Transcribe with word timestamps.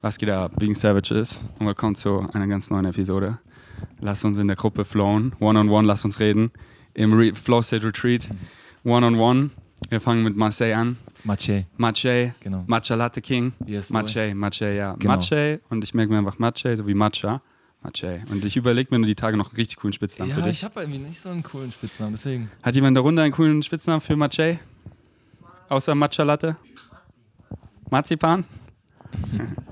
Was 0.00 0.16
geht 0.16 0.30
ab, 0.30 0.52
Wegen 0.60 0.76
Savages? 0.76 1.48
Und 1.58 1.66
willkommen 1.66 1.96
zu 1.96 2.24
einer 2.32 2.46
ganz 2.46 2.70
neuen 2.70 2.84
Episode. 2.84 3.38
Lass 3.98 4.24
uns 4.24 4.38
in 4.38 4.46
der 4.46 4.54
Gruppe 4.54 4.84
flowen, 4.84 5.32
one-on-one, 5.40 5.70
-on 5.70 5.82
-one, 5.82 5.86
lass 5.86 6.04
uns 6.04 6.20
reden. 6.20 6.52
Im 6.94 7.12
Re 7.14 7.34
Flow 7.34 7.62
State 7.62 7.84
Retreat, 7.84 8.28
one-on-one. 8.84 9.16
-on 9.16 9.46
-one. 9.46 9.90
Wir 9.90 10.00
fangen 10.00 10.22
mit 10.22 10.36
Marseille 10.36 10.74
an. 10.74 10.98
Mache. 11.24 11.66
Mache, 11.78 12.32
genau. 12.38 12.62
Matcha 12.68 12.94
Latte 12.94 13.20
King. 13.20 13.52
Yes, 13.66 13.90
Mache, 13.90 14.36
Mache, 14.36 14.72
ja. 14.72 14.94
Genau. 15.00 15.16
Mache 15.16 15.60
und 15.68 15.82
ich 15.82 15.92
merke 15.94 16.12
mir 16.12 16.18
einfach 16.18 16.38
Mache, 16.38 16.76
so 16.76 16.86
wie 16.86 16.94
Matcha. 16.94 17.42
Mache. 17.82 18.22
Und 18.30 18.44
ich 18.44 18.56
überlege 18.56 18.92
mir 18.92 19.00
nur 19.00 19.08
die 19.08 19.16
Tage 19.16 19.36
noch 19.36 19.48
einen 19.48 19.56
richtig 19.56 19.78
coolen 19.78 19.92
Spitznamen 19.92 20.32
für 20.32 20.38
Ja, 20.40 20.46
dich. 20.46 20.58
ich 20.58 20.64
habe 20.64 20.80
irgendwie 20.80 21.00
nicht 21.00 21.20
so 21.20 21.28
einen 21.28 21.42
coolen 21.42 21.72
Spitznamen, 21.72 22.12
deswegen. 22.12 22.52
Hat 22.62 22.76
jemand 22.76 22.96
darunter 22.96 23.22
einen 23.22 23.32
coolen 23.32 23.64
Spitznamen 23.64 24.00
für 24.00 24.14
Mache? 24.14 24.60
Außer 25.68 25.96
Matcha 25.96 26.22
Latte? 26.22 26.56
Marzipan? 27.90 28.44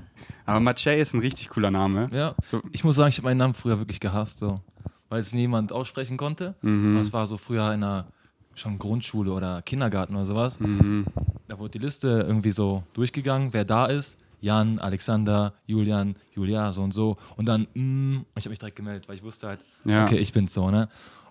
Aber 0.47 0.59
Mache 0.59 0.93
ist 0.95 1.13
ein 1.13 1.19
richtig 1.19 1.49
cooler 1.49 1.71
Name. 1.71 2.09
Ja, 2.11 2.33
So, 2.45 2.61
ich 2.71 2.83
muss 2.83 2.95
sagen, 2.95 3.09
ich 3.09 3.17
habe 3.17 3.27
meinen 3.27 3.37
Namen 3.37 3.53
früher 3.53 3.77
wirklich 3.77 3.99
gehasst, 3.99 4.39
so. 4.39 4.61
Weil 5.09 5.19
es 5.19 5.33
niemand 5.33 5.71
aussprechen 5.71 6.17
konnte. 6.17 6.55
Mhm. 6.61 6.95
Das 6.97 7.13
war 7.13 7.27
so 7.27 7.37
früher 7.37 7.73
in 7.73 7.83
einer 7.83 8.07
schon 8.55 8.79
Grundschule 8.79 9.31
oder 9.31 9.61
Kindergarten 9.61 10.15
oder 10.15 10.25
sowas. 10.25 10.59
Mhm. 10.59 11.05
Da 11.47 11.59
wurde 11.59 11.71
die 11.71 11.85
Liste 11.85 12.25
irgendwie 12.27 12.51
so 12.51 12.83
durchgegangen, 12.93 13.49
wer 13.53 13.63
da 13.65 13.85
ist. 13.85 14.17
Jan, 14.41 14.79
Alexander, 14.79 15.53
Julian, 15.65 16.15
Julia, 16.33 16.71
so 16.71 16.81
und 16.83 16.93
so. 16.93 17.17
Und 17.37 17.47
dann, 17.47 17.67
mm, 17.73 18.25
ich 18.35 18.43
habe 18.45 18.49
mich 18.51 18.59
direkt 18.59 18.75
gemeldet, 18.75 19.07
weil 19.07 19.15
ich 19.15 19.23
wusste 19.23 19.47
halt, 19.47 19.59
Ja. 19.83 20.05
okay, 20.05 20.17
ich 20.17 20.31
bin's 20.31 20.53
so, 20.53 20.69
ne? 20.69 20.83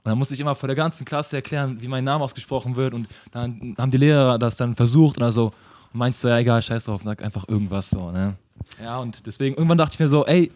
Und 0.02 0.10
dann 0.10 0.18
musste 0.18 0.34
ich 0.34 0.40
immer 0.40 0.54
vor 0.54 0.66
der 0.68 0.76
ganzen 0.76 1.04
Klasse 1.04 1.36
erklären, 1.36 1.78
wie 1.80 1.88
mein 1.88 2.04
Name 2.04 2.22
ausgesprochen 2.24 2.76
wird. 2.76 2.94
Und 2.94 3.08
dann 3.32 3.74
haben 3.78 3.90
die 3.90 3.98
Lehrer 3.98 4.38
das 4.38 4.56
dann 4.56 4.74
versucht 4.74 5.16
oder 5.18 5.30
so. 5.32 5.46
Und 5.92 5.98
meinst 5.98 6.22
du, 6.24 6.28
ja, 6.28 6.38
egal, 6.38 6.62
scheiß 6.62 6.84
drauf, 6.84 7.02
sag 7.04 7.22
einfach 7.22 7.46
irgendwas 7.48 7.90
so, 7.90 8.10
ne? 8.10 8.34
Ja, 8.82 8.98
und 8.98 9.26
deswegen, 9.26 9.54
irgendwann 9.56 9.78
dachte 9.78 9.94
ich 9.94 10.00
mir 10.00 10.08
so, 10.08 10.26
ey, 10.26 10.50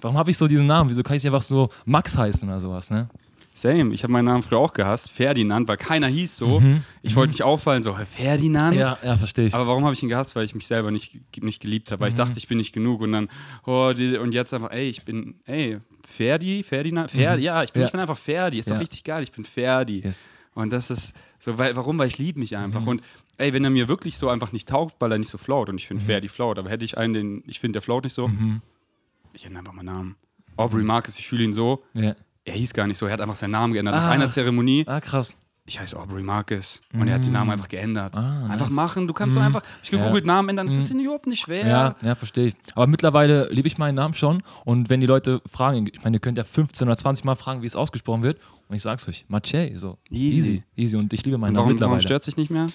warum 0.00 0.16
habe 0.16 0.30
ich 0.30 0.38
so 0.38 0.46
diesen 0.46 0.66
Namen? 0.66 0.90
Wieso 0.90 1.02
kann 1.02 1.16
ich 1.16 1.26
einfach 1.26 1.42
so 1.42 1.70
Max 1.84 2.16
heißen 2.16 2.48
oder 2.48 2.60
sowas, 2.60 2.90
ne? 2.90 3.08
Same. 3.54 3.92
Ich 3.92 4.02
habe 4.02 4.12
meinen 4.14 4.24
Namen 4.24 4.42
früher 4.42 4.58
auch 4.58 4.72
gehasst. 4.72 5.10
Ferdinand, 5.10 5.68
weil 5.68 5.76
keiner 5.76 6.06
hieß 6.06 6.38
so. 6.38 6.60
Mhm. 6.60 6.84
Ich 7.02 7.14
wollte 7.14 7.32
nicht 7.32 7.42
auffallen, 7.42 7.82
so, 7.82 7.94
Ferdinand? 8.10 8.74
Ja, 8.74 8.96
ja, 9.02 9.18
verstehe 9.18 9.46
ich. 9.46 9.54
Aber 9.54 9.66
warum 9.66 9.84
habe 9.84 9.92
ich 9.92 10.02
ihn 10.02 10.08
gehasst? 10.08 10.34
Weil 10.34 10.46
ich 10.46 10.54
mich 10.54 10.66
selber 10.66 10.90
nicht, 10.90 11.18
nicht 11.42 11.60
geliebt 11.60 11.90
habe. 11.92 12.00
Weil 12.00 12.08
Mhm. 12.08 12.14
ich 12.14 12.16
dachte, 12.18 12.38
ich 12.38 12.48
bin 12.48 12.56
nicht 12.56 12.72
genug. 12.72 13.02
Und 13.02 13.12
dann, 13.12 13.28
oh, 13.66 13.92
die, 13.94 14.16
und 14.16 14.32
jetzt 14.32 14.54
einfach, 14.54 14.70
ey, 14.70 14.88
ich 14.88 15.02
bin, 15.04 15.34
ey, 15.44 15.80
Ferdi, 16.08 16.62
Ferdinand, 16.62 17.10
Ferdi, 17.10 17.42
ja, 17.42 17.62
ich 17.62 17.72
bin, 17.74 17.80
Mhm. 17.80 17.82
Ja. 17.82 17.86
ich 17.88 17.92
bin 17.92 18.00
einfach 18.00 18.16
Ferdi. 18.16 18.58
Ist 18.58 18.70
Ja. 18.70 18.76
doch 18.76 18.80
richtig 18.80 19.04
geil, 19.04 19.22
ich 19.22 19.32
bin 19.32 19.44
Ferdi. 19.44 20.00
yes. 20.02 20.30
Und 20.54 20.70
das 20.70 20.90
ist 20.90 21.14
so, 21.38 21.56
weil, 21.58 21.74
warum? 21.76 21.98
Weil 21.98 22.08
ich 22.08 22.18
liebe 22.18 22.38
mich 22.38 22.56
einfach. 22.56 22.80
Mhm. 22.82 22.88
Und 22.88 23.02
ey, 23.38 23.52
wenn 23.52 23.64
er 23.64 23.70
mir 23.70 23.88
wirklich 23.88 24.16
so 24.18 24.28
einfach 24.28 24.52
nicht 24.52 24.68
taugt, 24.68 24.96
weil 25.00 25.12
er 25.12 25.18
nicht 25.18 25.28
so 25.28 25.38
float 25.38 25.68
und 25.68 25.76
ich 25.78 25.86
finde 25.86 26.04
Ferdi 26.04 26.28
float, 26.28 26.58
aber 26.58 26.70
hätte 26.70 26.84
ich 26.84 26.96
einen, 26.98 27.14
den 27.14 27.42
ich 27.46 27.60
finde, 27.60 27.74
der 27.74 27.82
float 27.82 28.04
nicht 28.04 28.14
so, 28.14 28.28
Mhm. 28.28 28.60
ich 29.32 29.44
ändere 29.44 29.60
einfach 29.60 29.72
meinen 29.72 29.86
Namen. 29.86 30.16
Aubrey 30.56 30.82
Marcus, 30.82 31.18
ich 31.18 31.26
fühle 31.26 31.44
ihn 31.44 31.52
so. 31.52 31.82
Ja. 31.94 32.14
Er 32.44 32.54
hieß 32.54 32.74
gar 32.74 32.86
nicht 32.86 32.98
so, 32.98 33.06
er 33.06 33.12
hat 33.12 33.20
einfach 33.20 33.36
seinen 33.36 33.52
Namen 33.52 33.72
geändert. 33.72 33.94
Nach 33.94 34.04
Ah. 34.08 34.10
einer 34.10 34.30
Zeremonie, 34.30 34.84
Ah, 34.86 35.00
krass. 35.00 35.36
ich 35.64 35.78
heiße 35.80 35.96
Aubrey 35.98 36.22
Marcus. 36.22 36.80
Und 36.92 37.06
er 37.08 37.14
hat 37.14 37.24
den 37.24 37.32
Namen 37.32 37.50
einfach 37.52 37.68
geändert. 37.68 38.16
Ah, 38.16 38.44
einfach 38.50 38.66
nice. 38.66 38.74
machen, 38.74 39.06
du 39.06 39.14
kannst 39.14 39.34
so 39.34 39.40
Mhm. 39.40 39.46
einfach, 39.46 39.62
ich 39.82 39.90
gegoogelt 39.90 40.26
Namen 40.26 40.50
ändern, 40.50 40.66
das 40.66 40.74
Mhm. 40.74 40.80
ist 40.82 40.90
überhaupt 40.90 41.26
nicht 41.28 41.40
schwer. 41.40 41.66
Ja, 41.66 41.96
ja, 42.02 42.14
verstehe 42.16 42.48
ich. 42.48 42.54
Aber 42.74 42.86
mittlerweile 42.88 43.48
liebe 43.50 43.68
ich 43.68 43.78
meinen 43.78 43.94
Namen 43.94 44.14
schon. 44.14 44.42
Und 44.64 44.90
wenn 44.90 45.00
die 45.00 45.06
Leute 45.06 45.40
fragen, 45.50 45.86
ich 45.90 46.02
meine, 46.02 46.16
ihr 46.16 46.20
könnt 46.20 46.36
ja 46.36 46.44
15 46.44 46.88
oder 46.88 46.96
20 46.96 47.24
Mal 47.24 47.36
fragen, 47.36 47.62
wie 47.62 47.66
es 47.66 47.76
ausgesprochen 47.76 48.22
wird. 48.24 48.38
Und 48.68 48.74
ich 48.76 48.82
sag's 48.82 49.08
euch, 49.08 49.24
Mache, 49.28 49.72
so. 49.76 49.98
Easy. 50.10 50.36
Easy. 50.36 50.62
Easy. 50.76 50.96
Und 50.96 51.12
ich 51.12 51.24
liebe 51.24 51.38
meinen 51.38 51.50
Und 51.50 51.54
Namen 51.54 51.66
warum, 51.68 51.80
warum 51.80 51.94
mittlerweile. 51.96 52.02
stört 52.02 52.24
sich 52.24 52.36
nicht 52.36 52.50
mehr? 52.50 52.66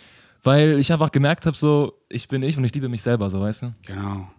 Weil 0.44 0.78
ich 0.80 0.92
einfach 0.92 1.12
gemerkt 1.12 1.46
habe, 1.46 1.58
so, 1.58 1.94
ich 2.10 2.28
bin 2.28 2.44
ich 2.44 2.58
und 2.58 2.64
ich 2.64 2.74
liebe 2.74 2.90
mich 2.90 3.02
selber, 3.02 3.30
so, 3.30 3.42
weißt 3.42 3.64
du? 3.64 3.74
Genau. 3.86 4.30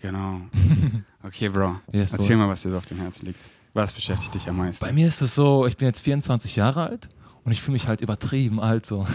Genau. 0.00 0.40
Okay, 1.26 1.48
Bro. 1.48 1.80
Yes, 1.90 2.12
Erzähl 2.12 2.36
boy. 2.36 2.44
mal, 2.44 2.48
was 2.50 2.62
dir 2.62 2.70
so 2.70 2.76
auf 2.76 2.84
dem 2.84 2.98
Herzen 2.98 3.24
liegt. 3.24 3.40
Was 3.72 3.94
beschäftigt 3.94 4.34
dich 4.34 4.46
am 4.46 4.58
meisten? 4.58 4.84
Bei 4.84 4.92
mir 4.92 5.08
ist 5.08 5.22
es 5.22 5.34
so, 5.34 5.66
ich 5.66 5.78
bin 5.78 5.86
jetzt 5.88 6.00
24 6.00 6.54
Jahre 6.54 6.82
alt 6.82 7.08
und 7.44 7.52
ich 7.52 7.62
fühle 7.62 7.72
mich 7.72 7.88
halt 7.88 8.02
übertrieben 8.02 8.60
alt, 8.60 8.84
so. 8.84 9.06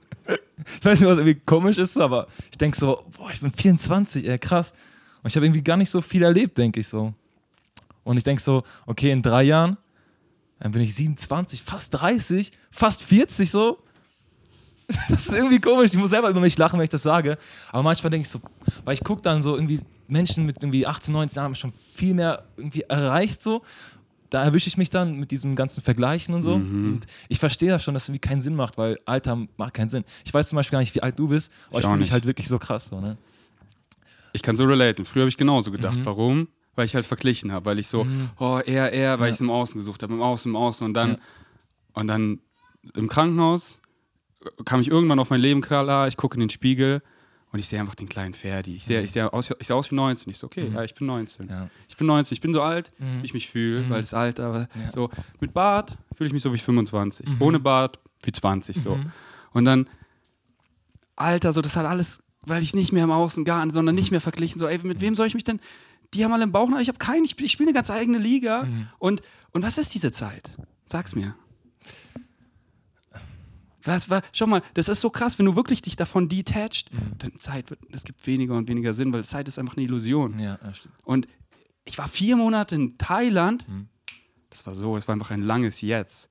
ich 0.26 0.84
weiß 0.84 0.98
nicht, 0.98 1.08
was 1.08 1.18
irgendwie 1.18 1.40
komisch 1.46 1.78
ist, 1.78 1.96
aber 1.98 2.26
ich 2.50 2.58
denke 2.58 2.76
so, 2.76 3.04
boah, 3.16 3.30
ich 3.30 3.40
bin 3.40 3.52
24, 3.52 4.28
ey, 4.28 4.40
krass. 4.40 4.74
Und 5.22 5.30
ich 5.30 5.36
habe 5.36 5.46
irgendwie 5.46 5.62
gar 5.62 5.76
nicht 5.76 5.90
so 5.90 6.00
viel 6.00 6.24
erlebt, 6.24 6.58
denke 6.58 6.80
ich 6.80 6.88
so. 6.88 7.14
Und 8.02 8.16
ich 8.16 8.24
denke 8.24 8.42
so, 8.42 8.64
okay, 8.86 9.12
in 9.12 9.22
drei 9.22 9.44
Jahren, 9.44 9.76
dann 10.58 10.72
bin 10.72 10.82
ich 10.82 10.96
27, 10.96 11.62
fast 11.62 11.94
30, 11.94 12.50
fast 12.72 13.04
40 13.04 13.50
so. 13.50 13.78
Das 15.08 15.26
ist 15.26 15.32
irgendwie 15.32 15.60
komisch. 15.60 15.90
Ich 15.92 15.98
muss 15.98 16.10
selber 16.10 16.28
über 16.30 16.40
mich 16.40 16.56
lachen, 16.58 16.78
wenn 16.78 16.84
ich 16.84 16.90
das 16.90 17.02
sage. 17.02 17.38
Aber 17.70 17.82
manchmal 17.82 18.10
denke 18.10 18.24
ich 18.26 18.30
so, 18.30 18.40
weil 18.84 18.94
ich 18.94 19.04
gucke 19.04 19.22
dann 19.22 19.42
so 19.42 19.54
irgendwie 19.54 19.80
Menschen 20.08 20.44
mit 20.46 20.62
irgendwie 20.62 20.86
18, 20.86 21.12
19 21.12 21.36
Jahren 21.36 21.44
haben 21.46 21.54
schon 21.54 21.72
viel 21.94 22.14
mehr 22.14 22.44
irgendwie 22.56 22.82
erreicht 22.82 23.42
so. 23.42 23.62
Da 24.30 24.42
erwische 24.42 24.68
ich 24.68 24.78
mich 24.78 24.88
dann 24.88 25.16
mit 25.18 25.30
diesem 25.30 25.54
ganzen 25.56 25.82
Vergleichen 25.82 26.34
und 26.34 26.40
so. 26.42 26.56
Mhm. 26.56 26.94
Und 26.94 27.06
ich 27.28 27.38
verstehe 27.38 27.68
das 27.70 27.84
schon, 27.84 27.92
dass 27.92 28.04
es 28.04 28.08
irgendwie 28.08 28.26
keinen 28.26 28.40
Sinn 28.40 28.54
macht, 28.56 28.78
weil 28.78 28.98
Alter 29.04 29.46
macht 29.58 29.74
keinen 29.74 29.90
Sinn. 29.90 30.04
Ich 30.24 30.32
weiß 30.32 30.48
zum 30.48 30.56
Beispiel 30.56 30.76
gar 30.76 30.80
nicht, 30.80 30.94
wie 30.94 31.02
alt 31.02 31.18
du 31.18 31.28
bist, 31.28 31.52
aber 31.68 31.78
Ich 31.80 31.84
ich, 31.84 31.86
fühle 31.88 31.98
mich 31.98 32.12
halt 32.12 32.24
wirklich 32.24 32.48
so 32.48 32.58
krass 32.58 32.86
so, 32.86 32.98
ne? 33.00 33.18
Ich 34.32 34.42
kann 34.42 34.56
so 34.56 34.64
relaten. 34.64 35.04
Früher 35.04 35.22
habe 35.24 35.28
ich 35.28 35.36
genauso 35.36 35.70
gedacht. 35.70 35.98
Mhm. 35.98 36.06
Warum? 36.06 36.48
Weil 36.74 36.86
ich 36.86 36.94
halt 36.94 37.04
verglichen 37.04 37.52
habe. 37.52 37.66
Weil 37.66 37.78
ich 37.78 37.86
so, 37.88 38.04
Mhm. 38.04 38.30
oh, 38.38 38.58
er, 38.64 38.90
er, 38.92 39.18
weil 39.20 39.26
Ja. 39.26 39.30
ich 39.30 39.34
es 39.34 39.40
im 39.42 39.50
Außen 39.50 39.78
gesucht 39.78 40.02
habe. 40.02 40.14
Im 40.14 40.22
Außen, 40.22 40.50
im 40.50 40.56
Außen. 40.56 40.86
Und 40.86 40.94
dann, 40.94 41.10
Ja. 41.10 41.16
und 41.92 42.06
dann 42.06 42.38
im 42.94 43.08
Krankenhaus 43.10 43.81
kam 44.64 44.80
ich 44.80 44.88
irgendwann 44.88 45.18
auf 45.18 45.30
mein 45.30 45.40
Leben 45.40 45.60
klar. 45.60 46.08
Ich 46.08 46.16
gucke 46.16 46.34
in 46.34 46.40
den 46.40 46.50
Spiegel 46.50 47.02
und 47.52 47.58
ich 47.58 47.68
sehe 47.68 47.78
einfach 47.80 47.94
den 47.94 48.08
kleinen 48.08 48.34
Ferdi. 48.34 48.76
Ich 48.76 48.84
sehe, 48.84 49.02
ich 49.02 49.12
sehe, 49.12 49.32
aus, 49.32 49.52
ich 49.58 49.66
sehe 49.66 49.76
aus 49.76 49.90
wie 49.90 49.94
19. 49.94 50.30
Ich 50.30 50.38
so, 50.38 50.46
okay, 50.46 50.68
Mhm. 50.68 50.74
ja, 50.74 50.84
ich 50.84 50.94
bin 50.94 51.06
19. 51.06 51.48
Ja. 51.48 51.68
Ich 51.88 51.96
bin 51.96 52.06
19. 52.06 52.34
Ich 52.34 52.40
bin 52.40 52.54
so 52.54 52.62
alt, 52.62 52.92
Mhm. 52.98 53.20
wie 53.20 53.24
ich 53.26 53.34
mich 53.34 53.48
fühle, 53.50 53.82
Mhm. 53.82 53.90
weil 53.90 54.00
das 54.00 54.14
Alter. 54.14 54.46
Aber 54.46 54.58
Ja. 54.74 54.92
so 54.92 55.10
mit 55.40 55.52
Bart 55.52 55.96
fühle 56.16 56.28
ich 56.28 56.32
mich 56.32 56.42
so 56.42 56.52
wie 56.52 56.58
25. 56.58 57.26
Mhm. 57.28 57.36
Ohne 57.42 57.58
Bart 57.60 57.98
wie 58.22 58.32
20 58.32 58.76
so. 58.80 58.96
Mhm. 58.96 59.12
Und 59.52 59.64
dann, 59.66 59.88
Alter, 61.16 61.52
so 61.52 61.60
das 61.60 61.76
hat 61.76 61.86
alles, 61.86 62.22
weil 62.46 62.62
ich 62.62 62.74
nicht 62.74 62.92
mehr 62.92 63.04
im 63.04 63.10
Außen 63.10 63.44
gar, 63.44 63.68
sondern 63.70 63.94
nicht 63.94 64.10
mehr 64.10 64.20
verglichen. 64.20 64.58
So, 64.58 64.66
ey, 64.66 64.78
mit 64.82 65.00
wem 65.00 65.14
soll 65.14 65.26
ich 65.26 65.34
mich 65.34 65.44
denn? 65.44 65.60
Die 66.14 66.24
haben 66.24 66.32
alle 66.32 66.44
im 66.44 66.52
Bauch, 66.52 66.68
ich 66.80 66.88
habe 66.88 66.98
keinen, 66.98 67.24
ich, 67.24 67.38
ich 67.38 67.52
spiele 67.52 67.68
eine 67.68 67.74
ganz 67.74 67.90
eigene 67.90 68.18
Liga. 68.18 68.64
Mhm. 68.64 68.88
Und, 68.98 69.22
und 69.52 69.62
was 69.62 69.78
ist 69.78 69.94
diese 69.94 70.10
Zeit? 70.12 70.50
Sag's 70.86 71.14
mir. 71.14 71.34
Was, 73.84 74.08
was, 74.10 74.22
schau 74.32 74.46
mal, 74.46 74.62
das 74.74 74.88
ist 74.88 75.00
so 75.00 75.10
krass, 75.10 75.38
wenn 75.38 75.46
du 75.46 75.56
wirklich 75.56 75.82
dich 75.82 75.96
davon 75.96 76.28
detached, 76.28 76.92
Mhm. 76.92 77.18
dann 77.18 77.40
Zeit 77.40 77.70
wird, 77.70 77.80
es 77.90 78.04
gibt 78.04 78.26
weniger 78.26 78.54
und 78.56 78.68
weniger 78.68 78.94
Sinn, 78.94 79.12
weil 79.12 79.24
Zeit 79.24 79.48
ist 79.48 79.58
einfach 79.58 79.76
eine 79.76 79.84
Illusion. 79.84 80.38
Ja, 80.38 80.58
ja, 80.62 80.74
stimmt. 80.74 80.94
Und 81.04 81.26
ich 81.84 81.98
war 81.98 82.08
vier 82.08 82.36
Monate 82.36 82.74
in 82.74 82.96
Thailand. 82.98 83.68
Mhm. 83.68 83.88
Das 84.50 84.66
war 84.66 84.74
so, 84.74 84.96
es 84.96 85.08
war 85.08 85.14
einfach 85.14 85.30
ein 85.30 85.42
langes 85.42 85.80
Jetzt. 85.80 86.28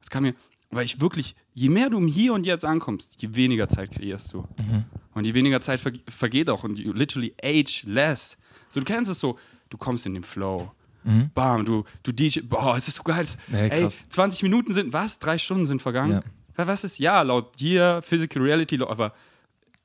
Das 0.00 0.10
kam 0.10 0.22
mir, 0.24 0.34
weil 0.70 0.84
ich 0.84 1.00
wirklich, 1.00 1.36
je 1.54 1.68
mehr 1.68 1.90
du 1.90 1.98
im 1.98 2.08
Hier 2.08 2.32
und 2.32 2.46
Jetzt 2.46 2.64
ankommst, 2.64 3.20
je 3.22 3.34
weniger 3.34 3.68
Zeit 3.68 3.90
kreierst 3.92 4.32
du. 4.32 4.46
Mhm. 4.58 4.84
Und 5.14 5.26
je 5.26 5.34
weniger 5.34 5.60
Zeit 5.60 5.78
ver 5.80 5.92
vergeht 6.08 6.48
auch 6.48 6.64
und 6.64 6.78
you 6.78 6.92
literally 6.92 7.34
age 7.44 7.84
less. 7.86 8.38
So, 8.70 8.80
du 8.80 8.86
kennst 8.86 9.10
es 9.10 9.20
so, 9.20 9.38
du 9.68 9.76
kommst 9.76 10.06
in 10.06 10.14
den 10.14 10.24
Flow. 10.24 10.72
Mhm. 11.04 11.30
Bam, 11.34 11.64
du, 11.66 11.84
du 12.02 12.12
DJ, 12.12 12.40
boah, 12.40 12.76
es 12.76 12.88
ist 12.88 12.96
so 12.96 13.02
geil. 13.02 13.26
Ja, 13.52 13.58
Ey, 13.58 13.82
krass. 13.82 14.02
20 14.08 14.42
Minuten 14.44 14.72
sind, 14.72 14.92
was? 14.92 15.18
Drei 15.18 15.36
Stunden 15.36 15.66
sind 15.66 15.82
vergangen? 15.82 16.12
Ja. 16.12 16.22
Wa- 16.56 16.66
Was 16.66 16.84
ist? 16.84 16.98
Ja, 16.98 17.22
laut 17.22 17.52
hier, 17.58 18.00
Physical 18.02 18.42
Reality, 18.42 18.80
aber 18.82 19.12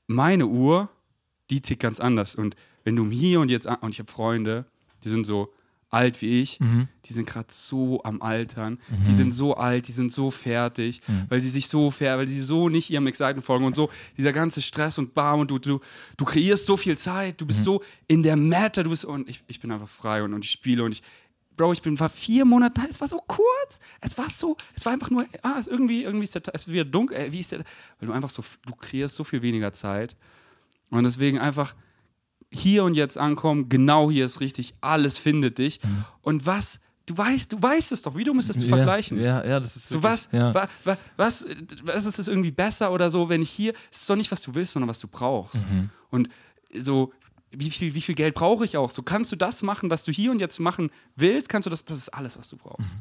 meine 0.07 0.45
Uhr, 0.47 0.89
die 1.49 1.61
tickt 1.61 1.81
ganz 1.81 1.99
anders. 1.99 2.35
Und 2.35 2.55
wenn 2.83 2.95
du 2.95 3.09
Hier 3.09 3.39
und 3.39 3.49
Jetzt, 3.49 3.65
und 3.67 3.89
ich 3.93 3.99
habe 3.99 4.11
Freunde, 4.11 4.65
die 5.03 5.09
sind 5.09 5.25
so 5.25 5.53
alt 5.89 6.21
wie 6.21 6.41
ich, 6.41 6.59
Mhm. 6.59 6.89
die 7.05 7.13
sind 7.13 7.27
gerade 7.27 7.47
so 7.49 8.03
am 8.03 8.21
Altern, 8.21 8.77
die 9.07 9.13
sind 9.13 9.31
so 9.31 9.55
alt, 9.55 9.87
die 9.87 9.93
sind 9.93 10.11
so 10.11 10.31
fertig, 10.31 10.99
Mhm. 11.07 11.25
weil 11.29 11.39
sie 11.39 11.49
sich 11.49 11.69
so 11.69 11.91
fair, 11.91 12.17
weil 12.17 12.27
sie 12.27 12.41
so 12.41 12.67
nicht 12.67 12.89
ihrem 12.89 13.07
Excitement 13.07 13.45
folgen 13.45 13.63
und 13.63 13.73
so 13.75 13.89
dieser 14.17 14.33
ganze 14.33 14.61
Stress 14.61 14.97
und 14.97 15.13
bam 15.13 15.39
und 15.39 15.49
du, 15.49 15.59
du, 15.59 15.79
du 16.17 16.25
kreierst 16.25 16.65
so 16.65 16.75
viel 16.75 16.97
Zeit, 16.97 17.39
du 17.39 17.45
Mhm. 17.45 17.47
bist 17.47 17.63
so 17.63 17.81
in 18.09 18.21
der 18.21 18.35
Matter, 18.35 18.83
du 18.83 18.89
bist 18.89 19.05
und 19.05 19.29
ich, 19.29 19.41
ich 19.47 19.61
bin 19.61 19.71
einfach 19.71 19.87
frei 19.87 20.23
und, 20.23 20.33
und 20.33 20.43
ich 20.43 20.51
spiele 20.51 20.83
und 20.83 20.91
ich, 20.91 21.01
Bro, 21.57 21.73
ich 21.73 21.81
bin 21.81 21.99
war 21.99 22.09
vier 22.09 22.45
Monate, 22.45 22.79
da, 22.81 22.87
es 22.87 23.01
war 23.01 23.07
so 23.07 23.17
kurz, 23.27 23.79
es 23.99 24.17
war 24.17 24.29
so, 24.29 24.55
es 24.75 24.85
war 24.85 24.93
einfach 24.93 25.09
nur, 25.09 25.25
ah, 25.41 25.55
es 25.59 25.67
irgendwie, 25.67 26.03
irgendwie 26.03 26.23
ist 26.23 26.35
der, 26.35 26.43
es 26.53 26.67
wieder 26.67 26.85
dunkel, 26.85 27.17
äh, 27.17 27.31
wie 27.31 27.39
ist 27.41 27.51
der, 27.51 27.59
weil 27.99 28.07
du 28.07 28.13
einfach 28.13 28.29
so, 28.29 28.43
du 28.65 28.75
kreierst 28.75 29.15
so 29.15 29.23
viel 29.23 29.41
weniger 29.41 29.73
Zeit 29.73 30.15
und 30.91 31.03
deswegen 31.03 31.39
einfach 31.39 31.73
hier 32.51 32.83
und 32.85 32.93
jetzt 32.93 33.17
ankommen, 33.17 33.67
genau 33.69 34.09
hier 34.09 34.23
ist 34.23 34.39
richtig, 34.39 34.73
alles 34.79 35.17
findet 35.17 35.57
dich. 35.57 35.81
Und 36.21 36.45
was, 36.45 36.79
du 37.05 37.17
weißt, 37.17 37.51
du 37.51 37.61
weißt 37.61 37.91
es 37.91 38.03
doch, 38.03 38.15
wie 38.15 38.23
du 38.23 38.33
müsstest 38.33 38.61
Ja, 38.63 38.69
vergleichen. 38.69 39.19
Ja, 39.19 39.43
ja, 39.45 39.59
das 39.59 39.75
ist 39.75 39.89
So 39.89 39.95
wirklich- 40.01 40.11
was, 40.13 40.29
Ja. 40.31 40.53
wa, 40.53 40.67
wa, 40.85 40.97
was, 41.17 41.45
was 41.83 42.05
ist 42.05 42.19
es 42.19 42.27
irgendwie 42.29 42.51
besser 42.51 42.91
oder 42.93 43.09
so, 43.09 43.27
wenn 43.27 43.41
ich 43.41 43.49
hier, 43.49 43.73
es 43.91 44.01
ist 44.01 44.09
doch 44.09 44.15
nicht, 44.15 44.31
was 44.31 44.41
du 44.41 44.55
willst, 44.55 44.71
sondern 44.73 44.87
was 44.87 44.99
du 44.99 45.07
brauchst. 45.09 45.69
Mhm. 45.69 45.89
Und 46.09 46.29
so, 46.73 47.11
wie 47.51 47.69
viel, 47.71 47.93
wie 47.93 48.01
viel 48.01 48.15
Geld 48.15 48.35
brauche 48.35 48.65
ich 48.65 48.77
auch? 48.77 48.89
So 48.91 49.01
kannst 49.03 49.31
du 49.31 49.35
das 49.35 49.61
machen, 49.63 49.89
was 49.89 50.03
du 50.03 50.11
hier 50.11 50.31
und 50.31 50.39
jetzt 50.39 50.59
machen 50.59 50.91
willst, 51.15 51.49
kannst 51.49 51.65
du 51.65 51.69
das, 51.69 51.85
das 51.85 51.97
ist 51.97 52.09
alles, 52.09 52.37
was 52.37 52.49
du 52.49 52.57
brauchst. 52.57 52.97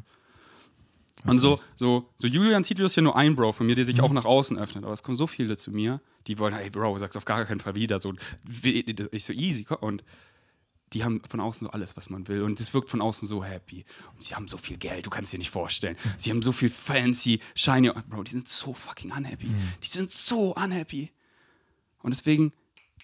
Und 1.25 1.39
so, 1.39 1.59
so, 1.75 2.09
so 2.17 2.27
Julian 2.27 2.63
Titel 2.63 2.83
ist 2.85 2.95
ja 2.95 3.01
nur 3.01 3.15
ein 3.17 3.35
Bro 3.35 3.51
von 3.53 3.65
mir, 3.65 3.75
der 3.75 3.85
sich 3.85 3.97
Mhm. 3.97 4.03
auch 4.03 4.11
nach 4.13 4.25
außen 4.25 4.57
öffnet. 4.57 4.83
Aber 4.85 4.93
es 4.93 5.03
kommen 5.03 5.17
so 5.17 5.27
viele 5.27 5.57
zu 5.57 5.71
mir, 5.71 5.99
die 6.27 6.37
wollen, 6.39 6.53
hey 6.53 6.69
Bro, 6.69 6.97
sag's 6.99 7.17
auf 7.17 7.25
gar 7.25 7.43
keinen 7.45 7.59
Fall 7.59 7.75
wieder. 7.75 7.99
So, 7.99 8.13
ich 8.61 9.25
so 9.25 9.33
easy. 9.33 9.65
Und 9.81 10.03
die 10.93 11.03
haben 11.03 11.21
von 11.27 11.41
außen 11.41 11.67
so 11.67 11.71
alles, 11.71 11.97
was 11.97 12.09
man 12.09 12.27
will. 12.29 12.43
Und 12.43 12.61
es 12.61 12.73
wirkt 12.73 12.89
von 12.89 13.01
außen 13.01 13.27
so 13.27 13.43
happy. 13.43 13.83
Und 14.13 14.23
sie 14.23 14.35
haben 14.35 14.47
so 14.47 14.57
viel 14.57 14.77
Geld, 14.77 15.05
du 15.05 15.09
kannst 15.09 15.33
dir 15.33 15.37
nicht 15.39 15.49
vorstellen. 15.49 15.97
Sie 16.17 16.29
haben 16.29 16.41
so 16.41 16.53
viel 16.53 16.69
fancy, 16.69 17.41
shiny. 17.55 17.91
Bro, 18.07 18.23
die 18.23 18.31
sind 18.31 18.47
so 18.47 18.73
fucking 18.73 19.11
unhappy. 19.11 19.49
Die 19.83 19.87
sind 19.87 20.11
so 20.11 20.55
unhappy. 20.55 21.11
Und 22.03 22.11
deswegen, 22.13 22.53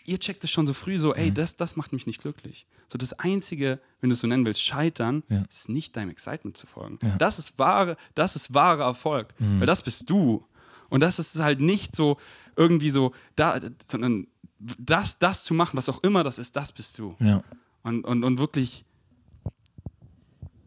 ihr 0.06 0.20
checkt 0.20 0.44
es 0.44 0.52
schon 0.52 0.66
so 0.68 0.74
früh 0.74 0.98
so, 1.00 1.14
ey, 1.16 1.32
das, 1.34 1.56
das 1.56 1.76
macht 1.76 1.94
mich 1.94 2.06
nicht 2.08 2.22
glücklich. 2.22 2.66
So 2.88 2.98
das 2.98 3.14
Einzige, 3.14 3.80
wenn 4.02 4.10
du 4.10 4.14
es 4.16 4.20
so 4.20 4.28
nennen 4.28 4.46
willst, 4.46 4.62
Scheitern, 4.62 5.24
Ja. 5.30 5.44
ist 5.50 5.70
nicht 5.70 5.96
deinem 5.96 6.10
Excitement 6.10 6.58
zu 6.58 6.68
folgen. 6.68 7.00
Ja. 7.02 7.16
Das 7.18 7.40
ist 7.40 7.58
wahre, 7.58 7.96
das 8.16 8.36
ist 8.36 8.54
wahrer 8.54 8.84
Erfolg. 8.84 9.34
Weil 9.40 9.66
das 9.66 9.82
bist 9.82 10.10
du. 10.10 10.46
Und 10.90 11.00
das 11.00 11.20
ist 11.20 11.40
halt 11.40 11.60
nicht 11.62 11.96
so 11.96 12.18
irgendwie 12.56 12.90
so, 12.92 13.14
da, 13.36 13.60
sondern 13.88 14.28
das, 14.60 15.18
das 15.20 15.44
zu 15.44 15.54
machen, 15.54 15.76
was 15.78 15.90
auch 15.90 16.04
immer 16.04 16.24
das 16.24 16.38
ist, 16.38 16.56
das 16.56 16.72
bist 16.72 16.98
du. 17.00 17.16
Ja. 17.20 17.44
Und, 17.84 18.06
und, 18.06 18.24
und 18.24 18.38
wirklich, 18.38 18.86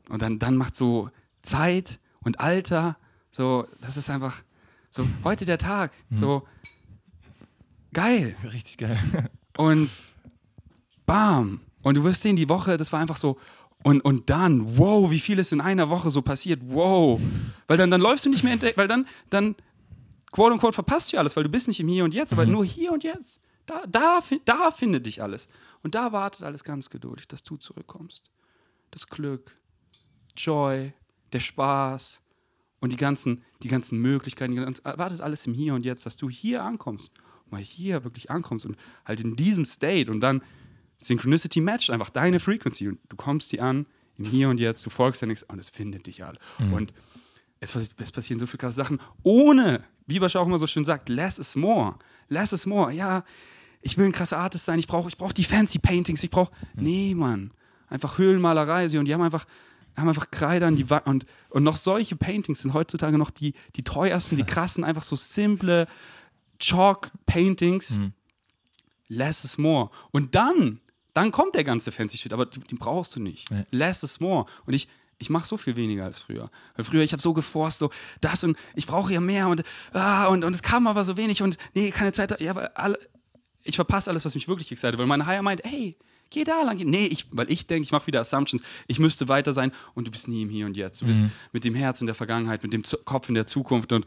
und 0.09 0.23
dann, 0.23 0.39
dann 0.39 0.57
macht 0.57 0.77
so 0.77 1.11
Zeit 1.43 1.99
und 2.21 2.41
Alter, 2.41 2.97
so, 3.31 3.67
das 3.81 3.97
ist 3.97 4.11
einfach, 4.11 4.43
so, 4.91 5.07
heute 5.25 5.45
der 5.45 5.59
Tag, 5.59 5.93
so, 6.11 6.47
geil. 7.97 8.37
Richtig 8.53 8.79
geil. 8.79 9.01
Und 9.57 9.91
bam. 11.07 11.61
Und 11.83 11.97
du 11.97 12.05
wirst 12.05 12.23
sehen, 12.23 12.37
die 12.37 12.49
Woche, 12.49 12.77
das 12.77 12.93
war 12.93 13.01
einfach 13.01 13.17
so. 13.17 13.39
Und, 13.83 14.01
und 14.03 14.29
dann, 14.29 14.77
wow, 14.77 15.11
wie 15.11 15.21
viel 15.21 15.39
ist 15.39 15.53
in 15.53 15.61
einer 15.61 15.89
Woche 15.89 16.11
so 16.11 16.21
passiert, 16.21 16.61
wow. 16.65 17.21
Weil 17.69 17.79
dann, 17.79 17.91
dann 17.91 18.01
läufst 18.01 18.27
du 18.27 18.31
nicht 18.31 18.43
mehr 18.43 18.53
entdeckt, 18.53 18.77
weil 18.77 18.89
dann, 18.89 19.07
dann, 19.31 19.55
quote 20.33 20.53
unquote, 20.53 20.73
verpasst 20.73 21.13
du 21.13 21.19
alles, 21.19 21.37
weil 21.37 21.45
du 21.45 21.49
bist 21.49 21.69
nicht 21.69 21.81
im 21.81 21.89
Hier 21.89 22.05
und 22.05 22.13
Jetzt, 22.13 22.33
aber 22.33 22.45
nur 22.45 22.65
hier 22.65 22.93
und 22.93 23.05
jetzt. 23.05 23.41
Da, 23.65 23.83
da, 23.89 24.21
da 24.45 24.71
findet 24.71 25.07
dich 25.07 25.23
alles. 25.23 25.49
Und 25.83 25.95
da 25.95 26.13
wartet 26.13 26.43
alles 26.43 26.65
ganz 26.65 26.91
geduldig, 26.91 27.29
dass 27.29 27.43
du 27.43 27.57
zurückkommst. 27.57 28.31
Das 28.91 29.09
Glück, 29.09 29.57
Joy, 30.37 30.93
der 31.33 31.41
Spaß 31.41 32.21
und 32.81 32.93
die 32.93 32.97
ganzen, 32.97 33.45
die 33.63 33.69
ganzen 33.69 34.01
Möglichkeiten, 34.01 34.53
die 34.55 34.61
ganzen, 34.61 34.85
wartet 34.85 35.21
alles 35.21 35.47
im 35.47 35.55
Hier 35.55 35.75
und 35.75 35.85
Jetzt, 35.85 36.05
dass 36.05 36.17
du 36.17 36.29
hier 36.29 36.63
ankommst. 36.63 37.13
Mal 37.51 37.61
hier 37.61 38.05
wirklich 38.05 38.31
ankommst 38.31 38.67
und 38.67 38.77
halt 39.05 39.21
in 39.21 39.37
diesem 39.37 39.65
State 39.65 40.11
und 40.11 40.21
dann 40.21 40.43
Synchronicity 40.99 41.61
matcht 41.61 41.91
einfach 41.91 42.11
deine 42.11 42.41
Frequency 42.41 42.89
und 42.89 42.99
du 43.09 43.17
kommst 43.17 43.53
die 43.53 43.61
an 43.61 43.87
im 44.19 44.25
Hier 44.25 44.49
und 44.49 44.59
Jetzt, 44.59 44.85
du 44.87 44.91
folgst 44.91 45.21
ja 45.21 45.29
nichts 45.29 45.43
und 45.45 45.59
es 45.59 45.69
findet 45.69 46.07
dich 46.07 46.25
alle. 46.25 46.39
Und 46.73 46.95
es, 47.61 47.75
es 47.75 48.13
passieren 48.13 48.41
so 48.41 48.47
viele 48.47 48.59
krasse 48.59 48.77
Sachen, 48.77 49.01
ohne, 49.23 49.85
wie 50.07 50.21
Bascha 50.21 50.41
auch 50.41 50.47
immer 50.47 50.59
so 50.59 50.67
schön 50.67 50.85
sagt, 50.85 51.09
less 51.09 51.39
is 51.39 51.57
more. 51.57 51.97
Less 52.29 52.53
is 52.53 52.67
more. 52.67 52.93
Ja, 52.93 53.25
ich 53.83 53.99
will 53.99 54.07
ein 54.07 54.13
krasser 54.13 54.39
Artist 54.39 54.65
sein, 54.65 54.79
ich 54.79 54.87
brauche 54.87 55.09
ich 55.09 55.17
brauch 55.17 55.33
die 55.33 55.45
fancy 55.45 55.79
Paintings, 55.79 56.23
ich 56.25 56.31
brauche. 56.31 56.53
Nee, 56.75 57.15
Mann. 57.15 57.53
Einfach 57.89 58.19
Höhlenmalerei. 58.19 58.89
Sie, 58.89 58.99
und 58.99 59.05
die 59.07 59.15
haben 59.15 59.23
einfach, 59.23 59.47
haben 59.97 60.09
einfach 60.09 60.31
Kreide 60.31 60.67
an 60.67 60.77
die 60.77 60.91
Wand. 60.91 61.07
Und, 61.07 61.27
und 61.51 61.63
noch 61.63 61.77
solche 61.77 62.17
Paintings 62.17 62.61
sind 62.61 62.75
heutzutage 62.75 63.17
noch 63.17 63.31
die, 63.31 63.55
die 63.77 63.85
teuersten, 63.85 64.37
die 64.37 64.45
krassen, 64.45 64.83
einfach 64.83 65.03
so 65.03 65.15
simple 65.15 65.87
Chalk-Paintings. 66.59 67.99
Less 69.09 69.45
is 69.45 69.59
more. 69.59 69.91
Und 70.11 70.35
dann, 70.35 70.81
dann 71.15 71.31
kommt 71.31 71.55
der 71.55 71.65
ganze 71.65 71.93
fancy 71.93 72.19
Shit, 72.19 72.33
aber 72.33 72.47
den 72.47 72.79
brauchst 72.79 73.15
du 73.17 73.21
nicht. 73.21 73.51
Nee. 73.51 73.67
Less 73.71 74.03
is 74.03 74.21
more. 74.21 74.47
Und 74.65 74.75
ich, 74.75 74.89
ich 75.19 75.31
mache 75.31 75.47
so 75.47 75.57
viel 75.57 75.77
weniger 75.77 76.05
als 76.05 76.19
früher. 76.19 76.51
Weil 76.75 76.85
früher, 76.85 77.03
ich 77.03 77.13
habe 77.13 77.23
so 77.23 77.33
geforst, 77.33 77.79
so 77.79 77.91
das 78.21 78.45
und 78.45 78.57
ich 78.75 78.87
brauche 78.87 79.13
ja 79.13 79.21
mehr 79.21 79.49
und, 79.49 79.63
ah, 79.93 80.27
und, 80.27 80.45
und 80.45 80.53
es 80.55 80.63
kam 80.63 80.87
aber 80.87 81.05
so 81.05 81.17
wenig 81.17 81.43
und 81.43 81.57
nee, 81.75 81.91
keine 81.91 82.13
Zeit. 82.13 82.41
Ja, 82.41 82.55
weil 82.55 82.67
alle, 82.69 82.99
ich 83.63 83.77
verpasse 83.77 84.11
alles, 84.11 84.25
was 84.25 84.35
mich 84.35 84.49
wirklich 84.49 84.71
excited, 84.73 84.99
weil 84.99 85.07
meine 85.07 85.27
Higher 85.27 85.43
meint, 85.43 85.63
hey, 85.65 85.95
geh 86.31 86.45
da 86.45 86.63
lang. 86.63 86.79
Nee, 86.79 87.07
ich, 87.07 87.27
weil 87.31 87.51
ich 87.51 87.67
denke, 87.67 87.85
ich 87.85 87.93
mache 87.93 88.07
wieder 88.07 88.21
Assumptions, 88.21 88.63
ich 88.87 88.99
müsste 88.99 89.29
weiter 89.29 89.53
sein 89.53 89.73
und 89.95 90.07
du 90.07 90.11
bist 90.11 90.29
nie 90.29 90.43
im 90.43 90.51
Hier 90.51 90.67
und 90.67 90.77
Jetzt. 90.77 91.01
Du 91.01 91.07
bist 91.07 91.25
mit 91.53 91.65
dem 91.65 91.75
Herz 91.75 92.01
in 92.01 92.07
der 92.07 92.15
Vergangenheit, 92.15 92.63
mit 92.63 92.73
dem 92.73 92.83
Kopf 93.05 93.29
in 93.29 93.35
der 93.35 93.47
Zukunft 93.47 93.93
und, 93.93 94.05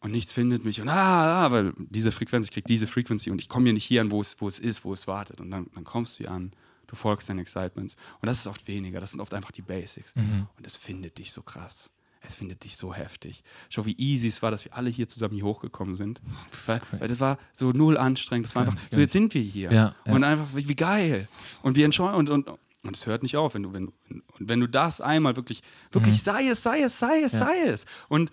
und 0.00 0.12
nichts 0.12 0.32
findet 0.32 0.64
mich. 0.64 0.80
Und 0.80 0.88
ah, 0.88 1.46
ah, 1.46 1.50
weil 1.50 1.72
diese 1.78 2.12
Frequenz, 2.12 2.46
ich 2.46 2.52
krieg 2.52 2.64
diese 2.66 2.86
Frequency 2.86 3.30
und 3.30 3.40
ich 3.40 3.48
komme 3.48 3.64
hier 3.64 3.72
nicht 3.72 3.84
hier 3.84 4.00
an, 4.00 4.10
wo 4.10 4.20
es, 4.20 4.36
wo 4.40 4.48
es 4.48 4.58
ist, 4.58 4.84
wo 4.84 4.92
es 4.92 5.06
wartet. 5.06 5.40
Und 5.40 5.50
dann, 5.50 5.66
dann 5.74 5.84
kommst 5.84 6.14
du 6.18 6.24
hier 6.24 6.30
an, 6.30 6.52
du 6.86 6.96
folgst 6.96 7.28
deinen 7.28 7.40
Excitements. 7.40 7.96
Und 8.20 8.26
das 8.26 8.38
ist 8.38 8.46
oft 8.46 8.66
weniger, 8.68 9.00
das 9.00 9.10
sind 9.12 9.20
oft 9.20 9.34
einfach 9.34 9.50
die 9.52 9.62
Basics. 9.62 10.14
Und 10.56 10.66
es 10.66 10.76
findet 10.76 11.18
dich 11.18 11.32
so 11.32 11.42
krass. 11.42 11.90
Es 12.28 12.34
findet 12.34 12.64
dich 12.64 12.76
so 12.76 12.92
heftig. 12.92 13.44
Schau, 13.68 13.86
wie 13.86 13.94
easy 13.98 14.26
es 14.28 14.42
war, 14.42 14.50
dass 14.50 14.64
wir 14.64 14.74
alle 14.76 14.90
hier 14.90 15.06
zusammen 15.06 15.34
hier 15.34 15.44
hochgekommen 15.44 15.94
sind. 15.94 16.20
Weil, 16.66 16.80
weil 16.98 17.06
das 17.06 17.20
war 17.20 17.38
so 17.52 17.70
null 17.70 17.96
anstrengend. 17.96 18.46
Das 18.46 18.56
war 18.56 18.66
einfach, 18.66 18.76
so 18.90 18.98
jetzt 18.98 19.12
sind 19.12 19.32
wir 19.32 19.42
hier. 19.42 19.70
Ja, 19.70 19.94
ja. 20.04 20.12
Und 20.12 20.24
einfach, 20.24 20.46
wie, 20.52 20.74
geil. 20.74 21.28
Und 21.62 21.76
wir 21.76 21.84
entscheiden 21.84 22.16
und, 22.16 22.28
und, 22.30 22.48
und 22.82 22.96
es 22.96 23.06
hört 23.06 23.22
nicht 23.22 23.36
auf, 23.36 23.54
wenn 23.54 23.62
du, 23.62 23.72
wenn, 23.72 23.92
und 24.08 24.22
wenn 24.38 24.58
du 24.58 24.66
das 24.66 25.00
einmal 25.00 25.36
wirklich, 25.36 25.62
wirklich 25.92 26.20
sei 26.22 26.48
es, 26.48 26.64
sei 26.64 26.82
es, 26.82 26.98
sei 26.98 27.22
es, 27.22 27.32
Ja. 27.32 27.38
sei 27.38 27.62
es. 27.66 27.86
Und 28.08 28.32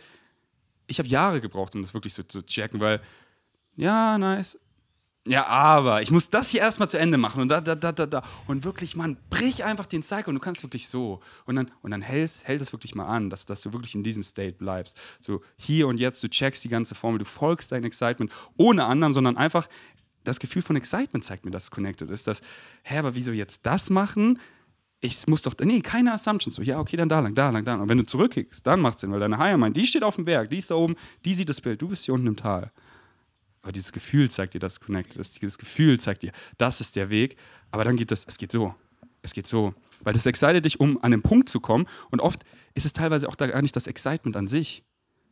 ich 0.94 1.00
habe 1.00 1.10
Jahre 1.10 1.42
gebraucht, 1.42 1.76
um 1.76 1.82
das 1.82 1.94
wirklich 1.94 2.14
so 2.14 2.24
zu 2.24 2.44
checken, 2.44 2.80
weil, 2.80 3.02
ja, 3.76 4.18
nice. 4.18 4.60
Ja, 5.26 5.48
aber 5.48 6.02
ich 6.02 6.12
muss 6.12 6.30
das 6.30 6.50
hier 6.50 6.60
erstmal 6.60 6.90
zu 6.90 7.00
Ende 7.00 7.18
machen 7.18 7.42
und 7.42 7.48
da, 7.48 7.62
da, 7.62 7.76
da, 7.76 7.94
da, 7.94 8.06
da. 8.06 8.24
Und 8.46 8.66
wirklich, 8.66 8.98
Mann, 8.98 9.18
brich 9.30 9.64
einfach 9.64 9.86
den 9.86 10.04
Cycle 10.04 10.30
und 10.30 10.36
du 10.36 10.42
kannst 10.42 10.64
wirklich 10.64 10.90
so. 10.90 11.22
Und 11.46 11.56
dann, 11.56 11.72
und 11.82 11.92
dann 11.92 12.02
hältst, 12.02 12.46
hält 12.46 12.62
es 12.62 12.74
wirklich 12.74 12.94
mal 12.94 13.06
an, 13.06 13.30
dass, 13.30 13.46
dass 13.46 13.62
du 13.62 13.72
wirklich 13.72 13.96
in 13.96 14.04
diesem 14.04 14.24
State 14.24 14.58
bleibst. 14.58 15.00
So 15.22 15.42
hier 15.56 15.88
und 15.88 15.98
jetzt, 15.98 16.22
du 16.24 16.30
checkst 16.30 16.64
die 16.66 16.70
ganze 16.70 16.94
Formel, 16.94 17.20
du 17.20 17.26
folgst 17.26 17.72
dein 17.72 17.86
Excitement 17.86 18.32
ohne 18.58 18.84
anderen, 18.86 19.14
sondern 19.14 19.38
einfach 19.38 19.70
das 20.26 20.40
Gefühl 20.40 20.62
von 20.62 20.76
Excitement 20.76 21.24
zeigt 21.24 21.46
mir, 21.46 21.52
dass 21.52 21.64
es 21.64 21.72
connected 21.72 22.12
ist. 22.12 22.28
Dass, 22.28 22.42
hä, 22.84 22.98
aber 22.98 23.16
wieso 23.16 23.32
jetzt 23.32 23.62
das 23.64 23.90
machen? 23.90 24.40
Ich 25.06 25.28
muss 25.28 25.42
doch, 25.42 25.54
nee, 25.60 25.82
keine 25.82 26.14
Assumptions. 26.14 26.56
So, 26.56 26.62
ja, 26.62 26.80
okay, 26.80 26.96
dann 26.96 27.10
da 27.10 27.20
lang, 27.20 27.36
da 27.36 27.50
lang, 27.50 27.66
da 27.66 27.74
lang. 27.74 27.82
Und 27.82 27.90
wenn 27.90 27.98
du 27.98 28.06
zurückkickst, 28.06 28.66
dann 28.66 28.80
macht 28.80 29.00
Sinn, 29.00 29.12
weil 29.12 29.20
deine 29.20 29.38
Higher 29.38 29.70
die 29.70 29.86
steht 29.86 30.02
auf 30.02 30.16
dem 30.16 30.24
Berg, 30.24 30.50
die 30.50 30.60
ist 30.60 30.72
da 30.72 30.76
oben, 30.76 30.96
die 31.26 31.36
sieht 31.36 31.50
das 31.50 31.60
Bild, 31.60 31.82
du 31.82 31.90
bist 31.90 32.06
hier 32.06 32.14
unten 32.14 32.28
im 32.28 32.38
Tal. 32.38 32.72
Aber 33.62 33.74
dieses 33.74 33.92
Gefühl 33.92 34.32
zeigt 34.32 34.54
dir, 34.54 34.60
dass 34.60 34.74
es 34.74 34.80
connected 34.80 35.18
ist. 35.18 35.42
Dieses 35.42 35.58
Gefühl 35.58 36.00
zeigt 36.00 36.24
dir, 36.24 36.32
das 36.58 36.80
ist 36.80 36.96
der 36.96 37.10
Weg. 37.10 37.36
Aber 37.70 37.84
dann 37.84 37.98
geht 37.98 38.12
das, 38.12 38.24
es 38.26 38.38
geht 38.38 38.54
so. 38.54 38.76
Es 39.22 39.34
geht 39.34 39.46
so. 39.46 39.74
Weil 40.04 40.14
das 40.14 40.26
excited 40.26 40.64
dich, 40.64 40.80
um 40.80 41.04
an 41.04 41.12
den 41.12 41.22
Punkt 41.22 41.50
zu 41.50 41.60
kommen. 41.60 41.86
Und 42.10 42.22
oft 42.22 42.40
ist 42.74 42.86
es 42.86 42.94
teilweise 42.94 43.28
auch 43.28 43.36
da 43.36 43.48
gar 43.48 43.62
nicht 43.62 43.76
das 43.76 43.88
Excitement 43.88 44.38
an 44.38 44.48
sich, 44.48 44.84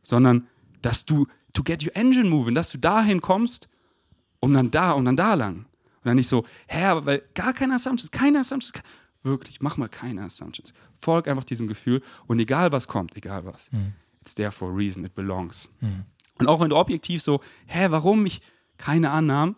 sondern 0.03 0.47
dass 0.81 1.05
du, 1.05 1.27
to 1.53 1.63
get 1.63 1.81
your 1.81 1.95
engine 1.95 2.29
moving, 2.29 2.55
dass 2.55 2.71
du 2.71 2.77
dahin 2.77 3.21
kommst, 3.21 3.69
um 4.41 4.53
dann 4.53 4.69
da, 4.69 4.91
um 4.91 5.05
dann 5.05 5.15
da 5.15 5.33
lang. 5.33 5.59
Und 5.59 5.65
dann 6.03 6.17
nicht 6.17 6.27
so, 6.27 6.45
hä, 6.67 6.91
weil 7.03 7.23
gar 7.33 7.53
keine 7.53 7.75
Assumptions, 7.75 8.11
keine 8.11 8.39
Assumptions. 8.39 8.73
Wirklich, 9.23 9.61
mach 9.61 9.77
mal 9.77 9.87
keine 9.89 10.23
Assumptions. 10.23 10.73
Folg 10.99 11.27
einfach 11.27 11.43
diesem 11.43 11.67
Gefühl 11.67 12.01
und 12.27 12.39
egal 12.39 12.71
was 12.71 12.87
kommt, 12.87 13.15
egal 13.15 13.45
was, 13.45 13.69
it's 14.21 14.33
there 14.35 14.51
for 14.51 14.69
a 14.69 14.73
reason, 14.73 15.03
it 15.05 15.13
belongs. 15.15 15.69
Und 16.39 16.47
auch 16.47 16.59
wenn 16.59 16.69
du 16.69 16.75
objektiv 16.75 17.21
so, 17.21 17.39
hä, 17.67 17.87
warum 17.89 18.25
ich 18.25 18.41
keine 18.77 19.11
Annahmen, 19.11 19.55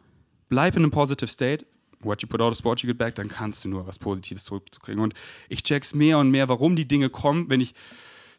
bleib 0.50 0.76
in 0.76 0.84
einem 0.84 0.92
positive 0.92 1.30
state, 1.30 1.66
what 2.02 2.22
you 2.22 2.28
put 2.28 2.42
out 2.42 2.52
is 2.52 2.64
what 2.64 2.82
you 2.82 2.88
get 2.88 2.98
back, 2.98 3.16
dann 3.16 3.30
kannst 3.30 3.64
du 3.64 3.70
nur 3.70 3.88
was 3.88 3.98
Positives 3.98 4.44
zurückkriegen. 4.44 5.02
Und 5.02 5.14
ich 5.48 5.64
check's 5.64 5.94
mehr 5.96 6.20
und 6.20 6.30
mehr, 6.30 6.50
warum 6.50 6.76
die 6.76 6.86
Dinge 6.88 7.10
kommen, 7.10 7.50
wenn 7.50 7.62
ich 7.62 7.74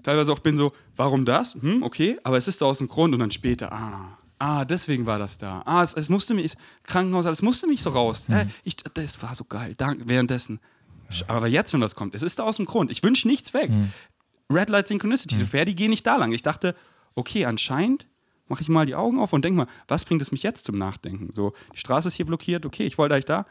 teilweise 0.02 0.30
auch 0.32 0.40
bin 0.40 0.56
so, 0.58 0.72
warum 0.96 1.24
das? 1.24 1.54
Hm, 1.54 1.82
okay, 1.82 2.18
aber 2.22 2.36
es 2.36 2.46
ist 2.48 2.62
aus 2.62 2.78
dem 2.78 2.88
Grund 2.88 3.14
und 3.14 3.20
dann 3.20 3.30
später, 3.30 3.72
ah, 3.72 4.18
ah, 4.38 4.64
deswegen 4.66 5.06
war 5.06 5.18
das 5.18 5.38
da. 5.38 5.62
Ah, 5.64 5.82
es, 5.82 5.94
es 5.94 6.10
musste 6.10 6.34
mich, 6.34 6.54
Krankenhaus, 6.82 7.24
es 7.24 7.40
musste 7.40 7.66
mich 7.66 7.80
so 7.80 7.90
raus. 7.90 8.28
Hä, 8.28 8.46
ich, 8.64 8.76
das 8.76 9.22
war 9.22 9.34
so 9.34 9.44
geil, 9.44 9.74
danke, 9.76 10.06
währenddessen. 10.06 10.60
Aber 11.28 11.46
jetzt, 11.46 11.72
wenn 11.72 11.80
das 11.80 11.94
kommt, 11.94 12.14
es 12.14 12.22
ist 12.22 12.38
da 12.38 12.44
aus 12.44 12.56
dem 12.56 12.66
Grund. 12.66 12.90
Ich 12.90 13.02
wünsche 13.02 13.28
nichts 13.28 13.54
weg. 13.54 13.70
Red 14.52 14.68
Light 14.68 14.88
Synchronicity, 14.88 15.36
so 15.36 15.46
fair, 15.46 15.64
die 15.64 15.74
gehen 15.74 15.90
nicht 15.90 16.06
da 16.06 16.16
lang. 16.16 16.32
Ich 16.32 16.42
dachte, 16.42 16.74
okay, 17.14 17.46
anscheinend 17.46 18.06
mache 18.48 18.62
ich 18.62 18.68
mal 18.68 18.86
die 18.86 18.94
Augen 18.94 19.18
auf 19.18 19.32
und 19.32 19.44
denke 19.44 19.56
mal, 19.56 19.66
was 19.88 20.04
bringt 20.04 20.20
es 20.22 20.32
mich 20.32 20.42
jetzt 20.42 20.66
zum 20.66 20.76
Nachdenken? 20.76 21.32
So, 21.32 21.54
die 21.72 21.78
Straße 21.78 22.08
ist 22.08 22.14
hier 22.14 22.26
blockiert, 22.26 22.66
okay, 22.66 22.84
ich 22.86 22.98
wollte 22.98 23.14
eigentlich 23.14 23.24
da. 23.24 23.44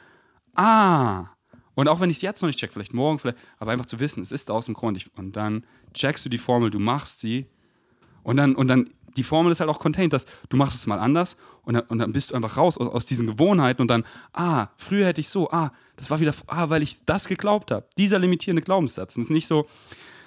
Ah! 0.55 1.29
Und 1.75 1.87
auch 1.87 1.99
wenn 1.99 2.09
ich 2.09 2.17
es 2.17 2.21
jetzt 2.21 2.41
noch 2.41 2.47
nicht 2.47 2.59
check, 2.59 2.71
vielleicht 2.71 2.93
morgen, 2.93 3.17
vielleicht, 3.17 3.37
aber 3.57 3.71
einfach 3.71 3.87
zu 3.87 3.99
wissen, 3.99 4.21
es 4.21 4.31
ist 4.31 4.51
aus 4.51 4.65
dem 4.65 4.75
Grund. 4.75 4.97
Ich, 4.97 5.17
und 5.17 5.35
dann 5.35 5.65
checkst 5.93 6.23
du 6.23 6.29
die 6.29 6.37
Formel, 6.37 6.69
du 6.69 6.79
machst 6.79 7.19
sie 7.19 7.47
und 8.21 8.37
dann, 8.37 8.55
und 8.55 8.67
dann, 8.67 8.89
die 9.15 9.23
Formel 9.23 9.51
ist 9.51 9.59
halt 9.59 9.69
auch 9.69 9.79
contained, 9.79 10.13
dass 10.13 10.25
du 10.49 10.57
machst 10.57 10.75
es 10.75 10.85
mal 10.85 10.99
anders 10.99 11.37
und 11.63 11.75
dann, 11.75 11.83
und 11.87 11.99
dann 11.99 12.13
bist 12.13 12.31
du 12.31 12.35
einfach 12.35 12.57
raus 12.57 12.77
aus, 12.77 12.87
aus 12.87 13.05
diesen 13.05 13.27
Gewohnheiten 13.27 13.81
und 13.81 13.87
dann, 13.87 14.03
ah, 14.33 14.67
früher 14.77 15.07
hätte 15.07 15.21
ich 15.21 15.29
so, 15.29 15.49
ah, 15.51 15.71
das 15.95 16.09
war 16.09 16.19
wieder, 16.19 16.33
ah, 16.47 16.69
weil 16.69 16.83
ich 16.83 17.05
das 17.05 17.27
geglaubt 17.27 17.71
habe. 17.71 17.85
Dieser 17.97 18.19
limitierende 18.19 18.61
Glaubenssatz. 18.61 19.15
Und 19.15 19.23
es 19.23 19.29
ist 19.29 19.33
nicht 19.33 19.47
so, 19.47 19.67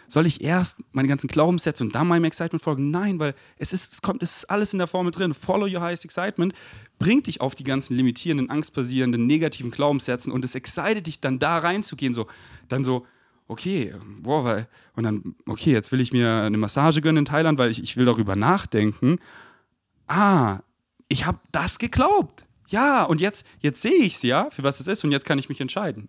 soll 0.09 0.26
ich 0.26 0.40
erst 0.40 0.76
meine 0.93 1.09
ganzen 1.09 1.26
Glaubenssätze 1.26 1.83
und 1.83 1.95
dann 1.95 2.07
meinem 2.07 2.25
Excitement 2.25 2.62
folgen? 2.62 2.90
Nein, 2.90 3.19
weil 3.19 3.35
es 3.59 3.73
ist, 3.73 3.95
es 3.95 4.02
kommt, 4.02 4.23
es 4.23 4.38
ist 4.38 4.50
alles 4.50 4.73
in 4.73 4.78
der 4.78 4.87
Formel 4.87 5.11
drin. 5.11 5.35
Follow 5.35 5.66
your 5.66 5.81
highest 5.81 6.05
excitement 6.05 6.55
bringt 6.99 7.26
dich 7.26 7.40
auf 7.40 7.55
die 7.55 7.64
ganzen 7.64 7.95
limitierenden, 7.95 8.49
angstbasierenden, 8.49 9.26
negativen 9.26 9.71
Glaubenssätzen 9.71 10.33
und 10.33 10.45
es 10.45 10.55
excited 10.55 11.07
dich 11.07 11.21
dann 11.21 11.38
da 11.38 11.59
reinzugehen, 11.59 12.14
so, 12.14 12.26
dann 12.69 12.85
so, 12.85 13.07
okay, 13.49 13.95
boah, 14.21 14.45
weil, 14.45 14.69
und 14.95 15.05
dann, 15.05 15.35
okay, 15.47 15.73
jetzt 15.73 15.93
will 15.93 16.00
ich 16.00 16.12
mir 16.12 16.43
eine 16.43 16.59
Massage 16.59 17.00
gönnen 17.00 17.19
in 17.19 17.25
Thailand, 17.25 17.59
weil 17.59 17.71
ich, 17.71 17.83
ich 17.83 17.97
will 17.97 18.05
darüber 18.05 18.37
nachdenken. 18.37 19.19
Ah, 20.07 20.61
ich 21.09 21.26
habe 21.26 21.38
das 21.53 21.79
geglaubt. 21.79 22.45
Ja, 22.69 23.05
und 23.05 23.21
jetzt, 23.21 23.47
jetzt 23.61 23.81
sehe 23.83 24.03
ich 24.03 24.15
es 24.15 24.23
ja, 24.23 24.50
für 24.50 24.65
was 24.65 24.81
es 24.81 24.88
ist, 24.88 25.05
und 25.05 25.12
jetzt 25.12 25.25
kann 25.25 25.38
ich 25.38 25.49
mich 25.49 25.61
entscheiden. 25.61 26.09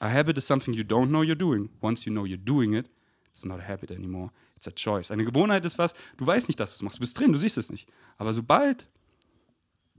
A 0.00 0.08
habit 0.08 0.38
is 0.38 0.46
something 0.46 0.72
you 0.74 0.84
don't 0.84 1.08
know 1.08 1.20
you're 1.20 1.34
doing. 1.34 1.68
Once 1.82 2.04
you 2.04 2.12
know 2.12 2.24
you're 2.24 2.42
doing 2.42 2.72
it, 2.74 2.88
it's 3.30 3.44
not 3.44 3.60
a 3.60 3.66
habit 3.66 3.90
anymore. 3.90 4.30
It's 4.56 4.66
a 4.66 4.70
choice. 4.70 5.10
Eine 5.10 5.24
Gewohnheit 5.24 5.64
ist 5.64 5.78
was, 5.78 5.92
du 6.16 6.26
weißt 6.26 6.48
nicht, 6.48 6.58
dass 6.58 6.70
du 6.70 6.76
es 6.76 6.82
machst. 6.82 6.98
Du 6.98 7.00
bist 7.00 7.18
drin, 7.18 7.32
du 7.32 7.38
siehst 7.38 7.58
es 7.58 7.70
nicht. 7.70 7.88
Aber 8.16 8.32
sobald, 8.32 8.88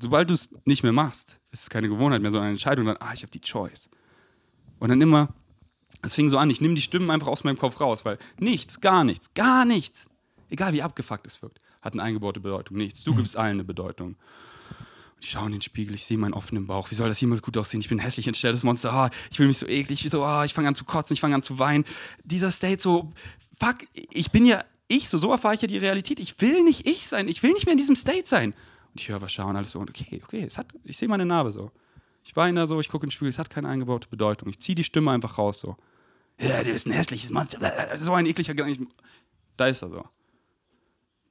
sobald 0.01 0.29
du 0.29 0.33
es 0.33 0.49
nicht 0.65 0.83
mehr 0.83 0.91
machst, 0.91 1.39
ist 1.51 1.63
es 1.63 1.69
keine 1.69 1.87
Gewohnheit 1.87 2.21
mehr, 2.21 2.31
sondern 2.31 2.47
eine 2.47 2.53
Entscheidung, 2.53 2.85
dann, 2.85 2.97
ah, 2.99 3.13
ich 3.13 3.21
habe 3.21 3.31
die 3.31 3.41
Choice. 3.41 3.89
Und 4.79 4.89
dann 4.89 4.99
immer, 4.99 5.33
es 6.01 6.15
fing 6.15 6.29
so 6.29 6.37
an, 6.37 6.49
ich 6.49 6.61
nehme 6.61 6.75
die 6.75 6.81
Stimmen 6.81 7.09
einfach 7.09 7.27
aus 7.27 7.43
meinem 7.43 7.57
Kopf 7.57 7.79
raus, 7.81 8.05
weil 8.05 8.17
nichts, 8.39 8.81
gar 8.81 9.03
nichts, 9.03 9.33
gar 9.33 9.65
nichts, 9.65 10.07
egal 10.49 10.73
wie 10.73 10.81
abgefuckt 10.81 11.27
es 11.27 11.41
wirkt, 11.41 11.59
hat 11.81 11.93
eine 11.93 12.03
eingebaute 12.03 12.39
Bedeutung. 12.39 12.77
Nichts. 12.77 13.03
Du 13.03 13.15
gibst 13.15 13.37
allen 13.37 13.51
eine 13.51 13.63
Bedeutung. 13.63 14.15
Ich 15.21 15.31
schaue 15.31 15.47
in 15.47 15.51
den 15.51 15.61
Spiegel, 15.61 15.95
ich 15.95 16.05
sehe 16.05 16.17
meinen 16.17 16.33
offenen 16.33 16.65
Bauch. 16.65 16.91
Wie 16.91 16.95
soll 16.95 17.09
das 17.09 17.19
jemals 17.19 17.41
gut 17.41 17.57
aussehen? 17.57 17.81
Ich 17.81 17.89
bin 17.89 17.97
ein 17.97 18.03
hässlich 18.03 18.27
entstelltes 18.27 18.63
Monster. 18.63 18.93
Ah, 18.93 19.09
ich 19.29 19.37
fühle 19.37 19.49
mich 19.49 19.57
so 19.57 19.67
eklig. 19.67 20.05
Ich, 20.05 20.11
so, 20.11 20.23
ah, 20.23 20.45
ich 20.45 20.53
fange 20.53 20.69
an 20.69 20.75
zu 20.75 20.85
kotzen, 20.85 21.13
ich 21.13 21.19
fange 21.19 21.35
an 21.35 21.43
zu 21.43 21.59
weinen. 21.59 21.83
Dieser 22.23 22.51
State 22.51 22.81
so, 22.81 23.11
fuck, 23.59 23.77
ich 23.93 24.31
bin 24.31 24.45
ja 24.45 24.63
ich, 24.87 25.07
so, 25.07 25.17
so 25.17 25.31
erfahre 25.31 25.53
ich 25.53 25.61
ja 25.61 25.67
die 25.67 25.77
Realität. 25.77 26.19
Ich 26.19 26.39
will 26.41 26.63
nicht 26.63 26.87
ich 26.87 27.05
sein. 27.05 27.27
Ich 27.27 27.43
will 27.43 27.53
nicht 27.53 27.65
mehr 27.65 27.73
in 27.73 27.77
diesem 27.77 27.95
State 27.95 28.27
sein. 28.27 28.53
Und 28.93 29.01
ich 29.01 29.07
höre 29.09 29.17
aber 29.17 29.29
schauen, 29.29 29.55
alles 29.55 29.71
so, 29.71 29.79
und 29.79 29.89
okay, 29.89 30.21
okay, 30.23 30.43
es 30.45 30.57
hat, 30.57 30.67
ich 30.83 30.97
sehe 30.97 31.07
meine 31.07 31.25
Narbe 31.25 31.51
so. 31.51 31.71
Ich 32.23 32.35
weine 32.35 32.61
da 32.61 32.67
so, 32.67 32.79
ich 32.79 32.89
gucke 32.89 33.05
in 33.05 33.09
den 33.09 33.11
Spiegel, 33.11 33.29
es 33.29 33.39
hat 33.39 33.49
keine 33.49 33.67
eingebaute 33.69 34.07
Bedeutung. 34.09 34.49
Ich 34.49 34.59
ziehe 34.59 34.75
die 34.75 34.83
Stimme 34.83 35.11
einfach 35.11 35.37
raus 35.37 35.59
so. 35.59 35.77
Ja, 36.39 36.63
du 36.63 36.71
bist 36.71 36.87
ein 36.87 36.91
hässliches 36.91 37.31
Monster. 37.31 37.97
So 37.97 38.13
ein 38.13 38.25
ekliger 38.25 38.53
Gedanke. 38.53 38.87
Da 39.57 39.67
ist 39.67 39.81
er 39.81 39.89
so. 39.89 40.07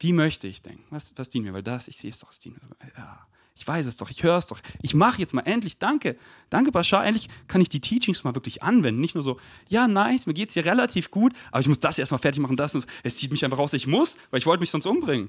Wie 0.01 0.13
möchte 0.13 0.47
ich 0.47 0.63
denken? 0.63 0.85
Was, 0.91 1.13
was 1.17 1.29
dient 1.29 1.45
mir? 1.45 1.53
Weil 1.53 1.63
das, 1.63 1.89
ich 1.89 1.97
sehe 1.97 2.11
es 2.11 2.19
doch, 2.19 2.31
es 2.31 2.39
dient 2.39 2.57
mir. 2.63 2.69
Ja. 2.97 3.27
Ich 3.59 3.67
weiß 3.67 3.87
es 3.87 3.97
doch, 3.97 4.09
ich 4.09 4.23
höre 4.23 4.39
es 4.39 4.47
doch. 4.47 4.61
Ich 4.83 4.95
mache 4.95 5.19
jetzt 5.19 5.35
mal 5.35 5.43
endlich, 5.43 5.79
danke, 5.79 6.17
danke 6.49 6.71
Bashar, 6.71 7.05
endlich 7.05 7.29
kann 7.49 7.61
ich 7.61 7.69
die 7.69 7.81
Teachings 7.81 8.23
mal 8.23 8.37
wirklich 8.37 8.63
anwenden. 8.63 9.01
Nicht 9.01 9.17
nur 9.17 9.25
so, 9.25 9.41
ja, 9.67 9.89
nice, 9.89 10.27
mir 10.27 10.35
geht 10.35 10.51
es 10.51 10.55
hier 10.55 10.65
relativ 10.65 11.11
gut, 11.11 11.33
aber 11.51 11.61
ich 11.61 11.67
muss 11.67 11.81
das 11.81 11.99
erstmal 11.99 12.21
fertig 12.21 12.41
machen, 12.41 12.57
das 12.57 12.77
und 12.77 12.85
das. 12.85 12.93
Es 13.03 13.17
zieht 13.17 13.33
mich 13.33 13.45
einfach 13.45 13.59
raus, 13.59 13.73
ich 13.73 13.89
muss, 13.89 14.17
weil 14.31 14.39
ich 14.39 14.47
wollte 14.47 14.61
mich 14.61 14.71
sonst 14.71 14.87
umbringen. 14.87 15.29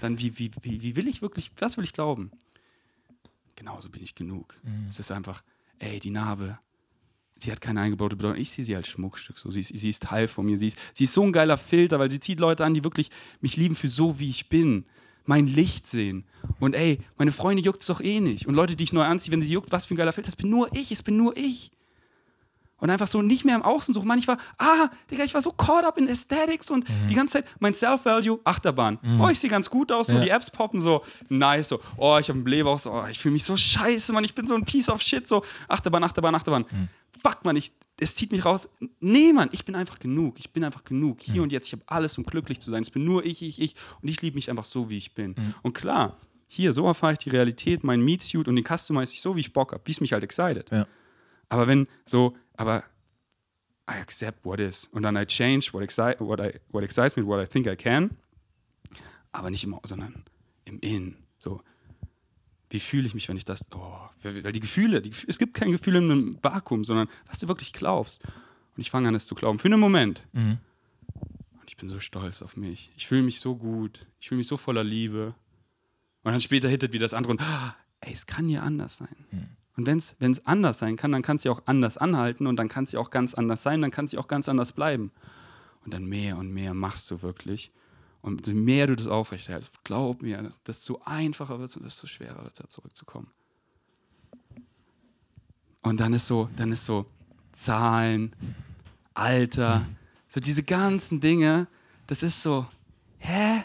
Dann, 0.00 0.18
wie, 0.18 0.38
wie, 0.38 0.50
wie, 0.62 0.80
wie 0.80 0.96
will 0.96 1.06
ich 1.06 1.20
wirklich, 1.20 1.52
was 1.58 1.76
will 1.76 1.84
ich 1.84 1.92
glauben? 1.92 2.30
Genauso 3.56 3.90
bin 3.90 4.02
ich 4.02 4.14
genug. 4.14 4.58
Mhm. 4.62 4.86
Es 4.88 4.98
ist 4.98 5.12
einfach, 5.12 5.42
ey, 5.78 6.00
die 6.00 6.10
Narbe, 6.10 6.58
sie 7.46 7.52
hat 7.52 7.60
keine 7.60 7.80
eingebaute 7.80 8.16
Bedeutung. 8.16 8.40
Ich 8.40 8.50
sehe 8.50 8.64
sie 8.64 8.76
als 8.76 8.88
Schmuckstück. 8.88 9.38
So. 9.38 9.50
Sie, 9.50 9.60
ist, 9.60 9.76
sie 9.76 9.88
ist 9.88 10.02
Teil 10.02 10.28
von 10.28 10.44
mir. 10.44 10.58
Sie 10.58 10.68
ist, 10.68 10.78
sie 10.92 11.04
ist 11.04 11.14
so 11.14 11.22
ein 11.22 11.32
geiler 11.32 11.58
Filter, 11.58 11.98
weil 11.98 12.10
sie 12.10 12.20
zieht 12.20 12.38
Leute 12.38 12.64
an, 12.64 12.74
die 12.74 12.84
wirklich 12.84 13.10
mich 13.40 13.56
lieben 13.56 13.74
für 13.74 13.88
so, 13.88 14.18
wie 14.18 14.30
ich 14.30 14.48
bin 14.48 14.84
mein 15.26 15.46
Licht 15.46 15.86
sehen. 15.86 16.24
Und 16.60 16.74
ey, 16.74 17.00
meine 17.18 17.32
Freunde 17.32 17.62
juckt 17.62 17.80
es 17.80 17.88
doch 17.88 18.00
eh 18.00 18.20
nicht. 18.20 18.46
Und 18.46 18.54
Leute, 18.54 18.76
die 18.76 18.84
ich 18.84 18.92
neu 18.92 19.02
anziehe, 19.02 19.32
wenn 19.32 19.42
sie 19.42 19.52
juckt, 19.52 19.72
was 19.72 19.84
für 19.84 19.94
ein 19.94 19.96
geiler 19.96 20.12
Filter, 20.12 20.28
das 20.28 20.36
bin 20.36 20.50
nur 20.50 20.72
ich, 20.74 20.92
es 20.92 21.02
bin 21.02 21.16
nur 21.16 21.36
ich. 21.36 21.72
Und 22.78 22.90
einfach 22.90 23.08
so 23.08 23.22
nicht 23.22 23.44
mehr 23.44 23.56
im 23.56 23.62
Außen 23.62 23.94
suchen. 23.94 24.06
Man, 24.06 24.18
ich 24.18 24.28
war, 24.28 24.36
ah, 24.58 24.90
Digga, 25.10 25.24
ich 25.24 25.32
war 25.32 25.40
so 25.40 25.50
caught 25.50 25.84
up 25.84 25.96
in 25.96 26.08
Aesthetics 26.08 26.70
und 26.70 26.88
mhm. 26.88 27.08
die 27.08 27.14
ganze 27.14 27.34
Zeit, 27.34 27.46
mein 27.58 27.74
Self-Value, 27.74 28.38
Achterbahn. 28.44 28.98
Mhm. 29.00 29.20
Oh, 29.20 29.28
ich 29.30 29.40
sehe 29.40 29.48
ganz 29.48 29.70
gut 29.70 29.90
aus, 29.90 30.08
so 30.08 30.14
ja. 30.14 30.20
die 30.20 30.28
Apps 30.28 30.50
poppen 30.50 30.82
so, 30.82 31.02
nice, 31.30 31.70
so, 31.70 31.80
oh, 31.96 32.18
ich 32.20 32.28
habe 32.28 32.36
einen 32.36 32.44
Blähbauch, 32.44 32.78
so, 32.78 32.92
oh, 32.92 33.04
ich 33.10 33.18
fühle 33.18 33.32
mich 33.32 33.44
so 33.44 33.56
scheiße, 33.56 34.12
Mann, 34.12 34.24
ich 34.24 34.34
bin 34.34 34.46
so 34.46 34.54
ein 34.54 34.64
Piece 34.64 34.90
of 34.90 35.00
Shit, 35.00 35.26
so, 35.26 35.42
Achterbahn, 35.68 36.04
Achterbahn, 36.04 36.34
Achterbahn. 36.34 36.66
Mhm. 36.70 36.88
Fuck, 37.22 37.44
man, 37.44 37.56
ich, 37.56 37.72
es 37.98 38.14
zieht 38.14 38.32
mich 38.32 38.44
raus. 38.44 38.68
Nee, 39.00 39.32
Mann, 39.32 39.48
ich 39.52 39.64
bin 39.64 39.74
einfach 39.74 39.98
genug. 39.98 40.38
Ich 40.38 40.52
bin 40.52 40.64
einfach 40.64 40.84
genug. 40.84 41.22
Hier 41.22 41.36
mhm. 41.36 41.42
und 41.44 41.52
jetzt, 41.52 41.66
ich 41.66 41.72
habe 41.72 41.82
alles, 41.86 42.16
um 42.18 42.24
glücklich 42.24 42.60
zu 42.60 42.70
sein. 42.70 42.82
Es 42.82 42.90
bin 42.90 43.04
nur 43.04 43.24
ich, 43.24 43.42
ich, 43.42 43.60
ich. 43.60 43.74
Und 44.02 44.08
ich 44.08 44.20
liebe 44.22 44.34
mich 44.34 44.50
einfach 44.50 44.64
so, 44.64 44.90
wie 44.90 44.98
ich 44.98 45.14
bin. 45.14 45.34
Mhm. 45.36 45.54
Und 45.62 45.72
klar, 45.72 46.16
hier, 46.48 46.72
so 46.72 46.86
erfahre 46.86 47.14
ich 47.14 47.18
die 47.18 47.30
Realität, 47.30 47.84
mein 47.84 48.00
Meat 48.02 48.22
Suit 48.22 48.48
und 48.48 48.56
den 48.56 48.64
customize 48.64 49.12
ich 49.12 49.20
so, 49.20 49.36
wie 49.36 49.40
ich 49.40 49.52
Bock 49.52 49.72
habe, 49.72 49.82
wie 49.84 49.92
es 49.92 50.00
mich 50.00 50.12
halt 50.12 50.24
excited. 50.24 50.70
Ja. 50.70 50.86
Aber 51.48 51.66
wenn 51.66 51.88
so, 52.04 52.36
aber 52.56 52.84
I 53.88 54.00
accept 54.00 54.44
what 54.44 54.60
is 54.60 54.88
und 54.92 55.02
dann 55.02 55.16
I 55.16 55.24
change 55.24 55.72
what, 55.72 55.82
excite, 55.82 56.16
what, 56.20 56.40
I, 56.40 56.60
what 56.70 56.82
excites 56.82 57.16
me, 57.16 57.26
what 57.26 57.42
I 57.42 57.48
think 57.50 57.66
I 57.66 57.76
can, 57.76 58.10
aber 59.32 59.50
nicht 59.50 59.64
im, 59.64 59.78
sondern 59.84 60.24
im 60.64 60.80
In. 60.80 61.16
So, 61.38 61.60
wie 62.76 62.80
fühle 62.80 63.06
ich 63.06 63.14
mich, 63.14 63.26
wenn 63.30 63.38
ich 63.38 63.46
das. 63.46 63.64
Oh, 63.74 64.00
weil 64.22 64.52
die 64.52 64.60
Gefühle, 64.60 65.00
die, 65.00 65.10
es 65.26 65.38
gibt 65.38 65.54
kein 65.54 65.70
Gefühl 65.70 65.96
in 65.96 66.10
einem 66.10 66.36
Vakuum, 66.42 66.84
sondern 66.84 67.08
was 67.26 67.38
du 67.38 67.48
wirklich 67.48 67.72
glaubst. 67.72 68.22
Und 68.22 68.82
ich 68.82 68.90
fange 68.90 69.08
an, 69.08 69.14
es 69.14 69.26
zu 69.26 69.34
glauben. 69.34 69.58
Für 69.58 69.68
einen 69.68 69.80
Moment. 69.80 70.24
Mhm. 70.34 70.58
Und 71.54 71.68
ich 71.68 71.78
bin 71.78 71.88
so 71.88 72.00
stolz 72.00 72.42
auf 72.42 72.58
mich. 72.58 72.92
Ich 72.94 73.06
fühle 73.06 73.22
mich 73.22 73.40
so 73.40 73.56
gut. 73.56 74.06
Ich 74.20 74.28
fühle 74.28 74.36
mich 74.36 74.46
so 74.46 74.58
voller 74.58 74.84
Liebe. 74.84 75.34
Und 76.22 76.32
dann 76.32 76.42
später 76.42 76.68
hittet 76.68 76.92
wie 76.92 76.98
das 76.98 77.14
andere 77.14 77.32
und, 77.32 77.40
ah, 77.40 77.74
ey, 78.00 78.12
es 78.12 78.26
kann 78.26 78.50
ja 78.50 78.60
anders 78.60 78.98
sein. 78.98 79.16
Mhm. 79.30 79.48
Und 79.76 79.86
wenn 79.86 80.32
es 80.32 80.46
anders 80.46 80.78
sein 80.78 80.96
kann, 80.96 81.12
dann 81.12 81.22
kann 81.22 81.36
es 81.36 81.44
ja 81.44 81.52
auch 81.52 81.62
anders 81.64 81.96
anhalten 81.96 82.46
und 82.46 82.56
dann 82.56 82.68
kann 82.68 82.84
es 82.84 82.92
ja 82.92 83.00
auch 83.00 83.10
ganz 83.10 83.32
anders 83.34 83.62
sein, 83.62 83.80
dann 83.80 83.90
kann 83.90 84.04
es 84.04 84.12
ja 84.12 84.20
auch 84.20 84.28
ganz 84.28 84.50
anders 84.50 84.72
bleiben. 84.72 85.12
Und 85.84 85.94
dann 85.94 86.04
mehr 86.04 86.36
und 86.36 86.50
mehr 86.50 86.74
machst 86.74 87.10
du 87.10 87.22
wirklich. 87.22 87.72
Und 88.26 88.44
je 88.48 88.54
mehr 88.54 88.88
du 88.88 88.96
das 88.96 89.06
aufrechterhältst, 89.06 89.84
glaub 89.84 90.20
mir, 90.20 90.50
desto 90.66 91.00
einfacher 91.04 91.60
wird 91.60 91.68
es 91.68 91.76
und 91.76 91.84
desto 91.84 92.08
schwerer 92.08 92.42
wird 92.42 92.54
es, 92.54 92.58
da 92.58 92.68
zurückzukommen. 92.68 93.28
Und 95.82 96.00
dann 96.00 96.12
ist 96.12 96.26
so, 96.26 96.50
dann 96.56 96.72
ist 96.72 96.84
so 96.84 97.06
Zahlen, 97.52 98.34
Alter, 99.14 99.86
so 100.26 100.40
diese 100.40 100.64
ganzen 100.64 101.20
Dinge, 101.20 101.68
das 102.08 102.24
ist 102.24 102.42
so, 102.42 102.66
hä? 103.18 103.62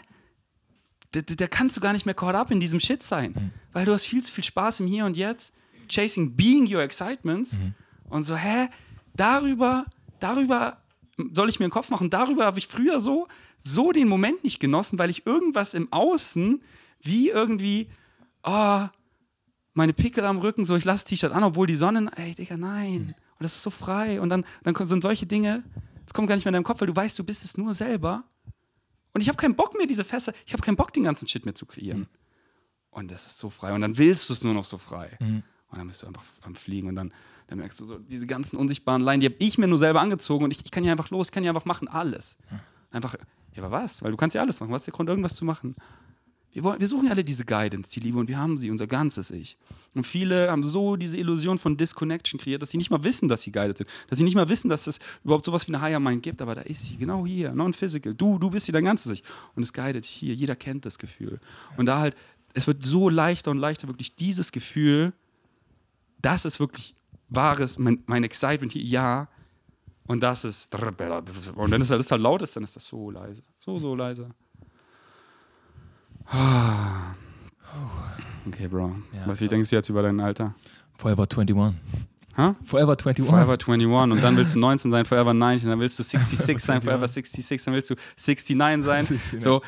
Da, 1.10 1.22
da 1.22 1.48
kannst 1.48 1.76
du 1.76 1.80
gar 1.80 1.92
nicht 1.92 2.06
mehr 2.06 2.14
caught 2.14 2.36
up 2.36 2.52
in 2.52 2.60
diesem 2.60 2.78
Shit 2.78 3.02
sein, 3.02 3.32
mhm. 3.32 3.50
weil 3.72 3.84
du 3.84 3.92
hast 3.92 4.04
viel 4.04 4.22
zu 4.22 4.32
viel 4.32 4.44
Spaß 4.44 4.78
im 4.78 4.86
Hier 4.86 5.06
und 5.06 5.16
Jetzt, 5.16 5.52
chasing 5.88 6.36
being 6.36 6.72
your 6.72 6.82
excitements 6.82 7.58
mhm. 7.58 7.74
und 8.10 8.22
so, 8.22 8.36
hä? 8.36 8.68
Darüber, 9.14 9.86
darüber 10.20 10.81
soll 11.32 11.48
ich 11.48 11.58
mir 11.58 11.66
einen 11.66 11.72
Kopf 11.72 11.90
machen? 11.90 12.10
Darüber 12.10 12.44
habe 12.44 12.58
ich 12.58 12.68
früher 12.68 13.00
so, 13.00 13.28
so 13.58 13.92
den 13.92 14.08
Moment 14.08 14.44
nicht 14.44 14.60
genossen, 14.60 14.98
weil 14.98 15.10
ich 15.10 15.26
irgendwas 15.26 15.74
im 15.74 15.92
Außen 15.92 16.62
wie 17.00 17.28
irgendwie, 17.28 17.88
oh, 18.44 18.86
meine 19.74 19.92
Pickel 19.92 20.24
am 20.24 20.38
Rücken, 20.38 20.64
so 20.64 20.76
ich 20.76 20.84
lasse 20.84 21.04
T-Shirt 21.06 21.32
an, 21.32 21.44
obwohl 21.44 21.66
die 21.66 21.76
Sonne, 21.76 22.10
ey 22.16 22.34
Digga, 22.34 22.56
nein. 22.56 23.14
Und 23.38 23.44
das 23.44 23.54
ist 23.54 23.62
so 23.62 23.70
frei. 23.70 24.20
Und 24.20 24.28
dann, 24.28 24.44
dann 24.62 24.74
sind 24.86 25.02
solche 25.02 25.26
Dinge, 25.26 25.64
das 26.04 26.14
kommt 26.14 26.28
gar 26.28 26.34
nicht 26.34 26.44
mehr 26.44 26.50
in 26.50 26.54
deinem 26.54 26.64
Kopf, 26.64 26.80
weil 26.80 26.88
du 26.88 26.96
weißt, 26.96 27.18
du 27.18 27.24
bist 27.24 27.44
es 27.44 27.56
nur 27.56 27.74
selber. 27.74 28.24
Und 29.14 29.20
ich 29.20 29.28
habe 29.28 29.36
keinen 29.36 29.54
Bock 29.54 29.76
mehr, 29.76 29.86
diese 29.86 30.04
Fässer, 30.04 30.32
ich 30.46 30.52
habe 30.52 30.62
keinen 30.62 30.76
Bock, 30.76 30.92
den 30.92 31.02
ganzen 31.02 31.28
Shit 31.28 31.44
mehr 31.44 31.54
zu 31.54 31.66
kreieren. 31.66 32.00
Mhm. 32.00 32.06
Und 32.90 33.10
das 33.10 33.26
ist 33.26 33.38
so 33.38 33.50
frei. 33.50 33.72
Und 33.72 33.80
dann 33.80 33.96
willst 33.96 34.28
du 34.28 34.34
es 34.34 34.44
nur 34.44 34.54
noch 34.54 34.64
so 34.64 34.78
frei. 34.78 35.16
Mhm. 35.20 35.42
Und 35.72 35.78
dann 35.78 35.88
bist 35.88 36.02
du 36.02 36.06
einfach 36.06 36.22
am 36.42 36.54
Fliegen 36.54 36.88
und 36.88 36.94
dann 36.94 37.12
dann 37.52 37.58
merkst 37.58 37.80
du 37.80 37.84
so, 37.84 37.98
diese 37.98 38.26
ganzen 38.26 38.56
unsichtbaren 38.56 39.02
Leinen, 39.02 39.20
die 39.20 39.26
habe 39.26 39.36
ich 39.38 39.58
mir 39.58 39.68
nur 39.68 39.78
selber 39.78 40.00
angezogen 40.00 40.44
und 40.44 40.52
ich, 40.52 40.64
ich 40.64 40.70
kann 40.70 40.84
ja 40.84 40.92
einfach 40.92 41.10
los, 41.10 41.28
ich 41.28 41.32
kann 41.32 41.44
ja 41.44 41.50
einfach 41.50 41.66
machen, 41.66 41.86
alles. 41.86 42.36
Einfach, 42.90 43.14
ja, 43.54 43.62
aber 43.62 43.70
was? 43.70 44.02
Weil 44.02 44.10
du 44.10 44.16
kannst 44.16 44.34
ja 44.34 44.40
alles 44.40 44.60
machen. 44.60 44.72
Was 44.72 44.82
ist 44.82 44.86
der 44.86 44.94
Grund, 44.94 45.08
irgendwas 45.08 45.34
zu 45.34 45.44
machen? 45.44 45.74
Wir, 46.52 46.62
wollen, 46.64 46.80
wir 46.80 46.88
suchen 46.88 47.06
ja 47.06 47.12
alle 47.12 47.24
diese 47.24 47.44
Guidance, 47.44 47.90
die 47.90 48.00
Liebe, 48.00 48.18
und 48.18 48.28
wir 48.28 48.38
haben 48.38 48.58
sie, 48.58 48.70
unser 48.70 48.86
ganzes 48.86 49.30
Ich. 49.30 49.56
Und 49.94 50.06
viele 50.06 50.50
haben 50.50 50.62
so 50.62 50.96
diese 50.96 51.16
Illusion 51.16 51.58
von 51.58 51.76
Disconnection 51.76 52.38
kreiert, 52.38 52.60
dass 52.60 52.70
sie 52.70 52.76
nicht 52.76 52.90
mal 52.90 53.04
wissen, 53.04 53.28
dass 53.28 53.42
sie 53.42 53.52
guided 53.52 53.78
sind. 53.78 53.88
Dass 54.08 54.18
sie 54.18 54.24
nicht 54.24 54.34
mal 54.34 54.48
wissen, 54.48 54.68
dass 54.68 54.86
es 54.86 54.98
überhaupt 55.24 55.46
sowas 55.46 55.66
wie 55.66 55.74
eine 55.74 55.82
Higher 55.82 56.00
Mind 56.00 56.22
gibt, 56.22 56.42
aber 56.42 56.54
da 56.54 56.62
ist 56.62 56.84
sie, 56.84 56.96
genau 56.96 57.26
hier, 57.26 57.54
non-physical. 57.54 58.14
Du, 58.14 58.38
du 58.38 58.50
bist 58.50 58.66
hier 58.66 58.74
dein 58.74 58.84
ganzes 58.84 59.12
Ich. 59.12 59.22
Und 59.54 59.62
es 59.62 59.72
guidet 59.72 60.04
hier, 60.04 60.34
jeder 60.34 60.56
kennt 60.56 60.84
das 60.84 60.98
Gefühl. 60.98 61.40
Und 61.78 61.86
da 61.86 61.98
halt, 61.98 62.16
es 62.52 62.66
wird 62.66 62.84
so 62.84 63.08
leichter 63.08 63.50
und 63.50 63.58
leichter, 63.58 63.88
wirklich 63.88 64.14
dieses 64.14 64.52
Gefühl, 64.52 65.14
das 66.22 66.44
ist 66.44 66.60
wirklich 66.60 66.94
wahres, 67.28 67.78
mein, 67.78 68.02
mein 68.06 68.24
Excitement 68.24 68.72
hier, 68.72 68.82
ja. 68.82 69.28
Und 70.06 70.20
das 70.20 70.44
ist. 70.44 70.74
Und 70.74 71.70
wenn 71.70 71.80
es 71.80 71.90
halt, 71.90 72.10
halt 72.10 72.20
laut 72.22 72.42
ist, 72.42 72.56
dann 72.56 72.64
ist 72.64 72.76
das 72.76 72.86
so 72.86 73.10
leise. 73.10 73.42
So, 73.58 73.78
so 73.78 73.94
leise. 73.94 74.28
Okay, 78.46 78.68
Bro. 78.68 78.96
Ja, 79.14 79.26
Was, 79.26 79.40
wie 79.40 79.48
denkst 79.48 79.70
du 79.70 79.76
jetzt 79.76 79.88
über 79.88 80.02
dein 80.02 80.20
Alter? 80.20 80.54
Forever 80.98 81.22
21. 81.22 81.56
Huh? 82.36 82.54
Forever 82.64 82.92
21. 82.92 83.24
Forever 83.24 83.52
21. 83.52 83.86
Und 83.86 84.22
dann 84.22 84.36
willst 84.36 84.54
du 84.54 84.58
19 84.60 84.90
sein, 84.90 85.04
Forever 85.04 85.32
19. 85.32 85.68
Dann 85.68 85.80
willst 85.80 85.98
du 85.98 86.02
66 86.02 86.58
sein, 86.58 86.82
Forever 86.82 87.06
66. 87.06 87.64
Dann 87.64 87.74
willst 87.74 87.90
du 87.90 87.94
69 88.26 89.22
sein. 89.22 89.40
So, 89.40 89.62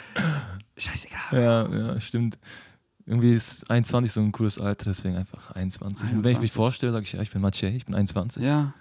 scheißegal. 0.77 1.21
Ja, 1.33 1.69
ja, 1.69 2.01
stimmt 2.01 2.39
irgendwie 3.07 3.33
ist 3.33 3.71
21 3.71 4.13
so 4.13 4.21
ein 4.21 4.33
cooles 4.33 4.59
Alter, 4.59 4.87
deswegen 4.87 5.17
einfach 5.17 5.53
21. 5.53 6.05
21. 6.05 6.17
Und 6.17 6.25
wenn 6.25 6.33
ich 6.33 6.41
mich 6.41 6.53
vorstelle, 6.53 6.93
sage 6.93 7.05
ich, 7.05 7.13
ja, 7.13 7.21
ich 7.21 7.31
bin 7.31 7.43
Mathieu, 7.43 7.69
ich 7.69 7.85
bin 7.85 7.95
21. 7.95 8.43
Ja. 8.43 8.75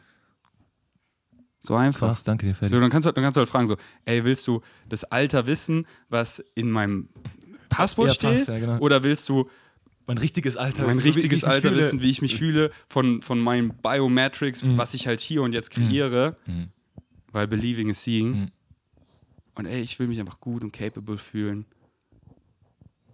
So 1.59 1.75
einfach. 1.75 2.07
Krass, 2.07 2.23
danke 2.23 2.45
dir, 2.45 2.53
Fertig. 2.53 2.73
So, 2.73 2.79
dann, 2.79 2.89
kannst 2.89 3.05
du, 3.05 3.11
dann 3.11 3.23
kannst 3.23 3.37
du 3.37 3.39
halt 3.39 3.49
fragen, 3.49 3.67
so, 3.67 3.77
ey, 4.05 4.23
willst 4.23 4.47
du 4.47 4.61
das 4.89 5.03
Alter 5.05 5.45
wissen, 5.45 5.87
was 6.09 6.43
in 6.55 6.69
meinem 6.71 7.09
Passport 7.69 8.09
ja, 8.09 8.13
steht? 8.13 8.35
Passt, 8.35 8.49
ja, 8.49 8.59
genau. 8.59 8.79
Oder 8.79 9.03
willst 9.03 9.27
du 9.29 9.49
mein 10.05 10.17
richtiges 10.17 10.57
Alter 10.57 10.85
mein 10.85 10.99
richtiges 10.99 11.45
Alter 11.45 11.73
wissen, 11.75 12.01
wie 12.01 12.09
ich 12.09 12.21
mich 12.21 12.35
fühle, 12.35 12.71
von, 12.89 13.21
von 13.21 13.39
meinen 13.39 13.73
Biometrics, 13.81 14.63
mhm. 14.63 14.77
was 14.77 14.93
ich 14.93 15.07
halt 15.07 15.21
hier 15.21 15.41
und 15.41 15.53
jetzt 15.53 15.71
kreiere? 15.71 16.35
Mhm. 16.45 16.69
Weil 17.31 17.47
believing 17.47 17.89
is 17.89 18.03
seeing. 18.03 18.31
Mhm. 18.31 18.51
Und 19.55 19.65
ey, 19.65 19.81
ich 19.81 19.99
will 19.99 20.07
mich 20.07 20.19
einfach 20.19 20.39
gut 20.39 20.63
und 20.63 20.73
capable 20.73 21.17
fühlen. 21.17 21.65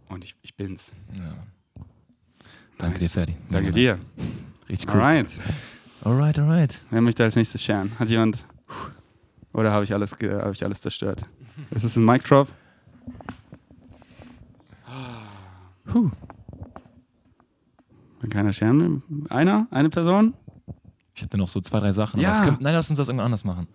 Und 0.10 0.24
ich, 0.24 0.36
ich 0.42 0.56
bin's. 0.56 0.94
Ja. 1.14 1.36
Danke 2.78 3.00
dir, 3.00 3.04
Nice. 3.06 3.14
Ferdi. 3.14 3.38
Danke 3.52 3.72
dir. 3.72 3.98
Richtig 4.68 4.90
cool. 4.90 5.02
Alright. 5.02 5.30
Alright, 6.04 6.40
alright. 6.40 6.80
Wer 6.90 7.02
möchte 7.02 7.24
als 7.24 7.36
nächstes 7.36 7.62
scheren? 7.64 7.98
Hat 8.00 8.10
jemand. 8.10 8.46
Oder 9.54 9.72
habe 9.72 9.84
ich, 9.84 9.94
alles 9.94 10.12
hab 10.14 10.54
ich 10.54 10.64
alles 10.64 10.82
zerstört? 10.82 11.26
Ist 11.72 11.84
es 11.84 11.96
ein 11.96 12.06
Mic 12.06 12.24
Drop? 12.24 12.48
Huh. 15.94 16.10
Wenn 18.22 18.30
keiner 18.30 18.54
scheren 18.54 18.80
will? 18.80 19.28
Einer? 19.30 19.68
Eine 19.72 19.90
Person? 19.90 20.34
Ich 21.16 21.22
hätte 21.22 21.38
noch 21.38 21.48
so 21.48 21.60
zwei, 21.62 21.80
drei 21.80 21.92
Sachen. 21.92 22.20
Ja. 22.22 22.40
Könnte, 22.40 22.64
nein, 22.64 22.74
lass 22.74 22.90
uns 22.90 22.98
das 22.98 23.10
irgendwann 23.10 23.26
anders 23.26 23.44
machen. 23.44 23.68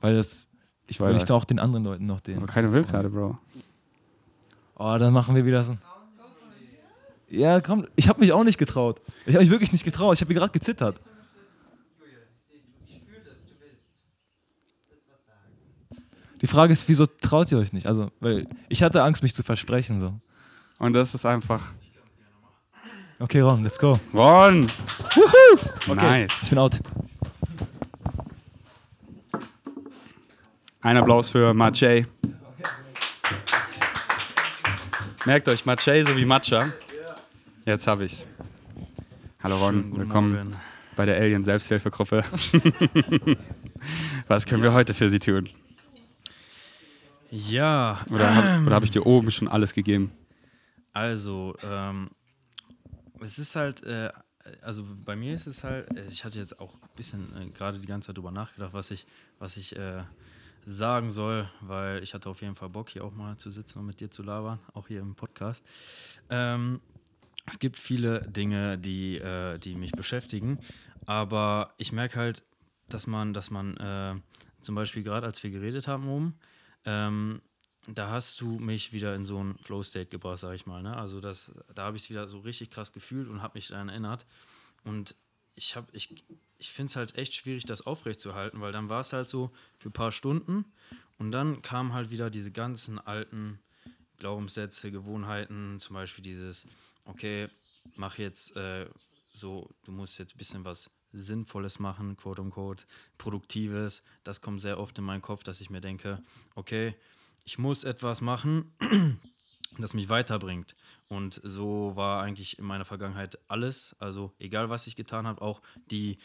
Weil 0.00 0.16
das, 0.16 0.48
Ich 0.88 1.00
will 1.00 1.16
ich 1.16 1.24
da 1.24 1.34
auch 1.34 1.44
den 1.44 1.58
anderen 1.58 1.84
Leuten 1.84 2.06
noch 2.06 2.20
den. 2.20 2.38
Aber 2.38 2.46
keiner 2.46 2.72
will 2.72 2.82
gerade, 2.84 3.08
Bro. 3.08 3.38
Oh, 4.84 4.98
dann 4.98 5.12
machen 5.12 5.36
wir 5.36 5.46
wieder 5.46 5.62
so. 5.62 5.76
Ja, 7.28 7.60
komm, 7.60 7.86
ich 7.94 8.08
habe 8.08 8.18
mich 8.18 8.32
auch 8.32 8.42
nicht 8.42 8.58
getraut. 8.58 9.00
Ich 9.26 9.34
habe 9.34 9.44
mich 9.44 9.50
wirklich 9.50 9.70
nicht 9.70 9.84
getraut. 9.84 10.16
Ich 10.16 10.20
habe 10.22 10.34
gerade 10.34 10.50
gezittert. 10.50 11.00
Die 16.40 16.48
Frage 16.48 16.72
ist, 16.72 16.88
wieso 16.88 17.06
traut 17.06 17.52
ihr 17.52 17.58
euch 17.58 17.72
nicht? 17.72 17.86
Also, 17.86 18.10
weil 18.18 18.48
ich 18.68 18.82
hatte 18.82 19.04
Angst, 19.04 19.22
mich 19.22 19.32
zu 19.36 19.44
versprechen. 19.44 20.00
So. 20.00 20.14
Und 20.80 20.94
das 20.94 21.14
ist 21.14 21.24
einfach. 21.24 21.70
Okay, 23.20 23.40
Ron, 23.40 23.62
let's 23.62 23.78
go. 23.78 24.00
Ron! 24.12 24.66
Okay, 25.86 25.94
Nice. 25.94 26.42
Ich 26.42 26.50
bin 26.50 26.58
out. 26.58 26.80
Ein 30.80 30.96
Applaus 30.96 31.28
für 31.28 31.54
Marcey. 31.54 32.04
Merkt 35.24 35.48
euch, 35.48 35.64
Marcey 35.64 36.04
sowie 36.04 36.24
Matcha. 36.24 36.72
Jetzt 37.64 37.86
habe 37.86 38.04
ich's. 38.04 38.26
Hallo 39.42 39.56
Ron, 39.56 39.96
willkommen 39.96 40.34
Morgen. 40.34 40.56
bei 40.96 41.06
der 41.06 41.16
Alien 41.16 41.44
Selbsthilfegruppe. 41.44 42.24
Was 44.28 44.46
können 44.46 44.62
wir 44.62 44.72
heute 44.72 44.94
für 44.94 45.08
Sie 45.08 45.18
tun? 45.18 45.48
Ja, 47.30 48.04
Oder 48.10 48.34
habe 48.34 48.74
hab 48.74 48.84
ich 48.84 48.90
dir 48.90 49.06
oben 49.06 49.30
schon 49.30 49.48
alles 49.48 49.74
gegeben? 49.74 50.12
also, 50.92 51.56
ähm, 51.62 52.10
es 53.20 53.38
ist 53.38 53.56
halt, 53.56 53.82
äh, 53.84 54.10
also 54.60 54.84
bei 55.06 55.16
mir 55.16 55.34
ist 55.34 55.46
es 55.46 55.64
halt, 55.64 55.88
äh, 55.96 56.04
ich 56.06 56.24
hatte 56.24 56.38
jetzt 56.38 56.60
auch 56.60 56.74
ein 56.74 56.88
bisschen 56.96 57.34
äh, 57.40 57.48
gerade 57.50 57.78
die 57.78 57.86
ganze 57.86 58.08
Zeit 58.08 58.18
drüber 58.18 58.30
nachgedacht, 58.32 58.74
was 58.74 58.90
ich, 58.90 59.06
was 59.38 59.56
ich 59.56 59.74
äh, 59.76 60.02
sagen 60.64 61.10
soll, 61.10 61.50
weil 61.60 62.02
ich 62.02 62.14
hatte 62.14 62.28
auf 62.28 62.40
jeden 62.40 62.54
Fall 62.54 62.68
Bock, 62.68 62.90
hier 62.90 63.04
auch 63.04 63.12
mal 63.12 63.36
zu 63.36 63.50
sitzen 63.50 63.80
und 63.80 63.86
mit 63.86 64.00
dir 64.00 64.10
zu 64.10 64.22
labern, 64.22 64.60
auch 64.74 64.88
hier 64.88 65.00
im 65.00 65.14
Podcast. 65.14 65.64
Ähm, 66.30 66.80
es 67.46 67.58
gibt 67.58 67.78
viele 67.78 68.20
Dinge, 68.28 68.78
die, 68.78 69.18
äh, 69.18 69.58
die 69.58 69.74
mich 69.74 69.92
beschäftigen, 69.92 70.58
aber 71.06 71.74
ich 71.78 71.92
merke 71.92 72.16
halt, 72.16 72.44
dass 72.88 73.06
man, 73.06 73.34
dass 73.34 73.50
man 73.50 73.76
äh, 73.76 74.14
zum 74.60 74.74
Beispiel 74.74 75.02
gerade 75.02 75.26
als 75.26 75.42
wir 75.42 75.50
geredet 75.50 75.88
haben 75.88 76.08
oben, 76.08 76.38
ähm, 76.84 77.42
da 77.88 78.10
hast 78.10 78.40
du 78.40 78.58
mich 78.58 78.92
wieder 78.92 79.14
in 79.16 79.24
so 79.24 79.38
einen 79.38 79.58
Flow-State 79.58 80.06
gebracht, 80.06 80.38
sag 80.38 80.54
ich 80.54 80.66
mal. 80.66 80.82
Ne? 80.82 80.96
Also 80.96 81.20
das, 81.20 81.52
da 81.74 81.84
habe 81.84 81.96
ich 81.96 82.04
es 82.04 82.10
wieder 82.10 82.28
so 82.28 82.38
richtig 82.38 82.70
krass 82.70 82.92
gefühlt 82.92 83.28
und 83.28 83.42
habe 83.42 83.58
mich 83.58 83.68
daran 83.68 83.88
erinnert. 83.88 84.24
Und 84.84 85.16
ich 85.54 85.76
habe, 85.76 85.88
ich, 85.92 86.24
ich 86.58 86.72
finde 86.72 86.90
es 86.90 86.96
halt 86.96 87.16
echt 87.16 87.34
schwierig, 87.34 87.64
das 87.64 87.86
aufrechtzuerhalten, 87.86 88.60
weil 88.60 88.72
dann 88.72 88.88
war 88.88 89.00
es 89.00 89.12
halt 89.12 89.28
so 89.28 89.50
für 89.78 89.88
ein 89.88 89.92
paar 89.92 90.12
Stunden 90.12 90.64
und 91.18 91.32
dann 91.32 91.62
kamen 91.62 91.92
halt 91.92 92.10
wieder 92.10 92.30
diese 92.30 92.50
ganzen 92.50 92.98
alten 92.98 93.58
Glaubenssätze, 94.18 94.90
Gewohnheiten, 94.90 95.80
zum 95.80 95.94
Beispiel 95.94 96.22
dieses, 96.22 96.66
okay, 97.04 97.48
mach 97.96 98.18
jetzt 98.18 98.56
äh, 98.56 98.86
so, 99.32 99.68
du 99.84 99.92
musst 99.92 100.18
jetzt 100.18 100.34
ein 100.34 100.38
bisschen 100.38 100.64
was 100.64 100.90
Sinnvolles 101.12 101.78
machen, 101.78 102.16
quote 102.16 102.40
unquote, 102.40 102.84
Produktives. 103.18 104.02
Das 104.24 104.40
kommt 104.40 104.60
sehr 104.60 104.78
oft 104.78 104.96
in 104.98 105.04
meinen 105.04 105.22
Kopf, 105.22 105.42
dass 105.42 105.60
ich 105.60 105.70
mir 105.70 105.80
denke, 105.80 106.22
okay, 106.54 106.94
ich 107.44 107.58
muss 107.58 107.84
etwas 107.84 108.20
machen, 108.20 108.72
das 109.78 109.94
mich 109.94 110.08
weiterbringt. 110.08 110.74
Und 111.08 111.40
so 111.44 111.92
war 111.94 112.22
eigentlich 112.22 112.58
in 112.58 112.64
meiner 112.64 112.86
Vergangenheit 112.86 113.38
alles. 113.46 113.94
Also 113.98 114.32
egal, 114.38 114.70
was 114.70 114.86
ich 114.86 114.96
getan 114.96 115.26
habe, 115.26 115.42
auch 115.42 115.60
die, 115.90 116.16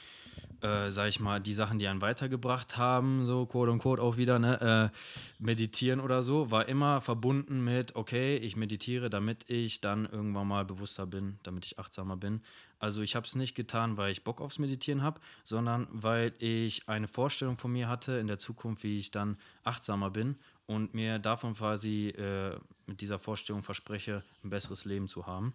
äh, 0.61 0.89
sag 0.91 1.09
ich 1.09 1.19
mal, 1.19 1.41
die 1.41 1.53
Sachen, 1.53 1.77
die 1.77 1.87
einen 1.87 2.01
weitergebracht 2.01 2.77
haben, 2.77 3.25
so 3.25 3.45
quote 3.45 3.71
unquote 3.71 4.01
auch 4.01 4.15
wieder, 4.15 4.39
ne, 4.39 4.91
äh, 4.93 5.43
meditieren 5.43 5.99
oder 5.99 6.23
so, 6.23 6.51
war 6.51 6.69
immer 6.69 7.01
verbunden 7.01 7.63
mit, 7.63 7.95
okay, 7.95 8.37
ich 8.37 8.55
meditiere, 8.55 9.09
damit 9.09 9.49
ich 9.49 9.81
dann 9.81 10.05
irgendwann 10.05 10.47
mal 10.47 10.63
bewusster 10.63 11.05
bin, 11.05 11.37
damit 11.43 11.65
ich 11.65 11.79
achtsamer 11.79 12.15
bin. 12.15 12.41
Also 12.79 13.01
ich 13.01 13.15
habe 13.15 13.25
es 13.25 13.35
nicht 13.35 13.55
getan, 13.55 13.97
weil 13.97 14.11
ich 14.11 14.23
Bock 14.23 14.39
aufs 14.39 14.59
Meditieren 14.59 15.01
habe, 15.01 15.19
sondern 15.43 15.87
weil 15.91 16.33
ich 16.39 16.87
eine 16.87 17.07
Vorstellung 17.07 17.57
von 17.57 17.71
mir 17.71 17.89
hatte 17.89 18.13
in 18.13 18.27
der 18.27 18.37
Zukunft, 18.37 18.83
wie 18.83 18.99
ich 18.99 19.11
dann 19.11 19.37
achtsamer 19.63 20.11
bin 20.11 20.37
und 20.67 20.93
mir 20.93 21.17
davon 21.17 21.55
quasi 21.55 22.09
äh, 22.09 22.59
mit 22.85 23.01
dieser 23.01 23.19
Vorstellung 23.19 23.63
verspreche, 23.63 24.23
ein 24.43 24.49
besseres 24.49 24.85
Leben 24.85 25.07
zu 25.07 25.25
haben. 25.25 25.53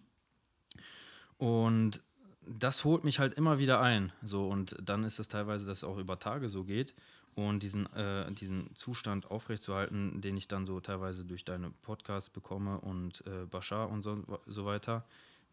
Und 1.38 2.02
das 2.46 2.84
holt 2.84 3.04
mich 3.04 3.18
halt 3.18 3.34
immer 3.34 3.58
wieder 3.58 3.80
ein. 3.80 4.12
So, 4.22 4.48
und 4.48 4.76
dann 4.82 5.04
ist 5.04 5.18
es 5.18 5.28
teilweise, 5.28 5.66
dass 5.66 5.78
es 5.78 5.84
auch 5.84 5.98
über 5.98 6.18
Tage 6.18 6.48
so 6.48 6.64
geht. 6.64 6.94
Und 7.34 7.62
diesen, 7.62 7.90
äh, 7.94 8.30
diesen 8.32 8.74
Zustand 8.74 9.30
aufrechtzuerhalten, 9.30 10.20
den 10.20 10.36
ich 10.36 10.48
dann 10.48 10.66
so 10.66 10.80
teilweise 10.80 11.24
durch 11.24 11.44
deine 11.44 11.70
Podcasts 11.70 12.28
bekomme 12.28 12.78
und 12.80 13.24
äh, 13.26 13.46
Bashar 13.46 13.88
und 13.88 14.02
so, 14.02 14.22
so 14.46 14.66
weiter, 14.66 15.06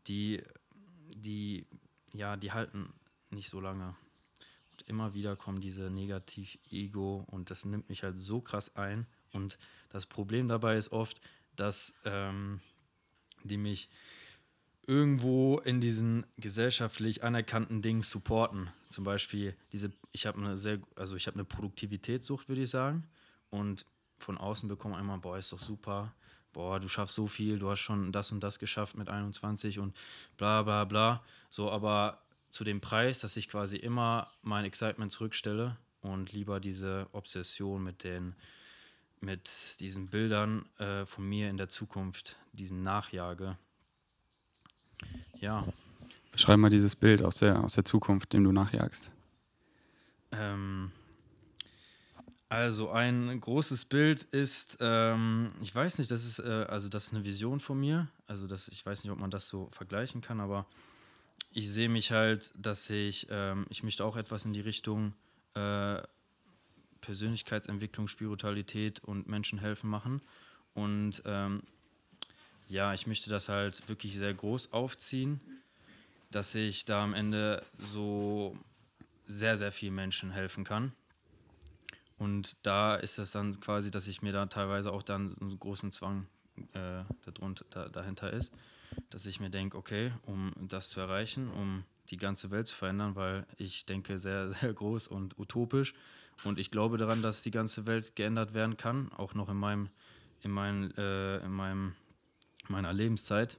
die, 0.07 0.43
die, 1.15 1.65
ja, 2.11 2.35
die 2.35 2.51
halten 2.51 2.91
nicht 3.29 3.49
so 3.49 3.61
lange. 3.61 3.95
Und 4.73 4.81
immer 4.87 5.13
wieder 5.13 5.37
kommen 5.37 5.61
diese 5.61 5.89
Negativ-Ego 5.89 7.25
und 7.31 7.49
das 7.49 7.63
nimmt 7.63 7.87
mich 7.87 8.03
halt 8.03 8.19
so 8.19 8.41
krass 8.41 8.75
ein. 8.75 9.05
Und 9.33 9.57
das 9.89 10.05
Problem 10.05 10.47
dabei 10.47 10.75
ist 10.75 10.91
oft, 10.91 11.19
dass 11.55 11.93
ähm, 12.05 12.61
die 13.43 13.57
mich 13.57 13.89
irgendwo 14.87 15.59
in 15.59 15.81
diesen 15.81 16.25
gesellschaftlich 16.37 17.23
anerkannten 17.23 17.81
Dingen 17.81 18.01
supporten. 18.01 18.71
Zum 18.89 19.03
Beispiel 19.03 19.55
diese, 19.71 19.91
ich 20.11 20.25
habe 20.25 20.39
eine 20.39 20.57
sehr, 20.57 20.79
also 20.95 21.15
ich 21.15 21.27
habe 21.27 21.35
eine 21.35 21.45
Produktivitätssucht, 21.45 22.49
würde 22.49 22.63
ich 22.63 22.71
sagen. 22.71 23.07
Und 23.51 23.85
von 24.17 24.37
außen 24.37 24.67
bekommen 24.67 24.95
einmal, 24.95 25.19
boah, 25.19 25.37
ist 25.37 25.53
doch 25.53 25.59
super, 25.59 26.13
boah, 26.53 26.79
du 26.79 26.87
schaffst 26.87 27.15
so 27.15 27.27
viel, 27.27 27.59
du 27.59 27.69
hast 27.69 27.79
schon 27.81 28.11
das 28.11 28.31
und 28.31 28.41
das 28.41 28.57
geschafft 28.57 28.97
mit 28.97 29.09
21 29.09 29.79
und 29.79 29.95
bla 30.37 30.63
bla 30.63 30.85
bla. 30.85 31.23
So, 31.49 31.69
aber 31.69 32.23
zu 32.49 32.63
dem 32.63 32.81
Preis, 32.81 33.19
dass 33.19 33.37
ich 33.37 33.47
quasi 33.47 33.77
immer 33.77 34.31
mein 34.41 34.65
Excitement 34.65 35.11
zurückstelle 35.11 35.77
und 36.01 36.33
lieber 36.33 36.59
diese 36.59 37.07
Obsession 37.11 37.83
mit 37.83 38.03
den 38.03 38.35
mit 39.21 39.79
diesen 39.79 40.07
Bildern 40.07 40.65
äh, 40.77 41.05
von 41.05 41.27
mir 41.27 41.49
in 41.49 41.57
der 41.57 41.69
Zukunft, 41.69 42.37
diesen 42.53 42.81
Nachjage. 42.81 43.57
Ja, 45.39 45.65
Beschreib 46.31 46.59
mal 46.59 46.69
dieses 46.69 46.95
Bild 46.95 47.23
aus 47.23 47.37
der, 47.37 47.63
aus 47.63 47.73
der 47.73 47.85
Zukunft, 47.85 48.33
dem 48.33 48.43
du 48.43 48.51
nachjagst. 48.51 49.11
ähm, 50.31 50.91
also 52.47 52.89
ein 52.91 53.39
großes 53.39 53.85
Bild 53.85 54.23
ist, 54.23 54.77
ähm, 54.79 55.51
ich 55.61 55.73
weiß 55.73 55.97
nicht, 55.97 56.09
das 56.09 56.25
ist, 56.25 56.39
äh, 56.39 56.65
also 56.69 56.89
das 56.89 57.07
ist 57.07 57.13
eine 57.13 57.23
Vision 57.23 57.59
von 57.59 57.79
mir. 57.79 58.07
Also 58.25 58.47
das, 58.47 58.69
ich 58.69 58.85
weiß 58.85 59.03
nicht, 59.03 59.11
ob 59.11 59.19
man 59.19 59.31
das 59.31 59.47
so 59.47 59.69
vergleichen 59.71 60.21
kann, 60.21 60.39
aber 60.39 60.65
ich 61.51 61.69
sehe 61.69 61.89
mich 61.89 62.11
halt, 62.11 62.51
dass 62.55 62.89
ich, 62.89 63.27
ähm, 63.29 63.65
ich 63.69 63.83
möchte 63.83 64.05
auch 64.05 64.15
etwas 64.15 64.45
in 64.45 64.53
die 64.53 64.61
Richtung 64.61 65.13
äh, 65.55 66.01
Persönlichkeitsentwicklung, 67.01 68.07
Spiritualität 68.07 69.03
und 69.03 69.27
Menschen 69.27 69.59
helfen 69.59 69.89
machen. 69.89 70.21
Und 70.73 71.21
ähm, 71.25 71.63
ja, 72.67 72.93
ich 72.93 73.07
möchte 73.07 73.29
das 73.29 73.49
halt 73.49 73.87
wirklich 73.89 74.15
sehr 74.15 74.33
groß 74.33 74.73
aufziehen, 74.73 75.39
dass 76.31 76.53
ich 76.55 76.85
da 76.85 77.03
am 77.03 77.13
Ende 77.13 77.63
so 77.77 78.55
sehr, 79.25 79.57
sehr 79.57 79.71
vielen 79.71 79.95
Menschen 79.95 80.31
helfen 80.31 80.63
kann. 80.63 80.93
Und 82.17 82.57
da 82.63 82.95
ist 82.95 83.17
es 83.17 83.31
dann 83.31 83.59
quasi, 83.59 83.91
dass 83.91 84.07
ich 84.07 84.21
mir 84.21 84.33
da 84.33 84.45
teilweise 84.45 84.91
auch 84.91 85.03
dann 85.03 85.33
einen 85.39 85.57
großen 85.57 85.91
Zwang 85.91 86.27
äh, 86.73 87.03
darunter, 87.25 87.65
da, 87.69 87.87
dahinter 87.87 88.33
ist, 88.33 88.51
dass 89.09 89.25
ich 89.25 89.39
mir 89.39 89.49
denke, 89.49 89.77
okay, 89.77 90.11
um 90.25 90.51
das 90.59 90.89
zu 90.89 90.99
erreichen, 90.99 91.49
um 91.49 91.85
die 92.09 92.17
ganze 92.17 92.51
Welt 92.51 92.67
zu 92.67 92.75
verändern, 92.75 93.15
weil 93.15 93.45
ich 93.57 93.85
denke 93.85 94.17
sehr, 94.17 94.51
sehr 94.53 94.73
groß 94.73 95.07
und 95.07 95.39
utopisch 95.39 95.93
und 96.43 96.59
ich 96.59 96.71
glaube 96.71 96.97
daran, 96.97 97.21
dass 97.21 97.41
die 97.41 97.51
ganze 97.51 97.85
Welt 97.85 98.15
geändert 98.15 98.53
werden 98.53 98.77
kann, 98.77 99.11
auch 99.13 99.33
noch 99.33 99.49
in 99.49 99.57
meinem, 99.57 99.89
in 100.41 100.51
meinem, 100.51 100.91
äh, 100.97 101.37
in 101.37 101.51
meinem, 101.51 101.95
meiner 102.67 102.93
Lebenszeit. 102.93 103.57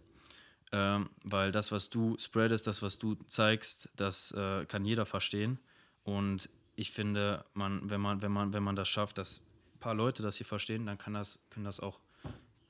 Ähm, 0.73 1.11
weil 1.25 1.51
das, 1.51 1.73
was 1.73 1.90
du 1.90 2.16
spreadest, 2.19 2.66
das, 2.66 2.81
was 2.81 2.99
du 2.99 3.16
zeigst, 3.27 3.88
das 3.97 4.31
äh, 4.33 4.64
kann 4.66 4.85
jeder 4.85 5.05
verstehen. 5.05 5.59
Und 6.05 6.49
ich 6.77 6.93
finde, 6.93 7.45
man, 7.55 7.90
wenn 7.90 8.01
man, 8.01 8.23
wenn 8.23 8.33
man, 8.33 8.53
wenn 8.53 8.62
man 8.62 8.77
das 8.77 8.88
schafft, 8.88 9.19
dass 9.19 9.40
ein 9.75 9.81
paar 9.81 9.95
Leute 9.95 10.23
das 10.23 10.37
hier 10.37 10.47
verstehen, 10.47 10.87
dann 10.87 10.97
kann 10.97 11.14
das, 11.14 11.40
können 11.51 11.64
das 11.64 11.81
auch 11.81 11.99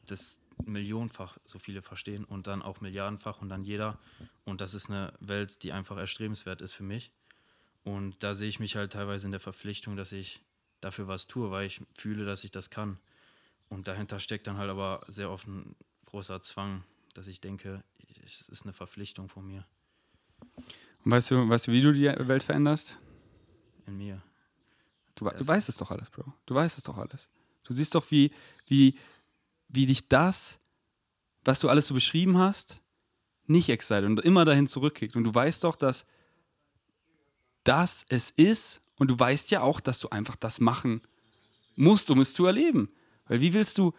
das 0.06 0.40
millionenfach 0.64 1.38
so 1.44 1.58
viele 1.58 1.82
verstehen 1.82 2.24
und 2.24 2.46
dann 2.46 2.62
auch 2.62 2.80
milliardenfach 2.80 3.40
und 3.40 3.48
dann 3.48 3.64
jeder. 3.64 3.98
Und 4.44 4.60
das 4.60 4.74
ist 4.74 4.88
eine 4.88 5.12
Welt, 5.20 5.62
die 5.62 5.72
einfach 5.72 5.96
erstrebenswert 5.96 6.62
ist 6.62 6.72
für 6.72 6.82
mich. 6.82 7.12
Und 7.84 8.22
da 8.22 8.34
sehe 8.34 8.48
ich 8.48 8.60
mich 8.60 8.76
halt 8.76 8.92
teilweise 8.92 9.26
in 9.26 9.30
der 9.30 9.40
Verpflichtung, 9.40 9.96
dass 9.96 10.12
ich 10.12 10.42
dafür 10.80 11.08
was 11.08 11.26
tue, 11.26 11.50
weil 11.50 11.66
ich 11.66 11.80
fühle, 11.94 12.24
dass 12.24 12.44
ich 12.44 12.50
das 12.50 12.70
kann. 12.70 12.98
Und 13.68 13.88
dahinter 13.88 14.18
steckt 14.18 14.46
dann 14.46 14.58
halt 14.58 14.70
aber 14.70 15.02
sehr 15.08 15.30
oft 15.30 15.46
ein 15.46 15.76
großer 16.06 16.42
Zwang, 16.42 16.84
dass 17.14 17.26
ich 17.26 17.40
denke, 17.40 17.82
es 18.24 18.48
ist 18.48 18.62
eine 18.64 18.72
Verpflichtung 18.72 19.28
von 19.28 19.46
mir, 19.46 19.66
Und 21.04 21.12
weißt 21.12 21.30
du, 21.30 21.48
weißt 21.48 21.68
du, 21.68 21.72
wie 21.72 21.82
du 21.82 21.92
die 21.92 22.04
Welt 22.28 22.42
veränderst? 22.42 22.96
in 23.86 23.96
mir. 23.96 24.22
Du, 25.14 25.28
du 25.28 25.46
weißt 25.46 25.68
es 25.68 25.76
doch 25.76 25.90
alles, 25.90 26.10
Bro. 26.10 26.32
Du 26.46 26.54
weißt 26.54 26.78
es 26.78 26.84
doch 26.84 26.96
alles. 26.96 27.28
Du 27.64 27.72
siehst 27.72 27.94
doch, 27.94 28.10
wie, 28.10 28.32
wie, 28.66 28.96
wie 29.68 29.86
dich 29.86 30.08
das, 30.08 30.58
was 31.44 31.60
du 31.60 31.68
alles 31.68 31.86
so 31.86 31.94
beschrieben 31.94 32.38
hast, 32.38 32.80
nicht 33.46 33.68
excited 33.68 34.04
und 34.04 34.20
immer 34.20 34.44
dahin 34.44 34.66
zurückkickt. 34.66 35.16
Und 35.16 35.24
du 35.24 35.34
weißt 35.34 35.64
doch, 35.64 35.76
dass 35.76 36.06
das 37.64 38.04
es 38.08 38.30
ist 38.30 38.80
und 38.98 39.10
du 39.10 39.18
weißt 39.18 39.50
ja 39.50 39.62
auch, 39.62 39.80
dass 39.80 39.98
du 39.98 40.08
einfach 40.08 40.36
das 40.36 40.60
machen 40.60 41.00
musst, 41.76 42.10
um 42.10 42.20
es 42.20 42.34
zu 42.34 42.46
erleben. 42.46 42.90
Weil 43.28 43.40
wie 43.40 43.52
willst 43.52 43.78
du, 43.78 43.94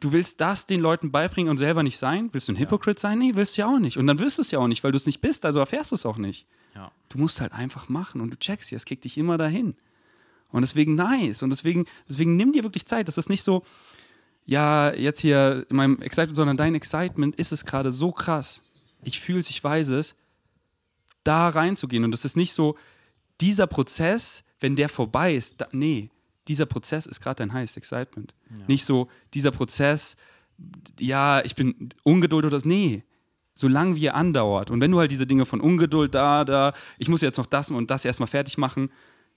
du 0.00 0.12
willst 0.12 0.40
das 0.40 0.66
den 0.66 0.80
Leuten 0.80 1.10
beibringen 1.10 1.50
und 1.50 1.58
selber 1.58 1.82
nicht 1.82 1.98
sein? 1.98 2.28
Willst 2.32 2.48
du 2.48 2.52
ein 2.52 2.58
Hypocrite 2.58 3.00
sein? 3.00 3.18
Nee, 3.18 3.32
willst 3.34 3.56
du 3.56 3.62
ja 3.62 3.68
auch 3.68 3.78
nicht. 3.78 3.96
Und 3.96 4.06
dann 4.06 4.18
wirst 4.18 4.38
du 4.38 4.42
es 4.42 4.50
ja 4.50 4.58
auch 4.58 4.68
nicht, 4.68 4.84
weil 4.84 4.92
du 4.92 4.96
es 4.96 5.06
nicht 5.06 5.20
bist, 5.20 5.44
also 5.44 5.58
erfährst 5.58 5.92
du 5.92 5.96
es 5.96 6.06
auch 6.06 6.18
nicht. 6.18 6.46
Ja. 6.74 6.92
Du 7.08 7.18
musst 7.18 7.40
halt 7.40 7.52
einfach 7.52 7.88
machen 7.88 8.20
und 8.20 8.30
du 8.30 8.38
checkst 8.38 8.70
ja, 8.70 8.76
es 8.76 8.84
kickt 8.84 9.04
dich 9.04 9.18
immer 9.18 9.36
dahin. 9.36 9.74
Und 10.50 10.62
deswegen 10.62 10.94
nice. 10.94 11.42
Und 11.42 11.50
deswegen, 11.50 11.86
deswegen 12.08 12.36
nimm 12.36 12.52
dir 12.52 12.64
wirklich 12.64 12.86
Zeit. 12.86 13.08
Das 13.08 13.18
ist 13.18 13.28
nicht 13.28 13.42
so, 13.42 13.64
ja, 14.46 14.94
jetzt 14.94 15.20
hier 15.20 15.66
in 15.68 15.76
meinem 15.76 16.00
Excitement, 16.00 16.36
sondern 16.36 16.56
dein 16.56 16.74
Excitement 16.74 17.36
ist 17.36 17.52
es 17.52 17.64
gerade 17.66 17.92
so 17.92 18.12
krass. 18.12 18.62
Ich 19.02 19.20
fühle 19.20 19.40
es, 19.40 19.50
ich 19.50 19.62
weiß 19.62 19.90
es, 19.90 20.14
da 21.24 21.48
reinzugehen. 21.48 22.04
Und 22.04 22.12
das 22.12 22.24
ist 22.24 22.36
nicht 22.36 22.52
so, 22.52 22.76
dieser 23.40 23.66
Prozess, 23.66 24.44
wenn 24.60 24.76
der 24.76 24.88
vorbei 24.88 25.34
ist, 25.34 25.60
da, 25.60 25.68
nee, 25.72 26.10
dieser 26.48 26.66
Prozess 26.66 27.06
ist 27.06 27.20
gerade 27.20 27.36
dein 27.36 27.52
highest 27.52 27.76
Excitement. 27.76 28.34
Nicht 28.66 28.84
so, 28.84 29.08
dieser 29.34 29.50
Prozess, 29.50 30.16
ja, 30.98 31.44
ich 31.44 31.54
bin 31.54 31.90
Ungeduld 32.02 32.46
oder 32.46 32.58
so. 32.58 32.66
Nee, 32.66 33.04
solange 33.54 33.96
wie 33.96 34.06
er 34.06 34.14
andauert. 34.14 34.70
Und 34.70 34.80
wenn 34.80 34.90
du 34.90 34.98
halt 34.98 35.10
diese 35.10 35.26
Dinge 35.26 35.44
von 35.44 35.60
Ungeduld 35.60 36.14
da, 36.14 36.44
da, 36.44 36.72
ich 36.96 37.08
muss 37.08 37.20
jetzt 37.20 37.38
noch 37.38 37.46
das 37.46 37.70
und 37.70 37.90
das 37.90 38.04
erstmal 38.04 38.28
fertig 38.28 38.56
machen, 38.56 38.90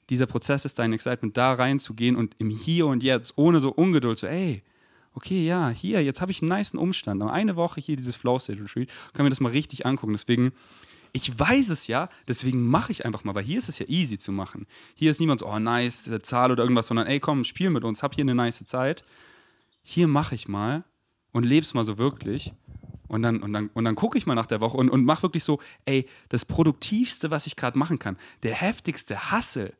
dieser 0.10 0.26
Prozess 0.26 0.66
ist 0.66 0.80
dein 0.80 0.94
Excitement, 0.94 1.36
da 1.38 1.54
reinzugehen 1.54 2.16
und 2.16 2.36
im 2.38 2.50
Hier 2.50 2.88
und 2.88 3.04
Jetzt, 3.04 3.34
ohne 3.38 3.60
so 3.60 3.72
Ungeduld, 3.72 4.18
so, 4.18 4.28
ey, 4.28 4.64
okay, 5.14 5.46
ja, 5.46 5.70
hier, 5.70 6.04
jetzt 6.04 6.22
habe 6.22 6.32
ich 6.32 6.42
einen 6.42 6.52
niceen 6.52 6.80
Umstand. 6.80 7.22
Aber 7.22 7.34
eine 7.34 7.56
Woche 7.56 7.82
hier 7.82 7.96
dieses 7.96 8.16
Flow 8.16 8.40
State 8.40 8.62
Retreat, 8.62 8.90
kann 9.14 9.24
mir 9.24 9.30
das 9.30 9.40
mal 9.40 9.52
richtig 9.52 9.86
angucken. 9.86 10.14
Deswegen, 10.14 10.52
ich 11.14 11.38
weiß 11.38 11.70
es 11.70 11.88
ja, 11.88 12.10
deswegen 12.28 12.66
mache 12.68 12.92
ich 12.92 13.06
einfach 13.06 13.24
mal, 13.24 13.36
weil 13.36 13.44
hier 13.44 13.60
ist 13.60 13.70
es 13.70 13.80
ja 13.80 13.86
easy 13.88 14.18
zu 14.18 14.32
machen. 14.32 14.66
Hier 14.96 15.12
ist 15.12 15.20
niemand 15.20 15.42
so, 15.42 15.48
oh 15.48 15.60
nice, 15.60 16.10
Zahl 16.24 16.52
oder 16.52 16.64
irgendwas, 16.64 16.88
sondern 16.88 17.08
ey, 17.08 17.20
komm, 17.20 17.44
spiel 17.44 17.70
mit 17.70 17.84
uns, 17.84 18.02
hab 18.04 18.16
hier 18.16 18.24
eine 18.24 18.36
nice 18.36 18.64
Zeit. 18.66 19.04
Hier 19.84 20.08
mache 20.08 20.36
ich 20.36 20.48
mal 20.48 20.84
und 21.32 21.44
leb's 21.44 21.74
mal 21.74 21.84
so 21.84 21.98
wirklich. 21.98 22.54
Und 23.08 23.24
dann, 23.24 23.44
und 23.44 23.52
dann, 23.52 23.70
und 23.74 23.84
dann 23.84 23.96
gucke 23.96 24.18
ich 24.18 24.26
mal 24.26 24.36
nach 24.36 24.46
der 24.46 24.62
Woche 24.62 24.78
und, 24.78 24.90
und 24.90 25.04
mache 25.04 25.24
wirklich 25.24 25.44
so, 25.44 25.60
ey, 25.84 26.08
das 26.30 26.46
Produktivste, 26.46 27.30
was 27.30 27.46
ich 27.46 27.58
gerade 27.58 27.78
machen 27.78 28.00
kann, 28.00 28.18
der 28.44 28.54
heftigste 28.54 29.32
Hassel 29.32 29.74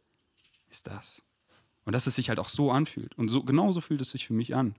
ist 0.70 0.88
das. 0.88 1.22
Und 1.86 1.94
dass 1.94 2.08
es 2.08 2.16
sich 2.16 2.30
halt 2.30 2.40
auch 2.40 2.50
so 2.50 2.72
anfühlt. 2.72 3.18
Und 3.18 3.30
so, 3.30 3.44
genauso 3.44 3.80
fühlt 3.80 4.02
es 4.02 4.12
sich 4.12 4.28
für 4.28 4.34
mich 4.34 4.54
an. 4.54 4.76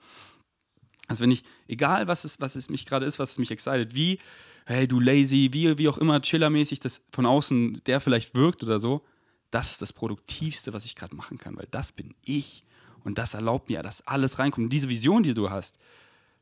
Also 1.09 1.23
wenn 1.23 1.31
ich, 1.31 1.45
egal 1.67 2.09
was 2.09 2.25
es, 2.25 2.41
was 2.41 2.55
es 2.55 2.69
mich 2.69 2.85
gerade 2.85 3.07
ist, 3.07 3.19
was 3.19 3.33
es 3.33 3.39
mich 3.39 3.51
excited, 3.51 3.95
wie, 3.95 4.19
hey, 4.67 4.87
du 4.87 5.01
lazy, 5.01 5.51
wie, 5.53 5.79
wie 5.79 5.89
auch 5.89 5.99
immer, 5.99 6.21
chillermäßig 6.21 6.81
das 6.81 7.03
von 7.11 7.27
außen 7.27 7.83
der 7.87 8.01
vielleicht 8.01 8.35
wirkt 8.35 8.63
oder 8.63 8.79
so, 8.79 9.03
das 9.51 9.71
ist 9.73 9.83
das 9.83 9.93
Produktivste, 9.93 10.73
was 10.73 10.85
ich 10.85 10.97
gerade 10.97 11.15
machen 11.15 11.39
kann, 11.39 11.57
weil 11.57 11.69
das 11.71 11.93
bin 11.93 12.15
ich. 12.25 12.63
Und 13.05 13.19
das 13.19 13.35
erlaubt 13.35 13.69
mir, 13.69 13.83
dass 13.83 14.07
alles 14.07 14.39
reinkommt. 14.39 14.67
Und 14.67 14.73
diese 14.73 14.89
Vision, 14.89 15.23
die 15.23 15.35
du 15.35 15.51
hast, 15.51 15.79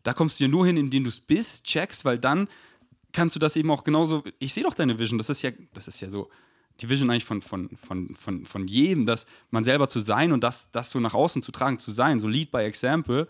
da 0.02 0.12
kommst 0.12 0.38
du 0.38 0.44
ja 0.44 0.48
nur 0.48 0.66
hin, 0.66 0.76
indem 0.76 1.04
du 1.04 1.08
es 1.08 1.20
bist, 1.20 1.64
checkst, 1.64 2.04
weil 2.04 2.18
dann 2.18 2.48
kannst 3.12 3.34
du 3.34 3.40
das 3.40 3.56
eben 3.56 3.70
auch 3.70 3.84
genauso. 3.84 4.22
Ich 4.38 4.54
sehe 4.54 4.64
doch 4.64 4.74
deine 4.74 4.98
Vision. 4.98 5.18
Das 5.18 5.28
ist 5.28 5.42
ja, 5.42 5.50
das 5.72 5.88
ist 5.88 6.00
ja 6.00 6.08
so 6.10 6.30
die 6.80 6.88
Vision 6.88 7.10
eigentlich 7.10 7.24
von, 7.24 7.42
von, 7.42 7.70
von, 7.82 8.14
von, 8.14 8.44
von 8.44 8.68
jedem, 8.68 9.06
dass 9.06 9.26
man 9.50 9.64
selber 9.64 9.88
zu 9.88 10.00
sein 10.00 10.32
und 10.32 10.42
das, 10.42 10.70
das 10.70 10.90
so 10.90 11.00
nach 11.00 11.14
außen 11.14 11.42
zu 11.42 11.52
tragen, 11.52 11.78
zu 11.78 11.90
sein, 11.90 12.20
so 12.20 12.28
Lead 12.28 12.50
by 12.50 12.58
Example, 12.58 13.28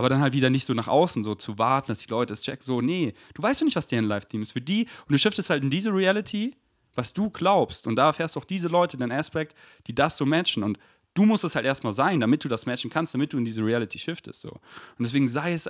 aber 0.00 0.08
dann 0.08 0.22
halt 0.22 0.32
wieder 0.32 0.48
nicht 0.48 0.64
so 0.64 0.72
nach 0.72 0.88
außen, 0.88 1.22
so 1.22 1.34
zu 1.34 1.58
warten, 1.58 1.88
dass 1.88 1.98
die 1.98 2.08
Leute 2.08 2.32
es 2.32 2.40
checken. 2.40 2.64
So, 2.64 2.80
nee, 2.80 3.12
du 3.34 3.42
weißt 3.42 3.60
ja 3.60 3.66
nicht, 3.66 3.76
was 3.76 3.86
deren 3.86 4.06
Live-Team 4.06 4.40
ist. 4.40 4.52
Für 4.52 4.60
die, 4.62 4.84
und 4.84 5.12
du 5.12 5.18
shiftest 5.18 5.50
halt 5.50 5.62
in 5.62 5.68
diese 5.68 5.92
Reality, 5.92 6.56
was 6.94 7.12
du 7.12 7.28
glaubst. 7.28 7.86
Und 7.86 7.96
da 7.96 8.06
erfährst 8.06 8.34
du 8.34 8.40
auch 8.40 8.46
diese 8.46 8.68
Leute, 8.68 8.96
den 8.96 9.12
Aspekt, 9.12 9.54
die 9.88 9.94
das 9.94 10.16
so 10.16 10.24
matchen. 10.24 10.62
Und 10.62 10.78
du 11.12 11.26
musst 11.26 11.44
es 11.44 11.54
halt 11.54 11.66
erstmal 11.66 11.92
sein, 11.92 12.18
damit 12.18 12.42
du 12.42 12.48
das 12.48 12.64
matchen 12.64 12.88
kannst, 12.88 13.12
damit 13.12 13.34
du 13.34 13.36
in 13.36 13.44
diese 13.44 13.62
Reality 13.62 13.98
shiftest. 13.98 14.40
So. 14.40 14.52
Und 14.52 14.60
deswegen 15.00 15.28
sei 15.28 15.52
es 15.52 15.68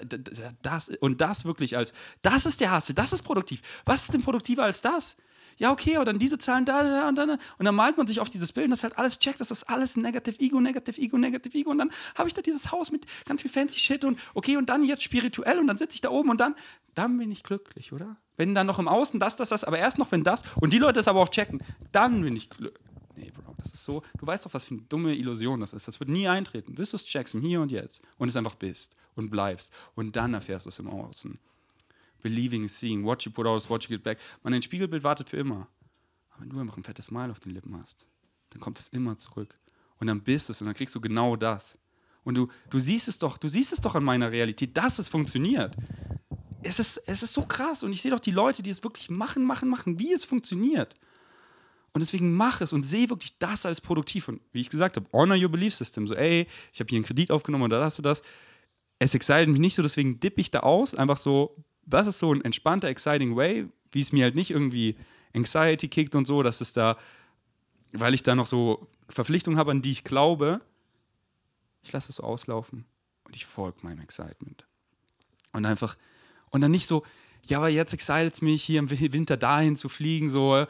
das 0.63 0.91
und 1.01 1.21
das 1.21 1.45
wirklich 1.45 1.77
als, 1.77 1.93
das 2.23 2.47
ist 2.47 2.61
der 2.61 2.73
Hustle, 2.73 2.95
das 2.95 3.13
ist 3.13 3.23
produktiv. 3.23 3.61
Was 3.85 4.03
ist 4.03 4.15
denn 4.15 4.23
produktiver 4.23 4.63
als 4.63 4.81
das? 4.81 5.17
Ja, 5.61 5.71
okay, 5.73 5.97
aber 5.97 6.07
dann 6.07 6.19
diese 6.19 6.39
Zahlen 6.39 6.65
da, 6.65 6.83
da, 6.83 6.89
da 6.89 7.09
und 7.09 7.17
dann. 7.17 7.31
Und 7.31 7.65
dann 7.67 7.75
malt 7.75 7.99
man 7.99 8.07
sich 8.07 8.19
auf 8.19 8.31
dieses 8.31 8.51
Bild 8.51 8.65
und 8.65 8.71
das 8.71 8.83
halt 8.83 8.97
alles 8.97 9.19
checkt, 9.19 9.41
das 9.41 9.51
ist 9.51 9.65
alles 9.65 9.95
Negative 9.95 10.41
Ego, 10.41 10.59
Negative 10.59 10.99
Ego, 10.99 11.19
Negative 11.19 11.57
Ego. 11.57 11.71
Und 11.71 11.77
dann 11.77 11.91
habe 12.15 12.29
ich 12.29 12.35
da 12.35 12.41
dieses 12.41 12.73
Haus 12.73 12.91
mit 12.91 13.05
ganz 13.27 13.43
viel 13.43 13.51
fancy 13.51 13.79
Shit 13.79 14.07
und 14.07 14.19
okay, 14.33 14.57
und 14.57 14.71
dann 14.71 14.83
jetzt 14.85 15.03
spirituell 15.03 15.59
und 15.59 15.67
dann 15.67 15.77
sitze 15.77 15.97
ich 15.97 16.01
da 16.01 16.09
oben 16.09 16.31
und 16.31 16.41
dann, 16.41 16.55
dann 16.95 17.19
bin 17.19 17.31
ich 17.31 17.43
glücklich, 17.43 17.93
oder? 17.93 18.17
Wenn 18.39 18.55
dann 18.55 18.67
noch 18.67 18.79
im 18.79 18.89
Außen 18.89 19.21
das, 19.21 19.37
das, 19.37 19.51
das, 19.51 19.63
aber 19.63 19.79
erst 19.79 19.99
noch, 19.99 20.11
wenn 20.13 20.25
das 20.25 20.43
und 20.57 20.73
die 20.73 20.79
Leute 20.79 20.95
das 20.95 21.09
aber 21.09 21.21
auch 21.21 21.29
checken, 21.29 21.63
dann 21.93 22.23
bin 22.23 22.37
ich 22.37 22.49
glücklich. 22.49 22.87
Nee, 23.15 23.31
Bro, 23.31 23.55
das 23.59 23.75
ist 23.75 23.85
so, 23.85 24.03
du 24.19 24.27
weißt 24.27 24.47
doch, 24.47 24.55
was 24.55 24.65
für 24.65 24.75
eine 24.75 24.83
dumme 24.85 25.15
Illusion 25.15 25.61
das 25.61 25.75
ist. 25.75 25.87
Das 25.87 26.01
wird 26.01 26.09
nie 26.09 26.27
eintreten, 26.27 26.75
bis 26.75 26.93
du 26.93 26.97
es 26.97 27.05
checkst, 27.05 27.35
im 27.35 27.43
Hier 27.43 27.61
und 27.61 27.71
Jetzt 27.71 28.01
und 28.17 28.31
es 28.31 28.37
einfach 28.37 28.55
bist 28.55 28.97
und 29.15 29.29
bleibst. 29.29 29.75
Und 29.95 30.17
dann 30.17 30.33
erfährst 30.33 30.65
du 30.65 30.71
es 30.71 30.79
im 30.79 30.89
Außen. 30.89 31.39
Believing 32.23 32.65
is 32.65 32.79
seeing. 32.79 33.05
What 33.05 33.23
you 33.25 33.33
put 33.33 33.47
out 33.47 33.63
is 33.63 33.69
what 33.69 33.85
you 33.85 33.89
get 33.89 34.03
back. 34.03 34.19
Man, 34.43 34.55
ein 34.55 34.63
Spiegelbild 34.63 35.05
wartet 35.05 35.29
für 35.29 35.37
immer. 35.37 35.69
Aber 36.31 36.43
wenn 36.43 36.51
du 36.51 36.59
einfach 36.59 36.77
ein 36.77 36.85
fettes 36.85 37.07
Smile 37.07 37.31
auf 37.31 37.41
den 37.41 37.53
Lippen 37.53 37.77
hast, 37.77 38.07
dann 38.51 38.61
kommt 38.61 38.79
es 38.79 38.89
immer 38.89 39.19
zurück. 39.19 39.59
Und 39.99 40.07
dann 40.07 40.23
bist 40.23 40.49
du 40.49 40.53
es 40.53 40.61
und 40.61 40.67
dann 40.67 40.75
kriegst 40.75 40.95
du 40.95 41.01
genau 41.01 41.37
das. 41.37 41.79
Und 42.25 42.35
du, 42.35 42.49
du 42.69 42.79
siehst 42.79 43.09
es 43.09 43.19
doch, 43.19 43.39
du 43.39 43.49
siehst 43.49 43.73
es 43.73 43.81
doch 43.81 43.95
an 43.95 44.05
meiner 44.05 44.31
Realität, 44.31 44.77
dass 44.77 44.99
es 44.99 45.09
funktioniert. 45.09 45.77
Es 46.63 46.79
ist, 46.79 46.99
es 47.07 47.23
ist 47.23 47.33
so 47.33 47.43
krass 47.43 47.83
und 47.83 47.93
ich 47.93 48.03
sehe 48.03 48.11
doch 48.11 48.21
die 48.21 48.31
Leute, 48.31 48.63
die 48.63 48.71
es 48.71 48.83
wirklich 48.83 49.09
machen, 49.09 49.45
machen, 49.45 49.69
machen, 49.69 49.99
wie 49.99 50.13
es 50.13 50.25
funktioniert. 50.25 50.95
Und 51.93 52.01
deswegen 52.01 52.33
mach 52.33 52.61
es 52.61 52.73
und 52.73 52.85
sehe 52.85 53.11
wirklich 53.11 53.37
das 53.39 53.67
als 53.67 53.81
produktiv. 53.81 54.29
Und 54.29 54.41
wie 54.53 54.61
ich 54.61 54.71
gesagt 54.71 54.97
habe, 54.97 55.07
honor 55.13 55.37
your 55.37 55.49
belief 55.49 55.75
system. 55.75 56.07
So, 56.07 56.15
ey, 56.15 56.47
ich 56.73 56.81
habe 56.81 56.89
hier 56.89 56.99
einen 56.99 57.05
Kredit 57.05 57.31
aufgenommen 57.31 57.65
oder 57.65 57.81
das 57.81 57.99
oder 57.99 58.11
das. 58.11 58.23
Es 58.99 59.15
excited 59.15 59.49
mich 59.49 59.61
nicht 59.61 59.75
so, 59.75 59.83
deswegen 59.83 60.21
dippe 60.21 60.41
ich 60.41 60.51
da 60.51 60.61
aus. 60.61 60.95
Einfach 60.95 61.17
so, 61.17 61.57
das 61.87 62.07
ist 62.07 62.19
so 62.19 62.33
ein 62.33 62.43
entspannter, 62.43 62.89
exciting 62.89 63.37
way, 63.37 63.69
wie 63.93 64.01
es 64.01 64.13
mir 64.13 64.25
halt 64.25 64.35
nicht 64.35 64.51
irgendwie 64.51 64.97
Anxiety 65.35 65.89
kickt 65.89 66.15
und 66.15 66.27
so, 66.27 66.43
dass 66.43 66.61
es 66.61 66.73
da, 66.73 66.97
weil 67.93 68.15
ich 68.15 68.23
da 68.23 68.35
noch 68.35 68.47
so 68.47 68.89
Verpflichtungen 69.09 69.59
habe, 69.59 69.71
an 69.71 69.83
die 69.83 69.93
ich 69.93 70.05
glaube, 70.05 70.61
ich 71.83 71.93
lasse 71.93 72.11
es 72.11 72.17
so 72.17 72.23
auslaufen 72.23 72.85
und 73.25 73.35
ich 73.35 73.47
folge 73.47 73.79
meinem 73.83 74.01
Excitement. 74.01 74.67
Und 75.53 75.67
einfach, 75.67 75.97
und 76.51 76.61
dann 76.61 76.71
nicht 76.71 76.87
so, 76.87 77.05
ja, 77.43 77.59
aber 77.59 77.69
jetzt 77.69 77.95
excited 77.95 78.35
es 78.35 78.43
mich, 78.43 78.63
hier 78.63 78.79
im 78.79 78.91
Wi- 78.91 79.13
Winter 79.13 79.37
dahin 79.37 79.77
zu 79.77 79.89
fliegen, 79.89 80.31
so, 80.31 80.67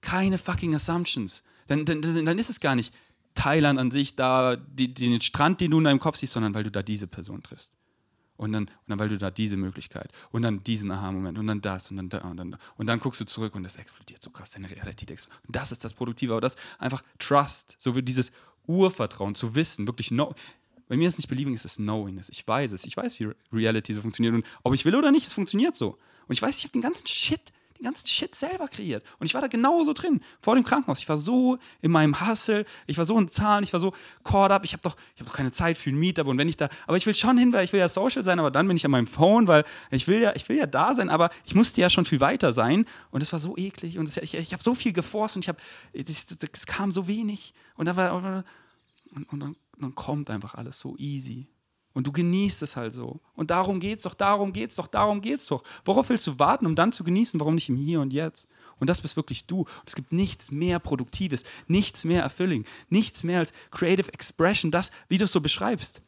keine 0.00 0.38
fucking 0.38 0.74
Assumptions. 0.74 1.44
Dann, 1.66 1.84
dann, 1.84 2.02
dann 2.02 2.38
ist 2.38 2.50
es 2.50 2.60
gar 2.60 2.74
nicht 2.74 2.94
Thailand 3.34 3.78
an 3.78 3.90
sich, 3.90 4.16
da 4.16 4.56
die, 4.56 4.92
den 4.92 5.20
Strand, 5.20 5.60
den 5.60 5.70
du 5.70 5.78
in 5.78 5.84
deinem 5.84 6.00
Kopf 6.00 6.16
siehst, 6.16 6.32
sondern 6.32 6.54
weil 6.54 6.64
du 6.64 6.70
da 6.70 6.82
diese 6.82 7.06
Person 7.06 7.42
triffst. 7.42 7.72
Und 8.36 8.52
dann, 8.52 8.64
und 8.64 8.70
dann, 8.88 8.98
weil 8.98 9.08
du 9.08 9.16
da 9.16 9.30
diese 9.30 9.56
Möglichkeit 9.56 10.10
und 10.32 10.42
dann 10.42 10.62
diesen 10.64 10.90
Aha-Moment 10.90 11.38
und 11.38 11.46
dann 11.46 11.60
das 11.60 11.90
und 11.90 11.96
dann 11.98 12.08
da 12.08 12.18
und 12.18 12.36
dann 12.36 12.50
da. 12.52 12.58
Und 12.76 12.86
dann 12.86 12.98
guckst 12.98 13.20
du 13.20 13.24
zurück 13.24 13.54
und 13.54 13.62
das 13.62 13.76
explodiert 13.76 14.20
so 14.22 14.30
krass, 14.30 14.50
deine 14.50 14.68
Realität 14.68 15.10
explodiert. 15.10 15.46
Und 15.46 15.54
das 15.56 15.70
ist 15.70 15.84
das 15.84 15.94
Produktive, 15.94 16.32
aber 16.32 16.40
das 16.40 16.56
einfach 16.78 17.02
Trust, 17.18 17.76
so 17.78 17.94
wie 17.94 18.02
dieses 18.02 18.32
Urvertrauen, 18.66 19.34
zu 19.34 19.54
wissen, 19.54 19.86
wirklich 19.86 20.08
know. 20.08 20.34
Bei 20.88 20.96
mir 20.96 21.08
ist 21.08 21.16
nicht 21.18 21.28
Believing, 21.28 21.54
es 21.54 21.64
ist 21.64 21.76
Knowing. 21.76 22.18
Es- 22.18 22.28
Ich 22.28 22.46
weiß 22.46 22.72
es. 22.72 22.84
Ich 22.84 22.96
weiß, 22.96 23.18
wie 23.20 23.24
Re- 23.24 23.36
Reality 23.52 23.94
so 23.94 24.02
funktioniert. 24.02 24.34
Und 24.34 24.44
ob 24.64 24.74
ich 24.74 24.84
will 24.84 24.94
oder 24.96 25.10
nicht, 25.12 25.26
es 25.26 25.32
funktioniert 25.32 25.74
so. 25.76 25.90
Und 26.26 26.32
ich 26.34 26.42
weiß, 26.42 26.58
ich 26.58 26.64
habe 26.64 26.72
den 26.72 26.82
ganzen 26.82 27.06
Shit, 27.06 27.40
ganzen 27.84 28.06
Shit 28.06 28.34
selber 28.34 28.68
kreiert. 28.68 29.04
Und 29.18 29.26
ich 29.26 29.34
war 29.34 29.40
da 29.40 29.46
genauso 29.46 29.92
drin, 29.92 30.20
vor 30.40 30.54
dem 30.54 30.64
Krankenhaus. 30.64 30.98
Ich 30.98 31.08
war 31.08 31.16
so 31.16 31.58
in 31.80 31.90
meinem 31.90 32.26
Hustle, 32.26 32.64
ich 32.86 32.98
war 32.98 33.04
so 33.04 33.18
in 33.18 33.28
Zahlen, 33.28 33.64
ich 33.64 33.72
war 33.72 33.80
so 33.80 33.92
caught 34.24 34.50
up. 34.50 34.64
Ich 34.64 34.72
habe 34.72 34.82
doch, 34.82 34.96
hab 35.18 35.26
doch 35.26 35.32
keine 35.32 35.52
Zeit 35.52 35.78
für 35.78 35.90
ein 35.90 35.96
Meetup. 35.96 36.26
Und 36.26 36.38
wenn 36.38 36.48
ich 36.48 36.56
da, 36.56 36.68
aber 36.86 36.96
ich 36.96 37.06
will 37.06 37.14
schon 37.14 37.38
hin, 37.38 37.52
weil 37.52 37.64
ich 37.64 37.72
will 37.72 37.80
ja 37.80 37.88
social 37.88 38.24
sein, 38.24 38.38
aber 38.38 38.50
dann 38.50 38.66
bin 38.66 38.76
ich 38.76 38.84
an 38.84 38.90
meinem 38.90 39.06
Phone, 39.06 39.46
weil 39.46 39.64
ich 39.90 40.08
will 40.08 40.20
ja, 40.20 40.34
ich 40.34 40.48
will 40.48 40.56
ja 40.56 40.66
da 40.66 40.94
sein, 40.94 41.08
aber 41.08 41.30
ich 41.44 41.54
musste 41.54 41.80
ja 41.80 41.90
schon 41.90 42.04
viel 42.04 42.20
weiter 42.20 42.52
sein. 42.52 42.86
Und 43.10 43.22
es 43.22 43.32
war 43.32 43.38
so 43.38 43.56
eklig. 43.56 43.98
Und 43.98 44.08
es, 44.08 44.16
ich, 44.16 44.34
ich 44.34 44.52
habe 44.52 44.62
so 44.62 44.74
viel 44.74 44.92
geforst 44.92 45.36
und 45.36 45.44
ich 45.44 45.48
habe, 45.48 45.58
es 45.92 46.66
kam 46.66 46.90
so 46.90 47.06
wenig. 47.06 47.54
Und 47.76 47.86
dann 47.86 47.96
war, 47.96 48.14
und, 48.14 49.32
und 49.32 49.40
dann, 49.40 49.56
dann 49.78 49.94
kommt 49.94 50.30
einfach 50.30 50.54
alles 50.54 50.78
so 50.78 50.96
easy. 50.98 51.46
Und 51.94 52.08
du 52.08 52.12
genießt 52.12 52.60
es 52.62 52.76
halt 52.76 52.92
so. 52.92 53.20
Und 53.34 53.50
darum 53.50 53.78
geht's 53.78 54.02
doch, 54.02 54.14
darum 54.14 54.52
geht's 54.52 54.74
doch, 54.74 54.88
darum 54.88 55.20
geht's 55.20 55.46
doch. 55.46 55.62
Worauf 55.84 56.08
willst 56.08 56.26
du 56.26 56.38
warten, 56.40 56.66
um 56.66 56.74
dann 56.74 56.92
zu 56.92 57.04
genießen? 57.04 57.38
Warum 57.38 57.54
nicht 57.54 57.68
im 57.68 57.76
Hier 57.76 58.00
und 58.00 58.12
Jetzt? 58.12 58.48
Und 58.80 58.90
das 58.90 59.00
bist 59.00 59.16
wirklich 59.16 59.46
du. 59.46 59.60
Und 59.60 59.86
es 59.86 59.94
gibt 59.94 60.12
nichts 60.12 60.50
mehr 60.50 60.80
Produktives, 60.80 61.44
nichts 61.68 62.04
mehr 62.04 62.22
Erfülling, 62.22 62.64
nichts 62.88 63.22
mehr 63.22 63.38
als 63.38 63.52
Creative 63.70 64.12
Expression, 64.12 64.72
das, 64.72 64.90
wie 65.08 65.18
du 65.18 65.24
es 65.24 65.32
so 65.32 65.40
beschreibst. 65.40 66.02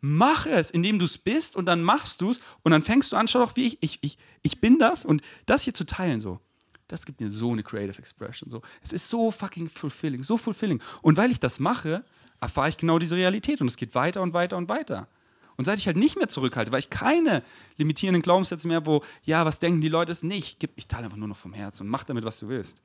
Mach 0.00 0.46
es, 0.46 0.70
indem 0.70 0.98
du 0.98 1.04
es 1.04 1.18
bist 1.18 1.54
und 1.54 1.66
dann 1.66 1.82
machst 1.82 2.22
du 2.22 2.30
es 2.30 2.40
und 2.62 2.72
dann 2.72 2.82
fängst 2.82 3.12
du 3.12 3.16
an, 3.16 3.28
schau 3.28 3.40
doch, 3.40 3.54
wie 3.56 3.66
ich, 3.66 3.78
ich, 3.82 3.98
ich, 4.00 4.18
ich 4.42 4.60
bin 4.62 4.78
das 4.78 5.04
und 5.04 5.20
das 5.44 5.64
hier 5.64 5.74
zu 5.74 5.84
teilen 5.84 6.20
so. 6.20 6.40
Das 6.88 7.04
gibt 7.04 7.20
mir 7.20 7.30
so 7.30 7.52
eine 7.52 7.62
Creative 7.62 7.98
Expression. 7.98 8.50
So. 8.50 8.62
Es 8.82 8.92
ist 8.92 9.08
so 9.08 9.30
fucking 9.30 9.68
fulfilling, 9.68 10.22
so 10.22 10.38
fulfilling. 10.38 10.82
Und 11.02 11.16
weil 11.18 11.30
ich 11.30 11.38
das 11.38 11.60
mache, 11.60 12.04
erfahre 12.40 12.68
ich 12.68 12.76
genau 12.76 12.98
diese 12.98 13.16
Realität 13.16 13.60
und 13.60 13.68
es 13.68 13.76
geht 13.76 13.94
weiter 13.94 14.22
und 14.22 14.32
weiter 14.32 14.56
und 14.56 14.68
weiter. 14.68 15.08
Und 15.56 15.66
seit 15.66 15.78
ich 15.78 15.86
halt 15.86 15.98
nicht 15.98 16.16
mehr 16.16 16.28
zurückhalte, 16.28 16.72
weil 16.72 16.78
ich 16.78 16.88
keine 16.88 17.42
limitierenden 17.76 18.22
Glaubenssätze 18.22 18.66
mehr, 18.66 18.86
wo, 18.86 19.04
ja, 19.24 19.44
was 19.44 19.58
denken 19.58 19.82
die 19.82 19.90
Leute, 19.90 20.10
ist 20.10 20.24
nicht. 20.24 20.66
Ich 20.74 20.88
teile 20.88 21.04
einfach 21.04 21.18
nur 21.18 21.28
noch 21.28 21.36
vom 21.36 21.52
Herzen 21.52 21.82
und 21.82 21.90
mach 21.90 22.04
damit, 22.04 22.24
was 22.24 22.38
du 22.38 22.48
willst. 22.48 22.80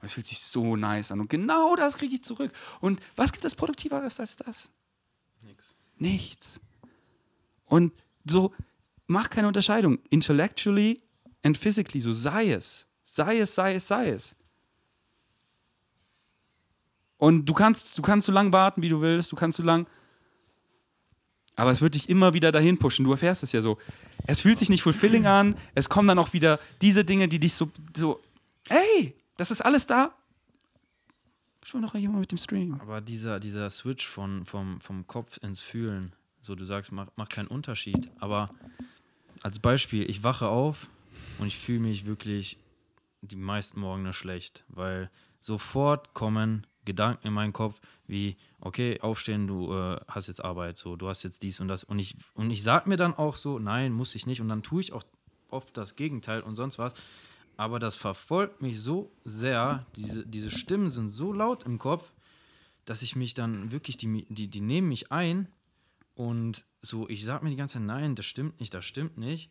Und 0.00 0.06
es 0.06 0.12
fühlt 0.12 0.26
sich 0.26 0.40
so 0.40 0.76
nice 0.76 1.10
an. 1.10 1.20
Und 1.20 1.30
genau 1.30 1.74
das 1.74 1.96
kriege 1.96 2.14
ich 2.14 2.22
zurück. 2.22 2.52
Und 2.80 3.00
was 3.16 3.32
gibt 3.32 3.44
es 3.44 3.54
Produktiveres 3.54 4.20
als 4.20 4.36
das? 4.36 4.70
Nix. 5.42 5.78
Nichts. 5.96 6.60
Und 7.64 7.92
so, 8.24 8.52
mach 9.06 9.30
keine 9.30 9.48
Unterscheidung. 9.48 9.98
Intellectually 10.10 11.02
and 11.42 11.56
physically, 11.56 12.00
so 12.00 12.12
sei 12.12 12.52
es. 12.52 12.86
Sei 13.04 13.38
es, 13.38 13.54
sei 13.54 13.74
es, 13.74 13.88
sei 13.88 14.10
es. 14.10 14.36
Und 17.18 17.44
du 17.44 17.52
kannst, 17.52 17.98
du 17.98 18.02
kannst 18.02 18.26
so 18.26 18.32
lange 18.32 18.52
warten, 18.52 18.80
wie 18.80 18.88
du 18.88 19.00
willst, 19.00 19.30
du 19.30 19.36
kannst 19.36 19.56
so 19.56 19.62
lang. 19.62 19.86
Aber 21.56 21.72
es 21.72 21.82
wird 21.82 21.94
dich 21.96 22.08
immer 22.08 22.34
wieder 22.34 22.52
dahin 22.52 22.78
pushen. 22.78 23.04
Du 23.04 23.10
erfährst 23.10 23.42
es 23.42 23.50
ja 23.50 23.60
so. 23.60 23.78
Es 24.28 24.42
fühlt 24.42 24.58
sich 24.58 24.70
nicht 24.70 24.82
fulfilling 24.82 25.26
an. 25.26 25.56
Es 25.74 25.88
kommen 25.88 26.06
dann 26.06 26.20
auch 26.20 26.32
wieder 26.32 26.60
diese 26.80 27.04
Dinge, 27.04 27.28
die 27.28 27.40
dich 27.40 27.54
so, 27.54 27.68
so, 27.96 28.20
ey, 28.68 29.14
das 29.36 29.50
ist 29.50 29.60
alles 29.60 29.84
da. 29.84 30.14
Schon 31.64 31.80
noch 31.80 31.96
jemand 31.96 32.20
mit 32.20 32.30
dem 32.30 32.38
Stream. 32.38 32.80
Aber 32.80 33.00
dieser, 33.00 33.40
dieser 33.40 33.68
Switch 33.70 34.06
von, 34.06 34.46
vom, 34.46 34.80
vom 34.80 35.06
Kopf 35.08 35.38
ins 35.42 35.60
Fühlen, 35.60 36.12
so 36.40 36.54
du 36.54 36.64
sagst, 36.64 36.92
macht 36.92 37.10
mach 37.16 37.28
keinen 37.28 37.48
Unterschied. 37.48 38.08
Aber 38.20 38.50
als 39.42 39.58
Beispiel, 39.58 40.08
ich 40.08 40.22
wache 40.22 40.46
auf 40.46 40.88
und 41.40 41.48
ich 41.48 41.58
fühle 41.58 41.80
mich 41.80 42.06
wirklich 42.06 42.56
die 43.20 43.36
meisten 43.36 43.80
Morgen 43.80 44.12
schlecht, 44.12 44.64
weil 44.68 45.10
sofort 45.40 46.14
kommen 46.14 46.66
Gedanken 46.88 47.28
in 47.28 47.32
meinen 47.32 47.52
Kopf 47.52 47.80
wie, 48.08 48.36
okay, 48.60 48.98
aufstehen, 49.00 49.46
du 49.46 49.72
äh, 49.72 50.00
hast 50.08 50.26
jetzt 50.26 50.42
Arbeit, 50.42 50.78
so, 50.78 50.96
du 50.96 51.08
hast 51.08 51.22
jetzt 51.22 51.42
dies 51.42 51.60
und 51.60 51.68
das. 51.68 51.84
Und 51.84 51.98
ich, 51.98 52.16
und 52.34 52.50
ich 52.50 52.62
sage 52.62 52.88
mir 52.88 52.96
dann 52.96 53.14
auch 53.14 53.36
so, 53.36 53.58
nein, 53.58 53.92
muss 53.92 54.14
ich 54.14 54.26
nicht. 54.26 54.40
Und 54.40 54.48
dann 54.48 54.62
tue 54.62 54.80
ich 54.80 54.92
auch 54.92 55.04
oft 55.50 55.76
das 55.76 55.94
Gegenteil 55.94 56.40
und 56.40 56.56
sonst 56.56 56.78
was. 56.78 56.94
Aber 57.56 57.78
das 57.78 57.96
verfolgt 57.96 58.62
mich 58.62 58.80
so 58.80 59.12
sehr, 59.24 59.84
diese, 59.96 60.26
diese 60.26 60.50
Stimmen 60.50 60.90
sind 60.90 61.10
so 61.10 61.32
laut 61.32 61.64
im 61.64 61.78
Kopf, 61.78 62.12
dass 62.84 63.02
ich 63.02 63.14
mich 63.14 63.34
dann 63.34 63.70
wirklich, 63.70 63.96
die, 63.96 64.24
die, 64.28 64.48
die 64.48 64.60
nehmen 64.60 64.88
mich 64.88 65.12
ein 65.12 65.48
und 66.14 66.64
so, 66.80 67.08
ich 67.08 67.24
sage 67.24 67.44
mir 67.44 67.50
die 67.50 67.56
ganze 67.56 67.74
Zeit, 67.74 67.82
nein, 67.82 68.14
das 68.14 68.26
stimmt 68.26 68.60
nicht, 68.60 68.72
das 68.72 68.84
stimmt 68.84 69.18
nicht. 69.18 69.50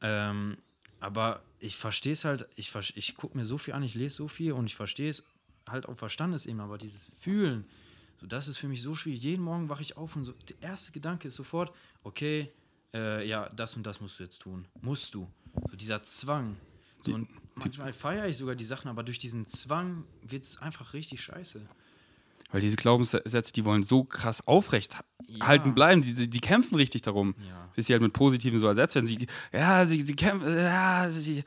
Ähm, 0.00 0.56
aber 1.00 1.42
ich 1.58 1.76
verstehe 1.76 2.12
es 2.12 2.24
halt, 2.24 2.48
ich, 2.56 2.72
ich 2.96 3.16
gucke 3.16 3.36
mir 3.36 3.44
so 3.44 3.58
viel 3.58 3.74
an, 3.74 3.82
ich 3.82 3.94
lese 3.94 4.16
so 4.16 4.28
viel 4.28 4.52
und 4.52 4.66
ich 4.66 4.76
verstehe 4.76 5.10
es 5.10 5.24
halt 5.68 5.86
auf 5.86 5.98
Verstandesebene, 5.98 6.62
aber 6.62 6.78
dieses 6.78 7.10
Fühlen, 7.18 7.64
so 8.20 8.26
das 8.26 8.48
ist 8.48 8.58
für 8.58 8.68
mich 8.68 8.82
so 8.82 8.94
schwierig. 8.94 9.22
Jeden 9.22 9.42
Morgen 9.42 9.68
wache 9.68 9.82
ich 9.82 9.96
auf 9.96 10.16
und 10.16 10.24
so, 10.24 10.32
der 10.48 10.70
erste 10.70 10.92
Gedanke 10.92 11.28
ist 11.28 11.34
sofort, 11.34 11.74
okay, 12.02 12.50
äh, 12.94 13.26
ja, 13.26 13.48
das 13.50 13.74
und 13.74 13.84
das 13.84 14.00
musst 14.00 14.18
du 14.18 14.22
jetzt 14.22 14.40
tun. 14.40 14.66
Musst 14.80 15.14
du. 15.14 15.28
So 15.70 15.76
dieser 15.76 16.02
Zwang. 16.02 16.56
So, 17.00 17.14
und 17.14 17.28
manchmal 17.54 17.92
feiere 17.92 18.28
ich 18.28 18.36
sogar 18.36 18.54
die 18.54 18.64
Sachen, 18.64 18.88
aber 18.88 19.02
durch 19.02 19.18
diesen 19.18 19.46
Zwang 19.46 20.04
wird 20.22 20.44
es 20.44 20.58
einfach 20.58 20.94
richtig 20.94 21.20
scheiße. 21.20 21.60
Weil 22.50 22.60
diese 22.60 22.76
Glaubenssätze, 22.76 23.52
die 23.52 23.64
wollen 23.64 23.82
so 23.82 24.04
krass 24.04 24.46
aufrecht 24.46 24.96
ja. 25.26 25.46
halten 25.46 25.74
bleiben, 25.74 26.02
die, 26.02 26.30
die 26.30 26.40
kämpfen 26.40 26.76
richtig 26.76 27.02
darum, 27.02 27.34
ja. 27.48 27.68
bis 27.74 27.86
sie 27.86 27.92
halt 27.92 28.02
mit 28.02 28.12
Positiven 28.12 28.60
so 28.60 28.66
ersetzt 28.68 28.94
werden. 28.94 29.06
Sie, 29.06 29.26
ja, 29.52 29.84
sie, 29.86 30.02
sie 30.02 30.14
kämpfen, 30.14 30.48
ja, 30.56 31.10
sie. 31.10 31.44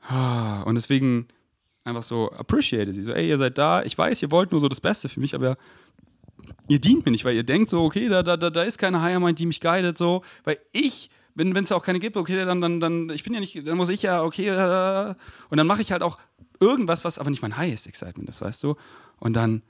Ah, 0.00 0.62
und 0.62 0.76
deswegen 0.76 1.28
einfach 1.84 2.02
so 2.02 2.30
appreciate 2.32 2.92
sie. 2.94 3.02
So, 3.02 3.12
ey, 3.12 3.28
ihr 3.28 3.38
seid 3.38 3.58
da, 3.58 3.82
ich 3.82 3.96
weiß, 3.96 4.22
ihr 4.22 4.30
wollt 4.30 4.52
nur 4.52 4.60
so 4.60 4.68
das 4.68 4.80
Beste 4.80 5.08
für 5.08 5.20
mich, 5.20 5.34
aber 5.34 5.56
ihr 6.68 6.80
dient 6.80 7.04
mir 7.04 7.12
nicht, 7.12 7.24
weil 7.24 7.36
ihr 7.36 7.42
denkt 7.42 7.70
so, 7.70 7.82
okay, 7.82 8.08
da, 8.08 8.22
da, 8.22 8.36
da 8.36 8.62
ist 8.62 8.78
keine 8.78 9.02
Higher 9.02 9.20
Mind, 9.20 9.38
die 9.38 9.46
mich 9.46 9.60
guidet, 9.60 9.98
so, 9.98 10.22
weil 10.44 10.58
ich, 10.72 11.10
wenn 11.34 11.56
es 11.56 11.72
auch 11.72 11.84
keine 11.84 12.00
gibt, 12.00 12.16
okay, 12.16 12.44
dann, 12.44 12.60
dann, 12.60 12.80
dann, 12.80 13.10
ich 13.10 13.22
bin 13.24 13.34
ja 13.34 13.40
nicht, 13.40 13.66
dann 13.66 13.76
muss 13.76 13.88
ich 13.88 14.02
ja, 14.02 14.22
okay, 14.22 14.46
da, 14.46 15.16
und 15.50 15.56
dann 15.56 15.66
mache 15.66 15.82
ich 15.82 15.92
halt 15.92 16.02
auch 16.02 16.18
irgendwas, 16.60 17.04
was 17.04 17.18
aber 17.18 17.30
nicht 17.30 17.42
mein 17.42 17.56
Highest 17.56 17.86
Excitement 17.86 18.28
ist, 18.28 18.40
weißt 18.40 18.62
du? 18.62 18.76
Und 19.18 19.34
dann, 19.34 19.62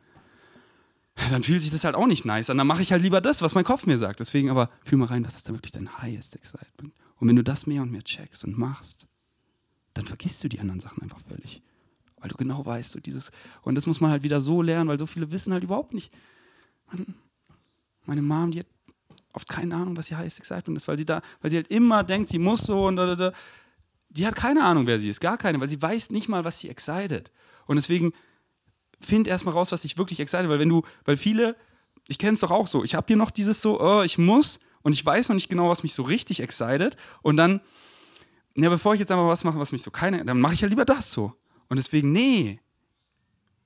dann 1.31 1.43
fühlt 1.43 1.61
sich 1.61 1.71
das 1.71 1.85
halt 1.85 1.95
auch 1.95 2.07
nicht 2.07 2.25
nice 2.25 2.51
an. 2.51 2.59
Dann 2.59 2.67
mache 2.67 2.83
ich 2.83 2.93
halt 2.93 3.03
lieber 3.03 3.21
das, 3.21 3.43
was 3.43 3.55
mein 3.55 3.65
Kopf 3.65 3.87
mir 3.87 3.99
sagt. 3.99 4.21
Deswegen 4.21 4.51
aber 4.51 4.71
fühl 4.85 4.99
mal 4.99 5.07
rein, 5.07 5.23
das 5.23 5.35
ist 5.35 5.47
dann 5.47 5.55
wirklich 5.55 5.73
dein 5.73 5.99
Highest 6.01 6.37
Excitement. 6.37 6.95
Und 7.19 7.29
wenn 7.29 7.37
du 7.37 7.45
das 7.45 7.67
mehr 7.67 7.83
und 7.83 7.93
mehr 7.93 8.03
checkst 8.03 8.45
und 8.45 8.59
machst, 8.59 9.07
dann 9.95 10.07
vergisst 10.07 10.43
du 10.43 10.49
die 10.49 10.61
anderen 10.61 10.81
Sachen 10.81 11.03
einfach 11.03 11.21
völlig 11.29 11.63
weil 12.23 12.31
du 12.31 12.37
genau 12.37 12.65
weißt, 12.65 12.93
so 12.93 13.01
dieses, 13.01 13.33
und 13.63 13.75
das 13.75 13.87
muss 13.87 14.01
man 14.01 14.13
halt 14.13 14.23
wieder 14.23 14.41
so 14.41 14.63
lernen, 14.63 14.89
weil 14.89 14.99
so 14.99 15.07
viele 15.07 15.31
wissen 15.33 15.53
halt 15.53 15.65
überhaupt 15.65 15.93
nicht. 15.93 16.13
Meine 18.07 18.23
Mom, 18.23 18.53
die 18.53 18.61
hat 18.61 18.67
oft 19.33 19.49
keine 19.49 19.75
Ahnung, 19.75 19.97
was 19.97 20.11
ihr 20.11 20.19
heißt 20.19 20.39
Excitement 20.39 20.77
ist, 20.77 20.87
weil 20.87 20.97
sie 20.97 21.05
da, 21.05 21.21
weil 21.41 21.51
sie 21.51 21.57
halt 21.57 21.69
immer 21.69 22.05
denkt, 22.05 22.29
sie 22.29 22.39
muss 22.39 22.61
so 22.61 22.87
und 22.87 22.97
da, 22.97 23.07
da, 23.07 23.17
da. 23.17 23.33
Die 24.11 24.27
hat 24.27 24.37
keine 24.37 24.63
Ahnung, 24.63 24.87
wer 24.87 25.01
sie 25.01 25.09
ist, 25.09 25.21
gar 25.21 25.37
keine, 25.37 25.61
weil 25.61 25.69
sie 25.69 25.81
weiß 25.81 26.11
nicht 26.11 26.29
mal, 26.29 26.45
was 26.45 26.61
sie 26.61 26.69
excited. 26.69 27.33
Und 27.67 27.77
deswegen 27.77 28.13
find 29.01 29.27
erstmal 29.27 29.55
raus, 29.55 29.73
was 29.73 29.83
dich 29.83 29.99
wirklich 29.99 30.21
excited, 30.21 30.49
weil 30.49 30.59
wenn 30.59 30.69
du, 30.69 30.83
weil 31.05 31.17
viele, 31.17 31.57
ich 32.09 32.19
kenne 32.19 32.35
es 32.35 32.41
doch 32.41 32.51
auch 32.51 32.69
so, 32.69 32.85
ich 32.85 32.95
habe 32.95 33.07
hier 33.09 33.17
noch 33.17 33.31
dieses 33.31 33.61
so, 33.63 33.81
oh, 33.81 34.03
ich 34.03 34.19
muss 34.19 34.61
und 34.83 34.93
ich 34.93 35.05
weiß 35.05 35.29
noch 35.29 35.35
nicht 35.35 35.49
genau, 35.49 35.69
was 35.71 35.83
mich 35.83 35.95
so 35.95 36.03
richtig 36.03 36.41
excited 36.41 36.97
und 37.23 37.37
dann, 37.37 37.63
ja, 38.55 38.69
bevor 38.69 38.95
ich 38.95 39.01
jetzt 39.01 39.11
einfach 39.11 39.29
was 39.29 39.45
mache, 39.45 39.59
was 39.59 39.73
mich 39.73 39.83
so 39.83 39.91
keine, 39.91 40.25
dann 40.25 40.41
mache 40.41 40.55
ich 40.55 40.61
ja 40.61 40.69
lieber 40.69 40.85
das 40.85 41.11
so. 41.11 41.35
Und 41.73 41.77
deswegen, 41.77 42.13
nee, 42.13 42.61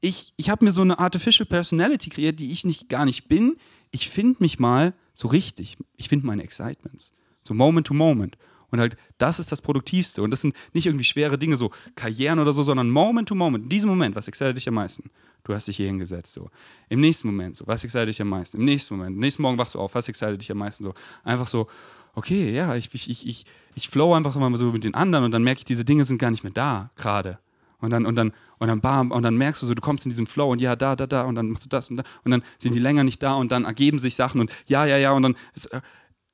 ich, 0.00 0.32
ich 0.36 0.48
habe 0.48 0.64
mir 0.64 0.70
so 0.70 0.80
eine 0.80 1.00
Artificial 1.00 1.44
Personality 1.44 2.08
kreiert, 2.08 2.38
die 2.38 2.52
ich 2.52 2.64
nicht, 2.64 2.88
gar 2.88 3.04
nicht 3.04 3.26
bin. 3.26 3.56
Ich 3.90 4.08
finde 4.10 4.36
mich 4.38 4.60
mal 4.60 4.94
so 5.12 5.26
richtig. 5.26 5.76
Ich 5.96 6.08
finde 6.08 6.24
meine 6.24 6.44
Excitements. 6.44 7.12
So 7.42 7.52
Moment 7.52 7.88
to 7.88 7.94
Moment. 7.94 8.38
Und 8.70 8.78
halt, 8.78 8.96
das 9.18 9.40
ist 9.40 9.50
das 9.50 9.60
Produktivste. 9.60 10.22
Und 10.22 10.30
das 10.30 10.40
sind 10.40 10.54
nicht 10.72 10.86
irgendwie 10.86 11.02
schwere 11.02 11.36
Dinge, 11.36 11.56
so 11.56 11.72
Karrieren 11.96 12.38
oder 12.38 12.52
so, 12.52 12.62
sondern 12.62 12.90
Moment 12.90 13.28
to 13.28 13.34
Moment. 13.34 13.64
In 13.64 13.70
diesem 13.70 13.90
Moment, 13.90 14.14
was 14.14 14.28
excited 14.28 14.56
dich 14.56 14.68
am 14.68 14.74
meisten? 14.74 15.10
Du 15.42 15.52
hast 15.52 15.66
dich 15.66 15.76
hier 15.76 15.86
hingesetzt, 15.86 16.32
so. 16.32 16.48
Im 16.88 17.00
nächsten 17.00 17.26
Moment, 17.26 17.56
so, 17.56 17.66
was 17.66 17.82
excited 17.82 18.06
dich 18.06 18.22
am 18.22 18.28
meisten? 18.28 18.58
Im 18.58 18.66
nächsten 18.66 18.96
Moment, 18.96 19.16
im 19.16 19.20
nächsten 19.20 19.42
Morgen 19.42 19.58
wachst 19.58 19.74
du 19.74 19.80
auf, 19.80 19.96
was 19.96 20.08
excited 20.08 20.40
dich 20.40 20.52
am 20.52 20.58
meisten? 20.58 20.84
So, 20.84 20.94
einfach 21.24 21.48
so, 21.48 21.66
okay, 22.14 22.52
ja, 22.52 22.76
ich, 22.76 22.88
ich, 22.94 23.26
ich, 23.26 23.46
ich, 23.74 23.88
flow 23.88 24.14
einfach 24.14 24.36
mal 24.36 24.54
so 24.54 24.70
mit 24.70 24.84
den 24.84 24.94
anderen 24.94 25.24
und 25.24 25.32
dann 25.32 25.42
merke 25.42 25.58
ich, 25.58 25.64
diese 25.64 25.84
Dinge 25.84 26.04
sind 26.04 26.18
gar 26.18 26.30
nicht 26.30 26.44
mehr 26.44 26.52
da, 26.52 26.92
gerade. 26.94 27.40
Und 27.78 27.90
dann, 27.90 28.06
und 28.06 28.14
dann, 28.14 28.32
und 28.58 28.68
dann 28.68 28.80
bam, 28.80 29.10
und 29.10 29.22
dann 29.22 29.36
merkst 29.36 29.62
du 29.62 29.66
so, 29.66 29.74
du 29.74 29.82
kommst 29.82 30.06
in 30.06 30.10
diesen 30.10 30.26
Flow 30.26 30.50
und 30.50 30.60
ja, 30.60 30.76
da, 30.76 30.96
da, 30.96 31.06
da, 31.06 31.22
und 31.22 31.34
dann 31.34 31.50
machst 31.50 31.64
du 31.64 31.68
das 31.68 31.90
und 31.90 31.98
da, 31.98 32.04
und 32.24 32.30
dann 32.30 32.42
sind 32.58 32.74
die 32.74 32.78
länger 32.78 33.04
nicht 33.04 33.22
da 33.22 33.34
und 33.34 33.52
dann 33.52 33.64
ergeben 33.64 33.98
sich 33.98 34.14
Sachen 34.14 34.40
und 34.40 34.50
ja, 34.66 34.86
ja, 34.86 34.96
ja, 34.96 35.12
und 35.12 35.22
dann, 35.22 35.36
ist, 35.54 35.66
äh, 35.66 35.80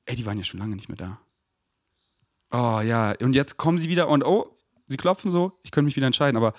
ey, 0.06 0.14
die 0.14 0.24
waren 0.24 0.38
ja 0.38 0.44
schon 0.44 0.60
lange 0.60 0.76
nicht 0.76 0.88
mehr 0.88 0.96
da. 0.96 1.18
Oh 2.52 2.80
ja, 2.80 3.14
und 3.20 3.34
jetzt 3.34 3.56
kommen 3.56 3.78
sie 3.78 3.88
wieder 3.88 4.08
und 4.08 4.24
oh, 4.24 4.56
sie 4.86 4.96
klopfen 4.96 5.30
so, 5.30 5.58
ich 5.62 5.70
könnte 5.70 5.86
mich 5.86 5.96
wieder 5.96 6.06
entscheiden, 6.06 6.36
aber 6.36 6.52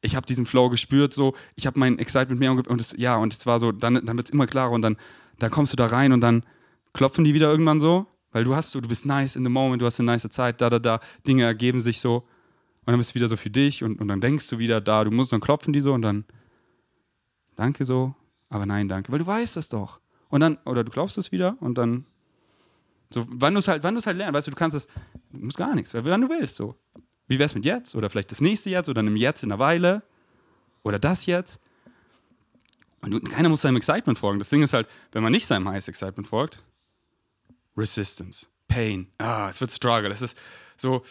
ich 0.00 0.16
habe 0.16 0.26
diesen 0.26 0.46
Flow 0.46 0.70
gespürt, 0.70 1.14
so, 1.14 1.34
ich 1.54 1.66
habe 1.66 1.78
mein 1.78 1.98
Excitement 1.98 2.40
mehr 2.40 2.52
und 2.52 2.80
es, 2.80 2.94
ja, 2.96 3.16
und 3.16 3.32
es 3.32 3.46
war 3.46 3.60
so, 3.60 3.72
dann, 3.72 3.94
dann 4.06 4.16
wird 4.16 4.28
es 4.28 4.32
immer 4.32 4.46
klarer 4.46 4.72
und 4.72 4.82
dann, 4.82 4.96
dann 5.38 5.50
kommst 5.50 5.72
du 5.72 5.76
da 5.76 5.86
rein 5.86 6.12
und 6.12 6.20
dann 6.20 6.44
klopfen 6.94 7.24
die 7.24 7.34
wieder 7.34 7.50
irgendwann 7.50 7.80
so, 7.80 8.06
weil 8.32 8.44
du 8.44 8.56
hast 8.56 8.70
so, 8.70 8.80
du 8.80 8.88
bist 8.88 9.06
nice 9.06 9.36
in 9.36 9.44
the 9.44 9.50
moment, 9.50 9.82
du 9.82 9.86
hast 9.86 10.00
eine 10.00 10.10
nice 10.10 10.28
Zeit, 10.30 10.60
da, 10.60 10.70
da, 10.70 10.78
da, 10.78 11.00
Dinge 11.26 11.44
ergeben 11.44 11.80
sich 11.80 12.00
so 12.00 12.26
und 12.86 12.92
dann 12.92 12.98
bist 12.98 13.10
du 13.10 13.14
wieder 13.16 13.28
so 13.28 13.36
für 13.36 13.50
dich 13.50 13.82
und, 13.82 14.00
und 14.00 14.08
dann 14.08 14.20
denkst 14.20 14.48
du 14.48 14.58
wieder 14.58 14.80
da, 14.80 15.04
du 15.04 15.10
musst 15.10 15.32
dann 15.32 15.40
klopfen 15.40 15.72
die 15.72 15.80
so 15.80 15.92
und 15.92 16.02
dann 16.02 16.24
danke 17.56 17.84
so, 17.84 18.14
aber 18.48 18.64
nein, 18.64 18.88
danke, 18.88 19.10
weil 19.10 19.18
du 19.18 19.26
weißt 19.26 19.56
es 19.56 19.68
doch. 19.68 20.00
Und 20.28 20.40
dann, 20.40 20.58
oder 20.64 20.84
du 20.84 20.90
glaubst 20.90 21.18
es 21.18 21.32
wieder 21.32 21.56
und 21.60 21.76
dann, 21.76 22.06
so, 23.10 23.24
wann 23.28 23.54
du 23.54 23.58
es 23.58 23.68
halt, 23.68 23.84
halt 23.84 24.16
lernst, 24.16 24.34
weißt 24.34 24.46
du, 24.46 24.50
du 24.52 24.56
kannst 24.56 24.76
es, 24.76 24.86
du 25.32 25.44
musst 25.44 25.58
gar 25.58 25.74
nichts, 25.74 25.94
wann 25.94 26.20
du 26.20 26.28
willst, 26.28 26.56
so. 26.56 26.76
Wie 27.28 27.40
wär's 27.40 27.54
mit 27.54 27.64
jetzt? 27.64 27.96
Oder 27.96 28.08
vielleicht 28.08 28.30
das 28.30 28.40
nächste 28.40 28.70
jetzt 28.70 28.88
oder 28.88 29.00
einem 29.00 29.16
Jetzt 29.16 29.42
in 29.42 29.50
einer 29.50 29.58
Weile? 29.58 30.02
Oder 30.84 31.00
das 31.00 31.26
jetzt? 31.26 31.60
Und 33.00 33.10
du, 33.10 33.20
keiner 33.20 33.48
muss 33.48 33.62
seinem 33.62 33.76
Excitement 33.76 34.18
folgen. 34.18 34.38
Das 34.38 34.48
Ding 34.48 34.62
ist 34.62 34.72
halt, 34.72 34.88
wenn 35.10 35.24
man 35.24 35.32
nicht 35.32 35.46
seinem 35.46 35.68
Highest 35.68 35.88
Excitement 35.88 36.28
folgt, 36.28 36.62
Resistance, 37.76 38.46
Pain, 38.68 39.08
ah, 39.18 39.48
es 39.48 39.60
wird 39.60 39.72
Struggle. 39.72 40.10
Es 40.10 40.22
ist 40.22 40.38
so, 40.76 41.02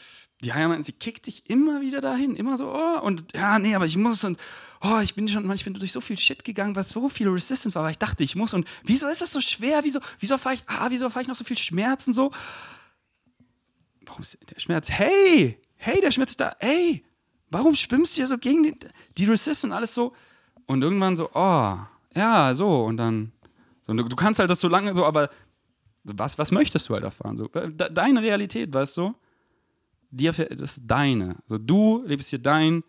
die 0.45 0.53
Heimat, 0.53 0.85
sie 0.85 0.91
kickt 0.91 1.25
dich 1.25 1.49
immer 1.49 1.81
wieder 1.81 1.99
dahin, 2.01 2.35
immer 2.35 2.57
so, 2.57 2.71
oh, 2.71 2.99
und 3.01 3.25
ja, 3.35 3.59
nee, 3.59 3.75
aber 3.75 3.85
ich 3.85 3.97
muss 3.97 4.23
und 4.23 4.39
oh, 4.81 4.99
ich 4.99 5.15
bin 5.15 5.27
schon, 5.27 5.49
ich 5.51 5.65
bin 5.65 5.73
durch 5.73 5.91
so 5.91 6.01
viel 6.01 6.17
Shit 6.17 6.43
gegangen, 6.43 6.75
was 6.75 6.89
so 6.89 7.09
viel 7.09 7.27
Resistance 7.27 7.75
war, 7.75 7.83
weil 7.83 7.91
ich 7.91 7.97
dachte, 7.97 8.23
ich 8.23 8.35
muss 8.35 8.53
und 8.53 8.67
wieso 8.83 9.07
ist 9.07 9.21
das 9.21 9.31
so 9.31 9.41
schwer? 9.41 9.83
Wieso, 9.83 9.99
wieso 10.19 10.37
fahre 10.37 10.55
ich, 10.55 10.63
ah, 10.67 10.87
wieso 10.89 11.09
fahre 11.09 11.23
ich 11.23 11.27
noch 11.27 11.35
so 11.35 11.43
viel 11.43 11.57
Schmerzen 11.57 12.13
so? 12.13 12.31
Warum 14.05 14.21
ist 14.21 14.37
der 14.53 14.59
Schmerz? 14.59 14.89
Hey, 14.89 15.59
hey, 15.75 15.99
der 15.99 16.11
Schmerz 16.11 16.31
ist 16.31 16.39
da, 16.39 16.55
hey, 16.59 17.03
warum 17.49 17.75
schwimmst 17.75 18.13
du 18.13 18.21
hier 18.21 18.27
so 18.27 18.37
gegen 18.37 18.63
die, 18.63 18.75
die 19.17 19.25
Resistance 19.25 19.65
und 19.67 19.73
alles 19.73 19.93
so? 19.93 20.13
Und 20.67 20.81
irgendwann 20.81 21.17
so, 21.17 21.29
oh, 21.33 21.77
ja, 22.15 22.53
so, 22.55 22.83
und 22.83 22.97
dann, 22.97 23.31
so, 23.81 23.91
und 23.91 23.97
du, 23.97 24.03
du 24.03 24.15
kannst 24.15 24.39
halt 24.39 24.49
das 24.49 24.59
so 24.59 24.67
lange 24.67 24.93
so, 24.93 25.05
aber 25.05 25.29
was, 26.03 26.37
was 26.37 26.51
möchtest 26.51 26.87
du 26.87 26.93
halt 26.93 27.03
erfahren? 27.03 27.35
So, 27.35 27.47
deine 27.47 28.21
Realität, 28.21 28.71
weißt 28.73 28.97
du? 28.97 29.15
Dir, 30.15 30.31
das 30.31 30.77
ist 30.77 30.83
deine. 30.85 31.37
Also 31.43 31.57
du 31.57 32.03
lebst 32.05 32.29
hier 32.29 32.39
dein 32.39 32.83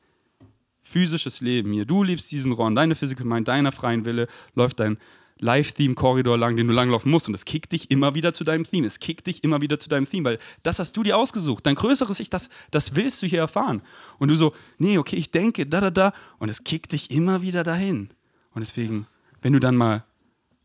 physisches 0.82 1.40
Leben 1.40 1.72
hier. 1.72 1.84
Du 1.84 2.02
lebst 2.02 2.30
diesen 2.30 2.52
Ron, 2.52 2.74
deine 2.74 2.94
Physical 2.94 3.26
Mind, 3.26 3.48
deiner 3.48 3.72
freien 3.72 4.04
Wille, 4.04 4.28
läuft 4.54 4.80
dein 4.80 4.98
Live-Theme-Korridor 5.38 6.38
lang, 6.38 6.56
den 6.56 6.68
du 6.68 6.72
langlaufen 6.72 7.10
musst. 7.10 7.26
Und 7.26 7.32
das 7.32 7.44
kickt 7.44 7.72
dich 7.72 7.90
immer 7.90 8.14
wieder 8.14 8.32
zu 8.32 8.44
deinem 8.44 8.64
Theme. 8.64 8.86
Es 8.86 9.00
kickt 9.00 9.26
dich 9.26 9.44
immer 9.44 9.60
wieder 9.60 9.78
zu 9.78 9.88
deinem 9.88 10.08
Theme, 10.08 10.24
weil 10.24 10.38
das 10.62 10.78
hast 10.78 10.96
du 10.96 11.02
dir 11.02 11.16
ausgesucht. 11.16 11.66
Dein 11.66 11.74
größeres 11.74 12.20
Ich, 12.20 12.30
das, 12.30 12.48
das 12.70 12.94
willst 12.94 13.22
du 13.22 13.26
hier 13.26 13.40
erfahren. 13.40 13.82
Und 14.18 14.28
du 14.28 14.36
so, 14.36 14.54
nee, 14.78 14.96
okay, 14.96 15.16
ich 15.16 15.30
denke, 15.30 15.66
da, 15.66 15.80
da, 15.80 15.90
da. 15.90 16.12
Und 16.38 16.48
es 16.48 16.64
kickt 16.64 16.92
dich 16.92 17.10
immer 17.10 17.42
wieder 17.42 17.64
dahin. 17.64 18.08
Und 18.54 18.60
deswegen, 18.60 19.06
wenn 19.42 19.52
du 19.52 19.60
dann 19.60 19.76
mal, 19.76 20.04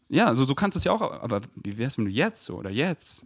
ja, 0.08 0.34
so, 0.36 0.46
so 0.46 0.56
kannst 0.56 0.76
du 0.76 0.80
es 0.80 0.84
ja 0.86 0.92
auch, 0.94 1.02
aber 1.02 1.42
wie 1.56 1.78
wär's, 1.78 1.98
wenn 1.98 2.06
du 2.06 2.12
jetzt 2.12 2.46
so 2.46 2.56
oder 2.56 2.70
jetzt 2.70 3.26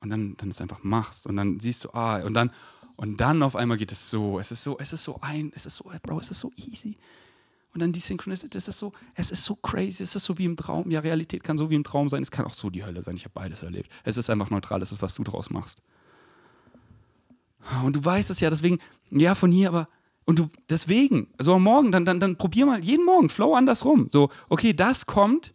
und 0.00 0.10
dann, 0.10 0.36
dann 0.36 0.50
es 0.50 0.60
einfach 0.60 0.82
machst 0.82 1.26
und 1.26 1.36
dann 1.36 1.60
siehst 1.60 1.84
du, 1.84 1.90
ah, 1.92 2.22
und 2.22 2.34
dann, 2.34 2.50
und 2.96 3.20
dann 3.20 3.42
auf 3.42 3.56
einmal 3.56 3.76
geht 3.76 3.92
es 3.92 4.10
so, 4.10 4.38
es 4.38 4.50
ist 4.52 4.62
so, 4.62 4.78
es 4.78 4.92
ist 4.92 5.04
so 5.04 5.18
ein, 5.20 5.52
es 5.54 5.66
ist 5.66 5.76
so, 5.76 5.90
Bro, 6.02 6.20
es 6.20 6.30
ist 6.30 6.40
so 6.40 6.50
easy. 6.56 6.96
Und 7.76 7.80
dann 7.80 7.92
die 7.92 8.00
Synchronicity, 8.00 8.56
es 8.56 8.68
ist 8.68 8.78
so, 8.78 8.94
es 9.14 9.30
ist 9.30 9.44
so 9.44 9.54
crazy, 9.54 10.02
es 10.02 10.16
ist 10.16 10.24
so 10.24 10.38
wie 10.38 10.46
im 10.46 10.56
Traum. 10.56 10.90
Ja, 10.90 11.00
Realität 11.00 11.44
kann 11.44 11.58
so 11.58 11.68
wie 11.68 11.74
im 11.74 11.84
Traum 11.84 12.08
sein, 12.08 12.22
es 12.22 12.30
kann 12.30 12.46
auch 12.46 12.54
so 12.54 12.70
die 12.70 12.82
Hölle 12.82 13.02
sein. 13.02 13.16
Ich 13.16 13.24
habe 13.24 13.34
beides 13.34 13.62
erlebt. 13.62 13.90
Es 14.02 14.16
ist 14.16 14.30
einfach 14.30 14.48
neutral, 14.48 14.80
es 14.80 14.92
ist, 14.92 15.02
was 15.02 15.14
du 15.14 15.24
draus 15.24 15.50
machst. 15.50 15.82
Und 17.84 17.96
du 17.96 18.02
weißt 18.02 18.30
es 18.30 18.40
ja, 18.40 18.48
deswegen, 18.48 18.78
ja, 19.10 19.34
von 19.34 19.52
hier, 19.52 19.68
aber, 19.68 19.88
und 20.24 20.38
du, 20.38 20.48
deswegen, 20.70 21.28
so 21.38 21.54
am 21.54 21.64
Morgen, 21.64 21.92
dann, 21.92 22.06
dann, 22.06 22.18
dann 22.18 22.36
probier 22.36 22.64
mal 22.64 22.82
jeden 22.82 23.04
Morgen, 23.04 23.28
flow 23.28 23.54
andersrum. 23.54 24.08
So, 24.10 24.30
okay, 24.48 24.72
das 24.72 25.04
kommt, 25.04 25.52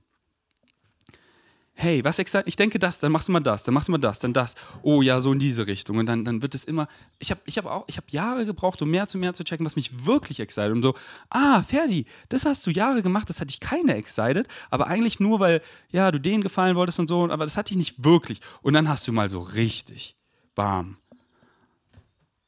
hey, 1.82 2.04
was 2.04 2.20
exakt, 2.20 2.48
ich 2.48 2.56
denke 2.56 2.78
das, 2.78 3.00
dann 3.00 3.12
machst 3.12 3.28
du 3.28 3.32
mal 3.32 3.40
das, 3.40 3.64
dann 3.64 3.74
machst 3.74 3.88
du 3.88 3.92
mal 3.92 3.98
das, 3.98 4.20
dann 4.20 4.34
das. 4.34 4.56
Oh 4.84 5.02
ja, 5.02 5.20
so 5.20 5.34
in 5.34 5.40
diese 5.40 5.66
Richtung. 5.66 5.98
Und 5.98 6.06
dann, 6.06 6.24
dann 6.24 6.42
wird 6.42 6.54
es 6.54 6.64
immer, 6.64 6.88
ich 7.18 7.32
habe 7.32 7.42
ich 7.46 7.58
hab 7.58 7.66
auch, 7.66 7.86
ich 7.88 7.98
habe 7.98 8.06
Jahre 8.12 8.46
gebraucht, 8.46 8.82
um 8.82 8.90
mehr 8.90 9.08
zu 9.08 9.18
mehr 9.18 9.34
zu 9.34 9.44
checken, 9.44 9.66
was 9.66 9.76
mich 9.76 10.06
wirklich 10.06 10.40
excited. 10.40 10.72
Und 10.72 10.84
so, 10.84 10.94
ah, 11.30 11.64
Ferdi, 11.64 12.06
das 12.30 12.46
hast 12.46 12.66
du 12.68 12.72
Jahre 12.72 13.02
gemacht, 13.02 13.30
das 13.30 13.42
hat 13.42 13.50
dich 13.50 13.60
keine 13.60 13.96
excited, 13.96 14.48
aber 14.70 14.88
eigentlich 14.88 15.20
nur, 15.20 15.40
weil, 15.40 15.62
ja, 15.90 16.12
du 16.12 16.20
denen 16.20 16.44
gefallen 16.44 16.76
wolltest 16.76 17.00
und 17.00 17.08
so, 17.08 17.28
aber 17.30 17.46
das 17.46 17.58
hat 17.58 17.70
dich 17.70 17.78
nicht 17.78 18.04
wirklich. 18.06 18.42
Und 18.62 18.74
dann 18.74 18.88
hast 18.88 19.08
du 19.08 19.12
mal 19.12 19.28
so 19.28 19.40
richtig, 19.40 20.16
bam, 20.54 20.98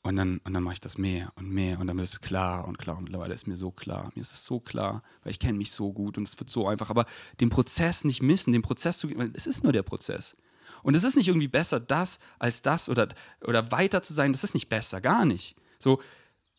und 0.05 0.17
dann, 0.17 0.39
und 0.43 0.53
dann 0.53 0.63
mache 0.63 0.73
ich 0.73 0.81
das 0.81 0.97
mehr 0.97 1.31
und 1.37 1.49
mehr 1.49 1.79
und 1.79 1.87
dann 1.87 1.97
wird 1.97 2.07
es 2.07 2.19
klar 2.19 2.67
und 2.67 2.77
klar. 2.77 2.97
Und 2.97 3.05
mittlerweile 3.05 3.33
ist 3.33 3.47
mir 3.47 3.55
so 3.55 3.71
klar. 3.71 4.11
Mir 4.15 4.21
ist 4.21 4.33
es 4.33 4.43
so 4.43 4.59
klar, 4.59 5.01
weil 5.23 5.31
ich 5.31 5.39
kenne 5.39 5.57
mich 5.57 5.71
so 5.71 5.93
gut 5.93 6.17
und 6.17 6.27
es 6.27 6.37
wird 6.37 6.49
so 6.49 6.67
einfach. 6.67 6.89
Aber 6.89 7.05
den 7.39 7.49
Prozess 7.49 8.03
nicht 8.03 8.21
missen, 8.21 8.51
den 8.51 8.61
Prozess 8.61 8.97
zu 8.97 9.09
weil 9.17 9.31
es 9.33 9.47
ist 9.47 9.63
nur 9.63 9.71
der 9.71 9.83
Prozess. 9.83 10.35
Und 10.83 10.95
es 10.95 11.05
ist 11.05 11.15
nicht 11.15 11.29
irgendwie 11.29 11.47
besser, 11.47 11.79
das 11.79 12.19
als 12.37 12.61
das 12.61 12.89
oder, 12.89 13.07
oder 13.47 13.71
weiter 13.71 14.03
zu 14.03 14.13
sein. 14.13 14.33
Das 14.33 14.43
ist 14.43 14.53
nicht 14.53 14.67
besser, 14.67 14.99
gar 14.99 15.23
nicht. 15.23 15.55
So, 15.79 16.01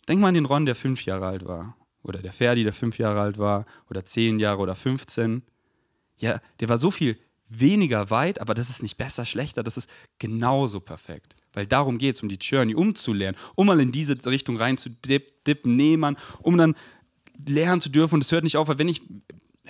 denk 0.08 0.22
mal 0.22 0.28
an 0.28 0.34
den 0.34 0.46
Ron, 0.46 0.64
der 0.64 0.74
fünf 0.74 1.04
Jahre 1.04 1.26
alt 1.26 1.46
war. 1.46 1.76
Oder 2.02 2.22
der 2.22 2.32
Ferdi, 2.32 2.62
der 2.62 2.72
fünf 2.72 2.98
Jahre 2.98 3.20
alt 3.20 3.36
war. 3.36 3.66
Oder 3.90 4.06
zehn 4.06 4.38
Jahre 4.38 4.62
oder 4.62 4.74
15. 4.74 5.42
Ja, 6.16 6.40
der 6.60 6.70
war 6.70 6.78
so 6.78 6.90
viel 6.90 7.18
weniger 7.48 8.08
weit, 8.08 8.40
aber 8.40 8.54
das 8.54 8.70
ist 8.70 8.82
nicht 8.82 8.96
besser, 8.96 9.26
schlechter. 9.26 9.62
Das 9.62 9.76
ist 9.76 9.90
genauso 10.18 10.80
perfekt. 10.80 11.36
Weil 11.54 11.66
darum 11.66 11.98
geht 11.98 12.16
es, 12.16 12.22
um 12.22 12.28
die 12.28 12.38
Journey, 12.40 12.74
um 12.74 12.94
zu 12.94 13.12
lernen, 13.12 13.38
um 13.54 13.66
mal 13.66 13.80
in 13.80 13.92
diese 13.92 14.16
Richtung 14.26 14.56
rein 14.56 14.76
zu 14.76 14.90
dippen, 14.90 15.76
nehmen, 15.76 16.16
um 16.40 16.58
dann 16.58 16.74
lernen 17.46 17.80
zu 17.80 17.88
dürfen. 17.88 18.16
Und 18.16 18.24
es 18.24 18.32
hört 18.32 18.44
nicht 18.44 18.56
auf, 18.56 18.68
weil 18.68 18.78
wenn 18.78 18.88
ich, 18.88 19.02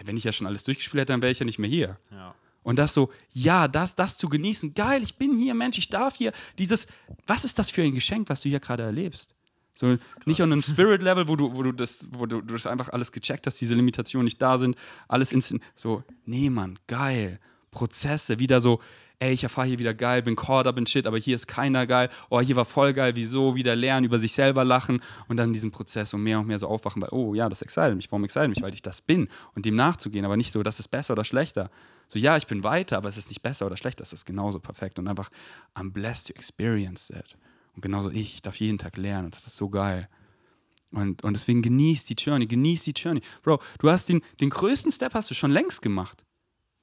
wenn 0.04 0.16
ich 0.16 0.24
ja 0.24 0.32
schon 0.32 0.46
alles 0.46 0.64
durchgespielt 0.64 1.02
hätte, 1.02 1.12
dann 1.12 1.22
wäre 1.22 1.32
ich 1.32 1.38
ja 1.38 1.46
nicht 1.46 1.58
mehr 1.58 1.70
hier. 1.70 1.98
Ja. 2.10 2.34
Und 2.62 2.78
das 2.78 2.94
so, 2.94 3.10
ja, 3.32 3.68
das, 3.68 3.94
das 3.94 4.16
zu 4.16 4.28
genießen, 4.28 4.74
geil, 4.74 5.02
ich 5.02 5.16
bin 5.16 5.36
hier, 5.36 5.54
Mensch, 5.54 5.76
ich 5.76 5.90
darf 5.90 6.16
hier, 6.16 6.32
dieses, 6.58 6.86
was 7.26 7.44
ist 7.44 7.58
das 7.58 7.70
für 7.70 7.82
ein 7.82 7.94
Geschenk, 7.94 8.28
was 8.30 8.40
du 8.40 8.48
hier 8.48 8.58
gerade 8.58 8.82
erlebst? 8.82 9.34
So, 9.74 9.96
nicht 10.24 10.40
an 10.40 10.52
einem 10.52 10.62
Spirit-Level, 10.62 11.28
wo 11.28 11.36
du, 11.36 11.54
wo 11.54 11.62
du 11.62 11.72
das, 11.72 12.08
wo 12.12 12.26
du, 12.26 12.40
du 12.40 12.54
das 12.54 12.66
einfach 12.66 12.88
alles 12.88 13.12
gecheckt 13.12 13.46
hast, 13.46 13.60
diese 13.60 13.74
Limitationen 13.74 14.24
nicht 14.24 14.40
da 14.40 14.56
sind, 14.56 14.76
alles 15.08 15.32
instant, 15.32 15.62
so, 15.74 16.02
nee, 16.24 16.48
Mann, 16.48 16.78
geil. 16.86 17.38
Prozesse, 17.70 18.38
wieder 18.38 18.60
so, 18.60 18.80
ey, 19.24 19.32
ich 19.32 19.42
erfahre 19.42 19.66
hier 19.66 19.78
wieder 19.78 19.94
geil, 19.94 20.22
bin 20.22 20.36
caught 20.36 20.66
up 20.66 20.76
in 20.76 20.86
shit, 20.86 21.06
aber 21.06 21.18
hier 21.18 21.34
ist 21.34 21.46
keiner 21.46 21.86
geil, 21.86 22.10
oh, 22.28 22.40
hier 22.40 22.56
war 22.56 22.66
voll 22.66 22.92
geil, 22.92 23.12
wieso, 23.16 23.54
wieder 23.54 23.74
lernen, 23.74 24.04
über 24.04 24.18
sich 24.18 24.32
selber 24.32 24.64
lachen 24.64 25.00
und 25.28 25.38
dann 25.38 25.52
diesen 25.52 25.70
Prozess 25.70 26.12
und 26.12 26.22
mehr 26.22 26.40
und 26.40 26.46
mehr 26.46 26.58
so 26.58 26.68
aufwachen, 26.68 27.00
weil, 27.00 27.08
oh 27.10 27.34
ja, 27.34 27.48
das 27.48 27.62
excited 27.62 27.96
mich, 27.96 28.10
warum 28.10 28.24
excited 28.24 28.50
mich, 28.50 28.62
weil 28.62 28.74
ich 28.74 28.82
das 28.82 29.00
bin 29.00 29.28
und 29.54 29.64
dem 29.64 29.76
nachzugehen, 29.76 30.24
aber 30.24 30.36
nicht 30.36 30.52
so, 30.52 30.62
das 30.62 30.78
ist 30.78 30.88
besser 30.88 31.14
oder 31.14 31.24
schlechter. 31.24 31.70
So, 32.08 32.18
ja, 32.18 32.36
ich 32.36 32.46
bin 32.46 32.64
weiter, 32.64 32.98
aber 32.98 33.08
es 33.08 33.16
ist 33.16 33.30
nicht 33.30 33.40
besser 33.40 33.64
oder 33.64 33.78
schlechter, 33.78 34.02
es 34.02 34.12
ist 34.12 34.26
genauso 34.26 34.60
perfekt 34.60 34.98
und 34.98 35.08
einfach, 35.08 35.30
I'm 35.74 35.90
blessed 35.90 36.28
to 36.28 36.34
experience 36.34 37.08
that. 37.08 37.38
Und 37.74 37.80
genauso 37.80 38.10
ich, 38.10 38.34
ich 38.34 38.42
darf 38.42 38.56
jeden 38.56 38.78
Tag 38.78 38.98
lernen 38.98 39.26
und 39.26 39.36
das 39.36 39.46
ist 39.46 39.56
so 39.56 39.70
geil. 39.70 40.08
Und, 40.90 41.24
und 41.24 41.34
deswegen 41.34 41.62
genieß 41.62 42.04
die 42.04 42.14
Journey, 42.14 42.46
genieß 42.46 42.84
die 42.84 42.92
Journey. 42.92 43.22
Bro, 43.42 43.60
du 43.78 43.90
hast 43.90 44.08
den, 44.08 44.20
den 44.40 44.50
größten 44.50 44.92
Step 44.92 45.14
hast 45.14 45.30
du 45.30 45.34
schon 45.34 45.50
längst 45.50 45.82
gemacht. 45.82 46.24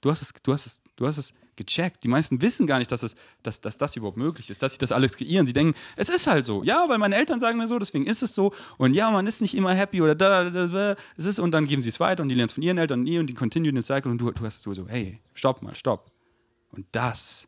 Du 0.02 0.10
hast 0.10 0.22
es, 0.22 0.34
du 0.44 0.52
hast 0.52 0.66
es, 0.66 0.82
du 0.96 1.08
hast 1.08 1.18
es 1.18 1.34
gecheckt. 1.56 2.04
Die 2.04 2.08
meisten 2.08 2.42
wissen 2.42 2.68
gar 2.68 2.80
nicht, 2.80 2.92
dass, 2.92 3.04
es, 3.04 3.16
dass, 3.44 3.62
dass 3.62 3.78
das 3.78 3.96
überhaupt 3.96 4.18
möglich 4.18 4.50
ist, 4.50 4.62
dass 4.62 4.74
sie 4.74 4.80
das 4.80 4.92
alles 4.92 5.18
kreieren. 5.18 5.46
Sie 5.46 5.54
denken, 5.54 5.78
es 5.96 6.10
ist 6.10 6.28
halt 6.28 6.46
so. 6.46 6.64
Ja, 6.64 6.88
weil 6.88 6.98
meine 6.98 7.16
Eltern 7.16 7.40
sagen 7.40 7.58
mir 7.58 7.68
so, 7.68 7.80
deswegen 7.80 8.06
ist 8.06 8.24
es 8.24 8.34
so. 8.34 8.54
Und 8.78 8.94
ja, 8.94 9.12
man 9.12 9.28
ist 9.28 9.42
nicht 9.42 9.56
immer 9.56 9.74
happy 9.74 10.02
oder 10.02 10.16
da, 10.16 10.50
da, 10.50 10.66
da, 10.66 10.96
es 11.18 11.26
ist 11.26 11.40
und 11.40 11.52
dann 11.52 11.68
geben 11.68 11.82
sie 11.82 11.90
es 11.90 12.00
weiter 12.00 12.24
und 12.24 12.30
die 12.30 12.36
lernen 12.36 12.50
es 12.50 12.54
von 12.54 12.64
ihren 12.64 12.78
Eltern 12.78 13.02
und 13.02 13.08
ihr 13.08 13.20
und 13.20 13.28
die 13.28 13.34
continue 13.34 13.72
den 13.72 13.84
Cycle 13.84 14.12
und 14.12 14.20
du, 14.20 14.32
du 14.32 14.46
hast 14.46 14.66
du 14.66 14.74
so, 14.74 14.88
hey, 14.88 15.20
stopp 15.34 15.62
mal, 15.62 15.76
stopp. 15.76 16.12
Und 16.72 16.86
das. 16.92 17.48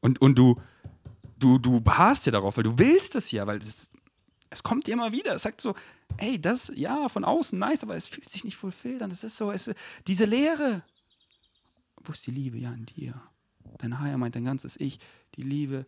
Und, 0.00 0.20
und 0.20 0.36
du, 0.36 0.60
du, 1.38 1.58
du 1.58 1.80
beharrst 1.80 2.26
ja 2.26 2.32
darauf, 2.32 2.56
weil 2.56 2.64
du 2.64 2.78
willst 2.78 3.14
es 3.14 3.30
ja, 3.30 3.46
weil 3.46 3.58
das, 3.58 3.90
es 4.50 4.62
kommt 4.62 4.86
dir 4.86 4.92
immer 4.92 5.12
wieder. 5.12 5.34
Es 5.34 5.42
sagt 5.42 5.60
so, 5.60 5.74
hey, 6.16 6.40
das, 6.40 6.72
ja, 6.74 7.08
von 7.08 7.24
außen 7.24 7.58
nice, 7.58 7.82
aber 7.82 7.96
es 7.96 8.08
fühlt 8.08 8.28
sich 8.28 8.44
nicht 8.44 8.56
fulfilled 8.56 9.02
an. 9.02 9.10
Es 9.10 9.24
ist 9.24 9.36
so, 9.36 9.50
es, 9.52 9.70
diese 10.06 10.24
Leere 10.24 10.82
wo 12.08 12.12
ist 12.12 12.26
die 12.26 12.30
Liebe? 12.30 12.58
Ja, 12.58 12.72
in 12.72 12.86
dir. 12.86 13.20
Dein 13.78 14.00
Higher 14.00 14.18
meint 14.18 14.34
dein 14.34 14.44
ganzes 14.44 14.76
Ich. 14.80 14.98
Die 15.36 15.42
Liebe, 15.42 15.86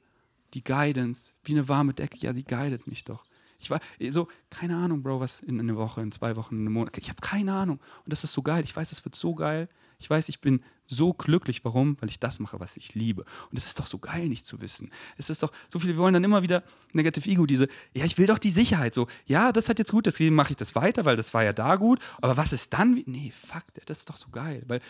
die 0.54 0.62
Guidance, 0.62 1.32
wie 1.44 1.52
eine 1.52 1.68
warme 1.68 1.94
Decke. 1.94 2.18
Ja, 2.18 2.34
sie 2.34 2.44
guidet 2.44 2.86
mich 2.86 3.04
doch. 3.04 3.24
Ich 3.60 3.70
war 3.70 3.80
so, 4.08 4.28
keine 4.48 4.76
Ahnung, 4.76 5.02
Bro, 5.02 5.20
was 5.20 5.40
in 5.40 5.60
einer 5.60 5.76
Woche, 5.76 6.00
in 6.00 6.12
zwei 6.12 6.36
Wochen, 6.36 6.56
in 6.56 6.62
einem 6.62 6.72
Monat. 6.72 6.96
Ich 6.98 7.08
habe 7.08 7.20
keine 7.20 7.52
Ahnung. 7.52 7.78
Und 8.04 8.12
das 8.12 8.24
ist 8.24 8.32
so 8.32 8.42
geil. 8.42 8.64
Ich 8.64 8.74
weiß, 8.74 8.90
es 8.92 9.04
wird 9.04 9.14
so 9.14 9.34
geil. 9.34 9.68
Ich 9.98 10.08
weiß, 10.08 10.30
ich 10.30 10.40
bin 10.40 10.62
so 10.86 11.12
glücklich. 11.12 11.62
Warum? 11.64 11.96
Weil 12.00 12.08
ich 12.08 12.18
das 12.18 12.40
mache, 12.40 12.58
was 12.58 12.76
ich 12.76 12.94
liebe. 12.94 13.24
Und 13.50 13.58
es 13.58 13.66
ist 13.66 13.78
doch 13.78 13.86
so 13.86 13.98
geil, 13.98 14.28
nicht 14.28 14.46
zu 14.46 14.60
wissen. 14.62 14.90
Es 15.18 15.28
ist 15.28 15.42
doch 15.42 15.52
so 15.68 15.78
viele, 15.78 15.92
wir 15.92 15.98
wollen 15.98 16.14
dann 16.14 16.24
immer 16.24 16.42
wieder 16.42 16.64
Negative 16.92 17.28
Ego, 17.28 17.44
diese, 17.44 17.68
ja, 17.94 18.06
ich 18.06 18.16
will 18.16 18.26
doch 18.26 18.38
die 18.38 18.50
Sicherheit. 18.50 18.94
So, 18.94 19.06
ja, 19.26 19.52
das 19.52 19.68
hat 19.68 19.78
jetzt 19.78 19.90
gut, 19.90 20.06
deswegen 20.06 20.34
mache 20.34 20.52
ich 20.52 20.56
das 20.56 20.74
weiter, 20.74 21.04
weil 21.04 21.16
das 21.16 21.34
war 21.34 21.44
ja 21.44 21.52
da 21.52 21.76
gut. 21.76 22.00
Aber 22.22 22.38
was 22.38 22.54
ist 22.54 22.72
dann? 22.72 23.02
Nee, 23.06 23.30
fuck, 23.30 23.64
das 23.86 23.98
ist 23.98 24.10
doch 24.10 24.16
so 24.16 24.30
geil. 24.30 24.64
Weil 24.66 24.80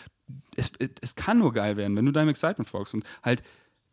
es, 0.55 0.71
es 1.01 1.15
kann 1.15 1.39
nur 1.39 1.51
geil 1.51 1.75
werden, 1.75 1.97
wenn 1.97 2.05
du 2.05 2.13
deinem 2.13 2.29
Excitement 2.29 2.69
folgst 2.69 2.93
und 2.93 3.03
halt, 3.21 3.43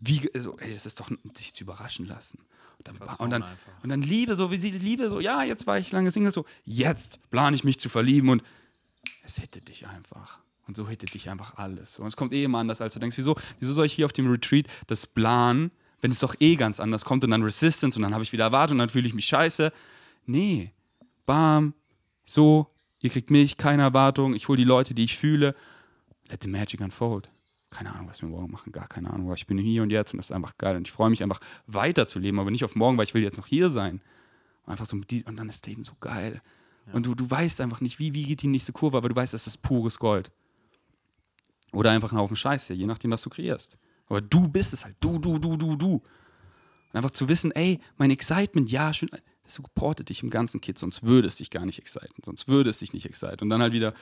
wie, 0.00 0.30
so, 0.34 0.56
ey, 0.58 0.72
das 0.72 0.86
ist 0.86 1.00
doch 1.00 1.10
sich 1.34 1.52
zu 1.52 1.64
überraschen 1.64 2.06
lassen. 2.06 2.38
Und 2.78 3.00
dann, 3.00 3.16
und 3.18 3.30
dann, 3.30 3.44
und 3.82 3.88
dann, 3.90 4.02
Liebe, 4.02 4.36
so 4.36 4.50
wie 4.50 4.56
sie 4.56 4.70
Liebe, 4.70 5.10
so, 5.10 5.20
ja, 5.20 5.42
jetzt 5.42 5.66
war 5.66 5.78
ich 5.78 5.90
lange 5.90 6.10
Single, 6.10 6.30
so, 6.30 6.46
jetzt 6.64 7.18
plane 7.30 7.56
ich 7.56 7.64
mich 7.64 7.80
zu 7.80 7.88
verlieben 7.88 8.28
und 8.30 8.42
es 9.24 9.40
hätte 9.40 9.60
dich 9.60 9.86
einfach. 9.86 10.38
Und 10.66 10.76
so 10.76 10.86
hittet 10.86 11.14
dich 11.14 11.30
einfach 11.30 11.56
alles. 11.56 11.98
Und 11.98 12.06
es 12.06 12.16
kommt 12.16 12.32
eh 12.34 12.44
immer 12.44 12.58
anders, 12.58 12.82
als 12.82 12.92
du 12.92 13.00
denkst, 13.00 13.16
wieso, 13.16 13.36
wieso 13.58 13.72
soll 13.72 13.86
ich 13.86 13.94
hier 13.94 14.04
auf 14.04 14.12
dem 14.12 14.30
Retreat 14.30 14.66
das 14.86 15.06
planen, 15.06 15.70
wenn 16.02 16.10
es 16.10 16.20
doch 16.20 16.34
eh 16.40 16.56
ganz 16.56 16.78
anders 16.78 17.04
kommt 17.04 17.24
und 17.24 17.30
dann 17.30 17.42
Resistance 17.42 17.98
und 17.98 18.02
dann 18.02 18.12
habe 18.12 18.22
ich 18.22 18.32
wieder 18.32 18.44
Erwartung 18.44 18.74
und 18.74 18.80
dann 18.80 18.90
fühle 18.90 19.06
ich 19.06 19.14
mich 19.14 19.24
scheiße. 19.24 19.72
Nee, 20.26 20.72
bam, 21.24 21.72
so, 22.26 22.68
ihr 23.00 23.08
kriegt 23.08 23.30
mich, 23.30 23.56
keine 23.56 23.82
Erwartung, 23.82 24.34
ich 24.34 24.48
hole 24.48 24.58
die 24.58 24.64
Leute, 24.64 24.94
die 24.94 25.04
ich 25.04 25.16
fühle. 25.16 25.54
Let 26.28 26.42
the 26.42 26.48
magic 26.48 26.80
unfold. 26.80 27.30
Keine 27.70 27.94
Ahnung, 27.94 28.08
was 28.08 28.22
wir 28.22 28.28
morgen 28.28 28.50
machen, 28.50 28.72
gar 28.72 28.88
keine 28.88 29.10
Ahnung, 29.10 29.26
aber 29.26 29.34
ich 29.34 29.46
bin 29.46 29.58
hier 29.58 29.82
und 29.82 29.90
jetzt 29.90 30.12
und 30.12 30.18
das 30.18 30.30
ist 30.30 30.34
einfach 30.34 30.56
geil 30.56 30.76
und 30.76 30.88
ich 30.88 30.92
freue 30.92 31.10
mich 31.10 31.22
einfach 31.22 31.40
weiterzuleben, 31.66 32.40
aber 32.40 32.50
nicht 32.50 32.64
auf 32.64 32.74
morgen, 32.76 32.96
weil 32.96 33.04
ich 33.04 33.14
will 33.14 33.22
jetzt 33.22 33.36
noch 33.36 33.46
hier 33.46 33.70
sein. 33.70 34.00
Und 34.64 34.72
einfach 34.72 34.86
so 34.86 34.96
und 34.96 35.36
dann 35.36 35.48
ist 35.48 35.62
das 35.62 35.68
Leben 35.68 35.84
so 35.84 35.94
geil. 36.00 36.40
Ja. 36.86 36.94
Und 36.94 37.06
du, 37.06 37.14
du 37.14 37.30
weißt 37.30 37.60
einfach 37.60 37.80
nicht, 37.80 37.98
wie, 37.98 38.14
wie 38.14 38.24
geht 38.24 38.42
die 38.42 38.48
nächste 38.48 38.72
Kurve, 38.72 38.96
aber 38.96 39.08
du 39.08 39.16
weißt, 39.16 39.34
das 39.34 39.46
ist 39.46 39.62
pures 39.62 39.98
Gold. 39.98 40.30
Oder 41.72 41.90
einfach 41.90 42.12
ein 42.12 42.18
Haufen 42.18 42.36
Scheiße, 42.36 42.72
je 42.72 42.86
nachdem, 42.86 43.10
was 43.10 43.22
du 43.22 43.30
kreierst. 43.30 43.76
Aber 44.06 44.22
du 44.22 44.48
bist 44.48 44.72
es 44.72 44.84
halt, 44.84 44.96
du, 45.00 45.18
du, 45.18 45.38
du, 45.38 45.56
du, 45.56 45.76
du. 45.76 45.92
Und 45.94 46.02
einfach 46.94 47.10
zu 47.10 47.28
wissen, 47.28 47.50
ey, 47.52 47.80
mein 47.98 48.10
Excitement, 48.10 48.70
ja, 48.70 48.94
schön, 48.94 49.10
das 49.44 49.54
supportet 49.54 50.08
dich 50.08 50.22
im 50.22 50.30
ganzen 50.30 50.60
Kit, 50.60 50.78
sonst 50.78 51.02
würde 51.02 51.26
es 51.26 51.36
dich 51.36 51.50
gar 51.50 51.66
nicht 51.66 51.78
exciten, 51.78 52.22
sonst 52.24 52.48
würde 52.48 52.70
es 52.70 52.78
dich 52.78 52.94
nicht 52.94 53.04
exciten. 53.06 53.42
Und 53.42 53.50
dann 53.50 53.60
halt 53.60 53.74
wieder, 53.74 53.92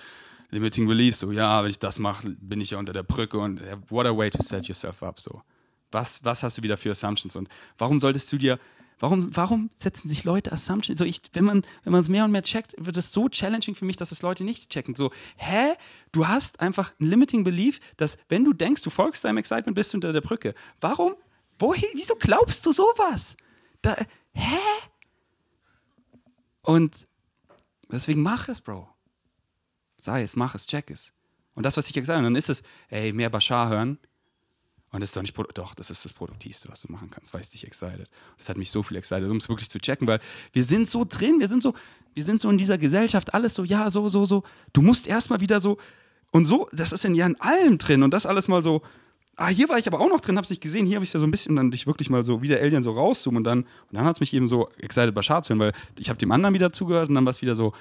Limiting 0.51 0.87
Beliefs, 0.87 1.21
so, 1.21 1.33
ja, 1.33 1.63
wenn 1.63 1.71
ich 1.71 1.79
das 1.79 1.99
mache, 1.99 2.29
bin 2.41 2.61
ich 2.61 2.71
ja 2.71 2.79
unter 2.79 2.93
der 2.93 3.03
Brücke 3.03 3.39
und 3.39 3.61
what 3.91 4.07
a 4.07 4.17
way 4.17 4.31
to 4.31 4.43
set 4.43 4.67
yourself 4.67 5.03
up, 5.03 5.21
so. 5.21 5.43
Was, 5.93 6.25
was 6.25 6.43
hast 6.43 6.59
du 6.59 6.63
wieder 6.63 6.77
für 6.77 6.91
Assumptions 6.91 7.37
und 7.37 7.49
warum 7.79 8.01
solltest 8.01 8.33
du 8.33 8.39
dir, 8.39 8.59
warum, 8.99 9.35
warum 9.37 9.71
setzen 9.77 10.09
sich 10.09 10.25
Leute 10.25 10.53
Assumptions, 10.53 10.99
so 10.99 11.05
ich, 11.05 11.21
wenn 11.33 11.45
man, 11.45 11.65
wenn 11.85 11.93
man 11.93 12.01
es 12.01 12.09
mehr 12.09 12.25
und 12.25 12.33
mehr 12.33 12.43
checkt, 12.43 12.75
wird 12.79 12.97
es 12.97 13.13
so 13.13 13.29
challenging 13.29 13.75
für 13.75 13.85
mich, 13.85 13.97
dass 13.97 14.13
es 14.13 14.23
Leute 14.23 14.45
nicht 14.45 14.71
checken, 14.71 14.95
so, 14.95 15.11
hä, 15.37 15.75
du 16.13 16.27
hast 16.27 16.61
einfach 16.61 16.93
ein 17.01 17.07
Limiting 17.07 17.45
Belief, 17.45 17.81
dass 17.97 18.19
wenn 18.29 18.45
du 18.45 18.53
denkst, 18.53 18.83
du 18.83 18.91
folgst 18.91 19.25
deinem 19.25 19.39
Excitement, 19.39 19.75
bist 19.75 19.93
du 19.93 19.99
unter 19.99 20.13
der 20.13 20.21
Brücke. 20.21 20.55
Warum, 20.81 21.15
woher, 21.59 21.89
wieso 21.95 22.15
glaubst 22.17 22.65
du 22.67 22.73
sowas? 22.73 23.37
Da, 23.83 23.97
hä? 24.33 24.59
Und 26.63 27.07
deswegen 27.91 28.23
mach 28.23 28.49
es, 28.49 28.61
Bro 28.61 28.96
sei 30.07 30.23
es, 30.23 30.35
mach 30.35 30.55
es, 30.55 30.67
check 30.67 30.91
es. 30.91 31.13
Und 31.55 31.65
das, 31.65 31.77
was 31.77 31.87
ich 31.89 31.95
gesagt 31.95 32.17
habe, 32.17 32.25
dann 32.25 32.37
ist 32.37 32.49
es, 32.49 32.63
ey, 32.89 33.13
mehr 33.13 33.31
Bashar 33.31 33.69
hören. 33.69 33.99
Und 34.93 35.01
das 35.01 35.11
ist 35.11 35.17
doch 35.17 35.23
nicht, 35.23 35.37
doch, 35.55 35.75
das 35.75 35.91
ist 35.91 36.05
das 36.05 36.13
Produktivste, 36.13 36.69
was 36.71 36.81
du 36.81 36.91
machen 36.91 37.11
kannst, 37.11 37.35
weil 37.35 37.41
es 37.41 37.51
dich 37.51 37.67
excited. 37.67 38.09
Das 38.39 38.49
hat 38.49 38.57
mich 38.57 38.71
so 38.71 38.83
viel 38.83 38.97
excited, 38.97 39.29
um 39.29 39.37
es 39.37 39.49
wirklich 39.49 39.69
zu 39.69 39.79
checken, 39.79 40.07
weil 40.07 40.21
wir 40.53 40.65
sind 40.65 40.89
so 40.89 41.05
drin, 41.05 41.41
wir 41.41 41.49
sind 41.49 41.63
so, 41.63 41.75
wir 42.15 42.25
sind 42.25 42.41
so 42.41 42.49
in 42.49 42.57
dieser 42.57 42.79
Gesellschaft, 42.79 43.35
alles 43.35 43.55
so, 43.55 43.65
ja, 43.65 43.91
so, 43.91 44.09
so, 44.09 44.25
so. 44.25 44.43
Du 44.73 44.81
musst 44.81 45.07
erstmal 45.07 45.41
wieder 45.41 45.61
so, 45.61 45.77
und 46.31 46.45
so, 46.45 46.69
das 46.73 46.93
ist 46.93 47.05
in 47.05 47.15
ja 47.15 47.27
in 47.27 47.39
allem 47.41 47.79
drin 47.79 48.03
und 48.03 48.13
das 48.13 48.27
alles 48.27 48.49
mal 48.49 48.63
so, 48.63 48.83
ah, 49.37 49.49
hier 49.49 49.69
war 49.69 49.79
ich 49.79 49.87
aber 49.87 50.01
auch 50.01 50.09
noch 50.09 50.21
drin, 50.21 50.39
hab's 50.39 50.51
nicht 50.51 50.63
gesehen, 50.63 50.87
hier 50.87 50.97
habe 50.97 51.05
ich 51.05 51.13
ja 51.13 51.21
so 51.21 51.27
ein 51.27 51.31
bisschen 51.31 51.57
dann 51.57 51.71
dich 51.71 51.87
wirklich 51.87 52.09
mal 52.09 52.23
so 52.23 52.43
wie 52.43 52.49
der 52.49 52.63
Alien 52.63 52.83
so 52.83 52.93
rauszoomen 52.93 53.39
und 53.39 53.45
dann, 53.45 53.61
und 53.63 53.93
dann 53.93 54.05
hat 54.05 54.17
es 54.17 54.21
mich 54.21 54.33
eben 54.33 54.49
so 54.49 54.71
excited, 54.79 55.15
Bashar 55.15 55.43
zu 55.43 55.51
hören, 55.51 55.61
weil 55.61 55.73
ich 55.99 56.09
habe 56.09 56.19
dem 56.19 56.33
anderen 56.33 56.55
wieder 56.55 56.73
zugehört 56.73 57.09
und 57.09 57.17
dann 57.17 57.25
war 57.25 57.33
es 57.33 57.43
wieder 57.43 57.55
so, 57.55 57.75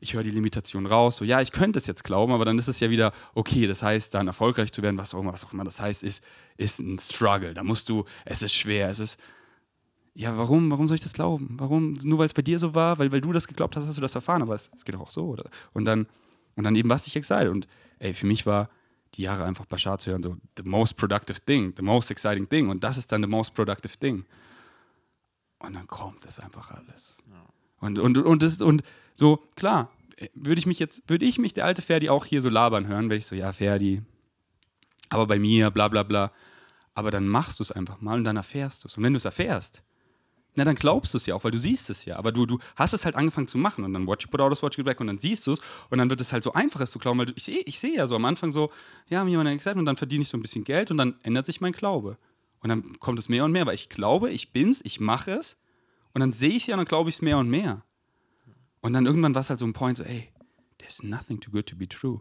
ich 0.00 0.14
höre 0.14 0.22
die 0.22 0.30
Limitation 0.30 0.86
raus, 0.86 1.16
so 1.16 1.24
ja, 1.24 1.40
ich 1.40 1.52
könnte 1.52 1.78
es 1.78 1.86
jetzt 1.86 2.04
glauben, 2.04 2.32
aber 2.32 2.44
dann 2.44 2.58
ist 2.58 2.68
es 2.68 2.80
ja 2.80 2.90
wieder, 2.90 3.12
okay, 3.34 3.66
das 3.66 3.82
heißt, 3.82 4.14
dann 4.14 4.28
erfolgreich 4.28 4.72
zu 4.72 4.82
werden, 4.82 4.96
was 4.96 5.14
auch 5.14 5.20
immer, 5.20 5.32
was 5.32 5.44
auch 5.44 5.52
immer 5.52 5.64
das 5.64 5.80
heißt, 5.80 6.02
ist, 6.02 6.22
ist 6.56 6.78
ein 6.78 6.98
Struggle. 6.98 7.54
Da 7.54 7.64
musst 7.64 7.88
du, 7.88 8.04
es 8.24 8.42
ist 8.42 8.54
schwer, 8.54 8.90
es 8.90 9.00
ist, 9.00 9.18
ja, 10.14 10.36
warum, 10.36 10.70
warum 10.70 10.88
soll 10.88 10.96
ich 10.96 11.00
das 11.00 11.12
glauben? 11.12 11.54
Warum? 11.58 11.94
Nur 12.02 12.18
weil 12.18 12.26
es 12.26 12.34
bei 12.34 12.42
dir 12.42 12.58
so 12.58 12.74
war, 12.74 12.98
weil, 12.98 13.12
weil 13.12 13.20
du 13.20 13.32
das 13.32 13.46
geglaubt 13.46 13.76
hast, 13.76 13.86
hast 13.86 13.96
du 13.96 14.00
das 14.00 14.14
erfahren, 14.14 14.42
aber 14.42 14.54
es, 14.54 14.70
es 14.76 14.84
geht 14.84 14.94
doch 14.94 15.00
auch 15.00 15.10
so, 15.10 15.26
oder? 15.26 15.48
Und 15.72 15.84
dann, 15.84 16.06
und 16.56 16.64
dann 16.64 16.74
eben 16.74 16.90
was 16.90 17.06
ich 17.06 17.14
excited. 17.14 17.48
Und 17.48 17.68
ey, 17.98 18.14
für 18.14 18.26
mich 18.26 18.44
war 18.46 18.68
die 19.14 19.22
Jahre 19.22 19.44
einfach 19.44 19.64
Bashar 19.66 19.98
zu 19.98 20.10
hören, 20.10 20.22
so 20.22 20.36
the 20.56 20.64
most 20.64 20.96
productive 20.96 21.40
thing, 21.40 21.72
the 21.76 21.82
most 21.82 22.10
exciting 22.10 22.48
thing. 22.48 22.68
Und 22.68 22.82
das 22.84 22.98
ist 22.98 23.12
dann 23.12 23.22
the 23.22 23.28
most 23.28 23.54
productive 23.54 23.96
thing. 23.96 24.24
Und 25.60 25.74
dann 25.74 25.86
kommt 25.86 26.24
es 26.26 26.38
einfach 26.38 26.70
alles. 26.70 27.18
Ja. 27.30 27.44
Und, 27.80 27.98
und, 27.98 28.18
und, 28.18 28.42
das, 28.42 28.60
und 28.60 28.82
so, 29.18 29.38
klar, 29.56 29.90
würde 30.34 30.60
ich 30.60 30.66
mich 30.66 30.78
jetzt, 30.78 31.02
würde 31.08 31.24
ich 31.24 31.38
mich, 31.38 31.52
der 31.52 31.64
alte 31.64 31.82
Ferdi, 31.82 32.08
auch 32.08 32.24
hier 32.24 32.40
so 32.40 32.48
labern 32.48 32.86
hören, 32.86 33.10
wenn 33.10 33.18
ich 33.18 33.26
so, 33.26 33.34
ja, 33.34 33.52
Ferdi, 33.52 34.02
aber 35.08 35.26
bei 35.26 35.40
mir, 35.40 35.72
bla 35.72 35.88
bla 35.88 36.04
bla. 36.04 36.32
Aber 36.94 37.10
dann 37.10 37.26
machst 37.26 37.58
du 37.58 37.64
es 37.64 37.72
einfach 37.72 38.00
mal 38.00 38.18
und 38.18 38.24
dann 38.24 38.36
erfährst 38.36 38.84
du 38.84 38.88
es. 38.88 38.96
Und 38.96 39.02
wenn 39.02 39.12
du 39.12 39.16
es 39.16 39.24
erfährst, 39.24 39.82
na, 40.54 40.64
dann 40.64 40.76
glaubst 40.76 41.14
du 41.14 41.18
es 41.18 41.26
ja 41.26 41.34
auch, 41.34 41.42
weil 41.42 41.50
du 41.50 41.58
siehst 41.58 41.90
es 41.90 42.04
ja. 42.04 42.16
Aber 42.16 42.30
du, 42.30 42.46
du 42.46 42.58
hast 42.76 42.94
es 42.94 43.04
halt 43.04 43.16
angefangen 43.16 43.48
zu 43.48 43.58
machen 43.58 43.84
und 43.84 43.92
dann 43.92 44.06
watch 44.06 44.24
it, 44.24 44.30
put 44.30 44.40
out, 44.40 44.62
watch 44.62 44.78
it 44.78 44.84
back 44.84 45.00
und 45.00 45.08
dann 45.08 45.18
siehst 45.18 45.46
du 45.48 45.52
es 45.52 45.60
und 45.90 45.98
dann 45.98 46.10
wird 46.10 46.20
es 46.20 46.32
halt 46.32 46.44
so 46.44 46.52
einfach, 46.52 46.80
es 46.80 46.92
zu 46.92 47.00
glauben, 47.00 47.18
weil 47.18 47.26
du, 47.26 47.32
ich 47.34 47.42
sehe 47.42 47.60
ich 47.64 47.80
seh 47.80 47.96
ja 47.96 48.06
so 48.06 48.14
am 48.14 48.24
Anfang 48.24 48.52
so, 48.52 48.70
ja, 49.08 49.24
mir 49.24 49.30
jemand 49.30 49.56
gesagt 49.58 49.76
und 49.76 49.84
dann 49.84 49.96
verdiene 49.96 50.22
ich 50.22 50.28
so 50.28 50.36
ein 50.36 50.42
bisschen 50.42 50.62
Geld 50.62 50.92
und 50.92 50.96
dann 50.96 51.16
ändert 51.24 51.46
sich 51.46 51.60
mein 51.60 51.72
Glaube. 51.72 52.18
Und 52.60 52.68
dann 52.68 52.98
kommt 53.00 53.18
es 53.18 53.28
mehr 53.28 53.44
und 53.44 53.52
mehr, 53.52 53.66
weil 53.66 53.74
ich 53.74 53.88
glaube, 53.88 54.30
ich 54.30 54.52
bin's, 54.52 54.80
ich 54.84 55.00
mache 55.00 55.32
es 55.32 55.56
und 56.12 56.20
dann 56.20 56.32
sehe 56.32 56.50
ich 56.50 56.62
es 56.62 56.66
ja 56.68 56.74
und 56.74 56.78
dann 56.78 56.86
glaube 56.86 57.10
ich 57.10 57.16
es 57.16 57.22
mehr 57.22 57.38
und 57.38 57.48
mehr. 57.48 57.84
Und 58.80 58.92
dann 58.92 59.06
irgendwann 59.06 59.34
war 59.34 59.40
es 59.40 59.50
halt 59.50 59.58
so 59.58 59.66
ein 59.66 59.72
Point, 59.72 59.98
so, 59.98 60.04
ey, 60.04 60.28
there's 60.78 61.02
nothing 61.02 61.40
too 61.40 61.50
good 61.50 61.66
to 61.66 61.76
be 61.76 61.88
true. 61.88 62.20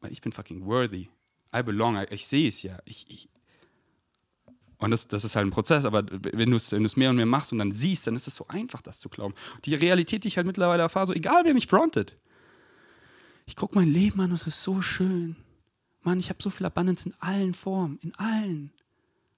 Weil 0.00 0.12
ich 0.12 0.20
bin 0.20 0.32
fucking 0.32 0.64
worthy. 0.64 1.08
I 1.54 1.62
belong. 1.62 1.96
Ich, 1.96 2.12
ich 2.12 2.26
sehe 2.26 2.48
es 2.48 2.62
ja. 2.62 2.78
Ich, 2.84 3.10
ich 3.10 3.28
und 4.78 4.92
das, 4.92 5.08
das 5.08 5.24
ist 5.24 5.34
halt 5.34 5.46
ein 5.46 5.50
Prozess, 5.50 5.84
aber 5.84 6.04
wenn 6.08 6.50
du 6.50 6.56
es 6.56 6.70
wenn 6.70 6.88
mehr 6.94 7.10
und 7.10 7.16
mehr 7.16 7.26
machst 7.26 7.52
und 7.52 7.58
dann 7.58 7.72
siehst, 7.72 8.06
dann 8.06 8.14
ist 8.14 8.28
es 8.28 8.36
so 8.36 8.46
einfach, 8.46 8.80
das 8.80 9.00
zu 9.00 9.08
glauben. 9.08 9.34
Die 9.64 9.74
Realität, 9.74 10.22
die 10.22 10.28
ich 10.28 10.36
halt 10.36 10.46
mittlerweile 10.46 10.82
erfahre, 10.82 11.06
so 11.06 11.12
egal 11.12 11.44
wer 11.44 11.52
mich 11.52 11.66
frontet. 11.66 12.16
Ich 13.44 13.56
gucke 13.56 13.74
mein 13.74 13.92
Leben 13.92 14.20
an 14.20 14.30
und 14.30 14.36
es 14.36 14.46
ist 14.46 14.62
so 14.62 14.80
schön. 14.80 15.34
Mann, 16.02 16.20
ich 16.20 16.28
habe 16.28 16.40
so 16.40 16.50
viel 16.50 16.64
Abundance 16.64 17.08
in 17.08 17.14
allen 17.18 17.54
Formen, 17.54 17.98
in 18.02 18.14
allen. 18.14 18.72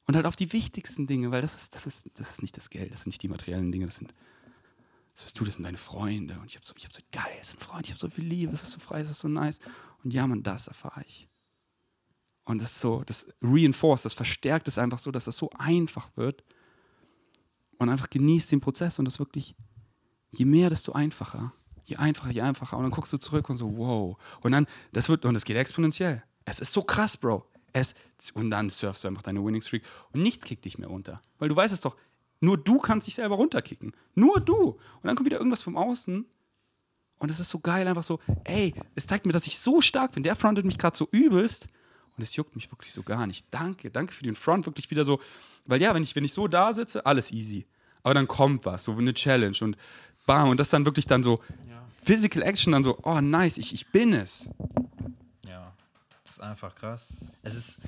Und 0.06 0.14
halt 0.14 0.26
auf 0.26 0.36
die 0.36 0.52
wichtigsten 0.52 1.06
Dinge, 1.06 1.30
weil 1.30 1.40
das 1.40 1.54
ist, 1.54 1.74
das 1.74 1.86
ist, 1.86 2.10
das 2.14 2.32
ist 2.32 2.42
nicht 2.42 2.56
das 2.56 2.68
Geld, 2.68 2.92
das 2.92 3.02
sind 3.02 3.08
nicht 3.08 3.22
die 3.22 3.28
materiellen 3.28 3.72
Dinge, 3.72 3.86
das 3.86 3.96
sind 3.96 4.12
was 5.14 5.24
bist 5.24 5.38
du, 5.38 5.44
das 5.44 5.54
sind 5.54 5.64
deine 5.64 5.76
Freunde. 5.76 6.38
Und 6.38 6.46
ich 6.46 6.56
habe 6.56 6.66
so, 6.66 6.74
ich 6.76 6.84
hab 6.84 6.92
so, 6.92 7.02
geil, 7.12 7.36
es 7.40 7.52
sind 7.52 7.62
Freunde, 7.62 7.84
ich 7.84 7.90
habe 7.90 7.98
so 7.98 8.08
viel 8.08 8.24
Liebe, 8.24 8.52
es 8.52 8.62
ist 8.62 8.72
so 8.72 8.80
frei, 8.80 9.00
es 9.00 9.10
ist 9.10 9.20
so 9.20 9.28
nice. 9.28 9.60
Und 10.02 10.12
ja, 10.12 10.26
man, 10.26 10.42
das 10.42 10.68
erfahre 10.68 11.02
ich. 11.06 11.28
Und 12.44 12.62
das 12.62 12.80
so, 12.80 13.02
das 13.04 13.26
reinforced, 13.42 14.04
das 14.04 14.14
verstärkt 14.14 14.66
es 14.68 14.78
einfach 14.78 14.98
so, 14.98 15.10
dass 15.10 15.26
es 15.26 15.36
so 15.36 15.50
einfach 15.58 16.10
wird. 16.16 16.42
Und 17.78 17.88
einfach 17.88 18.10
genießt 18.10 18.52
den 18.52 18.60
Prozess 18.60 18.98
und 18.98 19.04
das 19.04 19.18
wirklich, 19.18 19.54
je 20.30 20.44
mehr, 20.44 20.68
desto 20.68 20.92
einfacher. 20.92 21.52
Je 21.84 21.96
einfacher, 21.96 22.30
je 22.30 22.42
einfacher. 22.42 22.76
Und 22.76 22.84
dann 22.84 22.92
guckst 22.92 23.12
du 23.12 23.18
zurück 23.18 23.48
und 23.48 23.56
so, 23.56 23.76
wow. 23.76 24.18
Und 24.42 24.52
dann, 24.52 24.66
das 24.92 25.08
wird, 25.08 25.24
und 25.24 25.34
das 25.34 25.44
geht 25.44 25.56
exponentiell. 25.56 26.22
Es 26.44 26.58
ist 26.60 26.72
so 26.72 26.82
krass, 26.82 27.16
Bro. 27.16 27.46
Es, 27.72 27.94
und 28.34 28.50
dann 28.50 28.68
surfst 28.68 29.04
du 29.04 29.08
einfach 29.08 29.22
deine 29.22 29.44
Winning 29.44 29.62
Streak 29.62 29.84
und 30.12 30.22
nichts 30.22 30.44
kickt 30.44 30.64
dich 30.64 30.78
mehr 30.78 30.88
runter. 30.88 31.22
Weil 31.38 31.48
du 31.48 31.56
weißt 31.56 31.72
es 31.72 31.80
doch, 31.80 31.96
nur 32.40 32.56
du 32.56 32.78
kannst 32.78 33.06
dich 33.06 33.14
selber 33.14 33.36
runterkicken. 33.36 33.92
Nur 34.14 34.40
du. 34.40 34.56
Und 34.56 34.80
dann 35.04 35.14
kommt 35.14 35.26
wieder 35.26 35.38
irgendwas 35.38 35.62
vom 35.62 35.76
Außen. 35.76 36.24
Und 37.18 37.30
es 37.30 37.38
ist 37.38 37.50
so 37.50 37.58
geil, 37.58 37.86
einfach 37.86 38.02
so, 38.02 38.18
ey, 38.44 38.74
es 38.94 39.06
zeigt 39.06 39.26
mir, 39.26 39.32
dass 39.32 39.46
ich 39.46 39.58
so 39.58 39.82
stark 39.82 40.12
bin. 40.12 40.22
Der 40.22 40.36
frontet 40.36 40.64
mich 40.64 40.78
gerade 40.78 40.96
so 40.96 41.06
übelst. 41.10 41.66
Und 42.16 42.22
es 42.22 42.34
juckt 42.34 42.56
mich 42.56 42.70
wirklich 42.72 42.92
so 42.92 43.02
gar 43.02 43.26
nicht. 43.26 43.46
Danke, 43.50 43.90
danke 43.90 44.12
für 44.12 44.24
den 44.24 44.34
Front. 44.34 44.66
Wirklich 44.66 44.90
wieder 44.90 45.04
so, 45.04 45.20
weil 45.66 45.80
ja, 45.80 45.94
wenn 45.94 46.02
ich, 46.02 46.16
wenn 46.16 46.24
ich 46.24 46.32
so 46.32 46.48
da 46.48 46.72
sitze, 46.72 47.04
alles 47.04 47.30
easy. 47.30 47.66
Aber 48.02 48.14
dann 48.14 48.26
kommt 48.26 48.64
was, 48.64 48.84
so 48.84 48.92
eine 48.92 49.12
Challenge 49.12 49.56
und 49.60 49.76
bam. 50.26 50.48
Und 50.48 50.58
das 50.58 50.70
dann 50.70 50.86
wirklich 50.86 51.06
dann 51.06 51.22
so, 51.22 51.40
ja. 51.68 51.84
Physical 52.02 52.42
Action, 52.42 52.72
dann 52.72 52.84
so, 52.84 52.98
oh 53.02 53.20
nice, 53.20 53.58
ich, 53.58 53.74
ich 53.74 53.86
bin 53.88 54.14
es. 54.14 54.48
Ja, 55.46 55.74
das 56.24 56.32
ist 56.32 56.40
einfach 56.40 56.74
krass. 56.74 57.06
Es 57.42 57.54
ist, 57.54 57.78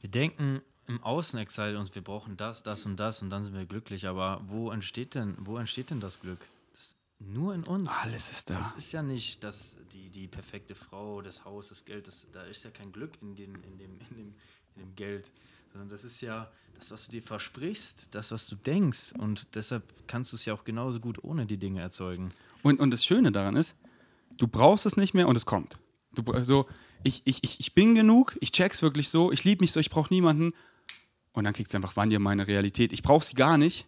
wir 0.00 0.10
denken, 0.10 0.60
im 0.88 1.02
Außen 1.02 1.38
excited 1.38 1.76
uns, 1.76 1.94
wir 1.94 2.02
brauchen 2.02 2.36
das, 2.36 2.62
das 2.62 2.86
und 2.86 2.96
das 2.96 3.22
und 3.22 3.30
dann 3.30 3.42
sind 3.42 3.54
wir 3.54 3.66
glücklich. 3.66 4.06
Aber 4.06 4.40
wo 4.46 4.70
entsteht 4.70 5.14
denn, 5.14 5.36
wo 5.40 5.58
entsteht 5.58 5.90
denn 5.90 6.00
das 6.00 6.20
Glück? 6.20 6.38
Das 6.74 6.94
nur 7.18 7.54
in 7.54 7.64
uns. 7.64 7.90
Alles 7.90 8.30
ist 8.30 8.50
da. 8.50 8.58
Das 8.58 8.72
ist 8.72 8.92
ja 8.92 9.02
nicht 9.02 9.42
das, 9.42 9.76
die, 9.92 10.08
die 10.10 10.28
perfekte 10.28 10.74
Frau, 10.74 11.22
das 11.22 11.44
Haus, 11.44 11.68
das 11.68 11.84
Geld, 11.84 12.06
das, 12.06 12.26
da 12.32 12.42
ist 12.44 12.64
ja 12.64 12.70
kein 12.70 12.92
Glück 12.92 13.12
in, 13.20 13.34
den, 13.34 13.54
in, 13.54 13.78
dem, 13.78 14.00
in, 14.10 14.16
dem, 14.16 14.34
in 14.76 14.80
dem 14.80 14.96
Geld, 14.96 15.30
sondern 15.72 15.88
das 15.88 16.04
ist 16.04 16.20
ja 16.20 16.50
das, 16.78 16.90
was 16.90 17.06
du 17.06 17.12
dir 17.12 17.22
versprichst, 17.22 18.14
das, 18.14 18.30
was 18.30 18.46
du 18.46 18.54
denkst. 18.54 19.12
Und 19.18 19.46
deshalb 19.54 19.82
kannst 20.06 20.32
du 20.32 20.36
es 20.36 20.44
ja 20.44 20.54
auch 20.54 20.64
genauso 20.64 21.00
gut 21.00 21.22
ohne 21.24 21.46
die 21.46 21.56
Dinge 21.56 21.80
erzeugen. 21.80 22.28
Und, 22.62 22.80
und 22.80 22.90
das 22.90 23.04
Schöne 23.04 23.32
daran 23.32 23.56
ist, 23.56 23.74
du 24.36 24.46
brauchst 24.46 24.86
es 24.86 24.96
nicht 24.96 25.14
mehr 25.14 25.26
und 25.26 25.36
es 25.36 25.46
kommt. 25.46 25.78
Du, 26.14 26.22
also, 26.32 26.66
ich, 27.02 27.22
ich, 27.24 27.42
ich, 27.42 27.60
ich 27.60 27.74
bin 27.74 27.94
genug, 27.94 28.36
ich 28.40 28.52
check's 28.52 28.82
wirklich 28.82 29.08
so, 29.08 29.32
ich 29.32 29.44
liebe 29.44 29.62
mich 29.62 29.72
so, 29.72 29.80
ich 29.80 29.90
brauche 29.90 30.12
niemanden 30.12 30.54
und 31.36 31.44
dann 31.44 31.52
kriegt 31.52 31.70
sie 31.70 31.76
einfach 31.76 31.96
wann 31.96 32.10
meine 32.22 32.46
Realität. 32.46 32.94
Ich 32.94 33.02
brauche 33.02 33.22
sie 33.22 33.34
gar 33.34 33.58
nicht. 33.58 33.86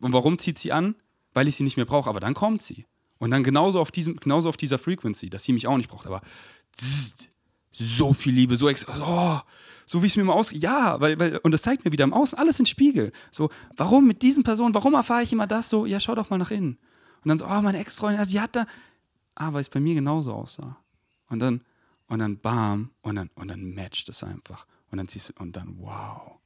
Und 0.00 0.12
warum 0.12 0.38
zieht 0.38 0.58
sie 0.58 0.70
an? 0.70 0.96
Weil 1.32 1.48
ich 1.48 1.56
sie 1.56 1.64
nicht 1.64 1.78
mehr 1.78 1.86
brauche. 1.86 2.10
Aber 2.10 2.20
dann 2.20 2.34
kommt 2.34 2.60
sie. 2.60 2.84
Und 3.16 3.30
dann 3.30 3.42
genauso 3.42 3.80
auf, 3.80 3.90
diesem, 3.90 4.16
genauso 4.16 4.50
auf 4.50 4.58
dieser 4.58 4.78
Frequency, 4.78 5.30
dass 5.30 5.44
sie 5.44 5.54
mich 5.54 5.66
auch 5.66 5.78
nicht 5.78 5.88
braucht. 5.88 6.06
Aber 6.06 6.20
zzzt, 6.76 7.30
so 7.72 8.12
viel 8.12 8.34
Liebe, 8.34 8.54
so 8.56 8.68
ex 8.68 8.86
oh, 8.86 9.40
so 9.86 10.02
wie 10.02 10.08
es 10.08 10.16
mir 10.16 10.22
immer 10.24 10.34
aus. 10.34 10.52
Ja, 10.52 11.00
weil, 11.00 11.18
weil, 11.18 11.38
und 11.38 11.52
das 11.52 11.62
zeigt 11.62 11.86
mir 11.86 11.92
wieder 11.92 12.04
im 12.04 12.12
Außen 12.12 12.38
alles 12.38 12.60
in 12.60 12.66
Spiegel. 12.66 13.12
So, 13.30 13.48
warum 13.74 14.06
mit 14.06 14.20
diesen 14.20 14.44
Personen, 14.44 14.74
warum 14.74 14.92
erfahre 14.92 15.22
ich 15.22 15.32
immer 15.32 15.46
das 15.46 15.70
so? 15.70 15.86
Ja, 15.86 15.98
schau 16.00 16.14
doch 16.14 16.28
mal 16.28 16.36
nach 16.36 16.50
innen. 16.50 16.76
Und 17.24 17.28
dann 17.30 17.38
so, 17.38 17.46
oh, 17.46 17.62
meine 17.62 17.78
Ex-Freundin, 17.78 18.28
die 18.28 18.40
hat 18.40 18.54
da. 18.54 18.66
Ah, 19.36 19.54
weil 19.54 19.62
es 19.62 19.70
bei 19.70 19.80
mir 19.80 19.94
genauso 19.94 20.34
aussah. 20.34 20.76
Und 21.30 21.38
dann, 21.38 21.62
und 22.08 22.18
dann 22.18 22.38
bam, 22.38 22.90
und 23.00 23.16
dann, 23.16 23.30
und 23.36 23.48
dann 23.48 23.72
matcht 23.72 24.10
es 24.10 24.22
einfach. 24.22 24.66
Und 24.90 24.98
dann 24.98 25.08
ziehst 25.08 25.30
du, 25.30 25.42
und 25.42 25.56
dann 25.56 25.78
wow. 25.78 26.37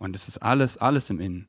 Und 0.00 0.14
das 0.14 0.28
ist 0.28 0.38
alles, 0.38 0.78
alles 0.78 1.10
im 1.10 1.20
Innen. 1.20 1.46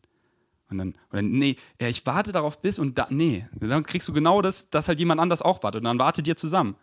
Und 0.70 0.78
dann, 0.78 0.96
oder 1.10 1.22
nee, 1.22 1.56
ja, 1.80 1.88
ich 1.88 2.06
warte 2.06 2.32
darauf 2.32 2.62
bis 2.62 2.80
und 2.80 2.98
da, 2.98 3.08
nee, 3.10 3.48
dann 3.54 3.84
kriegst 3.84 4.08
du 4.08 4.14
genau 4.14 4.42
das, 4.42 4.70
dass 4.70 4.88
halt 4.88 5.00
jemand 5.00 5.20
anders 5.20 5.42
auch 5.42 5.64
wartet 5.64 5.80
und 5.80 5.86
dann 5.86 6.00
wartet 6.00 6.28
ihr 6.28 6.38
zusammen. 6.38 6.76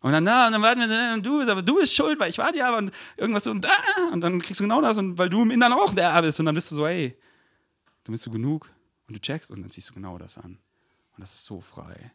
Und 0.00 0.12
dann, 0.12 0.24
na, 0.24 0.46
und 0.46 0.52
dann 0.52 0.62
warten 0.62 0.80
wir, 0.80 1.20
du 1.20 1.38
bist, 1.38 1.50
aber 1.50 1.62
du 1.62 1.76
bist 1.76 1.94
schuld, 1.94 2.18
weil 2.18 2.30
ich 2.30 2.38
war 2.38 2.50
dir 2.52 2.66
aber 2.66 2.78
und 2.78 2.92
irgendwas 3.16 3.44
so 3.44 3.50
und 3.50 3.64
da. 3.64 3.70
Und 4.12 4.20
dann 4.20 4.40
kriegst 4.40 4.60
du 4.60 4.64
genau 4.64 4.80
das 4.80 4.96
und 4.96 5.18
weil 5.18 5.28
du 5.28 5.42
im 5.42 5.50
Inneren 5.50 5.72
auch 5.72 5.92
der 5.92 6.20
bist. 6.22 6.38
Und 6.40 6.46
dann 6.46 6.54
bist 6.54 6.70
du 6.70 6.76
so, 6.76 6.86
ey, 6.86 7.16
du 8.04 8.12
bist 8.12 8.24
du 8.26 8.30
genug 8.30 8.70
und 9.08 9.16
du 9.16 9.20
checkst 9.20 9.50
und 9.50 9.62
dann 9.62 9.70
ziehst 9.70 9.90
du 9.90 9.94
genau 9.94 10.18
das 10.18 10.38
an. 10.38 10.58
Und 11.16 11.20
das 11.20 11.32
ist 11.34 11.44
so 11.44 11.60
frei. 11.60 12.12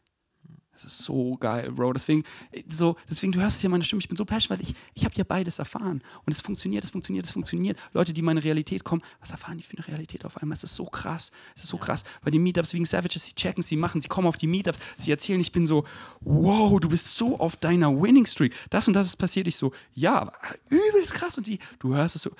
Das 0.83 0.85
ist 0.85 0.99
so 0.99 1.35
geil, 1.37 1.71
Bro. 1.71 1.93
Deswegen, 1.93 2.23
äh, 2.51 2.61
so, 2.69 2.97
deswegen, 3.09 3.31
du 3.31 3.41
hörst 3.41 3.63
ja 3.63 3.69
meine 3.69 3.83
Stimme, 3.83 3.99
ich 3.99 4.07
bin 4.07 4.15
so 4.15 4.25
passionate, 4.25 4.61
weil 4.63 4.69
ich, 4.69 4.75
ich 4.93 5.05
habe 5.05 5.15
dir 5.15 5.23
beides 5.23 5.57
erfahren. 5.57 6.03
Und 6.23 6.33
es 6.33 6.41
funktioniert, 6.41 6.83
es 6.83 6.91
funktioniert, 6.91 7.25
es 7.25 7.31
funktioniert. 7.31 7.79
Leute, 7.93 8.13
die 8.13 8.21
meine 8.21 8.43
Realität 8.43 8.83
kommen, 8.83 9.01
was 9.19 9.31
erfahren 9.31 9.57
die 9.57 9.63
für 9.63 9.75
eine 9.75 9.87
Realität 9.87 10.23
auf 10.23 10.37
einmal? 10.37 10.55
Es 10.55 10.63
ist 10.63 10.75
so 10.75 10.85
krass. 10.85 11.31
Es 11.55 11.63
ist 11.63 11.69
so 11.69 11.77
krass. 11.77 12.03
Bei 12.23 12.29
den 12.29 12.43
Meetups 12.43 12.73
wegen 12.75 12.85
Savages, 12.85 13.25
sie 13.25 13.33
checken, 13.33 13.63
sie 13.63 13.75
machen, 13.75 14.01
sie 14.01 14.07
kommen 14.07 14.27
auf 14.27 14.37
die 14.37 14.47
Meetups, 14.47 14.77
sie 14.99 15.09
erzählen, 15.09 15.39
ich 15.39 15.51
bin 15.51 15.65
so, 15.65 15.83
wow, 16.21 16.79
du 16.79 16.89
bist 16.89 17.17
so 17.17 17.39
auf 17.39 17.55
deiner 17.55 17.89
Winning 17.99 18.27
Streak. 18.27 18.53
Das 18.69 18.87
und 18.87 18.93
das 18.93 19.07
ist 19.07 19.17
passiert. 19.17 19.47
Ich 19.47 19.55
so, 19.55 19.71
ja, 19.95 20.31
übelst 20.69 21.13
krass. 21.13 21.37
Und 21.37 21.47
die, 21.47 21.57
du 21.79 21.95
hörst 21.95 22.15
es 22.15 22.21
so. 22.21 22.31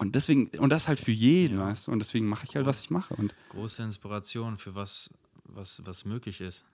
Und 0.00 0.14
deswegen, 0.14 0.48
und 0.58 0.70
das 0.70 0.88
halt 0.88 0.98
für 0.98 1.12
jeden, 1.12 1.58
weißt 1.58 1.86
du? 1.86 1.92
Und 1.92 1.98
deswegen 1.98 2.26
mache 2.26 2.46
ich 2.48 2.56
halt, 2.56 2.64
was 2.64 2.80
ich 2.80 2.88
mache. 2.88 3.14
Und 3.16 3.34
Große 3.50 3.82
Inspiration 3.82 4.56
für 4.56 4.74
was, 4.74 5.10
was, 5.44 5.82
was 5.84 6.06
möglich 6.06 6.40
ist. 6.40 6.64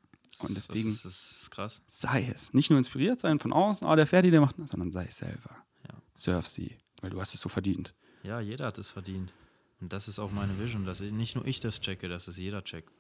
Und 0.41 0.57
deswegen- 0.57 0.89
Das 0.91 0.97
ist, 0.97 1.05
das 1.05 1.43
ist 1.43 1.51
krass. 1.51 1.83
sei 1.89 2.31
es. 2.35 2.53
Nicht 2.53 2.71
nur 2.71 2.79
inspiriert 2.79 3.21
sein 3.21 3.39
von 3.39 3.53
außen, 3.53 3.87
oh, 3.87 3.97
der 3.97 4.07
Ferdi, 4.07 4.31
der 4.31 4.41
macht 4.41 4.59
das, 4.59 4.71
sondern 4.71 4.91
sei 4.91 5.07
es 5.07 5.17
selber. 5.19 5.57
Ja. 5.89 5.95
Surf 6.15 6.47
sie, 6.49 6.77
weil 7.01 7.11
du 7.11 7.21
hast 7.21 7.35
es 7.35 7.41
so 7.41 7.49
verdient. 7.49 7.95
Ja, 8.23 8.41
jeder 8.41 8.67
hat 8.67 8.79
es 8.79 8.91
verdient. 8.91 9.33
Und 9.81 9.93
das 9.93 10.09
ist 10.09 10.19
auch 10.19 10.31
meine 10.33 10.59
Vision, 10.59 10.85
dass 10.85 11.01
ich, 11.01 11.13
nicht 11.13 11.37
nur 11.37 11.47
ich 11.47 11.61
das 11.61 11.81
checke, 11.81 12.09
dass 12.09 12.29
es 12.29 12.37
jeder 12.37 12.65
checkt. 12.65 12.93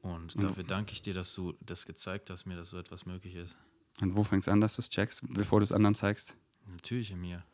Und 0.00 0.34
Ja. 0.34 0.42
dafür 0.42 0.62
danke 0.64 0.92
ich 0.92 1.02
dir, 1.02 1.12
dass 1.14 1.34
du 1.34 1.54
das 1.60 1.84
gezeigt 1.86 2.30
hast, 2.30 2.46
mir, 2.46 2.56
dass 2.56 2.70
so 2.70 2.78
etwas 2.78 3.04
möglich 3.06 3.34
ist. 3.34 3.56
Und 4.00 4.16
wo 4.16 4.22
fängst 4.22 4.46
du 4.46 4.52
an, 4.52 4.60
dass 4.60 4.76
du 4.76 4.80
es 4.82 4.88
checkst, 4.90 5.22
bevor 5.28 5.58
du 5.60 5.64
es 5.64 5.72
anderen 5.72 5.94
zeigst? 5.96 6.36
Natürlich 6.66 7.10
in 7.10 7.20
mir. 7.20 7.44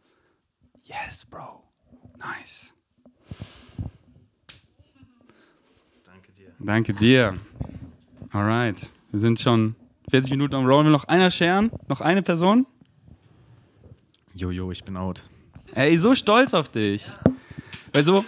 Yes, 0.83 1.25
Bro. 1.25 1.63
Nice. 2.19 2.75
Danke 6.05 6.33
dir. 6.33 6.53
Danke 6.59 6.93
dir. 6.95 7.39
Alright. 8.31 8.91
Wir 9.15 9.21
sind 9.21 9.39
schon 9.39 9.77
40 10.11 10.33
Minuten 10.33 10.57
am 10.57 10.67
Rollen. 10.67 10.87
Will 10.87 10.93
noch 10.93 11.05
einer 11.05 11.31
scheren? 11.31 11.71
Noch 11.87 12.01
eine 12.01 12.21
Person? 12.21 12.67
Jojo, 14.35 14.73
ich 14.73 14.83
bin 14.83 14.97
out. 14.97 15.25
Ey, 15.73 15.97
so 15.99 16.17
stolz 16.17 16.53
auf 16.53 16.69
dich. 16.69 17.07
Weil 17.93 18.03
so. 18.03 18.25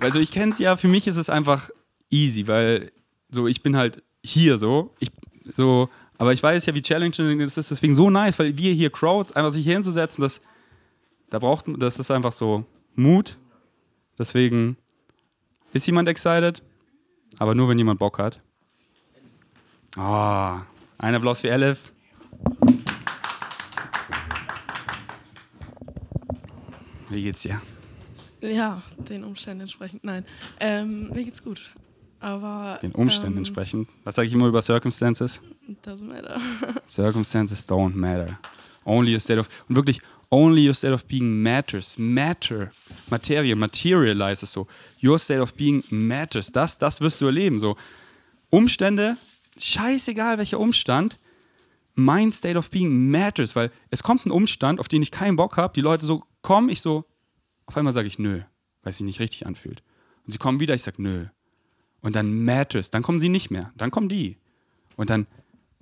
Weil 0.00 0.12
so, 0.12 0.18
ich 0.18 0.32
kenne 0.32 0.50
es 0.50 0.58
ja, 0.58 0.76
für 0.76 0.88
mich 0.88 1.06
ist 1.06 1.18
es 1.18 1.30
einfach 1.30 1.70
easy, 2.10 2.48
weil 2.48 2.90
so, 3.30 3.46
ich 3.46 3.62
bin 3.62 3.76
halt 3.76 4.02
hier 4.24 4.58
so. 4.58 4.92
Ich, 4.98 5.12
so 5.54 5.88
aber 6.18 6.32
ich 6.32 6.42
weiß 6.42 6.66
ja, 6.66 6.74
wie 6.74 6.82
challenging 6.82 7.38
das 7.38 7.56
ist, 7.56 7.70
deswegen 7.70 7.94
so 7.94 8.10
nice, 8.10 8.40
weil 8.40 8.58
wir 8.58 8.72
hier 8.72 8.90
Crowd, 8.90 9.36
einfach 9.36 9.52
sich 9.52 9.62
hier 9.62 9.74
hinzusetzen, 9.74 10.20
das, 10.20 10.40
da 11.30 11.38
braucht, 11.38 11.66
das 11.78 12.00
ist 12.00 12.10
einfach 12.10 12.32
so 12.32 12.66
Mut. 12.96 13.38
Deswegen 14.18 14.76
ist 15.72 15.86
jemand 15.86 16.08
excited, 16.08 16.60
aber 17.38 17.54
nur, 17.54 17.68
wenn 17.68 17.78
jemand 17.78 17.98
Bock 17.98 18.18
hat. 18.18 18.40
Ah, 19.96 20.62
ein 20.98 21.14
Applaus 21.14 21.40
für 21.40 21.50
Elif. 21.50 21.92
Wie 27.08 27.22
geht's 27.22 27.42
dir? 27.42 27.60
Ja, 28.42 28.82
den 28.98 29.24
Umständen 29.24 29.62
entsprechend. 29.62 30.04
Nein, 30.04 30.24
ähm, 30.60 31.10
mir 31.10 31.24
geht's 31.24 31.42
gut. 31.42 31.74
Aber 32.20 32.78
Den 32.82 32.92
Umständen 32.92 33.34
ähm, 33.34 33.38
entsprechend. 33.38 33.88
Was 34.04 34.16
sage 34.16 34.28
ich 34.28 34.34
immer 34.34 34.46
über 34.46 34.62
Circumstances? 34.62 35.40
Doesn't 35.84 36.04
matter. 36.04 36.40
Circumstances 36.88 37.68
don't 37.68 37.94
matter. 37.94 38.38
Only 38.84 39.12
your 39.12 39.20
state 39.20 39.38
of. 39.38 39.48
Und 39.68 39.76
wirklich, 39.76 40.00
only 40.30 40.66
your 40.66 40.74
state 40.74 40.92
of 40.92 41.06
being 41.06 41.42
matters. 41.42 41.96
Matter. 41.98 42.72
Materie, 43.10 43.54
materializes 43.54 44.50
so. 44.50 44.66
Your 45.02 45.18
state 45.18 45.40
of 45.40 45.54
being 45.54 45.84
matters. 45.90 46.50
Das, 46.52 46.78
das 46.78 47.00
wirst 47.00 47.20
du 47.20 47.26
erleben. 47.26 47.58
So. 47.58 47.76
Umstände, 48.50 49.16
scheißegal 49.58 50.38
welcher 50.38 50.60
Umstand, 50.60 51.18
mein 51.94 52.32
state 52.32 52.58
of 52.58 52.70
being 52.70 53.10
matters, 53.10 53.56
weil 53.56 53.70
es 53.90 54.02
kommt 54.02 54.26
ein 54.26 54.30
Umstand, 54.30 54.80
auf 54.80 54.88
den 54.88 55.02
ich 55.02 55.10
keinen 55.10 55.36
Bock 55.36 55.56
habe. 55.56 55.72
Die 55.74 55.80
Leute 55.80 56.04
so 56.04 56.24
kommen, 56.42 56.68
ich 56.68 56.80
so, 56.80 57.04
auf 57.64 57.76
einmal 57.76 57.92
sage 57.92 58.08
ich 58.08 58.18
nö, 58.18 58.42
weil 58.82 58.90
es 58.90 58.98
sich 58.98 59.06
nicht 59.06 59.20
richtig 59.20 59.46
anfühlt. 59.46 59.82
Und 60.24 60.32
sie 60.32 60.38
kommen 60.38 60.60
wieder, 60.60 60.74
ich 60.74 60.82
sage 60.82 61.02
nö. 61.02 61.26
Und 62.02 62.14
dann 62.14 62.44
matters, 62.44 62.90
dann 62.90 63.02
kommen 63.02 63.18
sie 63.18 63.28
nicht 63.28 63.50
mehr. 63.50 63.72
Dann 63.76 63.90
kommen 63.90 64.08
die. 64.08 64.36
Und 64.96 65.10
dann 65.10 65.26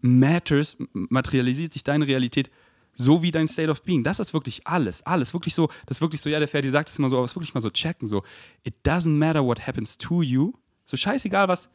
matters, 0.01 0.77
materialisiert 0.93 1.73
sich 1.73 1.85
deine 1.85 2.07
Realität 2.07 2.51
so 2.95 3.23
wie 3.23 3.31
dein 3.31 3.49
State 3.49 3.71
of 3.71 3.83
Being. 3.83 4.05
Das 4.05 4.21
ist 4.21 4.35
wirklich 4.35 4.67
alles, 4.67 5.05
alles. 5.05 5.35
Wirklich 5.35 5.55
so, 5.55 5.69
das 5.87 5.99
ist 5.99 6.01
wirklich 6.01 6.21
so, 6.21 6.29
ja, 6.29 6.39
der 6.39 6.49
Ferdi 6.49 6.69
sagt 6.71 6.89
es 6.89 6.99
immer 6.99 7.09
so, 7.09 7.17
aber 7.17 7.25
es 7.25 7.35
wirklich 7.35 7.55
mal 7.55 7.61
so 7.61 7.71
checken, 7.71 8.07
so, 8.07 8.23
it 8.63 8.75
doesn't 8.85 9.17
matter 9.17 9.45
what 9.45 9.67
happens 9.67 9.99
to 9.99 10.23
you. 10.23 10.53
So 10.87 10.97
scheißegal, 10.97 11.49
was, 11.49 11.69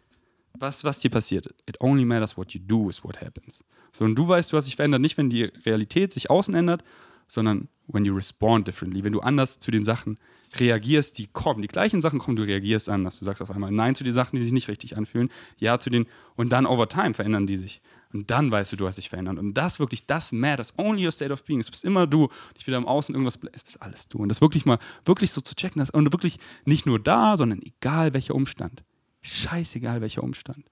was, 0.57 0.83
was 0.83 0.99
dir 0.99 1.09
passiert. 1.09 1.47
It 1.65 1.79
only 1.81 2.05
matters 2.05 2.37
what 2.37 2.53
you 2.53 2.61
do 2.63 2.89
is 2.89 3.03
what 3.03 3.21
happens. 3.21 3.63
So, 3.91 4.05
und 4.05 4.15
du 4.15 4.27
weißt, 4.27 4.51
du 4.51 4.57
hast 4.57 4.65
dich 4.65 4.75
verändert, 4.75 5.01
nicht 5.01 5.17
wenn 5.17 5.29
die 5.29 5.43
Realität 5.43 6.11
sich 6.11 6.29
außen 6.29 6.53
ändert, 6.53 6.83
sondern 7.29 7.69
when 7.87 8.03
you 8.03 8.13
respond 8.13 8.67
differently. 8.67 9.03
Wenn 9.03 9.13
du 9.13 9.21
anders 9.21 9.59
zu 9.59 9.71
den 9.71 9.85
Sachen 9.85 10.19
reagierst, 10.57 11.17
die 11.17 11.27
kommen, 11.27 11.61
die 11.61 11.67
gleichen 11.67 12.01
Sachen 12.01 12.19
kommen, 12.19 12.35
du 12.35 12.43
reagierst 12.43 12.89
anders. 12.89 13.19
Du 13.19 13.25
sagst 13.25 13.41
auf 13.41 13.51
einmal 13.51 13.71
Nein 13.71 13.95
zu 13.95 14.03
den 14.03 14.13
Sachen, 14.13 14.35
die 14.35 14.43
sich 14.43 14.51
nicht 14.51 14.67
richtig 14.67 14.97
anfühlen, 14.97 15.29
Ja 15.57 15.79
zu 15.79 15.89
den, 15.89 16.07
und 16.35 16.49
dann 16.49 16.65
over 16.65 16.89
time 16.89 17.13
verändern 17.13 17.47
die 17.47 17.57
sich. 17.57 17.81
Und 18.11 18.31
dann 18.31 18.49
weißt 18.49 18.71
du, 18.71 18.75
du 18.75 18.87
hast 18.87 18.97
dich 18.97 19.09
verändert. 19.09 19.37
Und 19.37 19.53
das 19.53 19.79
wirklich, 19.79 20.07
das 20.07 20.31
matters. 20.31 20.73
Only 20.77 21.05
your 21.05 21.11
state 21.11 21.31
of 21.31 21.43
being. 21.43 21.59
Es 21.59 21.69
bist 21.69 21.85
immer 21.85 22.07
du. 22.07 22.29
Nicht 22.55 22.65
wieder 22.65 22.77
im 22.77 22.87
Außen 22.87 23.13
irgendwas, 23.13 23.37
es 23.53 23.63
bist 23.63 23.81
alles 23.81 24.07
du. 24.07 24.17
Und 24.17 24.29
das 24.29 24.41
wirklich 24.41 24.65
mal, 24.65 24.79
wirklich 25.05 25.31
so 25.31 25.41
zu 25.41 25.53
checken, 25.53 25.79
dass, 25.79 25.91
und 25.91 26.11
wirklich 26.11 26.39
nicht 26.65 26.87
nur 26.87 26.99
da, 26.99 27.37
sondern 27.37 27.61
egal 27.61 28.13
welcher 28.13 28.33
Umstand. 28.33 28.83
Scheißegal 29.21 30.01
welcher 30.01 30.23
Umstand. 30.23 30.65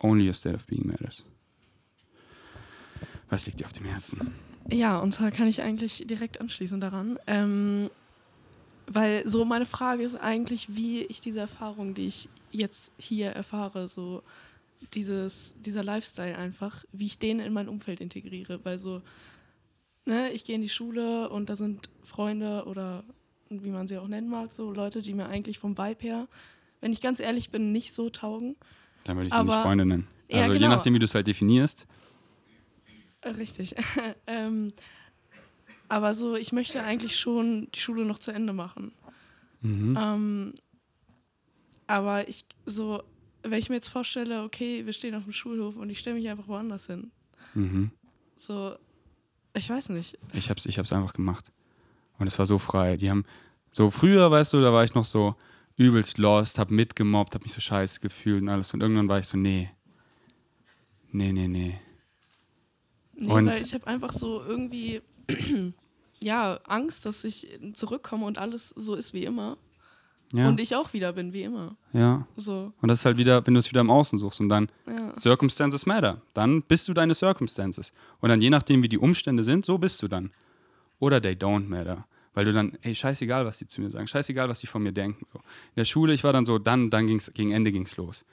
Only 0.00 0.26
your 0.28 0.34
state 0.34 0.54
of 0.54 0.66
being 0.66 0.86
matters. 0.86 1.24
Was 3.30 3.46
liegt 3.46 3.60
dir 3.60 3.64
auf 3.64 3.72
dem 3.72 3.86
Herzen? 3.86 4.34
Ja, 4.70 4.98
und 4.98 5.12
zwar 5.12 5.30
kann 5.30 5.46
ich 5.46 5.62
eigentlich 5.62 6.06
direkt 6.06 6.40
anschließen 6.40 6.80
daran. 6.80 7.18
Ähm, 7.26 7.90
weil 8.86 9.26
so 9.28 9.44
meine 9.44 9.66
Frage 9.66 10.02
ist 10.02 10.16
eigentlich, 10.16 10.76
wie 10.76 11.02
ich 11.02 11.20
diese 11.20 11.40
Erfahrung, 11.40 11.94
die 11.94 12.06
ich 12.06 12.28
jetzt 12.50 12.92
hier 12.98 13.30
erfahre, 13.30 13.88
so 13.88 14.22
dieses, 14.92 15.54
dieser 15.58 15.82
Lifestyle 15.82 16.36
einfach, 16.36 16.84
wie 16.92 17.06
ich 17.06 17.18
den 17.18 17.40
in 17.40 17.52
mein 17.52 17.68
Umfeld 17.68 18.00
integriere. 18.00 18.60
Weil 18.64 18.78
so, 18.78 19.02
ne, 20.04 20.30
ich 20.32 20.44
gehe 20.44 20.54
in 20.54 20.62
die 20.62 20.68
Schule 20.68 21.30
und 21.30 21.48
da 21.48 21.56
sind 21.56 21.88
Freunde 22.02 22.64
oder 22.66 23.04
wie 23.48 23.70
man 23.70 23.88
sie 23.88 23.98
auch 23.98 24.08
nennen 24.08 24.28
mag, 24.28 24.52
so 24.52 24.72
Leute, 24.72 25.02
die 25.02 25.14
mir 25.14 25.26
eigentlich 25.26 25.58
vom 25.58 25.76
Vibe 25.78 26.02
her, 26.02 26.28
wenn 26.80 26.92
ich 26.92 27.00
ganz 27.00 27.20
ehrlich 27.20 27.50
bin, 27.50 27.72
nicht 27.72 27.94
so 27.94 28.10
taugen. 28.10 28.56
Dann 29.04 29.16
würde 29.16 29.28
ich 29.28 29.34
sie 29.34 29.44
nicht 29.44 29.54
Freunde 29.54 29.86
nennen. 29.86 30.06
Ja, 30.28 30.42
Also 30.42 30.54
je 30.54 30.58
genau. 30.58 30.70
nachdem, 30.74 30.94
wie 30.94 30.98
du 30.98 31.04
es 31.04 31.14
halt 31.14 31.26
definierst. 31.26 31.86
Richtig. 33.24 33.74
ähm, 34.26 34.72
aber 35.88 36.14
so, 36.14 36.36
ich 36.36 36.52
möchte 36.52 36.82
eigentlich 36.82 37.18
schon 37.18 37.68
die 37.74 37.80
Schule 37.80 38.04
noch 38.04 38.18
zu 38.18 38.30
Ende 38.30 38.52
machen. 38.52 38.92
Mhm. 39.60 39.98
Ähm, 40.00 40.54
aber 41.86 42.28
ich 42.28 42.44
so, 42.66 43.02
wenn 43.42 43.58
ich 43.58 43.68
mir 43.68 43.76
jetzt 43.76 43.88
vorstelle, 43.88 44.42
okay, 44.42 44.86
wir 44.86 44.92
stehen 44.92 45.14
auf 45.14 45.24
dem 45.24 45.32
Schulhof 45.32 45.76
und 45.76 45.90
ich 45.90 45.98
stelle 45.98 46.16
mich 46.16 46.28
einfach 46.28 46.48
woanders 46.48 46.86
hin. 46.86 47.10
Mhm. 47.54 47.90
So, 48.36 48.76
ich 49.54 49.68
weiß 49.68 49.90
nicht. 49.90 50.18
Ich 50.32 50.50
hab's, 50.50 50.66
ich 50.66 50.78
hab's 50.78 50.92
einfach 50.92 51.12
gemacht. 51.12 51.52
Und 52.18 52.26
es 52.26 52.38
war 52.38 52.46
so 52.46 52.58
frei. 52.58 52.96
Die 52.96 53.10
haben, 53.10 53.24
so 53.70 53.90
früher, 53.90 54.30
weißt 54.30 54.52
du, 54.52 54.60
da 54.60 54.72
war 54.72 54.84
ich 54.84 54.94
noch 54.94 55.04
so 55.04 55.34
übelst 55.76 56.18
lost, 56.18 56.58
hab 56.58 56.70
mitgemobbt, 56.70 57.34
hab 57.34 57.42
mich 57.42 57.52
so 57.52 57.60
scheiße 57.60 58.00
gefühlt 58.00 58.42
und 58.42 58.48
alles. 58.48 58.72
Und 58.72 58.80
irgendwann 58.80 59.08
war 59.08 59.18
ich 59.18 59.26
so, 59.26 59.36
nee. 59.36 59.70
Nee, 61.10 61.32
nee, 61.32 61.48
nee. 61.48 61.78
Nee, 63.16 63.30
Und- 63.32 63.46
weil 63.46 63.62
ich 63.62 63.74
habe 63.74 63.86
einfach 63.86 64.12
so 64.12 64.42
irgendwie, 64.46 65.02
ja, 66.20 66.58
Angst, 66.66 67.06
dass 67.06 67.24
ich 67.24 67.48
zurückkomme 67.74 68.24
und 68.26 68.38
alles 68.38 68.70
so 68.70 68.94
ist 68.94 69.12
wie 69.14 69.24
immer. 69.24 69.56
Ja. 70.32 70.48
Und 70.48 70.58
ich 70.58 70.74
auch 70.74 70.92
wieder 70.92 71.12
bin 71.12 71.32
wie 71.32 71.42
immer. 71.42 71.76
ja. 71.92 72.26
So, 72.36 72.72
Und 72.80 72.88
das 72.88 73.00
ist 73.00 73.04
halt 73.04 73.18
wieder, 73.18 73.46
wenn 73.46 73.54
du 73.54 73.60
es 73.60 73.70
wieder 73.70 73.82
im 73.82 73.90
Außen 73.90 74.18
suchst 74.18 74.40
und 74.40 74.48
dann 74.48 74.68
ja. 74.86 75.12
Circumstances 75.20 75.86
matter. 75.86 76.22
Dann 76.32 76.62
bist 76.62 76.88
du 76.88 76.94
deine 76.94 77.14
Circumstances. 77.14 77.92
Und 78.20 78.30
dann 78.30 78.40
je 78.40 78.50
nachdem, 78.50 78.82
wie 78.82 78.88
die 78.88 78.98
Umstände 78.98 79.44
sind, 79.44 79.64
so 79.64 79.78
bist 79.78 80.02
du 80.02 80.08
dann. 80.08 80.30
Oder 80.98 81.20
they 81.22 81.34
don't 81.34 81.68
matter. 81.68 82.06
Weil 82.32 82.46
du 82.46 82.52
dann, 82.52 82.76
ey, 82.82 82.94
scheißegal, 82.96 83.46
was 83.46 83.58
die 83.58 83.66
zu 83.68 83.80
mir 83.80 83.90
sagen, 83.90 84.08
scheißegal, 84.08 84.48
was 84.48 84.58
die 84.58 84.66
von 84.66 84.82
mir 84.82 84.90
denken. 84.92 85.24
So. 85.32 85.38
In 85.38 85.42
der 85.76 85.84
Schule, 85.84 86.14
ich 86.14 86.24
war 86.24 86.32
dann 86.32 86.44
so, 86.46 86.58
dann, 86.58 86.90
dann 86.90 87.06
ging's, 87.06 87.30
gegen 87.32 87.52
Ende 87.52 87.70
ging's 87.70 87.96
los. 87.96 88.24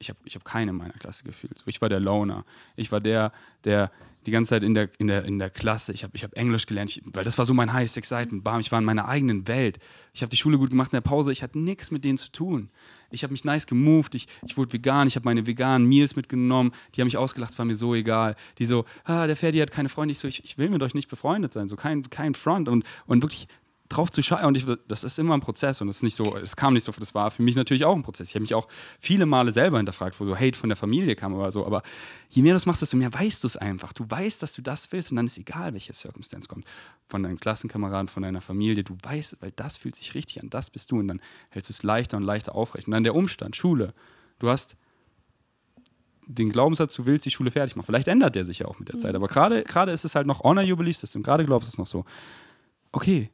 Ich 0.00 0.08
habe 0.08 0.18
ich 0.24 0.34
hab 0.34 0.44
keine 0.44 0.70
in 0.70 0.76
meiner 0.76 0.94
Klasse 0.94 1.24
gefühlt. 1.24 1.58
So, 1.58 1.64
ich 1.66 1.80
war 1.80 1.88
der 1.88 2.00
Loner. 2.00 2.44
Ich 2.74 2.90
war 2.90 3.00
der, 3.00 3.32
der 3.64 3.92
die 4.26 4.30
ganze 4.30 4.50
Zeit 4.50 4.62
in 4.62 4.74
der, 4.74 4.90
in 4.98 5.06
der, 5.06 5.24
in 5.24 5.38
der 5.38 5.48
Klasse, 5.48 5.92
ich 5.92 6.02
habe 6.02 6.14
ich 6.14 6.24
hab 6.24 6.36
Englisch 6.36 6.66
gelernt, 6.66 6.90
ich, 6.90 7.02
weil 7.06 7.24
das 7.24 7.38
war 7.38 7.46
so 7.46 7.54
mein 7.54 7.72
heißes 7.72 7.96
Excitement. 7.96 8.44
Bam, 8.44 8.60
ich 8.60 8.70
war 8.70 8.78
in 8.78 8.84
meiner 8.84 9.08
eigenen 9.08 9.48
Welt. 9.48 9.78
Ich 10.12 10.22
habe 10.22 10.30
die 10.30 10.36
Schule 10.36 10.58
gut 10.58 10.70
gemacht 10.70 10.92
in 10.92 10.96
der 10.96 11.02
Pause, 11.02 11.32
ich 11.32 11.42
hatte 11.42 11.58
nichts 11.58 11.90
mit 11.90 12.04
denen 12.04 12.18
zu 12.18 12.30
tun. 12.30 12.70
Ich 13.10 13.22
habe 13.22 13.32
mich 13.32 13.44
nice 13.44 13.66
gemoved, 13.66 14.14
ich, 14.14 14.28
ich 14.46 14.56
wurde 14.56 14.72
vegan, 14.72 15.08
ich 15.08 15.16
habe 15.16 15.24
meine 15.24 15.46
veganen 15.46 15.88
Meals 15.88 16.16
mitgenommen, 16.16 16.72
die 16.94 17.00
haben 17.00 17.06
mich 17.06 17.16
ausgelacht, 17.16 17.52
es 17.52 17.58
war 17.58 17.66
mir 17.66 17.76
so 17.76 17.94
egal. 17.94 18.36
Die 18.58 18.66
so, 18.66 18.84
ah, 19.04 19.26
der 19.26 19.36
Ferdi 19.36 19.58
hat 19.58 19.70
keine 19.70 19.88
Freunde. 19.88 20.12
Ich 20.12 20.18
so, 20.18 20.28
ich, 20.28 20.44
ich 20.44 20.58
will 20.58 20.68
mit 20.70 20.82
euch 20.82 20.94
nicht 20.94 21.08
befreundet 21.08 21.52
sein, 21.52 21.66
so 21.68 21.76
kein, 21.76 22.08
kein 22.10 22.34
Front. 22.34 22.68
Und, 22.68 22.84
und 23.06 23.22
wirklich 23.22 23.48
drauf 23.90 24.10
zu 24.10 24.22
schauen. 24.22 24.44
Und 24.44 24.56
ich, 24.56 24.64
das 24.88 25.04
ist 25.04 25.18
immer 25.18 25.34
ein 25.34 25.40
Prozess 25.40 25.80
und 25.80 25.88
das 25.88 25.96
ist 25.96 26.02
nicht 26.02 26.14
so, 26.16 26.36
es 26.36 26.56
kam 26.56 26.72
nicht 26.72 26.84
so, 26.84 26.92
das 26.92 27.14
war 27.14 27.30
für 27.30 27.42
mich 27.42 27.56
natürlich 27.56 27.84
auch 27.84 27.94
ein 27.94 28.02
Prozess. 28.02 28.28
Ich 28.28 28.34
habe 28.34 28.42
mich 28.42 28.54
auch 28.54 28.68
viele 28.98 29.26
Male 29.26 29.52
selber 29.52 29.76
hinterfragt, 29.76 30.18
wo 30.18 30.24
so 30.24 30.34
Hate 30.34 30.56
von 30.56 30.70
der 30.70 30.76
Familie 30.76 31.14
kam 31.16 31.34
oder 31.34 31.50
so. 31.50 31.66
Aber 31.66 31.82
je 32.30 32.42
mehr 32.42 32.52
du 32.52 32.56
es 32.56 32.66
machst, 32.66 32.80
desto 32.80 32.96
mehr 32.96 33.12
weißt 33.12 33.42
du 33.42 33.46
es 33.46 33.56
einfach. 33.56 33.92
Du 33.92 34.06
weißt, 34.08 34.42
dass 34.42 34.54
du 34.54 34.62
das 34.62 34.90
willst 34.92 35.10
und 35.10 35.16
dann 35.16 35.26
ist 35.26 35.36
egal, 35.36 35.72
welche 35.74 35.92
Circumstance 35.92 36.48
kommt. 36.48 36.64
Von 37.08 37.22
deinen 37.22 37.38
Klassenkameraden, 37.38 38.08
von 38.08 38.22
deiner 38.22 38.40
Familie. 38.40 38.84
Du 38.84 38.96
weißt, 39.02 39.36
weil 39.40 39.52
das 39.52 39.76
fühlt 39.78 39.96
sich 39.96 40.14
richtig 40.14 40.40
an, 40.40 40.48
das 40.48 40.70
bist 40.70 40.90
du 40.90 40.98
und 40.98 41.08
dann 41.08 41.20
hältst 41.50 41.68
du 41.68 41.72
es 41.72 41.82
leichter 41.82 42.16
und 42.16 42.22
leichter 42.22 42.54
aufrecht. 42.54 42.86
Und 42.86 42.92
dann 42.92 43.04
der 43.04 43.14
Umstand, 43.14 43.56
Schule. 43.56 43.92
Du 44.38 44.48
hast 44.48 44.76
den 46.26 46.50
Glaubenssatz, 46.50 46.94
du 46.94 47.06
willst 47.06 47.24
die 47.26 47.30
Schule 47.30 47.50
fertig 47.50 47.74
machen. 47.74 47.86
Vielleicht 47.86 48.06
ändert 48.08 48.36
der 48.36 48.44
sich 48.44 48.60
ja 48.60 48.66
auch 48.66 48.78
mit 48.78 48.88
der 48.88 48.94
Mhm. 48.96 49.00
Zeit. 49.00 49.14
Aber 49.16 49.26
gerade 49.26 49.64
gerade 49.64 49.90
ist 49.90 50.04
es 50.04 50.14
halt 50.14 50.28
noch 50.28 50.44
Honor 50.44 50.64
Your 50.64 50.76
Belief 50.76 50.96
System. 50.96 51.22
Gerade 51.24 51.44
glaubst 51.44 51.68
du 51.68 51.72
es 51.72 51.78
noch 51.78 51.88
so. 51.88 52.04
Okay, 52.92 53.30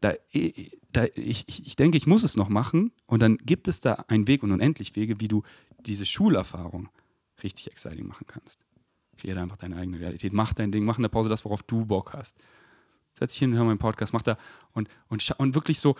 da, 0.00 0.14
da, 0.92 1.04
ich, 1.14 1.44
ich 1.66 1.76
denke, 1.76 1.96
ich 1.96 2.06
muss 2.06 2.22
es 2.22 2.36
noch 2.36 2.48
machen 2.48 2.92
und 3.06 3.20
dann 3.20 3.38
gibt 3.38 3.68
es 3.68 3.80
da 3.80 4.04
einen 4.08 4.26
Weg 4.26 4.42
und 4.42 4.52
unendlich 4.52 4.94
Wege, 4.96 5.20
wie 5.20 5.28
du 5.28 5.42
diese 5.80 6.06
Schulerfahrung 6.06 6.88
richtig 7.42 7.70
exciting 7.70 8.06
machen 8.06 8.26
kannst. 8.26 8.60
Kreiere 9.16 9.40
einfach 9.40 9.56
deine 9.56 9.76
eigene 9.76 9.98
Realität. 9.98 10.32
Mach 10.32 10.52
dein 10.54 10.70
Ding, 10.70 10.84
mach 10.84 10.98
in 10.98 11.02
der 11.02 11.08
Pause 11.08 11.28
das, 11.28 11.44
worauf 11.44 11.62
du 11.62 11.84
Bock 11.84 12.12
hast. 12.12 12.36
Setz 13.18 13.32
dich 13.32 13.40
hin 13.40 13.50
und 13.50 13.56
hör 13.56 13.64
meinen 13.64 13.78
Podcast, 13.78 14.12
mach 14.12 14.22
da 14.22 14.38
und, 14.72 14.88
und, 15.08 15.28
und 15.38 15.54
wirklich 15.54 15.80
so, 15.80 15.96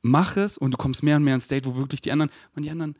mach 0.00 0.36
es 0.36 0.56
und 0.56 0.70
du 0.70 0.76
kommst 0.78 1.02
mehr 1.02 1.16
und 1.16 1.24
mehr 1.24 1.34
ins 1.34 1.44
State, 1.44 1.66
wo 1.66 1.76
wirklich 1.76 2.00
die 2.00 2.12
anderen, 2.12 2.30
und 2.54 2.62
die 2.62 2.70
anderen, 2.70 2.96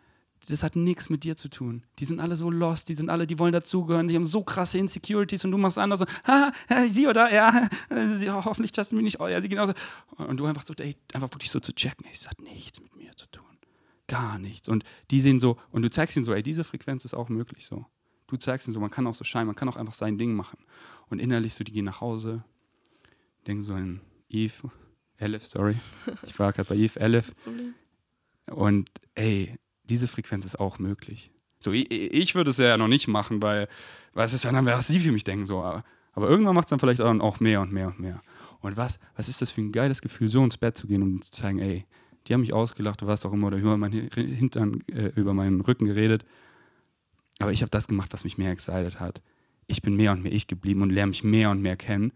das 0.46 0.62
hat 0.62 0.76
nichts 0.76 1.10
mit 1.10 1.24
dir 1.24 1.36
zu 1.36 1.48
tun. 1.48 1.84
Die 1.98 2.04
sind 2.04 2.20
alle 2.20 2.36
so 2.36 2.50
lost, 2.50 2.88
die 2.88 2.94
sind 2.94 3.10
alle, 3.10 3.26
die 3.26 3.38
wollen 3.38 3.52
dazugehören, 3.52 4.08
die 4.08 4.14
haben 4.14 4.26
so 4.26 4.42
krasse 4.42 4.78
Insecurities 4.78 5.44
und 5.44 5.50
du 5.50 5.58
machst 5.58 5.78
anders 5.78 6.00
so, 6.00 6.06
ha, 6.26 6.52
sie 6.90 7.06
oder 7.06 7.32
ja, 7.32 7.68
äh, 7.90 8.16
sie, 8.16 8.30
hoffentlich 8.30 8.72
das 8.72 8.92
mich 8.92 9.02
nicht, 9.02 9.20
oh 9.20 9.28
ja, 9.28 9.40
sie 9.40 9.48
genauso. 9.48 9.72
Und 10.16 10.38
du 10.38 10.46
einfach 10.46 10.62
so, 10.62 10.74
ey, 10.78 10.96
einfach 11.12 11.32
wirklich 11.32 11.50
so 11.50 11.60
zu 11.60 11.74
checken, 11.74 12.06
ey, 12.06 12.12
das 12.12 12.28
hat 12.28 12.40
nichts 12.40 12.80
mit 12.80 12.96
mir 12.96 13.12
zu 13.16 13.26
tun. 13.26 13.44
Gar 14.06 14.38
nichts. 14.38 14.68
Und 14.68 14.84
die 15.10 15.20
sehen 15.20 15.40
so, 15.40 15.58
und 15.70 15.82
du 15.82 15.90
zeigst 15.90 16.16
ihnen 16.16 16.24
so, 16.24 16.34
ey, 16.34 16.42
diese 16.42 16.64
Frequenz 16.64 17.04
ist 17.04 17.14
auch 17.14 17.28
möglich 17.28 17.66
so. 17.66 17.86
Du 18.26 18.36
zeigst 18.36 18.66
ihnen 18.66 18.74
so, 18.74 18.80
man 18.80 18.90
kann 18.90 19.06
auch 19.06 19.14
so 19.14 19.24
scheinen, 19.24 19.46
man 19.46 19.56
kann 19.56 19.68
auch 19.68 19.76
einfach 19.76 19.92
sein 19.92 20.18
Ding 20.18 20.34
machen. 20.34 20.58
Und 21.08 21.20
innerlich 21.20 21.54
so, 21.54 21.64
die 21.64 21.72
gehen 21.72 21.84
nach 21.84 22.00
Hause, 22.00 22.44
denken 23.46 23.62
so 23.62 23.74
an 23.74 24.00
Eve, 24.28 24.70
Elif, 25.16 25.46
sorry. 25.46 25.76
Ich 26.26 26.38
war 26.38 26.52
gerade 26.52 26.68
bei 26.68 26.76
Eve, 26.76 27.00
Elif. 27.00 27.30
Und 28.46 28.90
ey, 29.14 29.58
diese 29.84 30.08
Frequenz 30.08 30.44
ist 30.44 30.58
auch 30.58 30.78
möglich. 30.78 31.30
So, 31.60 31.72
ich, 31.72 31.90
ich 31.90 32.34
würde 32.34 32.50
es 32.50 32.58
ja 32.58 32.76
noch 32.76 32.88
nicht 32.88 33.08
machen, 33.08 33.40
weil, 33.42 33.68
weil 34.12 34.26
es 34.26 34.34
ist 34.34 34.44
ja 34.44 34.52
dann, 34.52 34.66
was 34.66 34.86
sie 34.86 35.00
für 35.00 35.12
mich 35.12 35.24
denken. 35.24 35.46
So. 35.46 35.62
Aber, 35.62 35.84
aber 36.12 36.28
irgendwann 36.28 36.54
macht 36.54 36.66
es 36.66 36.70
dann 36.70 36.78
vielleicht 36.78 37.00
auch 37.00 37.40
mehr 37.40 37.60
und 37.60 37.72
mehr 37.72 37.88
und 37.88 38.00
mehr. 38.00 38.22
Und 38.60 38.76
was, 38.76 38.98
was 39.16 39.28
ist 39.28 39.42
das 39.42 39.50
für 39.50 39.60
ein 39.60 39.72
geiles 39.72 40.00
Gefühl, 40.00 40.28
so 40.28 40.42
ins 40.42 40.56
Bett 40.56 40.76
zu 40.78 40.86
gehen 40.86 41.02
und 41.02 41.24
zu 41.24 41.32
zeigen, 41.32 41.58
ey, 41.58 41.84
die 42.26 42.32
haben 42.32 42.40
mich 42.40 42.52
ausgelacht 42.52 43.02
oder 43.02 43.12
was 43.12 43.26
auch 43.26 43.32
immer, 43.32 43.48
oder 43.48 43.58
über 43.58 43.76
meinen 43.76 44.10
Hintern, 44.10 44.82
äh, 44.90 45.08
über 45.16 45.34
meinen 45.34 45.60
Rücken 45.60 45.84
geredet. 45.84 46.24
Aber 47.38 47.52
ich 47.52 47.62
habe 47.62 47.70
das 47.70 47.88
gemacht, 47.88 48.12
was 48.12 48.24
mich 48.24 48.38
mehr 48.38 48.50
excited 48.50 49.00
hat. 49.00 49.20
Ich 49.66 49.82
bin 49.82 49.96
mehr 49.96 50.12
und 50.12 50.22
mehr 50.22 50.32
ich 50.32 50.46
geblieben 50.46 50.82
und 50.82 50.90
lerne 50.90 51.10
mich 51.10 51.24
mehr 51.24 51.50
und 51.50 51.60
mehr 51.60 51.76
kennen. 51.76 52.12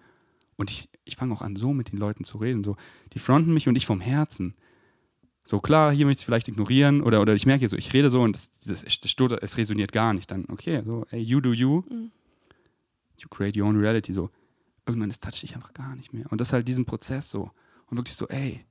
Und 0.57 0.71
ich, 0.71 0.89
ich 1.05 1.17
fange 1.17 1.35
auch 1.35 1.43
an, 1.43 1.57
so 1.57 1.73
mit 1.73 1.93
den 1.93 1.99
Leuten 1.99 2.25
zu 2.25 2.39
reden. 2.39 2.65
So, 2.65 2.77
die 3.13 3.19
fronten 3.19 3.53
mich 3.53 3.69
und 3.69 3.77
ich 3.77 3.87
vom 3.87 4.01
Herzen. 4.01 4.55
So 5.49 5.61
klar, 5.61 5.93
hier 5.93 6.05
möchte 6.05 6.19
ich 6.19 6.25
es 6.25 6.27
vielleicht 6.27 6.49
ignorieren 6.49 7.01
oder, 7.01 7.23
oder 7.23 7.33
ich 7.33 7.47
merke 7.47 7.67
so, 7.71 7.77
ich 7.79 7.95
rede 7.95 8.11
so 8.11 8.21
und 8.21 8.37
das, 8.37 8.51
das, 8.67 8.85
das 8.85 9.11
stottert, 9.11 9.43
es 9.43 9.57
resoniert 9.57 9.93
gar 9.93 10.13
nicht. 10.13 10.31
Dann, 10.31 10.45
okay, 10.51 10.83
so, 10.85 11.07
ey, 11.11 11.23
you 11.23 11.41
do 11.41 11.55
you. 11.55 11.85
Mhm. 11.89 12.11
You 13.17 13.29
create 13.31 13.57
your 13.57 13.67
own 13.67 13.81
reality. 13.81 14.13
So, 14.13 14.29
irgendwann, 14.85 15.09
das 15.09 15.21
toucht 15.21 15.43
dich 15.43 15.55
einfach 15.55 15.73
gar 15.73 15.97
nicht 15.97 16.13
mehr. 16.13 16.31
Und 16.31 16.43
das 16.43 16.49
ist 16.49 16.53
halt 16.53 16.69
diesen 16.69 16.85
Prozess 16.85 17.31
so. 17.31 17.51
Und 17.87 17.97
wirklich 17.97 18.15
so, 18.15 18.29
ey, 18.29 18.63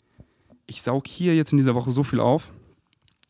ich 0.67 0.83
saug 0.83 1.07
hier 1.07 1.35
jetzt 1.35 1.51
in 1.51 1.57
dieser 1.57 1.73
Woche 1.73 1.89
so 1.89 2.03
viel 2.03 2.19
auf 2.19 2.53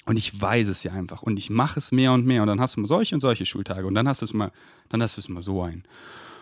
und 0.05 0.19
ich 0.19 0.41
weiß 0.41 0.67
es 0.67 0.83
ja 0.83 0.91
einfach 0.91 1.23
und 1.23 1.39
ich 1.39 1.49
mache 1.49 1.79
es 1.79 1.93
mehr 1.93 2.11
und 2.11 2.25
mehr 2.25 2.41
und 2.41 2.49
dann 2.49 2.59
hast 2.59 2.75
du 2.75 2.81
mal 2.81 2.87
solche 2.87 3.15
und 3.15 3.21
solche 3.21 3.45
Schultage 3.45 3.87
und 3.87 3.93
dann 3.93 4.09
hast 4.09 4.23
du 4.23 4.25
es 4.25 4.33
mal, 4.33 4.51
dann 4.89 5.01
hast 5.01 5.15
du 5.15 5.21
es 5.21 5.29
mal 5.29 5.41
so 5.41 5.61
ein, 5.61 5.85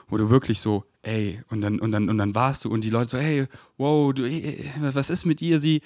wo 0.08 0.18
du 0.18 0.32
wirklich 0.32 0.60
so, 0.60 0.86
ey, 1.04 1.44
und 1.52 1.62
dann, 1.62 1.80
und 1.80 1.92
dann, 1.92 2.10
und 2.10 2.18
dann 2.18 2.34
warst 2.34 2.66
du 2.66 2.72
und 2.72 2.84
die 2.84 2.90
Leute 2.90 3.12
so, 3.12 3.20
hey, 3.20 3.46
wow, 3.78 4.12
du, 4.12 4.24
ey, 4.24 4.72
was 4.80 5.12
ist 5.12 5.26
mit 5.26 5.40
ihr? 5.44 5.60
Sie, 5.60 5.84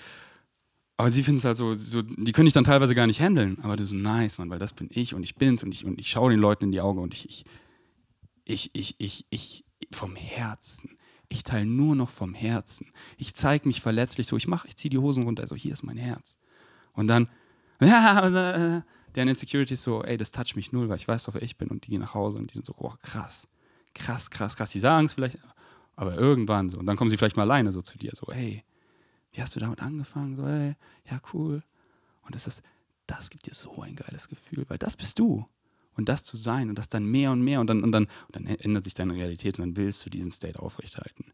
aber 1.00 1.12
sie 1.12 1.24
finden 1.24 1.38
es 1.38 1.46
halt 1.46 1.56
so, 1.56 1.74
so, 1.76 2.02
die 2.02 2.34
können 2.34 2.48
dich 2.48 2.54
dann 2.54 2.66
teilweise 2.66 2.94
gar 2.94 3.08
nicht 3.08 3.22
handeln. 3.22 3.58
Aber 3.62 3.78
du 3.78 3.86
so, 3.86 3.96
nice, 3.96 4.38
Mann, 4.38 4.50
weil 4.50 4.60
das 4.60 4.74
bin 4.74 4.90
ich 4.92 5.14
und 5.14 5.24
ich 5.24 5.36
bin's 5.36 5.64
und 5.64 5.72
ich, 5.72 5.86
und 5.86 5.98
ich 5.98 6.10
schaue 6.10 6.30
den 6.30 6.42
Leuten 6.42 6.66
in 6.66 6.72
die 6.74 6.82
Augen 6.82 7.00
und 7.00 7.14
ich, 7.14 7.46
ich, 8.44 8.70
ich, 8.74 8.96
ich, 8.98 9.26
ich, 9.30 9.64
ich 9.80 9.88
vom 9.94 10.18
Herzen. 10.18 10.98
Ich 11.30 11.46
teile 11.46 11.66
nur 11.66 11.96
noch 11.96 12.10
vom 12.10 12.34
Herzen. 12.34 12.92
Ich 13.16 13.34
zeige 13.34 13.66
mich 13.66 13.80
verletzlich 13.80 14.28
so, 14.28 14.36
ich 14.36 14.50
mache, 14.50 14.68
ich 14.68 14.76
ziehe 14.76 14.90
die 14.90 14.98
Hosen 14.98 15.24
runter, 15.24 15.48
so, 15.48 15.56
hier 15.56 15.72
ist 15.72 15.84
mein 15.84 15.96
Herz. 15.96 16.38
Und 16.92 17.08
dann, 17.08 17.30
ja, 17.80 18.84
deren 19.16 19.28
Insecurity 19.30 19.76
ist 19.76 19.84
so, 19.84 20.04
ey, 20.04 20.18
das 20.18 20.32
toucht 20.32 20.58
mich 20.58 20.74
null, 20.74 20.90
weil 20.90 20.98
ich 20.98 21.08
weiß 21.08 21.24
doch, 21.24 21.34
wer 21.34 21.44
ich 21.44 21.56
bin 21.56 21.70
und 21.70 21.88
die 21.88 21.92
gehen 21.92 22.02
nach 22.02 22.14
Hause 22.14 22.40
und 22.40 22.52
die 22.52 22.56
sind 22.56 22.66
so, 22.66 22.76
oh, 22.78 22.92
krass, 23.04 23.48
krass, 23.94 24.30
krass, 24.30 24.58
krass. 24.58 24.72
Die 24.72 24.80
sagen 24.80 25.06
es 25.06 25.14
vielleicht, 25.14 25.38
aber 25.96 26.16
irgendwann 26.16 26.68
so. 26.68 26.78
Und 26.78 26.88
dann 26.88 26.98
kommen 26.98 27.10
sie 27.10 27.16
vielleicht 27.16 27.38
mal 27.38 27.44
alleine 27.44 27.72
so 27.72 27.82
zu 27.82 27.98
dir, 27.98 28.12
so, 28.16 28.34
hey, 28.34 28.66
wie 29.32 29.42
hast 29.42 29.56
du 29.56 29.60
damit 29.60 29.82
angefangen? 29.82 30.36
So, 30.36 30.46
ey, 30.46 30.76
ja, 31.10 31.22
cool. 31.34 31.64
Und 32.22 32.36
das 32.36 32.48
ist, 32.48 32.62
das 33.08 33.30
gibt 33.30 33.48
dir 33.48 33.54
so 33.54 33.82
ein 33.82 33.96
geiles 33.96 34.28
Gefühl, 34.28 34.66
weil 34.68 34.78
das 34.78 34.98
bist 34.98 35.20
du. 35.20 35.46
Und 35.96 36.08
das 36.08 36.24
zu 36.24 36.38
sein 36.38 36.70
und 36.70 36.76
das 36.76 36.88
dann 36.88 37.06
mehr 37.06 37.32
und 37.32 37.42
mehr 37.42 37.60
und 37.60 37.68
dann, 37.68 37.84
und 37.84 37.92
dann, 37.92 38.06
und 38.06 38.36
dann 38.36 38.46
ändert 38.46 38.86
sich 38.86 38.94
deine 38.94 39.14
Realität 39.16 39.60
und 39.60 39.66
dann 39.66 39.78
willst 39.78 40.06
du 40.06 40.10
diesen 40.10 40.32
State 40.32 40.60
aufrechthalten. 40.60 41.34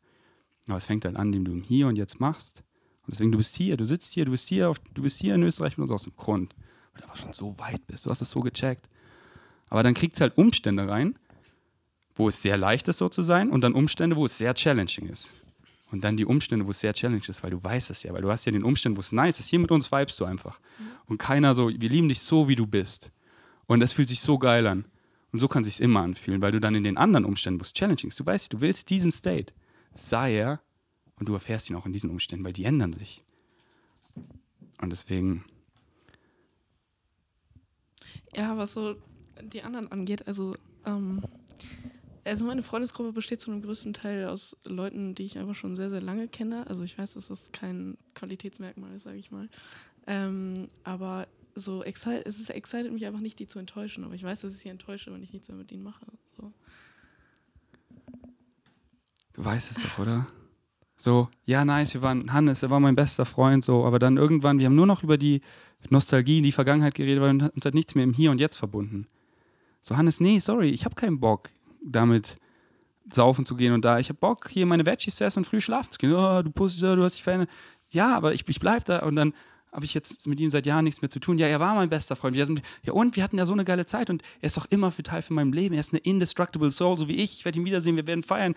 Aber 0.67 0.77
es 0.77 0.85
fängt 0.85 1.05
halt 1.05 1.15
an, 1.15 1.27
indem 1.27 1.45
du 1.45 1.51
im 1.51 1.61
Hier 1.61 1.87
und 1.87 1.97
Jetzt 1.97 2.19
machst. 2.19 2.63
Und 3.05 3.13
deswegen, 3.13 3.31
du 3.31 3.37
bist 3.37 3.55
hier, 3.55 3.77
du 3.77 3.85
sitzt 3.85 4.13
hier, 4.13 4.25
du 4.25 4.31
bist 4.31 4.47
hier, 4.47 4.69
auf, 4.69 4.79
du 4.79 5.03
bist 5.03 5.19
hier 5.19 5.35
in 5.35 5.43
Österreich 5.43 5.77
mit 5.77 5.83
uns 5.83 5.91
aus 5.91 6.03
dem 6.03 6.15
Grund, 6.15 6.55
weil 6.93 7.01
du 7.01 7.07
einfach 7.07 7.21
schon 7.21 7.33
so 7.33 7.57
weit 7.59 7.85
bist. 7.85 8.05
Du 8.05 8.09
hast 8.09 8.21
es 8.21 8.31
so 8.31 8.39
gecheckt. 8.39 8.89
Aber 9.69 9.83
dann 9.83 9.93
kriegt 9.93 10.15
es 10.15 10.21
halt 10.21 10.37
Umstände 10.37 10.87
rein, 10.87 11.19
wo 12.15 12.29
es 12.29 12.41
sehr 12.41 12.57
leicht 12.57 12.87
ist, 12.87 12.97
so 12.97 13.09
zu 13.09 13.21
sein, 13.21 13.51
und 13.51 13.61
dann 13.61 13.73
Umstände, 13.73 14.15
wo 14.15 14.25
es 14.25 14.37
sehr 14.37 14.53
challenging 14.55 15.07
ist. 15.07 15.29
Und 15.95 16.03
dann 16.03 16.17
die 16.17 16.25
Umstände, 16.25 16.65
wo 16.65 16.71
es 16.71 16.81
sehr 16.81 16.93
challenging 16.93 17.29
ist, 17.29 17.41
weil 17.41 17.51
du 17.51 17.63
weißt 17.63 17.89
es 17.89 18.03
ja, 18.03 18.11
weil 18.11 18.21
du 18.21 18.29
hast 18.29 18.43
ja 18.43 18.51
den 18.51 18.65
Umständen, 18.65 18.97
wo 18.97 18.99
es 18.99 19.13
nice 19.13 19.39
ist. 19.39 19.47
Hier 19.47 19.59
mit 19.59 19.71
uns 19.71 19.93
vibest 19.93 20.19
du 20.19 20.25
einfach. 20.25 20.59
Und 21.05 21.19
keiner 21.19 21.55
so, 21.55 21.69
wir 21.69 21.89
lieben 21.89 22.09
dich 22.09 22.19
so, 22.19 22.49
wie 22.49 22.57
du 22.57 22.67
bist. 22.67 23.13
Und 23.65 23.79
das 23.79 23.93
fühlt 23.93 24.09
sich 24.09 24.19
so 24.19 24.37
geil 24.37 24.67
an. 24.67 24.83
Und 25.31 25.39
so 25.39 25.47
kann 25.47 25.63
es 25.63 25.69
sich 25.69 25.79
immer 25.79 26.01
anfühlen, 26.01 26.41
weil 26.41 26.51
du 26.51 26.59
dann 26.59 26.75
in 26.75 26.83
den 26.83 26.97
anderen 26.97 27.23
Umständen, 27.23 27.61
wo 27.61 27.63
es 27.63 27.71
challenging 27.71 28.09
ist, 28.09 28.19
du 28.19 28.25
weißt, 28.25 28.51
du 28.51 28.59
willst 28.59 28.89
diesen 28.89 29.13
State, 29.13 29.53
sei 29.95 30.35
er, 30.35 30.59
und 31.17 31.29
du 31.29 31.33
erfährst 31.33 31.69
ihn 31.69 31.77
auch 31.77 31.85
in 31.85 31.93
diesen 31.93 32.09
Umständen, 32.09 32.43
weil 32.43 32.51
die 32.51 32.65
ändern 32.65 32.91
sich. 32.91 33.23
Und 34.81 34.89
deswegen, 34.89 35.45
Ja, 38.35 38.57
was 38.57 38.73
so 38.73 38.97
die 39.41 39.63
anderen 39.63 39.89
angeht, 39.93 40.27
also, 40.27 40.55
ähm, 40.85 41.23
also 42.25 42.43
meine 42.43 42.63
Freundesgruppe 42.63 43.13
besteht 43.13 43.39
zu 43.39 43.51
einem 43.51 43.61
größten 43.61 43.93
Teil 43.93 44.25
aus 44.27 44.57
Leuten, 44.63 45.15
die 45.15 45.23
ich 45.23 45.37
einfach 45.37 45.55
schon 45.55 45.75
sehr, 45.75 45.89
sehr 45.89 46.01
lange 46.01 46.27
kenne. 46.27 46.67
Also 46.67 46.81
ich 46.81 46.97
weiß, 46.97 47.13
dass 47.13 47.27
das 47.27 47.51
kein 47.51 47.97
Qualitätsmerkmal 48.15 48.95
ist, 48.95 49.03
sage 49.03 49.17
ich 49.17 49.31
mal. 49.31 49.47
Ähm, 50.07 50.69
aber 50.83 51.27
so 51.53 51.83
es 51.83 52.05
ist 52.39 52.49
excited 52.49 52.91
mich 52.91 53.05
einfach 53.05 53.21
nicht, 53.21 53.39
die 53.39 53.47
zu 53.47 53.59
enttäuschen. 53.59 54.03
Aber 54.03 54.15
ich 54.15 54.23
weiß, 54.23 54.41
dass 54.41 54.53
ich 54.53 54.59
sie 54.59 54.69
enttäusche, 54.69 55.13
wenn 55.13 55.23
ich 55.23 55.31
nichts 55.31 55.47
mehr 55.47 55.57
mit 55.57 55.71
ihnen 55.71 55.83
mache. 55.83 56.05
So. 56.35 56.51
du 59.33 59.45
weißt 59.45 59.71
es 59.71 59.77
doch, 59.77 59.99
oder? 59.99 60.27
So, 60.97 61.29
ja, 61.45 61.63
nice, 61.63 61.93
wir 61.93 62.01
waren, 62.01 62.31
Hannes, 62.33 62.63
er 62.63 62.69
war 62.69 62.79
mein 62.79 62.95
bester 62.95 63.25
Freund, 63.25 63.63
so, 63.63 63.85
aber 63.85 63.99
dann 63.99 64.15
irgendwann, 64.15 64.59
wir 64.59 64.65
haben 64.65 64.75
nur 64.75 64.87
noch 64.87 65.03
über 65.03 65.17
die 65.17 65.41
Nostalgie, 65.89 66.41
die 66.41 66.53
Vergangenheit 66.53 66.95
geredet, 66.95 67.21
weil 67.21 67.31
uns 67.31 67.65
hat 67.65 67.73
nichts 67.73 67.95
mehr 67.95 68.05
im 68.05 68.13
Hier 68.13 68.31
und 68.31 68.39
Jetzt 68.39 68.55
verbunden. 68.55 69.07
So, 69.81 69.97
Hannes, 69.97 70.21
nee, 70.21 70.39
sorry, 70.39 70.69
ich 70.69 70.85
habe 70.85 70.95
keinen 70.95 71.19
Bock, 71.19 71.49
damit 71.85 72.35
saufen 73.11 73.45
zu 73.45 73.55
gehen 73.55 73.73
und 73.73 73.85
da. 73.85 73.99
Ich 73.99 74.09
habe 74.09 74.19
Bock, 74.19 74.49
hier 74.49 74.65
meine 74.65 74.85
Veggies 74.85 75.15
zu 75.15 75.23
essen 75.23 75.39
und 75.39 75.45
früh 75.45 75.61
schlafen 75.61 75.91
zu 75.91 75.99
gehen. 75.99 76.13
Oh, 76.13 76.41
du 76.41 76.51
Pussy, 76.51 76.81
du 76.81 77.03
hast 77.03 77.15
dich 77.15 77.23
verändert. 77.23 77.49
Ja, 77.91 78.15
aber 78.15 78.33
ich, 78.33 78.47
ich 78.47 78.59
bleib 78.59 78.85
da 78.85 78.99
und 78.99 79.15
dann 79.15 79.33
habe 79.71 79.85
ich 79.85 79.93
jetzt 79.93 80.25
mit 80.25 80.39
ihm 80.39 80.49
seit 80.49 80.65
Jahren 80.65 80.85
nichts 80.85 81.01
mehr 81.01 81.09
zu 81.09 81.19
tun. 81.19 81.37
Ja, 81.37 81.47
er 81.47 81.59
war 81.59 81.75
mein 81.75 81.89
bester 81.89 82.15
Freund. 82.15 82.35
Wir 82.35 82.47
ja, 82.83 82.93
und 82.93 83.15
wir 83.15 83.23
hatten 83.23 83.37
ja 83.37 83.45
so 83.45 83.53
eine 83.53 83.65
geile 83.65 83.85
Zeit 83.85 84.09
und 84.09 84.23
er 84.39 84.47
ist 84.47 84.57
doch 84.57 84.65
immer 84.69 84.89
für 84.89 85.03
Teil 85.03 85.21
von 85.21 85.35
meinem 85.35 85.51
Leben. 85.51 85.75
Er 85.75 85.81
ist 85.81 85.91
eine 85.91 85.99
indestructible 85.99 86.71
Soul, 86.71 86.97
so 86.97 87.07
wie 87.09 87.17
ich. 87.17 87.39
Ich 87.39 87.45
werde 87.45 87.59
ihn 87.59 87.65
wiedersehen, 87.65 87.97
wir 87.97 88.07
werden 88.07 88.23
feiern. 88.23 88.55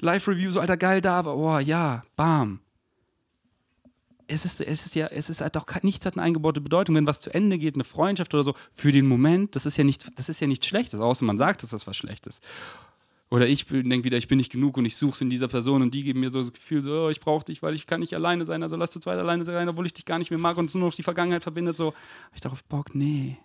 Live-Review, 0.00 0.50
so 0.50 0.60
alter 0.60 0.76
geil 0.76 1.00
da, 1.00 1.18
aber 1.18 1.36
oh 1.36 1.58
ja, 1.58 2.02
bam. 2.16 2.60
Es 4.28 4.44
ist, 4.44 4.60
es 4.60 4.86
ist 4.86 4.94
ja, 4.94 5.06
es 5.06 5.30
ist 5.30 5.40
halt 5.40 5.56
doch 5.56 5.66
nichts 5.82 6.04
hat 6.06 6.16
eine 6.16 6.22
eingebaute 6.22 6.60
Bedeutung, 6.60 6.96
wenn 6.96 7.06
was 7.06 7.20
zu 7.20 7.32
Ende 7.32 7.58
geht, 7.58 7.74
eine 7.74 7.84
Freundschaft 7.84 8.34
oder 8.34 8.42
so, 8.42 8.54
für 8.72 8.92
den 8.92 9.06
Moment, 9.06 9.54
das 9.54 9.66
ist 9.66 9.76
ja 9.76 9.84
nicht, 9.84 10.18
das 10.18 10.28
ist 10.28 10.40
ja 10.40 10.46
nichts 10.46 10.66
Schlechtes, 10.66 11.00
außer 11.00 11.24
man 11.24 11.38
sagt, 11.38 11.62
dass 11.62 11.70
das 11.70 11.86
was 11.86 11.96
Schlechtes. 11.96 12.40
Oder 13.28 13.48
ich 13.48 13.66
denke 13.66 14.04
wieder, 14.04 14.18
ich 14.18 14.28
bin 14.28 14.38
nicht 14.38 14.52
genug 14.52 14.76
und 14.76 14.84
ich 14.84 14.96
suche 14.96 15.14
es 15.14 15.20
in 15.20 15.30
dieser 15.30 15.48
Person 15.48 15.82
und 15.82 15.92
die 15.92 16.04
geben 16.04 16.20
mir 16.20 16.30
so 16.30 16.40
das 16.40 16.52
Gefühl, 16.52 16.82
so, 16.82 17.06
oh, 17.06 17.10
ich 17.10 17.20
brauche 17.20 17.44
dich, 17.44 17.60
weil 17.62 17.74
ich 17.74 17.86
kann 17.86 18.00
nicht 18.00 18.14
alleine 18.14 18.44
sein, 18.44 18.62
also 18.62 18.76
lass 18.76 18.92
zu 18.92 19.00
zweit 19.00 19.18
alleine 19.18 19.44
sein, 19.44 19.68
obwohl 19.68 19.86
ich 19.86 19.94
dich 19.94 20.04
gar 20.04 20.18
nicht 20.18 20.30
mehr 20.30 20.38
mag 20.38 20.56
und 20.56 20.66
es 20.66 20.74
nur 20.74 20.88
noch 20.88 20.94
die 20.94 21.02
Vergangenheit 21.02 21.42
verbindet, 21.42 21.76
so. 21.76 21.92
Ich 22.34 22.40
darauf 22.40 22.62
Bock, 22.64 22.94
nee. 22.94 23.36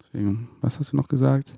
Deswegen, 0.00 0.48
was 0.62 0.78
hast 0.78 0.92
du 0.92 0.96
noch 0.96 1.08
gesagt? 1.08 1.52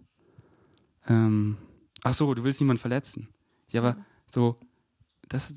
Ähm, 1.06 1.56
ach 2.02 2.14
so, 2.14 2.34
du 2.34 2.42
willst 2.42 2.60
niemanden 2.60 2.80
verletzen. 2.80 3.28
Ja, 3.70 3.82
aber 3.82 4.04
so, 4.28 4.58
das 5.28 5.54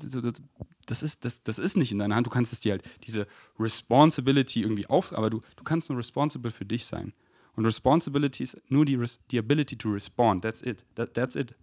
das, 0.86 1.02
ist, 1.02 1.24
das, 1.24 1.42
das 1.42 1.58
ist 1.58 1.76
nicht 1.76 1.92
in 1.92 1.98
deiner 1.98 2.16
Hand. 2.16 2.26
Du 2.26 2.30
kannst 2.30 2.52
es 2.52 2.60
dir 2.60 2.72
halt, 2.72 2.82
diese 3.04 3.26
Responsibility 3.58 4.62
irgendwie 4.62 4.86
auf, 4.86 5.12
aber 5.16 5.30
du, 5.30 5.40
du 5.56 5.64
kannst 5.64 5.88
nur 5.88 5.98
responsible 5.98 6.50
für 6.50 6.64
dich 6.64 6.84
sein. 6.84 7.12
Und 7.54 7.64
Responsibility 7.66 8.42
ist 8.42 8.60
nur 8.68 8.84
die, 8.84 8.98
die 9.30 9.38
Ability 9.38 9.76
to 9.76 9.90
respond. 9.90 10.42
That's 10.42 10.62
it. 10.62 10.84
That, 10.94 11.14
that's 11.14 11.36
it. 11.36 11.54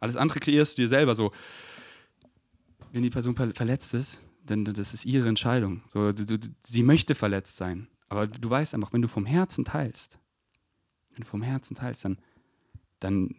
Alles 0.00 0.16
andere 0.16 0.40
kreierst 0.40 0.78
du 0.78 0.82
dir 0.82 0.88
selber 0.88 1.14
so. 1.14 1.32
Wenn 2.92 3.02
die 3.02 3.10
Person 3.10 3.34
ver- 3.34 3.54
verletzt 3.54 3.94
ist, 3.94 4.20
dann- 4.44 4.64
das 4.64 4.94
ist 4.94 5.04
ihre 5.04 5.28
Entscheidung. 5.28 5.82
So, 5.88 6.12
du, 6.12 6.24
du, 6.24 6.48
sie 6.64 6.82
möchte 6.82 7.14
verletzt 7.14 7.56
sein. 7.56 7.88
Aber 8.08 8.26
du 8.26 8.48
weißt 8.50 8.74
einfach, 8.74 8.92
wenn 8.92 9.02
du 9.02 9.08
vom 9.08 9.24
Herzen 9.26 9.64
teilst, 9.64 10.18
wenn 11.12 11.22
du 11.22 11.26
vom 11.28 11.42
Herzen 11.42 11.74
teilst, 11.74 12.04
dann, 12.04 12.18
dann 13.00 13.30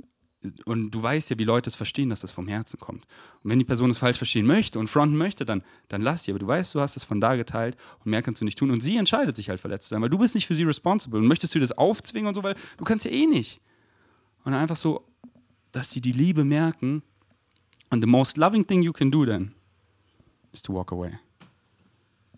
und 0.65 0.91
du 0.91 1.01
weißt 1.01 1.29
ja, 1.29 1.39
wie 1.39 1.43
Leute 1.45 1.69
es 1.69 1.75
verstehen, 1.75 2.09
dass 2.09 2.21
das 2.21 2.31
vom 2.31 2.47
Herzen 2.47 2.79
kommt. 2.79 3.05
Und 3.43 3.49
wenn 3.49 3.59
die 3.59 3.65
Person 3.65 3.89
es 3.89 3.97
falsch 3.97 4.17
verstehen 4.17 4.45
möchte 4.45 4.77
und 4.77 4.87
fronten 4.87 5.15
möchte, 5.15 5.45
dann, 5.45 5.63
dann 5.87 6.01
lass 6.01 6.23
sie. 6.23 6.31
Aber 6.31 6.39
du 6.39 6.47
weißt, 6.47 6.75
du 6.75 6.81
hast 6.81 6.97
es 6.97 7.03
von 7.03 7.21
da 7.21 7.35
geteilt 7.35 7.77
und 8.03 8.11
mehr 8.11 8.21
kannst 8.21 8.41
du 8.41 8.45
nicht 8.45 8.57
tun. 8.57 8.71
Und 8.71 8.81
sie 8.81 8.97
entscheidet 8.97 9.35
sich 9.35 9.49
halt 9.49 9.61
verletzt 9.61 9.87
zu 9.87 9.89
sein, 9.89 10.01
weil 10.01 10.09
du 10.09 10.17
bist 10.17 10.35
nicht 10.35 10.47
für 10.47 10.55
sie 10.55 10.63
responsible. 10.63 11.19
Und 11.19 11.27
möchtest 11.27 11.55
du 11.55 11.59
das 11.59 11.71
aufzwingen 11.71 12.27
und 12.27 12.33
so, 12.33 12.43
weil 12.43 12.55
du 12.77 12.83
kannst 12.83 13.05
ja 13.05 13.11
eh 13.11 13.25
nicht. 13.25 13.61
Und 14.43 14.53
einfach 14.53 14.75
so, 14.75 15.05
dass 15.71 15.91
sie 15.91 16.01
die 16.01 16.11
Liebe 16.11 16.43
merken. 16.43 17.03
And 17.89 18.01
the 18.01 18.07
most 18.07 18.37
loving 18.37 18.65
thing 18.65 18.81
you 18.81 18.91
can 18.91 19.11
do 19.11 19.25
then 19.25 19.53
is 20.51 20.61
to 20.63 20.73
walk 20.73 20.91
away. 20.91 21.19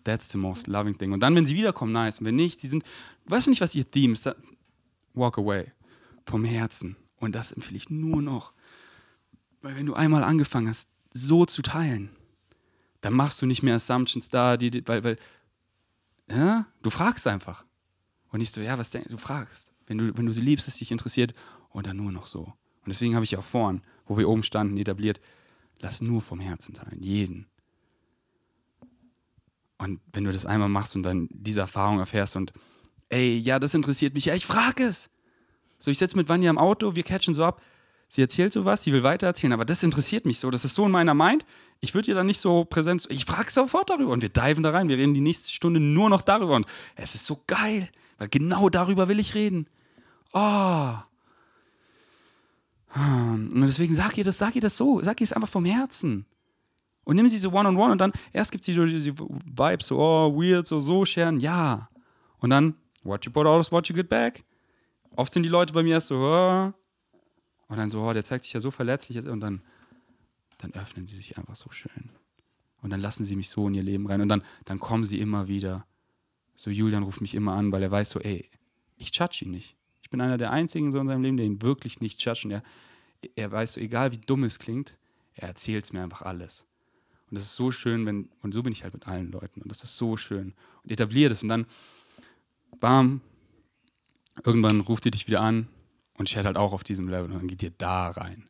That's 0.04 0.30
the 0.30 0.38
most 0.38 0.68
loving 0.68 0.96
thing. 0.96 1.12
Und 1.12 1.20
dann, 1.20 1.34
wenn 1.34 1.46
sie 1.46 1.56
wiederkommen, 1.56 1.92
nice. 1.92 2.20
Und 2.20 2.26
wenn 2.26 2.36
nicht, 2.36 2.60
sie 2.60 2.68
sind, 2.68 2.84
weißt 3.24 3.46
du 3.46 3.50
nicht, 3.50 3.60
was 3.60 3.74
ihr 3.74 3.90
Theme 3.90 4.12
ist? 4.12 4.30
Walk 5.14 5.38
away. 5.38 5.72
Vom 6.26 6.44
Herzen. 6.44 6.96
Und 7.18 7.34
das 7.34 7.52
empfehle 7.52 7.76
ich 7.76 7.90
nur 7.90 8.22
noch. 8.22 8.52
Weil 9.62 9.76
wenn 9.76 9.86
du 9.86 9.94
einmal 9.94 10.22
angefangen 10.22 10.68
hast, 10.68 10.88
so 11.12 11.46
zu 11.46 11.62
teilen, 11.62 12.10
dann 13.00 13.14
machst 13.14 13.40
du 13.40 13.46
nicht 13.46 13.62
mehr 13.62 13.76
Assumptions 13.76 14.28
da, 14.28 14.56
die, 14.56 14.70
die, 14.70 14.86
weil, 14.86 15.02
weil 15.04 15.18
ja, 16.28 16.66
du 16.82 16.90
fragst 16.90 17.26
einfach. 17.26 17.64
Und 18.30 18.40
nicht 18.40 18.52
so, 18.52 18.60
ja, 18.60 18.78
was 18.78 18.90
denkst 18.90 19.10
du? 19.10 19.16
Fragst. 19.16 19.72
Wenn 19.86 19.98
du, 19.98 20.18
wenn 20.18 20.26
du 20.26 20.32
sie 20.32 20.40
liebst, 20.40 20.68
es 20.68 20.76
dich 20.76 20.90
interessiert, 20.90 21.34
und 21.76 21.86
dann 21.86 21.98
nur 21.98 22.10
noch 22.10 22.26
so. 22.26 22.40
Und 22.40 22.88
deswegen 22.88 23.14
habe 23.14 23.24
ich 23.24 23.36
auch 23.36 23.44
vorhin, 23.44 23.82
wo 24.06 24.16
wir 24.16 24.28
oben 24.28 24.42
standen, 24.42 24.78
etabliert, 24.78 25.20
lass 25.78 26.00
nur 26.00 26.22
vom 26.22 26.40
Herzen 26.40 26.72
teilen, 26.72 27.02
jeden. 27.02 27.46
Und 29.76 30.00
wenn 30.12 30.24
du 30.24 30.32
das 30.32 30.46
einmal 30.46 30.70
machst 30.70 30.96
und 30.96 31.02
dann 31.02 31.28
diese 31.30 31.60
Erfahrung 31.60 31.98
erfährst 31.98 32.34
und, 32.34 32.54
ey, 33.10 33.36
ja, 33.36 33.58
das 33.58 33.74
interessiert 33.74 34.14
mich, 34.14 34.24
ja, 34.24 34.34
ich 34.34 34.46
frage 34.46 34.84
es. 34.84 35.10
So, 35.78 35.90
ich 35.90 35.98
sitze 35.98 36.16
mit 36.16 36.28
Vanja 36.28 36.50
im 36.50 36.58
Auto, 36.58 36.96
wir 36.96 37.02
catchen 37.02 37.34
so 37.34 37.44
ab. 37.44 37.60
Sie 38.08 38.20
erzählt 38.20 38.52
sowas, 38.52 38.82
sie 38.82 38.92
will 38.92 39.02
weitererzählen, 39.02 39.52
aber 39.52 39.64
das 39.64 39.82
interessiert 39.82 40.26
mich 40.26 40.38
so. 40.38 40.50
Das 40.50 40.64
ist 40.64 40.74
so 40.74 40.86
in 40.86 40.92
meiner 40.92 41.14
Mind. 41.14 41.44
Ich 41.80 41.94
würde 41.94 42.08
ihr 42.08 42.14
dann 42.14 42.26
nicht 42.26 42.40
so 42.40 42.64
präsent. 42.64 43.06
Ich 43.10 43.24
frage 43.24 43.50
sofort 43.50 43.90
darüber 43.90 44.12
und 44.12 44.22
wir 44.22 44.28
diven 44.28 44.62
da 44.62 44.70
rein. 44.70 44.88
Wir 44.88 44.96
reden 44.96 45.12
die 45.12 45.20
nächste 45.20 45.50
Stunde 45.50 45.80
nur 45.80 46.08
noch 46.08 46.22
darüber 46.22 46.54
und 46.54 46.66
es 46.94 47.14
ist 47.14 47.26
so 47.26 47.42
geil, 47.46 47.88
weil 48.18 48.28
genau 48.28 48.68
darüber 48.68 49.08
will 49.08 49.18
ich 49.18 49.34
reden. 49.34 49.66
Oh. 50.32 50.94
Hm, 52.90 53.50
Und 53.52 53.60
deswegen 53.62 53.94
sag 53.94 54.16
ihr 54.16 54.24
das, 54.24 54.38
sag 54.38 54.54
ihr 54.54 54.62
das 54.62 54.76
so, 54.76 55.02
sag 55.02 55.20
ihr 55.20 55.24
es 55.24 55.32
einfach 55.32 55.48
vom 55.48 55.64
Herzen. 55.64 56.26
Und 57.04 57.16
nimm 57.16 57.28
sie 57.28 57.38
so 57.38 57.50
one-on-one 57.50 57.92
und 57.92 57.98
dann, 57.98 58.12
erst 58.32 58.50
gibt 58.50 58.64
sie 58.64 58.72
so 58.72 58.84
diese 58.84 59.12
Vibes, 59.16 59.86
so, 59.88 59.98
oh, 59.98 60.34
weird, 60.34 60.66
so, 60.66 60.80
so, 60.80 61.04
scheren, 61.04 61.38
ja. 61.38 61.88
Und 62.38 62.50
dann, 62.50 62.74
what 63.04 63.24
you 63.24 63.30
put 63.30 63.46
out 63.46 63.60
is 63.60 63.70
what 63.70 63.88
you 63.88 63.94
get 63.94 64.08
back. 64.08 64.44
Oft 65.16 65.32
sind 65.32 65.42
die 65.42 65.48
Leute 65.48 65.72
bei 65.72 65.82
mir 65.82 65.94
erst 65.94 66.08
so, 66.08 66.16
oh. 66.16 66.72
und 67.68 67.76
dann 67.76 67.90
so, 67.90 68.02
oh, 68.02 68.12
der 68.12 68.24
zeigt 68.24 68.44
sich 68.44 68.52
ja 68.52 68.60
so 68.60 68.70
verletzlich. 68.70 69.26
Und 69.26 69.40
dann, 69.40 69.62
dann 70.58 70.72
öffnen 70.74 71.06
sie 71.06 71.16
sich 71.16 71.38
einfach 71.38 71.56
so 71.56 71.70
schön. 71.70 72.10
Und 72.82 72.90
dann 72.90 73.00
lassen 73.00 73.24
sie 73.24 73.34
mich 73.34 73.48
so 73.48 73.66
in 73.66 73.74
ihr 73.74 73.82
Leben 73.82 74.06
rein. 74.06 74.20
Und 74.20 74.28
dann, 74.28 74.42
dann 74.66 74.78
kommen 74.78 75.04
sie 75.04 75.18
immer 75.18 75.48
wieder. 75.48 75.86
So, 76.54 76.70
Julian 76.70 77.02
ruft 77.02 77.20
mich 77.20 77.34
immer 77.34 77.54
an, 77.54 77.72
weil 77.72 77.82
er 77.82 77.90
weiß 77.90 78.10
so, 78.10 78.20
ey, 78.20 78.48
ich 78.96 79.14
judge 79.14 79.40
ihn 79.44 79.50
nicht. 79.50 79.76
Ich 80.02 80.10
bin 80.10 80.20
einer 80.20 80.38
der 80.38 80.52
einzigen 80.52 80.92
so 80.92 81.00
in 81.00 81.08
seinem 81.08 81.22
Leben, 81.22 81.36
der 81.36 81.46
ihn 81.46 81.62
wirklich 81.62 82.00
nicht 82.00 82.22
judge. 82.24 82.42
Und 82.44 82.50
er, 82.52 82.62
er 83.34 83.50
weiß 83.50 83.74
so, 83.74 83.80
egal 83.80 84.12
wie 84.12 84.18
dumm 84.18 84.44
es 84.44 84.58
klingt, 84.58 84.96
er 85.34 85.48
erzählt 85.48 85.84
es 85.84 85.92
mir 85.92 86.02
einfach 86.02 86.22
alles. 86.22 86.64
Und 87.30 87.38
das 87.38 87.44
ist 87.44 87.56
so 87.56 87.70
schön, 87.70 88.06
wenn, 88.06 88.28
und 88.42 88.52
so 88.52 88.62
bin 88.62 88.72
ich 88.72 88.84
halt 88.84 88.94
mit 88.94 89.08
allen 89.08 89.32
Leuten. 89.32 89.62
Und 89.62 89.70
das 89.70 89.82
ist 89.82 89.96
so 89.96 90.16
schön. 90.16 90.54
Und 90.84 90.92
etabliere 90.92 91.30
das. 91.30 91.42
Und 91.42 91.48
dann, 91.48 91.66
bam, 92.78 93.20
irgendwann 94.44 94.80
ruft 94.80 95.04
die 95.04 95.10
dich 95.10 95.26
wieder 95.26 95.40
an 95.40 95.68
und 96.14 96.28
chat 96.28 96.44
halt 96.44 96.56
auch 96.56 96.72
auf 96.72 96.84
diesem 96.84 97.08
Level. 97.08 97.30
Und 97.30 97.38
dann 97.38 97.48
geht 97.48 97.62
ihr 97.62 97.70
da 97.70 98.10
rein. 98.10 98.48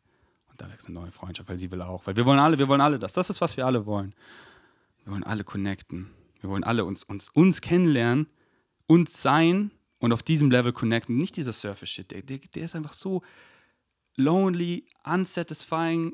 Und 0.49 0.61
da 0.61 0.69
wächst 0.69 0.87
eine 0.87 0.99
neue 0.99 1.11
Freundschaft, 1.11 1.49
weil 1.49 1.57
sie 1.57 1.71
will 1.71 1.81
auch. 1.81 2.05
Weil 2.07 2.15
wir 2.15 2.25
wollen 2.25 2.39
alle, 2.39 2.57
wir 2.57 2.67
wollen 2.67 2.81
alle 2.81 2.99
das. 2.99 3.13
Das 3.13 3.29
ist, 3.29 3.41
was 3.41 3.57
wir 3.57 3.65
alle 3.65 3.85
wollen. 3.85 4.13
Wir 5.03 5.13
wollen 5.13 5.23
alle 5.23 5.43
connecten. 5.43 6.09
Wir 6.41 6.49
wollen 6.49 6.63
alle 6.63 6.85
uns, 6.85 7.03
uns, 7.03 7.29
uns 7.29 7.61
kennenlernen, 7.61 8.27
uns 8.85 9.21
sein 9.21 9.71
und 9.99 10.13
auf 10.13 10.23
diesem 10.23 10.51
Level 10.51 10.73
connecten. 10.73 11.17
Nicht 11.17 11.37
dieser 11.37 11.53
Surface-Shit. 11.53 12.11
Der, 12.11 12.21
der, 12.21 12.37
der 12.37 12.65
ist 12.65 12.75
einfach 12.75 12.93
so 12.93 13.23
lonely, 14.15 14.85
unsatisfying. 15.03 16.13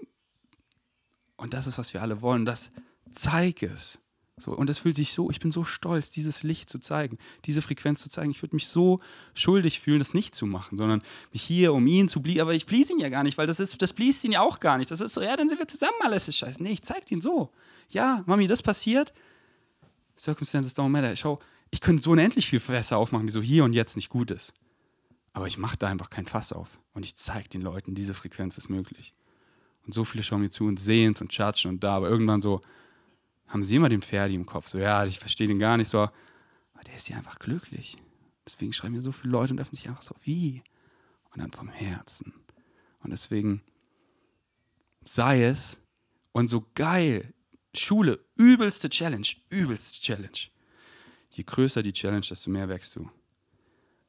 Und 1.36 1.54
das 1.54 1.68
ist, 1.68 1.78
was 1.78 1.94
wir 1.94 2.02
alle 2.02 2.22
wollen. 2.22 2.46
Das 2.46 2.72
zeig 3.12 3.64
es. 3.64 4.00
So, 4.38 4.52
und 4.52 4.68
es 4.70 4.80
fühlt 4.80 4.96
sich 4.96 5.14
so, 5.14 5.30
ich 5.30 5.40
bin 5.40 5.52
so 5.52 5.64
stolz, 5.64 6.10
dieses 6.10 6.42
Licht 6.42 6.68
zu 6.68 6.80
zeigen, 6.80 7.20
diese 7.46 7.62
Frequenz 7.62 8.00
zu 8.00 8.10
zeigen. 8.10 8.32
Ich 8.32 8.42
würde 8.42 8.56
mich 8.56 8.68
so 8.68 9.00
schuldig 9.36 9.80
fühlen, 9.80 10.00
das 10.00 10.16
nicht 10.16 10.34
zu 10.34 10.48
machen, 10.48 10.76
sondern 10.76 11.04
mich 11.32 11.44
hier 11.44 11.72
um 11.74 11.86
ihn 11.86 12.10
zu 12.10 12.20
blieben. 12.20 12.42
Aber 12.42 12.56
ich 12.56 12.66
please 12.66 12.92
ihn 12.92 13.00
ja 13.00 13.10
gar 13.10 13.22
nicht, 13.22 13.38
weil 13.38 13.46
das 13.46 13.60
ist, 13.60 13.80
das 13.82 13.94
please 13.94 14.26
ihn 14.26 14.34
ja 14.34 14.42
auch 14.42 14.60
gar 14.60 14.80
nicht. 14.80 14.90
Das 14.90 15.02
ist 15.02 15.14
so, 15.14 15.22
ja, 15.22 15.36
dann 15.36 15.50
sind 15.50 15.60
wir 15.60 15.68
zusammen, 15.68 15.94
alles 16.02 16.28
ist 16.28 16.38
scheiße. 16.38 16.64
Nee, 16.64 16.72
ich 16.72 16.82
zeig 16.82 17.12
ihn 17.12 17.22
so. 17.22 17.52
Ja, 17.90 18.24
Mami, 18.26 18.48
das 18.48 18.64
passiert. 18.64 19.14
Circumstances 20.18 20.76
don't 20.76 20.90
matter. 20.90 21.16
Schau, 21.16 21.40
ich 21.70 21.82
könnte 21.82 22.02
so 22.02 22.12
unendlich 22.12 22.48
viel 22.48 22.60
Fässer 22.60 22.98
aufmachen, 22.98 23.28
wie 23.28 23.32
so 23.32 23.42
hier 23.42 23.64
und 23.64 23.74
jetzt 23.74 23.96
nicht 23.96 24.10
gut 24.10 24.32
ist. 24.32 24.54
Aber 25.34 25.46
ich 25.46 25.60
mache 25.60 25.78
da 25.78 25.88
einfach 25.88 26.10
kein 26.10 26.26
Fass 26.26 26.54
auf. 26.54 26.80
Und 26.94 27.06
ich 27.06 27.16
zeige 27.18 27.50
den 27.50 27.62
Leuten, 27.62 27.94
diese 27.94 28.16
Frequenz 28.16 28.58
ist 28.58 28.70
möglich. 28.70 29.14
Und 29.86 29.94
so 29.94 30.06
viele 30.06 30.24
schauen 30.24 30.42
mir 30.42 30.50
zu 30.50 30.66
und 30.66 30.80
sehen 30.80 31.14
es 31.14 31.22
und 31.22 31.32
chatschen 31.32 31.70
und 31.70 31.84
da, 31.84 31.98
aber 31.98 32.10
irgendwann 32.10 32.42
so, 32.42 32.62
haben 33.54 33.64
sie 33.64 33.76
immer 33.76 33.90
den 33.90 34.02
Ferdi 34.02 34.34
im 34.34 34.48
Kopf. 34.48 34.68
So, 34.68 34.80
ja, 34.80 35.06
ich 35.06 35.20
verstehe 35.20 35.48
den 35.48 35.60
gar 35.60 35.78
nicht 35.78 35.88
so. 35.88 36.00
Aber 36.00 36.84
der 36.88 36.96
ist 36.96 37.08
ja 37.08 37.18
einfach 37.18 37.38
glücklich. 37.38 37.98
Deswegen 38.46 38.74
schreiben 38.74 38.96
mir 38.96 39.02
so 39.02 39.12
viele 39.12 39.32
Leute 39.32 39.54
und 39.54 39.60
öffnen 39.60 39.76
sich 39.76 39.88
einfach 39.88 40.02
so, 40.02 40.16
wie? 40.24 40.64
Und 41.32 41.40
dann 41.40 41.52
vom 41.52 41.70
Herzen. 41.70 42.34
Und 43.04 43.12
deswegen 43.12 43.62
sei 45.04 45.44
es 45.46 45.78
und 46.32 46.48
so 46.48 46.66
geil. 46.74 47.34
Schule, 47.76 48.20
übelste 48.36 48.90
Challenge, 48.90 49.28
übelste 49.50 50.02
Challenge. 50.02 50.50
Je 51.30 51.44
größer 51.44 51.84
die 51.84 51.94
Challenge, 51.94 52.26
desto 52.28 52.50
mehr 52.50 52.70
wächst 52.70 52.96
du. 52.96 53.10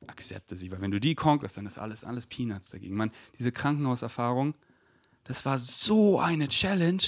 Akzepte 0.06 0.56
sie, 0.56 0.70
weil 0.70 0.80
wenn 0.80 0.90
du 0.90 1.00
die 1.00 1.14
conquerst, 1.14 1.56
dann 1.56 1.66
ist 1.66 1.78
alles, 1.78 2.04
alles 2.04 2.26
Peanuts 2.26 2.70
dagegen. 2.70 2.94
Man, 2.94 3.10
diese 3.38 3.52
Krankenhauserfahrung, 3.52 4.54
das 5.24 5.44
war 5.44 5.58
so 5.58 6.20
eine 6.20 6.48
Challenge 6.48 7.02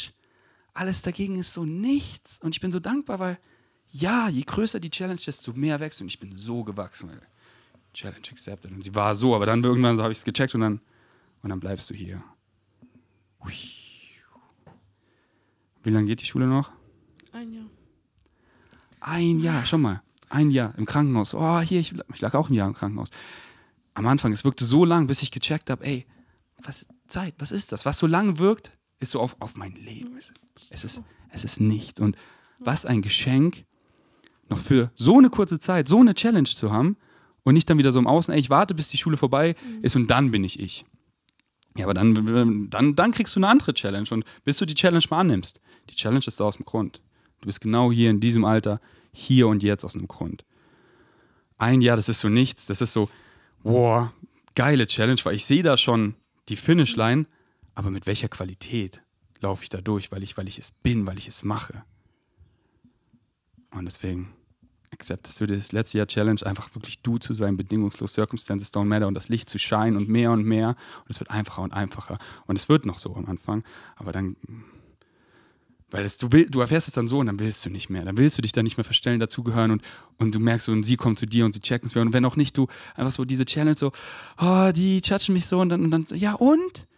alles 0.76 1.02
dagegen 1.02 1.38
ist 1.38 1.54
so 1.54 1.64
nichts. 1.64 2.38
Und 2.40 2.54
ich 2.54 2.60
bin 2.60 2.70
so 2.70 2.80
dankbar, 2.80 3.18
weil 3.18 3.38
ja, 3.88 4.28
je 4.28 4.42
größer 4.42 4.80
die 4.80 4.90
Challenge, 4.90 5.20
desto 5.24 5.52
mehr 5.52 5.80
wächst. 5.80 6.00
Und 6.00 6.08
ich 6.08 6.18
bin 6.18 6.36
so 6.36 6.64
gewachsen, 6.64 7.08
weil 7.08 7.22
Challenge 7.94 8.28
accepted. 8.30 8.70
Und 8.70 8.82
sie 8.82 8.94
war 8.94 9.16
so, 9.16 9.34
aber 9.34 9.46
dann 9.46 9.64
irgendwann 9.64 9.96
so 9.96 10.02
habe 10.02 10.12
ich 10.12 10.18
es 10.18 10.24
gecheckt 10.24 10.54
und 10.54 10.60
dann, 10.60 10.80
und 11.42 11.50
dann 11.50 11.60
bleibst 11.60 11.88
du 11.90 11.94
hier. 11.94 12.22
Hui. 13.42 13.54
Wie 15.82 15.90
lange 15.90 16.06
geht 16.06 16.20
die 16.20 16.26
Schule 16.26 16.46
noch? 16.46 16.70
Ein 17.32 17.52
Jahr. 17.52 17.66
Ein 19.00 19.40
Jahr, 19.40 19.64
schon 19.64 19.82
mal. 19.82 20.02
Ein 20.28 20.50
Jahr 20.50 20.74
im 20.76 20.84
Krankenhaus. 20.84 21.32
Oh, 21.32 21.60
hier, 21.60 21.80
ich, 21.80 21.94
ich 22.12 22.20
lag 22.20 22.34
auch 22.34 22.50
ein 22.50 22.54
Jahr 22.54 22.66
im 22.66 22.74
Krankenhaus. 22.74 23.10
Am 23.94 24.06
Anfang, 24.06 24.32
es 24.32 24.44
wirkte 24.44 24.64
so 24.64 24.84
lang, 24.84 25.06
bis 25.06 25.22
ich 25.22 25.30
gecheckt 25.30 25.70
habe, 25.70 25.84
ey, 25.84 26.06
was 26.58 26.86
Zeit, 27.06 27.34
was 27.38 27.52
ist 27.52 27.72
das? 27.72 27.86
Was 27.86 27.98
so 27.98 28.06
lang 28.06 28.38
wirkt, 28.38 28.75
ist 29.00 29.12
so 29.12 29.20
auf, 29.20 29.36
auf 29.40 29.56
mein 29.56 29.74
Leben. 29.74 30.18
Es 30.70 30.84
ist, 30.84 31.02
es 31.30 31.44
ist 31.44 31.60
nichts. 31.60 32.00
Und 32.00 32.16
was 32.58 32.86
ein 32.86 33.02
Geschenk, 33.02 33.64
noch 34.48 34.58
für 34.58 34.90
so 34.94 35.18
eine 35.18 35.30
kurze 35.30 35.58
Zeit, 35.58 35.88
so 35.88 36.00
eine 36.00 36.14
Challenge 36.14 36.48
zu 36.48 36.72
haben 36.72 36.96
und 37.42 37.54
nicht 37.54 37.68
dann 37.68 37.78
wieder 37.78 37.92
so 37.92 37.98
im 37.98 38.06
Außen, 38.06 38.32
ey, 38.32 38.40
ich 38.40 38.50
warte, 38.50 38.74
bis 38.74 38.88
die 38.88 38.96
Schule 38.96 39.16
vorbei 39.16 39.54
ist 39.82 39.96
und 39.96 40.08
dann 40.10 40.30
bin 40.30 40.44
ich 40.44 40.60
ich. 40.60 40.84
Ja, 41.76 41.84
aber 41.84 41.94
dann, 41.94 42.70
dann, 42.70 42.96
dann 42.96 43.12
kriegst 43.12 43.36
du 43.36 43.40
eine 43.40 43.48
andere 43.48 43.74
Challenge. 43.74 44.08
Und 44.10 44.24
bis 44.44 44.56
du 44.56 44.64
die 44.64 44.74
Challenge 44.74 45.04
mal 45.10 45.20
annimmst, 45.20 45.60
die 45.90 45.94
Challenge 45.94 46.24
ist 46.26 46.40
da 46.40 46.44
aus 46.44 46.56
dem 46.56 46.64
Grund. 46.64 47.02
Du 47.40 47.46
bist 47.46 47.60
genau 47.60 47.92
hier 47.92 48.10
in 48.10 48.20
diesem 48.20 48.44
Alter, 48.44 48.80
hier 49.12 49.46
und 49.48 49.62
jetzt 49.62 49.84
aus 49.84 49.94
einem 49.94 50.08
Grund. 50.08 50.44
Ein 51.58 51.80
Jahr, 51.82 51.96
das 51.96 52.08
ist 52.08 52.20
so 52.20 52.28
nichts. 52.28 52.66
Das 52.66 52.80
ist 52.80 52.92
so, 52.92 53.10
boah, 53.62 54.12
geile 54.54 54.86
Challenge, 54.86 55.20
weil 55.24 55.36
ich 55.36 55.44
sehe 55.44 55.62
da 55.62 55.76
schon 55.76 56.14
die 56.48 56.56
Finishline, 56.56 57.26
aber 57.76 57.90
mit 57.90 58.06
welcher 58.06 58.28
Qualität 58.28 59.02
laufe 59.40 59.62
ich 59.62 59.68
da 59.68 59.80
durch, 59.80 60.10
weil 60.10 60.24
ich, 60.24 60.36
weil 60.36 60.48
ich 60.48 60.58
es 60.58 60.72
bin, 60.72 61.06
weil 61.06 61.18
ich 61.18 61.28
es 61.28 61.44
mache. 61.44 61.84
Und 63.70 63.84
deswegen 63.84 64.32
accept 64.90 65.28
das 65.28 65.38
für 65.38 65.46
das 65.46 65.72
letzte 65.72 65.98
Jahr 65.98 66.06
Challenge, 66.06 66.40
einfach 66.44 66.74
wirklich 66.74 67.02
du 67.02 67.18
zu 67.18 67.34
sein, 67.34 67.58
bedingungslos, 67.58 68.14
Circumstances 68.14 68.72
don't 68.72 68.86
matter 68.86 69.06
und 69.06 69.14
das 69.14 69.28
Licht 69.28 69.50
zu 69.50 69.58
scheinen 69.58 69.98
und 69.98 70.08
mehr 70.08 70.32
und 70.32 70.44
mehr. 70.44 70.70
Und 70.70 71.10
es 71.10 71.20
wird 71.20 71.30
einfacher 71.30 71.62
und 71.62 71.74
einfacher. 71.74 72.18
Und 72.46 72.56
es 72.56 72.70
wird 72.70 72.86
noch 72.86 72.98
so 72.98 73.14
am 73.14 73.26
Anfang, 73.26 73.62
aber 73.96 74.10
dann, 74.10 74.36
weil 75.90 76.06
es, 76.06 76.16
du, 76.16 76.32
will, 76.32 76.48
du 76.48 76.60
erfährst 76.60 76.88
es 76.88 76.94
dann 76.94 77.08
so 77.08 77.18
und 77.18 77.26
dann 77.26 77.38
willst 77.38 77.66
du 77.66 77.70
nicht 77.70 77.90
mehr. 77.90 78.06
Dann 78.06 78.16
willst 78.16 78.38
du 78.38 78.42
dich 78.42 78.52
dann 78.52 78.64
nicht 78.64 78.78
mehr 78.78 78.84
verstellen, 78.84 79.20
dazugehören 79.20 79.70
und, 79.70 79.82
und 80.16 80.34
du 80.34 80.40
merkst 80.40 80.64
so, 80.64 80.72
und 80.72 80.82
sie 80.82 80.96
kommt 80.96 81.18
zu 81.18 81.26
dir 81.26 81.44
und 81.44 81.52
sie 81.52 81.60
checken 81.60 81.88
es 81.88 81.94
mehr. 81.94 82.02
Und 82.02 82.14
wenn 82.14 82.24
auch 82.24 82.36
nicht, 82.36 82.56
du 82.56 82.68
einfach 82.94 83.12
so 83.12 83.26
diese 83.26 83.44
Challenge 83.44 83.76
so, 83.76 83.92
oh, 84.40 84.70
die 84.74 85.02
judgen 85.04 85.34
mich 85.34 85.46
so 85.46 85.60
und 85.60 85.68
dann, 85.68 85.84
und 85.84 85.90
dann 85.90 86.06
ja 86.18 86.32
und? 86.32 86.88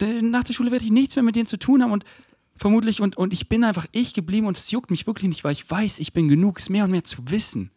Nach 0.00 0.44
der 0.44 0.52
Schule 0.52 0.70
werde 0.70 0.84
ich 0.84 0.90
nichts 0.90 1.16
mehr 1.16 1.22
mit 1.22 1.36
denen 1.36 1.46
zu 1.46 1.58
tun 1.58 1.82
haben 1.82 1.92
und 1.92 2.04
vermutlich 2.56 3.00
und, 3.00 3.16
und 3.16 3.32
ich 3.32 3.48
bin 3.48 3.64
einfach 3.64 3.86
ich 3.92 4.14
geblieben 4.14 4.46
und 4.46 4.56
es 4.56 4.70
juckt 4.70 4.90
mich 4.90 5.06
wirklich 5.06 5.28
nicht, 5.28 5.44
weil 5.44 5.52
ich 5.52 5.70
weiß, 5.70 5.98
ich 5.98 6.12
bin 6.12 6.28
genug, 6.28 6.58
es 6.58 6.68
mehr 6.68 6.84
und 6.84 6.90
mehr 6.90 7.04
zu 7.04 7.30
wissen. 7.30 7.70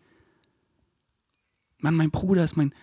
Mann, 1.79 1.95
mein 1.95 2.11
Bruder 2.11 2.43
ist 2.43 2.55
mein, 2.55 2.73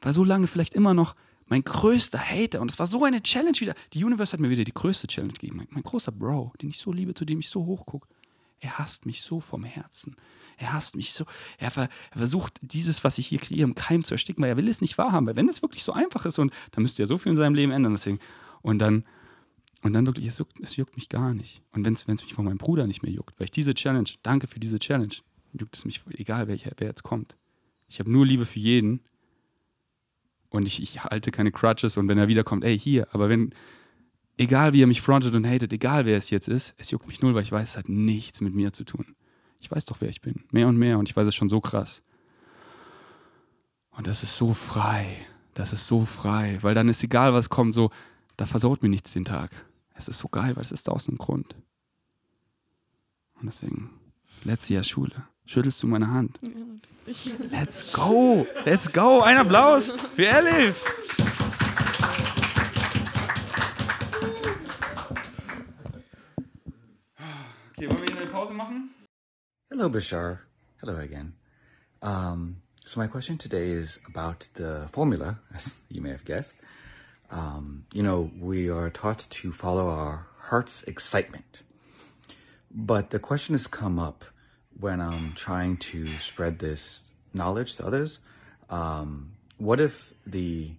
war 0.00 0.12
so 0.12 0.24
lange 0.24 0.46
vielleicht 0.46 0.74
immer 0.74 0.94
noch 0.94 1.14
mein 1.46 1.62
größter 1.62 2.18
Hater 2.18 2.60
und 2.60 2.70
es 2.70 2.78
war 2.78 2.86
so 2.86 3.04
eine 3.04 3.22
Challenge 3.22 3.58
wieder. 3.58 3.74
Die 3.92 4.04
Universe 4.04 4.32
hat 4.32 4.40
mir 4.40 4.50
wieder 4.50 4.64
die 4.64 4.74
größte 4.74 5.06
Challenge 5.06 5.32
gegeben. 5.32 5.58
Mein, 5.58 5.68
mein 5.70 5.82
großer 5.82 6.12
Bro, 6.12 6.52
den 6.60 6.70
ich 6.70 6.78
so 6.78 6.92
liebe, 6.92 7.14
zu 7.14 7.24
dem 7.24 7.38
ich 7.38 7.48
so 7.48 7.64
hochgucke. 7.64 8.08
Er 8.58 8.78
hasst 8.78 9.06
mich 9.06 9.22
so 9.22 9.38
vom 9.38 9.64
Herzen. 9.64 10.16
Er 10.56 10.72
hasst 10.72 10.96
mich 10.96 11.12
so. 11.12 11.24
Er, 11.58 11.70
ver, 11.70 11.88
er, 12.10 12.18
versucht, 12.18 12.58
dieses, 12.62 13.04
was 13.04 13.18
ich 13.18 13.26
hier 13.26 13.38
kreiere, 13.38 13.64
im 13.64 13.74
Keim 13.74 14.02
zu 14.02 14.14
ersticken, 14.14 14.42
weil 14.42 14.50
er 14.50 14.56
will 14.56 14.68
es 14.68 14.80
nicht 14.80 14.96
wahrhaben. 14.98 15.26
Weil 15.26 15.36
wenn 15.36 15.48
es 15.48 15.62
wirklich 15.62 15.84
so 15.84 15.92
einfach 15.92 16.24
ist 16.24 16.38
und 16.38 16.52
dann 16.72 16.82
müsste 16.82 17.02
er 17.02 17.06
so 17.06 17.18
viel 17.18 17.30
in 17.30 17.36
seinem 17.36 17.54
Leben 17.54 17.72
ändern, 17.72 17.92
deswegen. 17.92 18.18
Und 18.66 18.78
dann 18.80 19.04
und 19.82 19.92
dann 19.92 20.04
wirklich, 20.06 20.26
es 20.26 20.38
juckt, 20.38 20.58
es 20.60 20.74
juckt 20.74 20.96
mich 20.96 21.08
gar 21.08 21.32
nicht. 21.32 21.62
Und 21.70 21.84
wenn 21.84 21.92
es 21.92 22.06
mich 22.08 22.34
von 22.34 22.44
meinem 22.44 22.58
Bruder 22.58 22.88
nicht 22.88 23.02
mehr 23.02 23.12
juckt, 23.12 23.38
weil 23.38 23.44
ich 23.44 23.52
diese 23.52 23.72
Challenge, 23.72 24.08
danke 24.24 24.48
für 24.48 24.58
diese 24.58 24.80
Challenge, 24.80 25.14
juckt 25.52 25.76
es 25.76 25.84
mich, 25.84 26.02
egal 26.14 26.48
welcher, 26.48 26.72
wer 26.78 26.88
jetzt 26.88 27.04
kommt. 27.04 27.36
Ich 27.86 28.00
habe 28.00 28.10
nur 28.10 28.26
Liebe 28.26 28.46
für 28.46 28.58
jeden. 28.58 29.00
Und 30.48 30.66
ich, 30.66 30.82
ich 30.82 31.04
halte 31.04 31.30
keine 31.30 31.52
Crutches 31.52 31.96
und 31.96 32.08
wenn 32.08 32.18
er 32.18 32.26
wiederkommt, 32.26 32.64
ey, 32.64 32.76
hier. 32.76 33.06
Aber 33.12 33.28
wenn, 33.28 33.54
egal 34.38 34.72
wie 34.72 34.82
er 34.82 34.88
mich 34.88 35.02
frontet 35.02 35.36
und 35.36 35.46
hatet, 35.46 35.72
egal 35.72 36.04
wer 36.04 36.16
es 36.16 36.30
jetzt 36.30 36.48
ist, 36.48 36.74
es 36.78 36.90
juckt 36.90 37.06
mich 37.06 37.22
null, 37.22 37.34
weil 37.34 37.42
ich 37.42 37.52
weiß, 37.52 37.70
es 37.70 37.76
hat 37.76 37.88
nichts 37.88 38.40
mit 38.40 38.54
mir 38.54 38.72
zu 38.72 38.82
tun. 38.82 39.14
Ich 39.60 39.70
weiß 39.70 39.84
doch, 39.84 40.00
wer 40.00 40.08
ich 40.08 40.20
bin. 40.20 40.44
Mehr 40.50 40.66
und 40.66 40.78
mehr 40.78 40.98
und 40.98 41.08
ich 41.08 41.14
weiß 41.14 41.28
es 41.28 41.34
schon 41.36 41.48
so 41.48 41.60
krass. 41.60 42.02
Und 43.90 44.08
das 44.08 44.24
ist 44.24 44.36
so 44.36 44.52
frei. 44.52 45.06
Das 45.54 45.72
ist 45.72 45.86
so 45.86 46.04
frei, 46.04 46.58
weil 46.62 46.74
dann 46.74 46.88
ist 46.88 47.04
egal, 47.04 47.32
was 47.32 47.48
kommt, 47.48 47.72
so, 47.72 47.90
da 48.36 48.46
versaut 48.46 48.82
mir 48.82 48.88
nichts 48.88 49.12
den 49.12 49.24
Tag. 49.24 49.50
Es 49.94 50.08
ist 50.08 50.18
so 50.18 50.28
geil, 50.28 50.56
weil 50.56 50.62
es 50.62 50.72
ist 50.72 50.88
aus 50.88 51.08
einem 51.08 51.18
Grund. 51.18 51.54
Und 53.40 53.46
deswegen, 53.46 53.90
letztes 54.44 54.68
Jahr 54.70 54.82
Schule. 54.84 55.26
Schüttelst 55.46 55.82
du 55.82 55.86
meine 55.86 56.10
Hand? 56.10 56.38
Let's 57.50 57.92
go! 57.92 58.46
Let's 58.64 58.92
go! 58.92 59.22
Ein 59.22 59.38
Applaus 59.38 59.92
für 60.14 60.26
Elif! 60.26 60.84
Okay, 67.70 67.88
wollen 67.90 68.08
wir 68.08 68.16
eine 68.16 68.26
Pause 68.26 68.54
machen? 68.54 68.90
Hello, 69.70 69.88
Bashar. 69.88 70.40
Hello 70.80 70.96
again. 70.96 71.34
Um, 72.02 72.56
so 72.84 73.00
my 73.00 73.06
question 73.06 73.38
today 73.38 73.70
is 73.70 74.00
about 74.08 74.48
the 74.54 74.88
formula, 74.92 75.38
as 75.54 75.82
you 75.88 76.02
may 76.02 76.10
have 76.10 76.24
guessed, 76.24 76.56
um, 77.30 77.84
you 77.92 78.02
know, 78.02 78.30
we 78.38 78.70
are 78.70 78.90
taught 78.90 79.26
to 79.30 79.52
follow 79.52 79.88
our 79.88 80.26
heart's 80.38 80.82
excitement. 80.84 81.62
But 82.70 83.10
the 83.10 83.18
question 83.18 83.54
has 83.54 83.66
come 83.66 83.98
up 83.98 84.24
when 84.78 85.00
I'm 85.00 85.32
trying 85.34 85.78
to 85.78 86.06
spread 86.18 86.58
this 86.58 87.02
knowledge 87.32 87.76
to 87.76 87.86
others. 87.86 88.20
Um, 88.68 89.32
what 89.58 89.80
if 89.80 90.12
the 90.26 90.72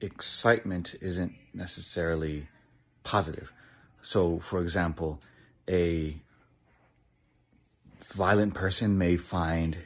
excitement 0.00 0.94
isn't 1.00 1.32
necessarily 1.54 2.48
positive? 3.02 3.52
So, 4.02 4.38
for 4.38 4.60
example, 4.60 5.20
a 5.68 6.16
violent 8.12 8.54
person 8.54 8.98
may 8.98 9.16
find 9.16 9.78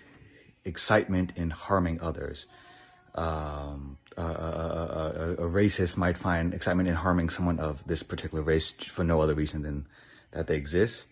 excitement 0.65 1.33
in 1.37 1.51
harming 1.51 2.01
others. 2.01 2.47
Um, 3.15 3.99
a, 4.17 4.23
a, 4.23 5.35
a, 5.39 5.51
racist 5.51 5.97
might 5.97 6.17
find 6.17 6.55
excitement 6.55 6.89
in 6.89 6.95
harming 6.95 7.29
someone 7.31 7.59
of 7.59 7.85
this 7.87 8.03
particular 8.03 8.43
race 8.43 8.73
for 8.73 9.03
no 9.03 9.21
other 9.21 9.35
reason 9.35 9.63
than 9.63 9.87
that 10.31 10.47
they 10.47 10.57
exist. 10.57 11.09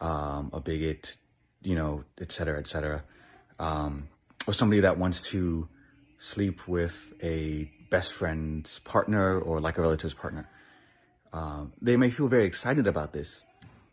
Um, 0.00 0.50
a 0.52 0.60
bigot, 0.60 1.16
you 1.62 1.76
know, 1.76 2.04
et 2.20 2.32
cetera, 2.32 2.58
et 2.58 2.66
cetera. 2.66 3.04
Um, 3.58 4.08
or 4.46 4.54
somebody 4.54 4.80
that 4.80 4.98
wants 4.98 5.22
to 5.30 5.68
sleep 6.18 6.66
with 6.66 7.14
a 7.22 7.70
best 7.90 8.12
friend's 8.12 8.78
partner 8.80 9.38
or 9.38 9.60
like 9.60 9.78
a 9.78 9.82
relative's 9.82 10.14
partner. 10.14 10.48
Um, 11.32 11.72
they 11.80 11.96
may 11.96 12.10
feel 12.10 12.28
very 12.28 12.44
excited 12.44 12.86
about 12.86 13.12
this, 13.12 13.44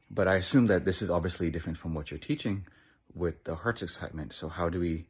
but 0.10 0.28
I 0.28 0.36
assume 0.36 0.68
that 0.68 0.86
this 0.86 1.02
is 1.02 1.10
obviously 1.10 1.50
different 1.50 1.78
from 1.78 1.94
what 1.94 2.10
you're 2.10 2.20
teaching 2.20 2.66
with 3.14 3.44
the 3.44 3.56
heart's 3.56 3.82
excitement. 3.82 4.34
So 4.34 4.50
how 4.50 4.70
do 4.70 4.80
we 4.80 5.06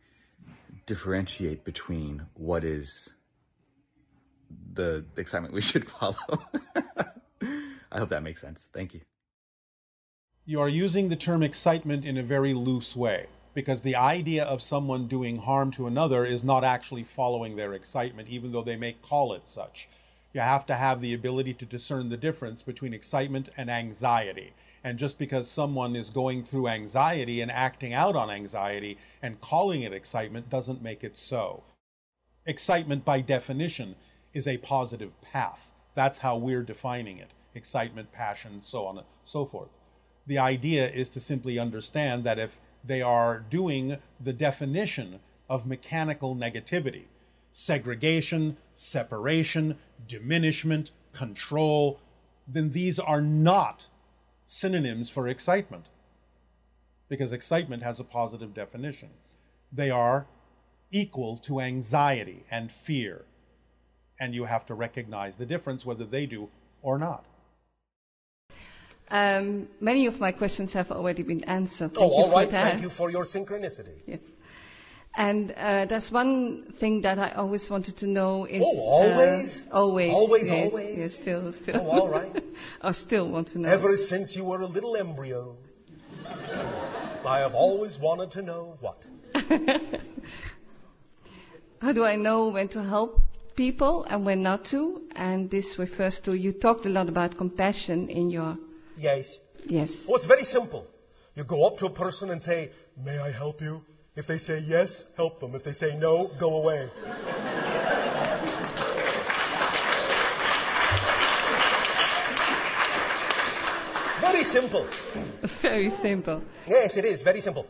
differentiate 0.85 1.63
between 1.63 2.25
what 2.33 2.63
is 2.63 3.09
the 4.73 5.05
excitement 5.17 5.53
we 5.53 5.61
should 5.69 5.87
follow. 5.87 6.15
I 7.91 7.99
hope 7.99 8.09
that 8.09 8.23
makes 8.23 8.41
sense. 8.41 8.69
Thank 8.73 8.93
you. 8.93 9.01
You 10.45 10.61
are 10.61 10.69
using 10.69 11.09
the 11.09 11.15
term 11.15 11.43
excitement 11.43 12.05
in 12.05 12.17
a 12.17 12.23
very 12.23 12.53
loose 12.53 12.95
way 12.95 13.27
because 13.53 13.81
the 13.81 13.95
idea 13.95 14.43
of 14.43 14.61
someone 14.61 15.07
doing 15.07 15.39
harm 15.39 15.71
to 15.71 15.87
another 15.87 16.23
is 16.23 16.43
not 16.43 16.63
actually 16.63 17.03
following 17.03 17.55
their 17.55 17.73
excitement, 17.73 18.29
even 18.29 18.51
though 18.51 18.61
they 18.61 18.77
may 18.77 18.93
call 18.93 19.33
it 19.33 19.47
such. 19.47 19.89
You 20.31 20.41
have 20.41 20.65
to 20.67 20.75
have 20.75 21.01
the 21.01 21.13
ability 21.13 21.55
to 21.55 21.65
discern 21.65 22.09
the 22.09 22.17
difference 22.17 22.61
between 22.61 22.93
excitement 22.93 23.49
and 23.57 23.69
anxiety. 23.69 24.53
And 24.83 24.99
just 24.99 25.19
because 25.19 25.49
someone 25.49 25.95
is 25.95 26.09
going 26.09 26.43
through 26.43 26.67
anxiety 26.67 27.41
and 27.41 27.51
acting 27.51 27.93
out 27.93 28.15
on 28.15 28.29
anxiety 28.29 28.97
and 29.21 29.41
calling 29.41 29.81
it 29.81 29.93
excitement 29.93 30.49
doesn't 30.49 30.81
make 30.81 31.03
it 31.03 31.17
so. 31.17 31.63
Excitement, 32.45 33.03
by 33.03 33.21
definition, 33.21 33.95
is 34.33 34.47
a 34.47 34.57
positive 34.57 35.19
path. 35.21 35.71
That's 35.95 36.19
how 36.19 36.37
we're 36.37 36.63
defining 36.63 37.17
it 37.17 37.31
excitement, 37.55 38.11
passion, 38.11 38.61
so 38.63 38.85
on 38.85 38.99
and 38.99 39.07
so 39.23 39.43
forth. 39.43 39.79
The 40.27 40.37
idea 40.37 40.87
is 40.87 41.09
to 41.09 41.19
simply 41.19 41.57
understand 41.57 42.23
that 42.23 42.37
if 42.37 42.59
they 42.83 43.01
are 43.01 43.39
doing 43.39 43.97
the 44.19 44.31
definition 44.31 45.19
of 45.49 45.65
mechanical 45.65 46.35
negativity, 46.35 47.05
segregation, 47.51 48.57
separation, 48.75 49.77
diminishment, 50.07 50.91
control, 51.13 51.99
then 52.47 52.71
these 52.71 52.99
are 52.99 53.21
not 53.21 53.87
synonyms 54.47 55.09
for 55.09 55.27
excitement. 55.27 55.85
Because 57.09 57.31
excitement 57.31 57.83
has 57.83 57.99
a 57.99 58.03
positive 58.03 58.53
definition. 58.53 59.09
They 59.71 59.91
are 59.91 60.25
equal 60.91 61.37
to 61.37 61.59
anxiety 61.59 62.43
and 62.49 62.71
fear 62.71 63.25
and 64.19 64.33
you 64.33 64.45
have 64.45 64.65
to 64.65 64.73
recognize 64.73 65.37
the 65.37 65.45
difference 65.45 65.85
whether 65.85 66.05
they 66.05 66.25
do 66.25 66.49
or 66.81 66.97
not. 66.97 67.25
Um, 69.09 69.69
many 69.79 70.05
of 70.05 70.19
my 70.19 70.31
questions 70.31 70.73
have 70.73 70.91
already 70.91 71.23
been 71.23 71.43
answered. 71.45 71.93
Thank 71.93 72.11
oh, 72.11 72.23
all 72.23 72.31
right. 72.31 72.49
Thank 72.49 72.81
you 72.81 72.89
for 72.89 73.09
your 73.09 73.23
synchronicity. 73.23 74.01
Yes. 74.05 74.19
And 75.17 75.51
uh, 75.53 75.85
there's 75.85 76.11
one 76.11 76.71
thing 76.73 77.01
that 77.01 77.17
I 77.17 77.31
always 77.31 77.69
wanted 77.71 77.97
to 77.97 78.07
know 78.07 78.45
is. 78.45 78.61
Oh, 78.63 78.79
always? 78.87 79.65
Uh, 79.65 79.75
always. 79.75 80.13
Always, 80.13 80.51
yes, 80.51 80.71
always? 80.71 80.97
Yes, 80.97 81.13
still, 81.15 81.51
still. 81.51 81.81
Oh, 81.83 81.89
all 81.89 82.07
right. 82.07 82.43
I 82.83 82.91
still 82.91 83.27
want 83.27 83.47
to 83.49 83.59
know. 83.59 83.67
Ever 83.67 83.97
since 83.97 84.35
you 84.35 84.45
were 84.45 84.61
a 84.61 84.67
little 84.67 84.95
embryo, 84.95 85.57
I 87.25 87.39
have 87.39 87.55
always 87.55 87.97
wanted 87.99 88.29
to 88.31 88.43
know 88.43 88.77
what. 88.79 89.03
How 91.81 91.91
do 91.91 92.05
I 92.05 92.15
know 92.15 92.47
when 92.49 92.67
to 92.69 92.83
help 92.83 93.21
people 93.55 94.05
and 94.05 94.23
when 94.23 94.43
not 94.43 94.65
to. 94.65 95.01
And 95.15 95.49
this 95.49 95.79
refers 95.79 96.19
to, 96.21 96.37
you 96.37 96.53
talked 96.53 96.85
a 96.85 96.89
lot 96.89 97.09
about 97.09 97.37
compassion 97.37 98.07
in 98.07 98.29
your. 98.29 98.57
Yes. 98.97 99.39
Yes. 99.65 100.05
Oh, 100.07 100.15
it's 100.15 100.25
very 100.25 100.43
simple. 100.43 100.87
You 101.35 101.43
go 101.43 101.65
up 101.65 101.77
to 101.79 101.87
a 101.87 101.89
person 101.89 102.29
and 102.29 102.41
say, 102.41 102.71
May 102.95 103.19
I 103.19 103.31
help 103.31 103.61
you? 103.61 103.83
If 104.17 104.25
they 104.25 104.39
say 104.39 104.63
yes, 104.65 105.05
help 105.15 105.39
them. 105.39 105.53
If 105.53 105.63
they 105.63 105.73
say 105.73 105.95
no, 105.95 106.31
go 106.39 106.57
away. 106.57 106.89
very 114.19 114.43
simple. 114.43 114.87
Very 115.43 115.91
simple. 115.91 116.41
Yes, 116.67 116.97
it 116.97 117.05
is. 117.05 117.21
Very 117.21 117.41
simple. 117.41 117.67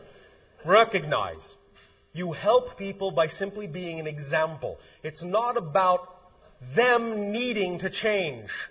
Recognize. 0.64 1.58
You 2.14 2.32
help 2.32 2.78
people 2.78 3.10
by 3.10 3.26
simply 3.26 3.66
being 3.66 4.00
an 4.00 4.06
example. 4.06 4.80
It's 5.02 5.22
not 5.22 5.58
about 5.58 6.32
them 6.74 7.30
needing 7.30 7.76
to 7.80 7.90
change. 7.90 8.70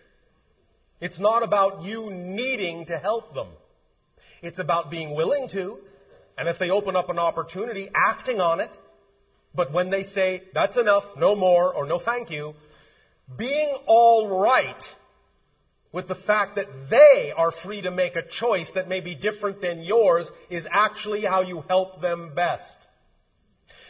It's 1.00 1.20
not 1.20 1.44
about 1.44 1.84
you 1.84 2.10
needing 2.10 2.86
to 2.86 2.98
help 2.98 3.36
them. 3.36 3.50
It's 4.42 4.58
about 4.58 4.90
being 4.90 5.14
willing 5.14 5.48
to 5.50 5.78
and 6.38 6.48
if 6.48 6.60
they 6.60 6.70
open 6.70 6.96
up 6.96 7.10
an 7.10 7.20
opportunity, 7.20 7.90
acting 7.96 8.40
on 8.40 8.60
it. 8.60 8.78
But 9.56 9.72
when 9.72 9.90
they 9.90 10.04
say, 10.04 10.44
that's 10.54 10.78
enough, 10.78 11.18
no 11.18 11.36
more, 11.36 11.74
or 11.74 11.86
no 11.86 11.98
thank 11.98 12.30
you, 12.30 12.56
being 13.36 13.76
all 13.88 14.40
right 14.40 14.96
with 15.92 16.08
the 16.08 16.16
fact 16.16 16.56
that 16.56 16.90
they 16.90 17.34
are 17.36 17.50
free 17.50 17.82
to 17.82 17.90
make 17.90 18.16
a 18.16 18.22
choice 18.22 18.72
that 18.74 18.88
may 18.88 19.02
be 19.02 19.16
different 19.16 19.62
than 19.62 19.82
yours 19.82 20.32
is 20.50 20.68
actually 20.72 21.22
how 21.22 21.42
you 21.42 21.66
help 21.70 22.02
them 22.02 22.32
best. 22.36 22.88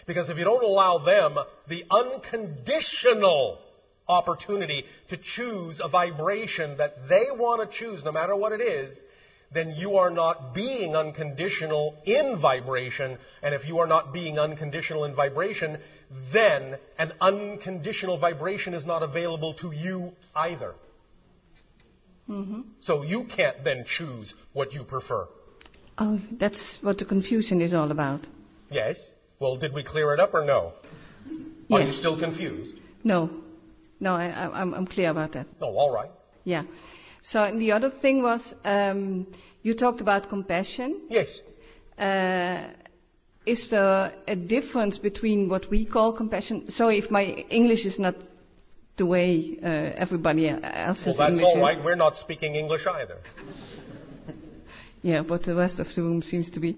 Because 0.05 0.29
if 0.29 0.37
you 0.37 0.45
don't 0.45 0.63
allow 0.63 0.99
them 0.99 1.37
the 1.67 1.83
unconditional 1.91 3.59
opportunity 4.07 4.85
to 5.09 5.17
choose 5.17 5.81
a 5.81 5.87
vibration 5.89 6.77
that 6.77 7.09
they 7.09 7.25
want 7.31 7.59
to 7.61 7.67
choose, 7.67 8.05
no 8.05 8.11
matter 8.11 8.35
what 8.35 8.53
it 8.53 8.61
is, 8.61 9.03
then 9.51 9.73
you 9.75 9.95
are 9.95 10.09
not 10.09 10.53
being 10.53 10.95
unconditional 10.95 11.95
in 12.05 12.35
vibration. 12.35 13.17
And 13.41 13.53
if 13.53 13.67
you 13.67 13.79
are 13.79 13.87
not 13.87 14.13
being 14.13 14.37
unconditional 14.37 15.03
in 15.05 15.13
vibration, 15.13 15.77
then 16.31 16.77
an 16.99 17.13
unconditional 17.21 18.17
vibration 18.17 18.73
is 18.73 18.85
not 18.85 19.03
available 19.03 19.53
to 19.53 19.71
you 19.71 20.13
either. 20.35 20.75
Mm-hmm. 22.29 22.61
So 22.79 23.03
you 23.03 23.23
can't 23.23 23.63
then 23.63 23.85
choose 23.85 24.35
what 24.53 24.73
you 24.73 24.83
prefer. 24.83 25.27
Oh, 25.97 26.19
that's 26.31 26.83
what 26.83 26.97
the 26.97 27.05
confusion 27.05 27.61
is 27.61 27.73
all 27.73 27.89
about. 27.89 28.25
Yes? 28.69 29.15
Well, 29.39 29.55
did 29.55 29.73
we 29.73 29.81
clear 29.83 30.13
it 30.13 30.19
up 30.19 30.33
or 30.33 30.43
no? 30.43 30.73
Yes. 31.67 31.79
Are 31.79 31.83
you 31.83 31.91
still 31.91 32.17
confused? 32.17 32.79
No, 33.03 33.29
no, 33.99 34.15
I, 34.15 34.27
I, 34.29 34.61
I'm, 34.61 34.73
I'm 34.73 34.87
clear 34.87 35.09
about 35.09 35.31
that. 35.33 35.47
Oh, 35.61 35.75
all 35.75 35.93
right. 35.93 36.11
Yeah. 36.43 36.63
So 37.27 37.43
and 37.43 37.59
the 37.59 37.73
other 37.73 37.89
thing 37.89 38.23
was 38.23 38.55
um, 38.63 39.27
you 39.61 39.73
talked 39.73 39.99
about 39.99 40.29
compassion. 40.29 41.01
Yes. 41.09 41.41
Uh, 41.99 42.67
is 43.45 43.67
there 43.67 44.13
a 44.29 44.35
difference 44.37 44.97
between 44.97 45.49
what 45.49 45.69
we 45.69 45.83
call 45.83 46.13
compassion? 46.13 46.71
Sorry 46.71 46.97
if 46.97 47.11
my 47.11 47.25
English 47.49 47.85
is 47.85 47.99
not 47.99 48.15
the 48.95 49.05
way 49.05 49.59
uh, 49.61 49.67
everybody 49.97 50.47
else's 50.47 51.17
Well, 51.19 51.27
that's 51.27 51.41
English 51.41 51.55
all 51.55 51.61
right. 51.61 51.83
We're 51.83 51.95
not 51.95 52.15
speaking 52.15 52.55
English 52.55 52.87
either. 52.87 53.19
Yeah, 55.03 55.21
but 55.21 55.43
the 55.43 55.53
rest 55.53 55.79
of 55.79 55.93
the 55.93 56.01
room 56.01 56.21
seems 56.21 56.49
to 56.49 56.59
be. 56.59 56.77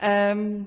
Um, 0.00 0.66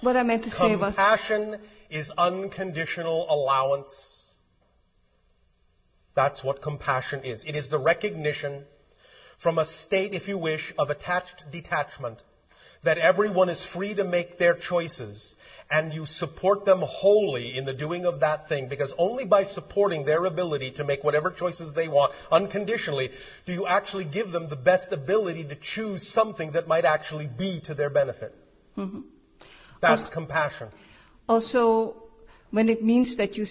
what 0.00 0.16
I 0.16 0.22
meant 0.22 0.44
to 0.44 0.50
say 0.50 0.76
was. 0.76 0.94
Compassion 0.94 1.58
is 1.90 2.12
unconditional 2.16 3.26
allowance. 3.28 4.15
That's 6.16 6.42
what 6.42 6.62
compassion 6.62 7.20
is. 7.22 7.44
It 7.44 7.54
is 7.54 7.68
the 7.68 7.78
recognition 7.78 8.64
from 9.36 9.58
a 9.58 9.66
state, 9.66 10.14
if 10.14 10.26
you 10.26 10.38
wish, 10.38 10.72
of 10.78 10.88
attached 10.88 11.50
detachment 11.52 12.22
that 12.82 12.96
everyone 12.96 13.50
is 13.50 13.64
free 13.64 13.92
to 13.94 14.04
make 14.04 14.38
their 14.38 14.54
choices 14.54 15.36
and 15.70 15.92
you 15.92 16.06
support 16.06 16.64
them 16.64 16.78
wholly 16.80 17.54
in 17.54 17.64
the 17.64 17.74
doing 17.74 18.06
of 18.06 18.20
that 18.20 18.48
thing 18.48 18.68
because 18.68 18.94
only 18.96 19.24
by 19.24 19.42
supporting 19.42 20.04
their 20.04 20.24
ability 20.24 20.70
to 20.70 20.84
make 20.84 21.02
whatever 21.02 21.30
choices 21.30 21.72
they 21.72 21.88
want 21.88 22.12
unconditionally 22.30 23.10
do 23.44 23.52
you 23.52 23.66
actually 23.66 24.04
give 24.04 24.30
them 24.30 24.48
the 24.48 24.56
best 24.56 24.92
ability 24.92 25.42
to 25.42 25.56
choose 25.56 26.06
something 26.06 26.52
that 26.52 26.68
might 26.68 26.84
actually 26.84 27.26
be 27.26 27.58
to 27.60 27.74
their 27.74 27.90
benefit. 27.90 28.34
Mm-hmm. 28.78 29.00
That's 29.80 30.06
compassion. 30.06 30.68
Also, 31.28 32.04
when 32.50 32.68
it 32.68 32.84
means 32.84 33.16
that 33.16 33.36
you 33.36 33.46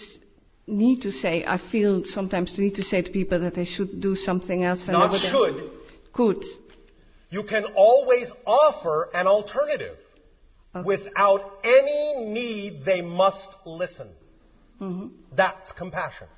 need 0.66 1.02
to 1.02 1.12
say, 1.12 1.44
I 1.46 1.56
feel 1.56 2.04
sometimes 2.04 2.58
need 2.58 2.74
to 2.76 2.82
say 2.82 3.02
to 3.02 3.10
people 3.10 3.38
that 3.38 3.54
they 3.54 3.64
should 3.64 4.00
do 4.00 4.16
something 4.16 4.64
else. 4.64 4.88
And 4.88 4.98
Not 4.98 5.14
should. 5.14 5.70
Could. 6.12 6.44
You 7.30 7.42
can 7.42 7.64
always 7.74 8.32
offer 8.46 9.08
an 9.14 9.26
alternative 9.26 9.98
without 10.84 11.58
any 11.64 12.24
need 12.26 12.84
they 12.84 13.00
must 13.02 13.66
listen. 13.66 14.08
Mm-hmm. 14.80 15.08
That's 15.32 15.72
compassion. 15.72 16.28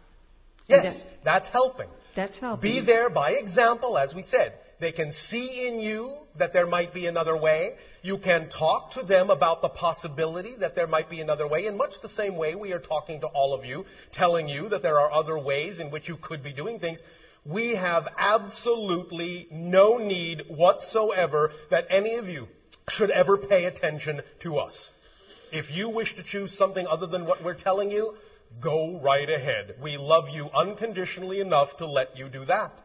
Yes, 0.68 1.02
that- 1.02 1.24
that's 1.24 1.48
helping. 1.48 1.88
That's 2.14 2.38
helping. 2.38 2.70
Be 2.70 2.80
there 2.80 3.10
by 3.10 3.32
example, 3.32 3.96
as 3.98 4.14
we 4.14 4.22
said. 4.22 4.52
They 4.80 4.92
can 4.92 5.12
see 5.12 5.66
in 5.66 5.80
you 5.80 6.26
that 6.36 6.52
there 6.52 6.66
might 6.66 6.94
be 6.94 7.06
another 7.06 7.36
way. 7.36 7.76
You 8.02 8.16
can 8.16 8.48
talk 8.48 8.92
to 8.92 9.04
them 9.04 9.28
about 9.28 9.60
the 9.60 9.68
possibility 9.68 10.54
that 10.56 10.76
there 10.76 10.86
might 10.86 11.10
be 11.10 11.20
another 11.20 11.48
way. 11.48 11.66
In 11.66 11.76
much 11.76 12.00
the 12.00 12.08
same 12.08 12.36
way 12.36 12.54
we 12.54 12.72
are 12.72 12.78
talking 12.78 13.20
to 13.20 13.26
all 13.28 13.52
of 13.54 13.64
you, 13.64 13.86
telling 14.12 14.48
you 14.48 14.68
that 14.68 14.82
there 14.82 15.00
are 15.00 15.10
other 15.12 15.36
ways 15.36 15.80
in 15.80 15.90
which 15.90 16.08
you 16.08 16.16
could 16.16 16.42
be 16.42 16.52
doing 16.52 16.78
things. 16.78 17.02
We 17.44 17.74
have 17.74 18.08
absolutely 18.18 19.48
no 19.50 19.98
need 19.98 20.44
whatsoever 20.48 21.52
that 21.70 21.86
any 21.90 22.14
of 22.14 22.28
you 22.28 22.48
should 22.88 23.10
ever 23.10 23.36
pay 23.36 23.64
attention 23.64 24.22
to 24.40 24.58
us. 24.58 24.92
If 25.50 25.74
you 25.74 25.88
wish 25.88 26.14
to 26.14 26.22
choose 26.22 26.52
something 26.52 26.86
other 26.86 27.06
than 27.06 27.26
what 27.26 27.42
we're 27.42 27.54
telling 27.54 27.90
you, 27.90 28.16
go 28.60 29.00
right 29.00 29.28
ahead. 29.28 29.76
We 29.80 29.96
love 29.96 30.30
you 30.30 30.50
unconditionally 30.54 31.40
enough 31.40 31.76
to 31.78 31.86
let 31.86 32.18
you 32.18 32.28
do 32.28 32.44
that. 32.44 32.80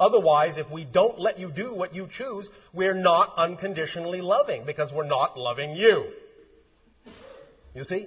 Otherwise, 0.00 0.56
if 0.56 0.70
we 0.70 0.82
don't 0.82 1.20
let 1.20 1.38
you 1.38 1.50
do 1.50 1.74
what 1.74 1.94
you 1.94 2.06
choose, 2.06 2.48
we're 2.72 2.94
not 2.94 3.34
unconditionally 3.36 4.22
loving 4.22 4.64
because 4.64 4.94
we're 4.94 5.04
not 5.04 5.38
loving 5.38 5.76
you. 5.76 6.10
You 7.74 7.84
see? 7.84 8.06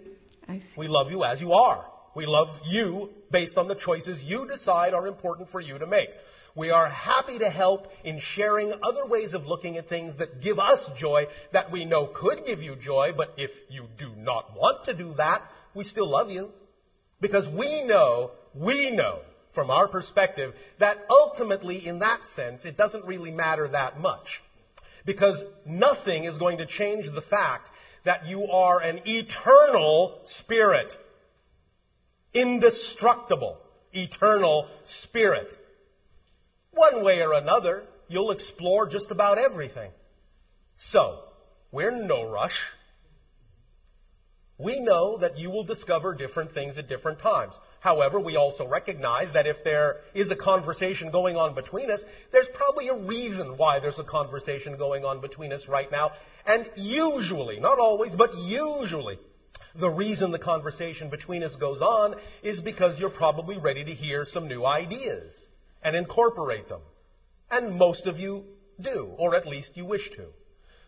See. 0.50 0.62
We 0.76 0.88
love 0.88 1.12
you 1.12 1.24
as 1.24 1.40
you 1.40 1.54
are. 1.54 1.86
We 2.16 2.26
love 2.26 2.62
you 2.66 3.14
based 3.32 3.60
on 3.60 3.68
the 3.68 3.76
choices 3.76 4.24
you 4.24 4.48
decide 4.48 4.94
are 4.94 5.08
important 5.08 5.50
for 5.50 5.62
you 5.62 5.78
to 5.78 5.86
make. 5.86 6.10
We 6.56 6.72
are 6.72 6.88
happy 6.88 7.40
to 7.40 7.50
help 7.50 7.92
in 8.04 8.20
sharing 8.20 8.74
other 8.84 9.06
ways 9.06 9.34
of 9.34 9.48
looking 9.48 9.78
at 9.78 9.88
things 9.88 10.16
that 10.18 10.42
give 10.42 10.60
us 10.60 10.90
joy 10.90 11.28
that 11.52 11.72
we 11.72 11.86
know 11.86 12.08
could 12.08 12.46
give 12.46 12.62
you 12.62 12.76
joy, 12.76 13.14
but 13.16 13.34
if 13.38 13.72
you 13.72 13.90
do 13.98 14.12
not 14.18 14.56
want 14.56 14.84
to 14.86 14.94
do 14.94 15.14
that, 15.14 15.44
we 15.74 15.84
still 15.84 16.08
love 16.08 16.32
you. 16.32 16.52
Because 17.22 17.50
we 17.50 17.84
know, 17.84 18.32
we 18.54 18.92
know 18.92 19.22
from 19.54 19.70
our 19.70 19.88
perspective 19.88 20.54
that 20.80 21.06
ultimately, 21.10 21.78
in 21.78 22.00
that 22.00 22.28
sense, 22.28 22.66
it 22.66 22.76
doesn't 22.76 23.06
really 23.06 23.32
matter 23.32 23.68
that 23.68 24.00
much. 24.00 24.42
Because 25.06 25.46
nothing 25.66 26.26
is 26.26 26.38
going 26.38 26.58
to 26.58 26.66
change 26.66 27.12
the 27.12 27.22
fact 27.22 27.72
that 28.04 28.28
you 28.28 28.50
are 28.50 28.82
an 28.82 29.00
eternal 29.06 30.20
spirit. 30.26 30.98
Indestructible, 32.34 33.60
eternal 33.94 34.68
spirit. 34.84 35.58
One 36.72 37.04
way 37.04 37.22
or 37.22 37.34
another, 37.34 37.86
you'll 38.08 38.32
explore 38.32 38.88
just 38.88 39.12
about 39.12 39.38
everything. 39.38 39.92
So, 40.74 41.20
we're 41.72 41.92
in 41.92 42.08
no 42.08 42.28
rush. 42.28 42.72
We 44.58 44.80
know 44.80 45.18
that 45.18 45.38
you 45.38 45.50
will 45.50 45.64
discover 45.64 46.16
different 46.16 46.52
things 46.52 46.78
at 46.78 46.88
different 46.88 47.20
times. 47.20 47.60
However, 47.84 48.18
we 48.18 48.38
also 48.38 48.66
recognize 48.66 49.34
that 49.34 49.46
if 49.46 49.62
there 49.62 49.98
is 50.14 50.32
a 50.32 50.38
conversation 50.38 51.12
going 51.12 51.36
on 51.36 51.54
between 51.54 51.92
us, 51.92 52.06
there's 52.32 52.48
probably 52.48 52.88
a 52.88 52.96
reason 52.96 53.58
why 53.58 53.80
there's 53.80 54.00
a 54.00 54.06
conversation 54.06 54.78
going 54.78 55.04
on 55.04 55.20
between 55.20 55.52
us 55.52 55.68
right 55.68 55.92
now. 55.92 56.14
And 56.48 56.70
usually, 56.78 57.60
not 57.60 57.80
always, 57.80 58.16
but 58.16 58.34
usually, 58.38 59.20
the 59.76 59.90
reason 59.90 60.32
the 60.32 60.40
conversation 60.40 61.10
between 61.10 61.44
us 61.44 61.58
goes 61.58 61.82
on 61.82 62.16
is 62.42 62.62
because 62.62 63.02
you're 63.02 63.10
probably 63.10 63.58
ready 63.58 63.84
to 63.84 63.92
hear 63.92 64.24
some 64.24 64.48
new 64.48 64.66
ideas 64.66 65.50
and 65.84 65.94
incorporate 65.94 66.70
them. 66.70 66.82
And 67.52 67.78
most 67.78 68.08
of 68.08 68.18
you 68.18 68.46
do, 68.80 69.14
or 69.18 69.36
at 69.36 69.46
least 69.46 69.76
you 69.76 69.84
wish 69.84 70.10
to. 70.12 70.28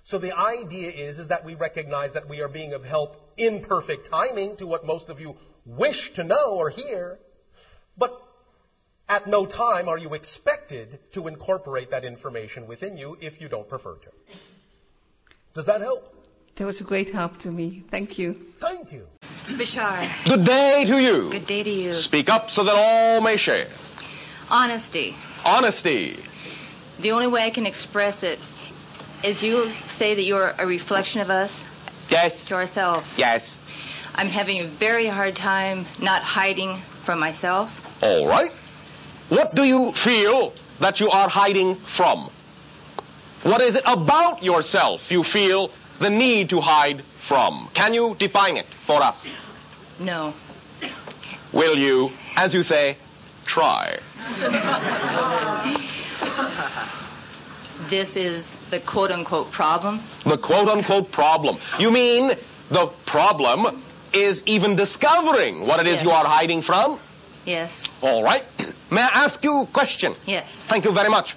So 0.05 0.17
the 0.17 0.37
idea 0.37 0.91
is, 0.91 1.19
is 1.19 1.27
that 1.27 1.43
we 1.43 1.55
recognize 1.55 2.13
that 2.13 2.29
we 2.29 2.41
are 2.41 2.47
being 2.47 2.71
of 2.71 2.85
help 2.85 3.33
in 3.35 3.59
perfect 3.59 4.09
timing 4.09 4.55
to 4.57 4.65
what 4.65 4.85
most 4.85 5.09
of 5.09 5.19
you 5.19 5.35
wish 5.65 6.11
to 6.13 6.23
know 6.23 6.55
or 6.55 6.69
hear, 6.69 7.19
but 7.97 8.21
at 9.09 9.27
no 9.27 9.45
time 9.45 9.87
are 9.87 9.97
you 9.97 10.13
expected 10.13 10.99
to 11.11 11.27
incorporate 11.27 11.91
that 11.91 12.03
information 12.05 12.67
within 12.67 12.97
you 12.97 13.17
if 13.21 13.39
you 13.41 13.47
don't 13.49 13.67
prefer 13.69 13.95
to. 13.95 14.09
Does 15.53 15.65
that 15.67 15.81
help? 15.81 16.11
That 16.55 16.65
was 16.65 16.79
a 16.81 16.83
great 16.83 17.11
help 17.11 17.37
to 17.39 17.51
me. 17.51 17.83
Thank 17.89 18.17
you. 18.17 18.33
Thank 18.33 18.91
you. 18.91 19.07
Bashar, 19.47 20.09
Good 20.25 20.43
day 20.45 20.85
to 20.85 20.99
you. 20.99 21.29
good 21.29 21.45
day 21.45 21.61
to 21.61 21.69
you. 21.69 21.95
Speak 21.95 22.29
up 22.29 22.49
so 22.49 22.63
that 22.63 22.73
all 22.75 23.21
may 23.21 23.37
share. 23.37 23.67
Honesty. 24.49 25.15
Honesty. 25.45 26.17
The 26.99 27.11
only 27.11 27.27
way 27.27 27.43
I 27.43 27.49
can 27.51 27.65
express 27.67 28.23
it 28.23 28.39
is 29.23 29.43
you 29.43 29.71
say 29.85 30.15
that 30.15 30.23
you're 30.23 30.53
a 30.57 30.65
reflection 30.65 31.21
of 31.21 31.29
us 31.29 31.67
Yes. 32.09 32.45
to 32.47 32.55
ourselves. 32.55 33.19
Yes. 33.19 33.59
I'm 34.17 34.27
having 34.29 34.61
a 34.61 34.65
very 34.65 35.07
hard 35.07 35.35
time 35.35 35.85
not 36.01 36.21
hiding 36.23 36.77
from 37.03 37.19
myself. 37.19 38.01
All 38.01 38.27
right. 38.27 38.51
What 39.29 39.53
do 39.53 39.63
you 39.63 39.91
feel 39.91 40.53
that 40.79 40.99
you 40.99 41.09
are 41.09 41.27
hiding 41.27 41.75
from? 41.75 42.29
What 43.43 43.61
is 43.61 43.75
it 43.75 43.83
about 43.85 44.41
yourself 44.41 45.11
you 45.11 45.23
feel 45.23 45.69
the 45.99 46.09
need 46.09 46.49
to 46.51 46.61
hide 46.61 47.03
from? 47.03 47.69
Can 47.73 47.93
you 47.93 48.15
define 48.17 48.57
it 48.57 48.65
for 48.65 49.01
us? 49.01 49.27
No. 49.99 50.33
Will 51.51 51.77
you, 51.77 52.11
as 52.37 52.53
you 52.53 52.63
say, 52.63 52.97
try? 53.45 53.99
This 57.89 58.15
is 58.15 58.57
the 58.71 58.79
quote 58.79 59.11
unquote 59.11 59.51
problem. 59.51 59.99
The 60.23 60.37
quote 60.37 60.69
unquote 60.69 61.11
problem. 61.11 61.57
You 61.77 61.91
mean 61.91 62.31
the 62.69 62.87
problem 63.05 63.81
is 64.15 64.41
even 64.45 64.75
discovering 64.75 65.67
what 65.67 65.79
it 65.79 65.87
is 65.87 65.95
Yes. 65.95 66.03
you 66.03 66.11
are 66.11 66.25
hiding 66.25 66.61
from? 66.61 66.99
Yes. 67.45 67.83
All 68.01 68.23
right. 68.23 68.43
May 68.89 69.01
I 69.01 69.09
ask 69.25 69.43
you 69.43 69.61
a 69.61 69.65
question? 69.67 70.13
Yes. 70.25 70.49
Thank 70.67 70.85
you 70.85 70.91
very 70.91 71.09
much. 71.09 71.35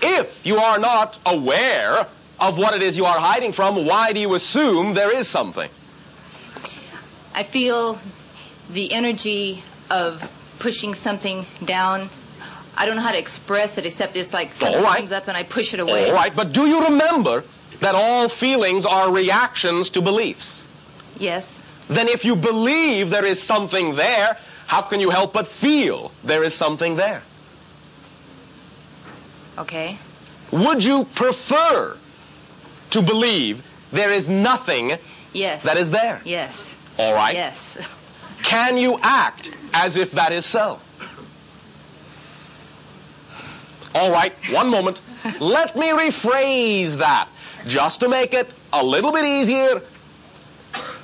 If 0.00 0.44
you 0.44 0.58
are 0.58 0.78
not 0.78 1.18
aware 1.24 2.06
of 2.40 2.58
what 2.58 2.74
it 2.74 2.82
is 2.82 2.96
you 2.96 3.04
are 3.04 3.18
hiding 3.20 3.52
from, 3.52 3.86
why 3.86 4.12
do 4.12 4.18
you 4.20 4.34
assume 4.34 4.94
there 4.94 5.14
is 5.16 5.28
something? 5.28 5.70
I 7.34 7.44
feel 7.44 7.98
the 8.70 8.92
energy 8.92 9.62
of 9.90 10.28
pushing 10.58 10.94
something 10.94 11.46
down. 11.64 12.08
I 12.76 12.86
don't 12.86 12.96
know 12.96 13.02
how 13.02 13.12
to 13.12 13.18
express 13.18 13.78
it 13.78 13.86
except 13.86 14.16
it's 14.16 14.32
like 14.32 14.54
something 14.54 14.82
right. 14.82 14.98
comes 14.98 15.12
up 15.12 15.28
and 15.28 15.36
I 15.36 15.44
push 15.44 15.74
it 15.74 15.80
away. 15.80 16.08
All 16.08 16.14
right, 16.14 16.34
but 16.34 16.52
do 16.52 16.66
you 16.66 16.82
remember 16.84 17.44
that 17.80 17.94
all 17.94 18.28
feelings 18.28 18.84
are 18.86 19.12
reactions 19.12 19.90
to 19.90 20.00
beliefs? 20.00 20.66
Yes. 21.22 21.62
Then 21.88 22.08
if 22.08 22.24
you 22.24 22.34
believe 22.34 23.10
there 23.10 23.24
is 23.24 23.40
something 23.40 23.94
there, 23.94 24.36
how 24.66 24.82
can 24.82 24.98
you 24.98 25.10
help 25.10 25.32
but 25.32 25.46
feel 25.46 26.10
there 26.24 26.42
is 26.42 26.54
something 26.54 26.96
there? 26.96 27.22
Okay. 29.56 29.98
Would 30.50 30.82
you 30.82 31.04
prefer 31.14 31.96
to 32.90 33.02
believe 33.02 33.64
there 33.92 34.10
is 34.10 34.28
nothing 34.28 34.92
Yes. 35.32 35.62
that 35.62 35.76
is 35.76 35.90
there? 35.90 36.20
Yes. 36.24 36.74
All 36.98 37.14
right. 37.14 37.34
Yes. 37.34 37.78
Can 38.42 38.76
you 38.76 38.98
act 39.02 39.50
as 39.72 39.96
if 39.96 40.10
that 40.12 40.32
is 40.32 40.44
so? 40.44 40.80
All 43.94 44.10
right, 44.10 44.32
one 44.50 44.68
moment. 44.68 45.00
Let 45.40 45.76
me 45.76 45.88
rephrase 45.90 46.94
that 46.94 47.28
just 47.66 48.00
to 48.00 48.08
make 48.08 48.32
it 48.34 48.50
a 48.72 48.84
little 48.84 49.12
bit 49.12 49.24
easier. 49.24 49.82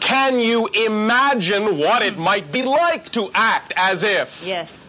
Can 0.01 0.39
you 0.39 0.67
imagine 0.69 1.77
what 1.79 2.03
it 2.03 2.17
might 2.19 2.51
be 2.51 2.63
like 2.63 3.11
to 3.13 3.31
act 3.35 3.73
as 3.77 4.03
if 4.03 4.43
Yes. 4.45 4.85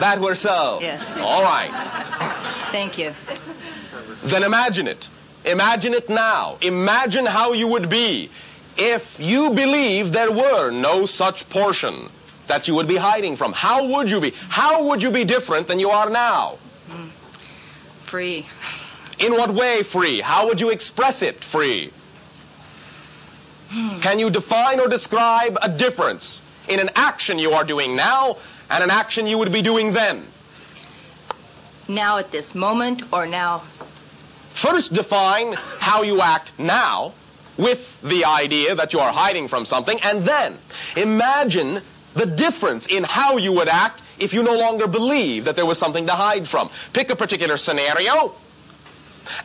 that 0.00 0.20
were 0.20 0.34
so? 0.34 0.78
Yes. 0.82 1.16
All 1.18 1.42
right. 1.42 1.70
Thank 2.72 2.98
you. 2.98 3.14
Then 4.24 4.42
imagine 4.42 4.86
it. 4.88 5.06
Imagine 5.44 5.94
it 5.94 6.08
now. 6.08 6.58
Imagine 6.60 7.24
how 7.24 7.52
you 7.52 7.66
would 7.68 7.88
be 7.88 8.30
if 8.76 9.18
you 9.18 9.50
believed 9.50 10.12
there 10.12 10.30
were 10.32 10.70
no 10.70 11.06
such 11.06 11.48
portion 11.48 12.08
that 12.48 12.68
you 12.68 12.74
would 12.74 12.88
be 12.88 12.96
hiding 12.96 13.36
from. 13.36 13.52
How 13.52 13.86
would 13.86 14.10
you 14.10 14.20
be? 14.20 14.32
How 14.48 14.82
would 14.84 15.02
you 15.02 15.10
be 15.10 15.24
different 15.24 15.68
than 15.68 15.78
you 15.78 15.90
are 15.90 16.10
now? 16.10 16.56
Free. 18.02 18.46
In 19.18 19.32
what 19.34 19.52
way 19.52 19.82
free? 19.82 20.20
How 20.20 20.46
would 20.46 20.60
you 20.60 20.70
express 20.70 21.22
it 21.22 21.42
free? 21.42 21.90
Can 24.00 24.18
you 24.18 24.30
define 24.30 24.80
or 24.80 24.88
describe 24.88 25.58
a 25.62 25.68
difference 25.68 26.42
in 26.68 26.80
an 26.80 26.90
action 26.94 27.38
you 27.38 27.52
are 27.52 27.64
doing 27.64 27.94
now 27.96 28.38
and 28.70 28.82
an 28.82 28.90
action 28.90 29.26
you 29.26 29.38
would 29.38 29.52
be 29.52 29.62
doing 29.62 29.92
then? 29.92 30.24
Now 31.88 32.18
at 32.18 32.30
this 32.30 32.54
moment 32.54 33.02
or 33.12 33.26
now? 33.26 33.62
First 34.54 34.92
define 34.92 35.52
how 35.52 36.02
you 36.02 36.20
act 36.20 36.58
now 36.58 37.12
with 37.56 38.00
the 38.02 38.24
idea 38.24 38.74
that 38.74 38.92
you 38.92 39.00
are 39.00 39.12
hiding 39.12 39.48
from 39.48 39.64
something, 39.64 40.00
and 40.00 40.24
then 40.24 40.56
imagine 40.96 41.80
the 42.14 42.26
difference 42.26 42.86
in 42.86 43.04
how 43.04 43.36
you 43.36 43.52
would 43.52 43.68
act 43.68 44.02
if 44.18 44.32
you 44.32 44.42
no 44.42 44.56
longer 44.56 44.86
believe 44.86 45.44
that 45.44 45.56
there 45.56 45.66
was 45.66 45.78
something 45.78 46.06
to 46.06 46.12
hide 46.12 46.46
from. 46.46 46.70
Pick 46.92 47.10
a 47.10 47.16
particular 47.16 47.56
scenario 47.56 48.32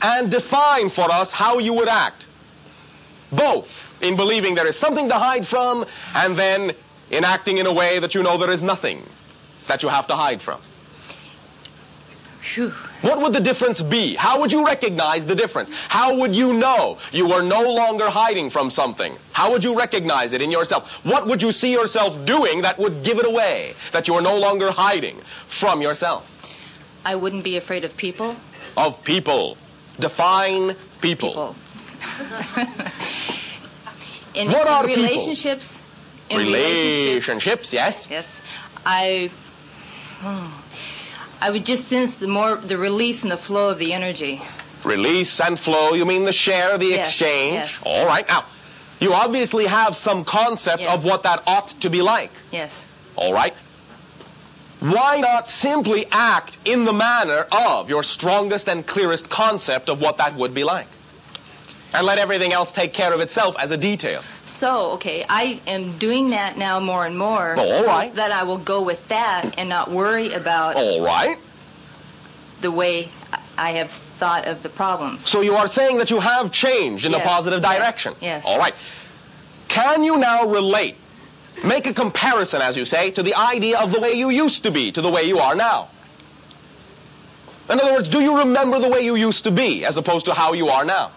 and 0.02 0.32
define 0.32 0.90
for 0.90 1.12
us 1.12 1.32
how 1.32 1.60
you 1.60 1.74
would 1.74 1.88
act. 1.88 2.26
Both 3.32 3.93
in 4.04 4.16
believing 4.16 4.54
there 4.54 4.68
is 4.68 4.78
something 4.78 5.08
to 5.10 5.16
hide 5.16 5.48
from 5.48 5.86
and 6.14 6.38
then 6.38 6.74
in 7.10 7.24
acting 7.24 7.58
in 7.58 7.66
a 7.66 7.74
way 7.74 8.00
that 8.00 8.14
you 8.14 8.22
know 8.22 8.38
there 8.38 8.52
is 8.52 8.62
nothing 8.62 9.02
that 9.68 9.82
you 9.82 9.90
have 9.90 10.06
to 10.08 10.16
hide 10.16 10.42
from. 10.42 10.60
What 13.02 13.22
would 13.22 13.34
the 13.34 13.40
difference 13.40 13.82
be? 13.82 14.16
How 14.16 14.40
would 14.40 14.52
you 14.52 14.66
recognize 14.66 15.26
the 15.26 15.34
difference? 15.34 15.72
How 15.88 16.16
would 16.18 16.36
you 16.36 16.54
know 16.54 17.00
you 17.12 17.28
were 17.28 17.42
no 17.42 17.62
longer 17.62 18.10
hiding 18.10 18.50
from 18.50 18.70
something? 18.70 19.16
How 19.32 19.50
would 19.52 19.64
you 19.64 19.78
recognize 19.78 20.34
it 20.34 20.42
in 20.42 20.52
yourself? 20.52 20.90
What 21.06 21.26
would 21.26 21.42
you 21.42 21.52
see 21.52 21.72
yourself 21.72 22.24
doing 22.26 22.62
that 22.62 22.78
would 22.78 23.04
give 23.04 23.18
it 23.18 23.26
away 23.26 23.74
that 23.94 24.08
you 24.08 24.14
are 24.16 24.22
no 24.22 24.38
longer 24.38 24.72
hiding 24.72 25.18
from 25.48 25.82
yourself? 25.82 26.30
I 27.06 27.16
wouldn't 27.16 27.44
be 27.44 27.58
afraid 27.58 27.86
of 27.86 27.96
people. 27.98 28.36
Of 28.78 29.04
people. 29.04 29.58
Define 30.00 30.76
people. 31.02 31.56
People. 31.56 31.56
in 34.36 34.50
What 34.52 34.68
are 34.68 34.86
people? 34.86 35.04
relationships. 35.04 35.82
In 36.30 36.38
Relationships, 36.40 37.72
yes? 37.74 38.08
Yes. 38.10 38.42
I. 38.86 39.30
I 41.42 41.50
would 41.52 41.66
just 41.66 41.88
sense 41.88 42.18
the 42.18 42.28
more 42.28 42.56
the 42.56 42.78
release 42.78 43.24
and 43.24 43.32
the 43.32 43.38
flow 43.38 43.70
of 43.70 43.78
the 43.80 43.94
energy. 43.94 44.42
Release 44.86 45.40
and 45.42 45.60
flow, 45.60 45.94
you 45.94 46.06
mean 46.06 46.24
the 46.24 46.34
share, 46.34 46.78
the 46.78 46.88
Yes, 46.88 47.08
exchange? 47.10 47.54
yes. 47.56 47.84
All 47.86 48.06
right. 48.06 48.28
Now, 48.28 48.46
you 49.00 49.14
obviously 49.14 49.66
have 49.66 49.96
some 49.98 50.24
concept 50.24 50.82
Yes. 50.82 50.94
of 50.94 51.06
what 51.06 51.24
that 51.24 51.44
ought 51.46 51.68
to 51.82 51.90
be 51.90 52.02
like. 52.02 52.32
Yes. 52.52 52.88
All 53.16 53.34
right? 53.34 53.54
Why 54.80 55.20
not 55.20 55.48
simply 55.50 56.06
act 56.12 56.58
in 56.66 56.84
the 56.86 56.94
manner 56.94 57.48
of 57.52 57.90
your 57.90 58.04
strongest 58.04 58.68
and 58.68 58.86
clearest 58.86 59.30
concept 59.30 59.88
of 59.90 60.02
what 60.02 60.18
that 60.18 60.36
would 60.36 60.54
be 60.54 60.64
like? 60.64 60.88
And 61.94 62.08
let 62.08 62.18
everything 62.18 62.54
else 62.54 62.72
take 62.72 62.92
care 62.92 63.14
of 63.14 63.20
itself 63.20 63.56
as 63.60 63.70
a 63.70 63.78
detail. 63.78 64.24
So, 64.46 64.92
okay, 64.94 65.24
I 65.30 65.60
am 65.68 65.98
doing 66.00 66.32
that 66.32 66.58
now 66.58 66.80
more 66.80 67.06
and 67.06 67.18
more. 67.18 67.56
Oh, 67.58 67.88
all 67.88 68.10
so. 68.10 68.16
That 68.16 68.32
I 68.32 68.44
will 68.44 68.58
go 68.58 68.82
with 68.82 69.08
that 69.10 69.56
and 69.60 69.70
not 69.70 69.92
worry 69.92 70.34
about 70.34 70.76
All 70.76 71.06
right? 71.06 71.38
the 72.62 72.72
way 72.72 73.10
I 73.58 73.74
have 73.74 73.92
thought 73.92 74.48
of 74.48 74.64
the 74.64 74.70
problem. 74.70 75.20
So 75.20 75.42
you 75.42 75.54
are 75.56 75.68
saying 75.68 75.98
that 75.98 76.10
you 76.10 76.20
have 76.20 76.52
changed 76.52 77.06
in 77.06 77.12
Yes, 77.12 77.22
a 77.22 77.28
positive 77.28 77.62
yes, 77.62 77.78
direction. 77.78 78.14
yes. 78.22 78.46
All 78.48 78.58
right. 78.58 78.74
Can 79.68 80.04
you 80.04 80.18
now 80.18 80.48
relate, 80.48 80.98
make 81.64 81.86
a 81.86 81.94
comparison, 81.94 82.62
as 82.62 82.76
you 82.76 82.86
say, 82.86 83.12
to 83.12 83.22
the 83.22 83.36
idea 83.36 83.80
of 83.80 83.92
the 83.92 84.00
way 84.00 84.14
you 84.14 84.30
used 84.30 84.64
to 84.64 84.72
be 84.72 84.92
to 84.92 85.02
the 85.02 85.10
way 85.12 85.24
you 85.24 85.38
are 85.40 85.54
now? 85.56 85.90
In 87.70 87.80
other 87.80 87.94
words, 87.94 88.10
do 88.10 88.20
you 88.20 88.40
remember 88.40 88.80
the 88.80 88.90
way 88.90 89.02
you 89.02 89.16
used 89.16 89.44
to 89.44 89.52
be 89.52 89.86
as 89.86 89.96
opposed 89.98 90.26
to 90.26 90.34
how 90.34 90.54
you 90.54 90.70
are 90.70 90.84
now? 90.86 91.12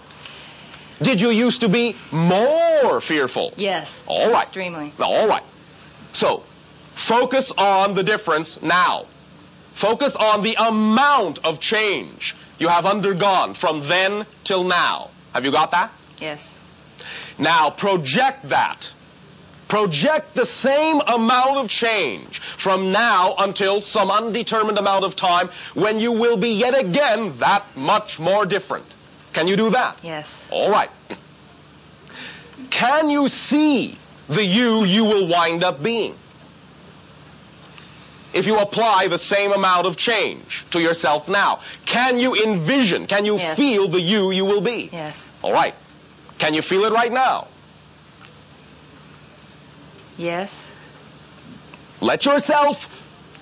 Did 1.03 1.21
you 1.21 1.31
used 1.31 1.61
to 1.61 1.69
be 1.69 1.97
more 2.11 3.01
fearful? 3.01 3.53
Yes. 3.57 4.05
All 4.07 4.31
right. 4.31 4.43
Extremely. 4.43 4.93
All 4.99 5.29
right. 5.29 5.43
So, 6.13 6.39
focus 6.95 7.53
on 7.59 7.95
the 7.95 8.03
difference 8.03 8.63
now. 8.63 9.05
Focus 9.75 10.17
on 10.17 10.43
the 10.43 10.57
amount 10.59 11.45
of 11.45 11.61
change 11.61 12.35
you 12.59 12.69
have 12.69 12.87
undergone 12.87 13.53
from 13.53 13.81
then 13.87 14.25
till 14.45 14.65
now. 14.65 15.11
Have 15.35 15.45
you 15.45 15.51
got 15.51 15.71
that? 15.73 15.93
Yes. 16.19 16.59
Now 17.39 17.69
project 17.69 18.49
that. 18.49 18.91
Project 19.69 20.35
the 20.35 20.47
same 20.47 21.01
amount 21.09 21.59
of 21.59 21.69
change 21.69 22.41
from 22.57 22.93
now 22.93 23.35
until 23.39 23.83
some 23.83 24.11
undetermined 24.11 24.79
amount 24.79 25.05
of 25.05 25.17
time 25.17 25.51
when 25.75 25.99
you 25.99 26.13
will 26.13 26.37
be 26.37 26.51
yet 26.51 26.79
again 26.79 27.37
that 27.39 27.65
much 27.77 28.19
more 28.19 28.47
different. 28.47 28.87
Can 29.37 29.47
you 29.47 29.57
do 29.57 29.69
that? 29.69 29.99
Yes. 30.03 30.49
All 30.51 30.71
right. 30.71 30.89
Can 32.71 33.11
you 33.11 33.29
see 33.29 33.99
the 34.29 34.43
you 34.43 34.85
you 34.85 35.05
will 35.05 35.29
wind 35.29 35.63
up 35.63 35.83
being? 35.83 36.15
If 38.33 38.47
you 38.47 38.59
apply 38.59 39.09
the 39.09 39.19
same 39.19 39.53
amount 39.53 39.87
of 39.87 39.99
change 39.99 40.65
to 40.71 40.81
yourself 40.81 41.29
now, 41.29 41.61
can 41.85 42.19
you 42.19 42.35
envision, 42.35 43.07
can 43.07 43.27
you 43.27 43.37
Yes. 43.37 43.59
feel 43.59 43.89
the 43.89 44.01
you 44.01 44.31
you 44.31 44.47
will 44.47 44.63
be? 44.63 44.89
Yes. 44.91 45.31
All 45.43 45.53
right. 45.53 45.75
Can 46.39 46.55
you 46.55 46.63
feel 46.63 46.87
it 46.87 46.95
right 46.95 47.13
now? 47.13 47.47
Yes. 50.17 50.71
Let 52.01 52.25
yourself 52.25 52.89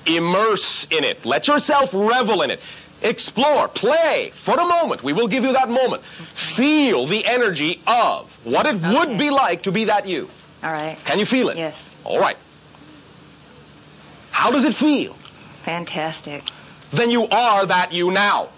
immerse 0.07 0.89
in 0.91 1.05
it. 1.05 1.25
Let 1.25 1.47
yourself 1.47 1.91
revel 1.95 2.43
in 2.43 2.51
it. 2.51 2.61
Explore, 3.05 3.69
play 3.69 4.31
for 4.33 4.55
a 4.59 4.67
moment. 4.67 5.03
We 5.05 5.13
will 5.13 5.29
give 5.29 5.45
you 5.45 5.53
that 5.53 5.69
moment. 5.69 6.03
Feel 6.03 7.07
the 7.07 7.25
energy 7.27 7.81
of 7.87 8.31
what 8.47 8.65
it 8.67 8.81
would 8.81 9.19
be 9.19 9.31
like 9.31 9.63
to 9.65 9.73
be 9.73 9.85
that 9.85 10.07
you. 10.07 10.29
All 10.63 10.73
right. 10.73 10.97
Can 11.05 11.19
you 11.19 11.27
feel 11.27 11.51
it? 11.51 11.59
Yes. 11.59 11.91
All 12.05 12.19
right. 12.19 12.37
How 14.31 14.51
does 14.51 14.65
it 14.65 14.75
feel? 14.75 15.13
Fantastic. 15.63 16.43
then 16.93 17.11
you 17.11 17.27
are 17.29 17.67
that 17.67 17.93
you 17.93 18.11
now. 18.11 18.49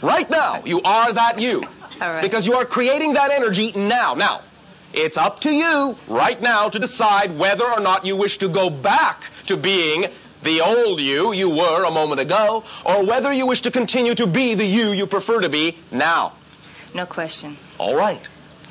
Right 0.00 0.28
now, 0.30 0.62
you 0.64 0.80
are 0.82 1.12
that 1.12 1.40
you. 1.40 1.64
All 2.00 2.12
right. 2.12 2.22
Because 2.22 2.46
you 2.46 2.54
are 2.54 2.64
creating 2.64 3.14
that 3.14 3.32
energy 3.32 3.72
now. 3.72 4.14
Now, 4.14 4.42
it's 4.92 5.16
up 5.16 5.40
to 5.40 5.50
you 5.50 5.96
right 6.06 6.40
now 6.40 6.68
to 6.68 6.78
decide 6.78 7.36
whether 7.36 7.64
or 7.64 7.80
not 7.80 8.06
you 8.06 8.14
wish 8.14 8.38
to 8.38 8.48
go 8.48 8.70
back 8.70 9.22
to 9.46 9.56
being 9.56 10.06
the 10.42 10.60
old 10.60 11.00
you 11.00 11.32
you 11.32 11.50
were 11.50 11.84
a 11.84 11.90
moment 11.90 12.20
ago, 12.20 12.64
or 12.84 13.04
whether 13.04 13.32
you 13.32 13.46
wish 13.46 13.62
to 13.62 13.70
continue 13.70 14.14
to 14.14 14.26
be 14.26 14.54
the 14.54 14.64
you 14.64 14.90
you 14.92 15.06
prefer 15.06 15.40
to 15.40 15.48
be 15.48 15.76
now. 15.90 16.32
No 16.94 17.06
question. 17.06 17.56
All 17.78 17.96
right. 17.96 18.20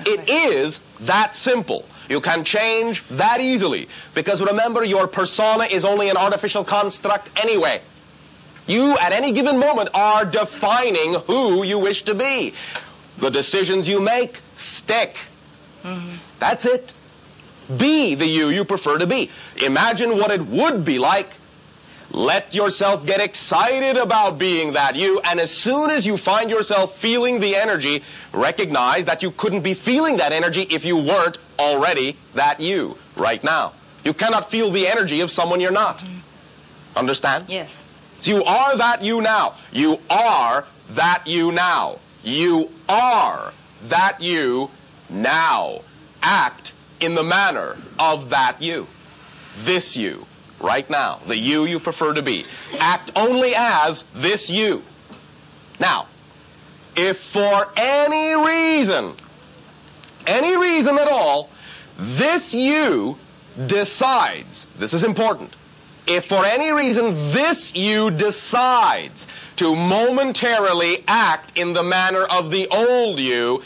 It 0.06 0.30
is 0.30 0.80
that 1.02 1.36
simple. 1.36 1.86
You 2.10 2.22
can 2.22 2.44
change 2.44 3.04
that 3.10 3.42
easily. 3.42 3.90
Because 4.14 4.42
remember, 4.42 4.84
your 4.84 5.08
persona 5.08 5.66
is 5.66 5.84
only 5.84 6.10
an 6.10 6.18
artificial 6.18 6.64
construct 6.64 7.30
anyway. 7.38 7.82
You, 8.66 8.98
at 8.98 9.12
any 9.14 9.32
given 9.32 9.60
moment, 9.60 9.90
are 9.94 10.26
defining 10.26 11.14
who 11.14 11.64
you 11.64 11.80
wish 11.80 12.04
to 12.04 12.16
be. 12.16 12.54
The 13.18 13.30
decisions 13.30 13.88
you 13.88 14.02
make 14.02 14.40
stick. 14.56 15.16
Mm-hmm. 15.84 16.16
That's 16.40 16.66
it. 16.66 16.94
Be 17.76 18.16
the 18.16 18.26
you 18.26 18.50
you 18.50 18.64
prefer 18.64 18.98
to 18.98 19.08
be. 19.08 19.30
Imagine 19.66 20.18
what 20.18 20.32
it 20.32 20.42
would 20.42 20.86
be 20.86 21.00
like. 21.00 21.30
Let 22.12 22.56
yourself 22.56 23.06
get 23.06 23.20
excited 23.20 23.98
about 23.98 24.38
being 24.38 24.74
that 24.74 24.96
you, 24.96 25.20
and 25.22 25.40
as 25.40 25.52
soon 25.52 25.90
as 25.90 26.06
you 26.06 26.18
find 26.18 26.50
yourself 26.50 26.98
feeling 26.98 27.40
the 27.40 27.56
energy, 27.56 28.04
recognize 28.34 29.06
that 29.06 29.22
you 29.22 29.32
couldn't 29.32 29.62
be 29.62 29.74
feeling 29.74 30.18
that 30.18 30.32
energy 30.32 30.62
if 30.70 30.86
you 30.86 30.98
weren't 30.98 31.38
already 31.60 32.16
that 32.34 32.60
you 32.60 32.98
right 33.18 33.44
now. 33.44 33.74
You 34.04 34.14
cannot 34.14 34.50
feel 34.50 34.72
the 34.72 34.88
energy 34.88 35.20
of 35.20 35.30
someone 35.30 35.60
you're 35.60 35.72
not. 35.72 36.04
Understand? 36.96 37.46
Yes. 37.48 37.84
You 38.24 38.44
are 38.44 38.78
that 38.78 39.04
you 39.04 39.22
now. 39.22 39.56
You 39.72 40.00
are 40.10 40.66
that 40.92 41.28
you 41.28 41.52
now. 41.52 42.00
You 42.24 42.70
are 42.88 43.54
that 43.88 44.22
you 44.22 44.70
now. 45.10 45.82
Act 46.24 46.74
in 47.00 47.16
the 47.16 47.24
manner 47.24 47.76
of 48.00 48.30
that 48.30 48.62
you. 48.62 48.88
This 49.60 49.98
you, 49.98 50.26
right 50.60 50.90
now. 50.90 51.20
The 51.28 51.36
you 51.36 51.66
you 51.66 51.80
prefer 51.80 52.14
to 52.14 52.22
be. 52.22 52.46
Act 52.80 53.12
only 53.16 53.54
as 53.56 54.04
this 54.16 54.50
you. 54.50 54.82
Now, 55.80 56.08
if 56.96 57.20
for 57.20 57.68
any 57.78 58.34
reason, 58.36 59.14
any 60.26 60.58
reason 60.58 60.98
at 60.98 61.08
all, 61.08 61.50
this 61.98 62.54
you 62.54 63.18
decides, 63.68 64.66
this 64.78 64.94
is 64.94 65.04
important, 65.04 65.56
if 66.08 66.26
for 66.26 66.46
any 66.46 66.72
reason 66.72 67.14
this 67.32 67.76
you 67.76 68.10
decides 68.12 69.28
to 69.58 69.76
momentarily 69.76 71.04
act 71.08 71.58
in 71.58 71.74
the 71.74 71.84
manner 71.84 72.24
of 72.24 72.52
the 72.52 72.68
old 72.70 73.20
you, 73.20 73.62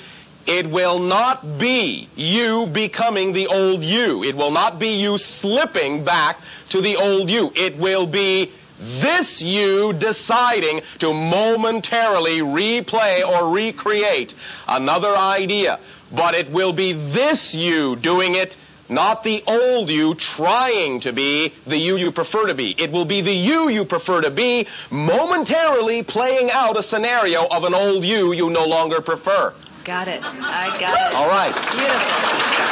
it 0.48 0.68
will 0.68 1.00
not 1.00 1.58
be 1.58 2.08
you 2.16 2.68
becoming 2.68 3.34
the 3.34 3.48
old 3.48 3.84
you. 3.84 4.24
It 4.24 4.36
will 4.36 4.52
not 4.52 4.80
be 4.80 5.00
you 5.02 5.18
slipping 5.18 6.04
back 6.04 6.40
to 6.70 6.82
the 6.82 6.96
old 6.96 7.30
you. 7.30 7.52
It 7.56 7.78
will 7.78 8.08
be 8.08 8.52
this 8.80 9.42
you 9.42 9.94
deciding 9.94 10.82
to 11.00 11.14
momentarily 11.14 12.40
replay 12.40 13.28
or 13.28 13.54
recreate 13.54 14.34
another 14.68 15.16
idea. 15.16 15.80
But 16.14 16.34
it 16.34 16.50
will 16.50 16.74
be 16.74 16.94
this 16.94 17.56
you 17.56 17.96
doing 17.98 18.36
it 18.36 18.58
not 18.92 19.24
the 19.24 19.42
old 19.48 19.90
you 19.90 20.14
trying 20.16 21.00
to 21.00 21.14
be 21.14 21.54
the 21.66 21.78
you 21.78 21.96
you 21.96 22.12
prefer 22.12 22.48
to 22.48 22.54
be. 22.54 22.76
It 22.78 22.92
will 22.92 23.06
be 23.06 23.22
the 23.22 23.34
you 23.34 23.70
you 23.70 23.86
prefer 23.86 24.22
to 24.22 24.30
be 24.30 24.68
momentarily 24.90 26.04
playing 26.04 26.52
out 26.52 26.78
a 26.78 26.84
scenario 26.84 27.48
of 27.48 27.64
an 27.64 27.74
old 27.74 28.04
you 28.04 28.34
you 28.34 28.50
no 28.50 28.66
longer 28.66 29.00
prefer. 29.00 29.54
Got 29.84 30.08
it. 30.08 30.22
I 30.24 30.78
got 30.80 31.12
it. 31.12 31.16
All 31.16 31.28
right. 31.28 31.54
Beautiful. 31.72 32.12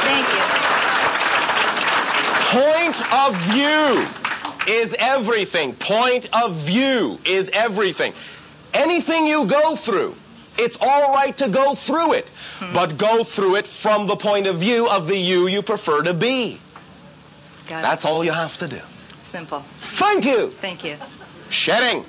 Thank 0.06 0.28
you. 0.36 0.60
Point 2.52 3.14
of 3.14 3.36
view 3.52 4.06
is 4.68 4.96
everything. 5.00 5.74
Point 5.74 6.28
of 6.34 6.56
view 6.56 7.20
is 7.26 7.50
everything. 7.50 8.14
Anything 8.74 9.26
you 9.26 9.46
go 9.46 9.76
through, 9.76 10.16
it's 10.58 10.78
all 10.80 11.14
right 11.14 11.36
to 11.38 11.50
go 11.50 11.74
through 11.74 12.14
it, 12.14 12.28
hmm. 12.60 12.74
but 12.74 12.98
go 12.98 13.24
through 13.24 13.56
it 13.56 13.66
from 13.66 14.06
the 14.06 14.16
point 14.16 14.46
of 14.46 14.58
view 14.58 14.88
of 14.88 15.08
the 15.08 15.18
you 15.18 15.48
you 15.48 15.64
prefer 15.64 16.04
to 16.04 16.14
be. 16.14 16.60
Got 17.68 17.82
That's 17.82 18.06
all 18.06 18.24
you 18.24 18.32
have 18.32 18.58
to 18.58 18.68
do. 18.68 18.80
Simple. 19.24 19.62
Thank 19.62 20.26
you. 20.26 20.50
Thank 20.62 20.84
you. 20.84 20.98
Shedding. 21.50 22.06